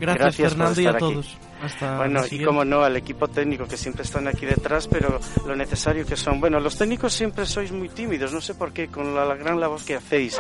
Gracias, 0.01 0.55
por 0.55 0.75
Fernando, 0.75 0.81
y 0.81 0.87
a 0.87 0.91
aquí. 0.91 0.99
todos. 0.99 1.37
Hasta 1.63 1.97
Bueno, 1.97 2.23
y 2.31 2.43
como 2.45 2.65
no, 2.65 2.83
al 2.83 2.97
equipo 2.97 3.29
técnico, 3.29 3.67
que 3.67 3.77
siempre 3.77 4.03
están 4.03 4.27
aquí 4.29 4.45
detrás, 4.45 4.89
pero 4.89 5.21
lo 5.47 5.57
necesario 5.57 6.05
que 6.05 6.17
son. 6.17 6.39
Bueno, 6.41 6.59
los 6.61 6.77
técnicos 6.77 7.15
siempre 7.15 7.47
sois 7.47 7.71
muy 7.73 7.89
tímidos, 7.89 8.33
no 8.33 8.41
sé 8.41 8.55
por 8.55 8.73
qué, 8.73 8.89
con 8.89 9.15
la, 9.15 9.25
la 9.25 9.37
gran 9.37 9.59
labor 9.61 9.81
que 9.85 9.95
hacéis. 9.97 10.37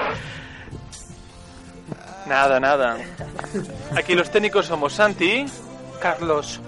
Nada, 2.28 2.60
nada. 2.60 2.96
Aquí 3.96 4.14
los 4.14 4.30
técnicos 4.30 4.66
somos 4.66 4.94
Santi, 4.94 5.46
Carlos. 6.00 6.60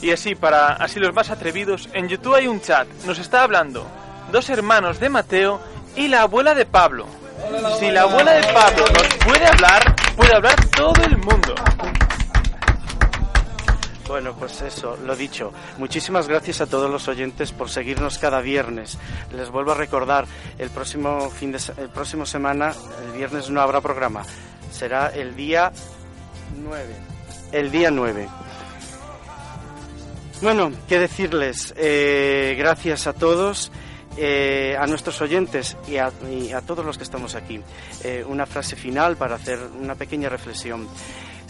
Y 0.00 0.10
así, 0.10 0.34
para 0.34 0.74
así 0.74 0.98
los 0.98 1.14
más 1.14 1.30
atrevidos, 1.30 1.88
en 1.92 2.08
YouTube 2.08 2.34
hay 2.34 2.48
un 2.48 2.60
chat. 2.60 2.86
Nos 3.06 3.18
está 3.18 3.42
hablando 3.42 3.86
dos 4.32 4.48
hermanos 4.50 4.98
de 4.98 5.08
Mateo 5.08 5.60
y 5.94 6.08
la 6.08 6.22
abuela 6.22 6.54
de 6.54 6.66
Pablo. 6.66 7.06
Si 7.78 7.90
la 7.90 8.02
abuela 8.02 8.32
de 8.32 8.52
Pablo 8.52 8.84
nos 8.94 9.14
puede 9.24 9.46
hablar, 9.46 9.94
puede 10.16 10.34
hablar 10.34 10.64
todo 10.70 11.04
el 11.04 11.16
mundo. 11.18 11.54
Bueno, 14.12 14.34
pues 14.38 14.60
eso, 14.60 14.98
lo 15.06 15.16
dicho. 15.16 15.54
Muchísimas 15.78 16.28
gracias 16.28 16.60
a 16.60 16.66
todos 16.66 16.90
los 16.90 17.08
oyentes 17.08 17.50
por 17.50 17.70
seguirnos 17.70 18.18
cada 18.18 18.42
viernes. 18.42 18.98
Les 19.34 19.48
vuelvo 19.48 19.72
a 19.72 19.74
recordar, 19.74 20.26
el 20.58 20.68
próximo 20.68 21.30
fin 21.30 21.50
de 21.50 21.58
el 21.78 21.88
próximo 21.88 22.26
semana, 22.26 22.74
el 23.06 23.12
viernes 23.16 23.48
no 23.48 23.62
habrá 23.62 23.80
programa. 23.80 24.22
Será 24.70 25.08
el 25.08 25.34
día 25.34 25.72
9. 26.62 26.94
El 27.52 27.70
día 27.70 27.90
9. 27.90 28.28
Bueno, 30.42 30.72
qué 30.86 30.98
decirles. 30.98 31.72
Eh, 31.78 32.54
gracias 32.58 33.06
a 33.06 33.14
todos 33.14 33.72
Eh, 34.18 34.76
a 34.78 34.86
nuestros 34.86 35.22
oyentes 35.22 35.74
y 35.88 35.96
a, 35.96 36.12
y 36.30 36.52
a, 36.52 36.60
todos 36.60 36.84
los 36.84 36.98
que 36.98 37.04
estamos 37.04 37.34
aquí, 37.34 37.58
eh, 38.04 38.22
una 38.28 38.44
frase 38.44 38.76
final 38.76 39.16
para 39.16 39.36
hacer 39.36 39.58
una 39.80 39.94
pequeña 39.94 40.28
reflexión. 40.28 40.86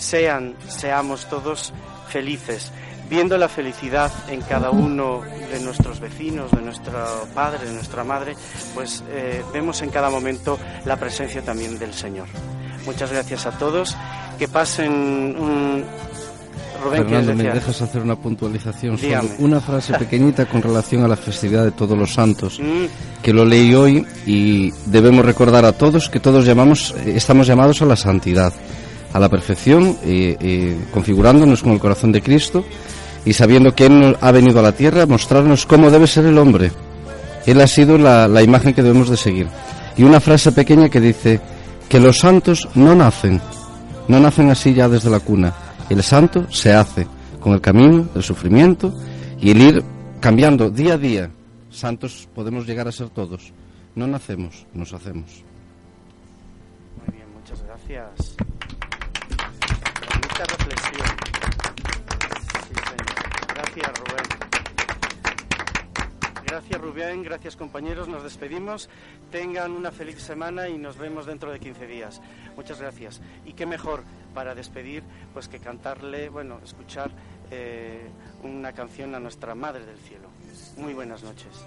Sean, 0.02 0.56
seamos 0.68 1.26
todos 1.30 1.72
felices, 2.08 2.72
viendo 3.08 3.38
la 3.38 3.48
felicidad 3.48 4.10
en 4.28 4.40
cada 4.42 4.70
uno 4.70 5.20
de 5.20 5.60
nuestros 5.60 6.00
vecinos, 6.00 6.50
de 6.50 6.60
nuestro 6.60 6.92
padre, 7.34 7.66
de 7.66 7.72
nuestra 7.72 8.02
madre, 8.02 8.34
pues 8.74 9.04
eh, 9.10 9.42
vemos 9.52 9.80
en 9.82 9.90
cada 9.90 10.10
momento 10.10 10.58
la 10.84 10.96
presencia 10.96 11.40
también 11.42 11.78
del 11.78 11.94
Señor. 11.94 12.26
Muchas 12.84 13.12
gracias 13.12 13.46
a 13.46 13.52
todos, 13.52 13.96
que 14.38 14.48
pasen 14.48 14.90
un, 14.92 15.84
Rubén, 16.82 17.04
Fernando, 17.04 17.34
¿me 17.36 17.44
dejas 17.44 17.80
hacer 17.80 18.02
una 18.02 18.16
puntualización? 18.16 18.98
Solo 18.98 19.20
una 19.38 19.60
frase 19.60 19.94
pequeñita 19.94 20.46
con 20.46 20.62
relación 20.62 21.04
a 21.04 21.08
la 21.08 21.16
festividad 21.16 21.64
de 21.64 21.70
todos 21.70 21.96
los 21.96 22.12
santos, 22.12 22.58
mm. 22.58 23.22
que 23.22 23.32
lo 23.32 23.44
leí 23.44 23.72
hoy 23.72 24.04
y 24.26 24.72
debemos 24.86 25.24
recordar 25.24 25.64
a 25.64 25.72
todos 25.72 26.08
que 26.08 26.18
todos 26.18 26.44
llamamos, 26.44 26.92
estamos 27.06 27.46
llamados 27.46 27.82
a 27.82 27.86
la 27.86 27.94
santidad, 27.94 28.52
a 29.12 29.20
la 29.20 29.28
perfección, 29.28 29.96
eh, 30.04 30.76
configurándonos 30.92 31.62
con 31.62 31.72
el 31.72 31.78
corazón 31.78 32.12
de 32.12 32.22
Cristo 32.22 32.64
y 33.24 33.32
sabiendo 33.32 33.74
que 33.74 33.86
Él 33.86 34.16
ha 34.20 34.30
venido 34.32 34.58
a 34.60 34.62
la 34.62 34.72
tierra 34.72 35.02
a 35.02 35.06
mostrarnos 35.06 35.66
cómo 35.66 35.90
debe 35.90 36.06
ser 36.06 36.26
el 36.26 36.38
hombre. 36.38 36.72
Él 37.46 37.60
ha 37.60 37.66
sido 37.66 37.98
la, 37.98 38.28
la 38.28 38.42
imagen 38.42 38.74
que 38.74 38.82
debemos 38.82 39.08
de 39.08 39.16
seguir. 39.16 39.48
Y 39.96 40.04
una 40.04 40.20
frase 40.20 40.52
pequeña 40.52 40.88
que 40.88 41.00
dice 41.00 41.40
que 41.88 42.00
los 42.00 42.18
santos 42.18 42.68
no 42.74 42.94
nacen, 42.94 43.40
no 44.08 44.18
nacen 44.18 44.50
así 44.50 44.72
ya 44.72 44.88
desde 44.88 45.10
la 45.10 45.20
cuna, 45.20 45.52
el 45.90 46.02
santo 46.02 46.46
se 46.50 46.72
hace 46.72 47.06
con 47.40 47.52
el 47.52 47.60
camino 47.60 48.08
del 48.14 48.22
sufrimiento 48.22 48.94
y 49.40 49.50
el 49.50 49.60
ir 49.60 49.84
cambiando 50.20 50.70
día 50.70 50.94
a 50.94 50.98
día. 50.98 51.30
Santos 51.70 52.28
podemos 52.34 52.66
llegar 52.66 52.88
a 52.88 52.92
ser 52.92 53.10
todos. 53.10 53.52
No 53.94 54.06
nacemos, 54.06 54.66
nos 54.72 54.92
hacemos. 54.94 55.42
Muy 56.98 57.14
bien, 57.14 57.26
muchas 57.34 57.62
gracias. 57.62 58.36
Gracias, 63.74 63.98
Rubén. 64.00 64.24
Gracias, 66.44 66.80
Rubén. 66.80 67.22
Gracias, 67.22 67.56
compañeros. 67.56 68.06
Nos 68.06 68.22
despedimos. 68.22 68.90
Tengan 69.30 69.72
una 69.72 69.90
feliz 69.90 70.20
semana 70.20 70.68
y 70.68 70.76
nos 70.76 70.98
vemos 70.98 71.24
dentro 71.24 71.50
de 71.50 71.58
15 71.58 71.86
días. 71.86 72.20
Muchas 72.54 72.80
gracias. 72.80 73.22
Y 73.46 73.54
qué 73.54 73.64
mejor 73.64 74.04
para 74.34 74.54
despedir, 74.54 75.02
pues 75.32 75.48
que 75.48 75.58
cantarle, 75.58 76.28
bueno, 76.28 76.60
escuchar 76.62 77.10
eh, 77.50 78.10
una 78.42 78.72
canción 78.72 79.14
a 79.14 79.20
nuestra 79.20 79.54
Madre 79.54 79.86
del 79.86 79.98
Cielo. 79.98 80.28
Muy 80.76 80.92
buenas 80.92 81.22
noches. 81.22 81.64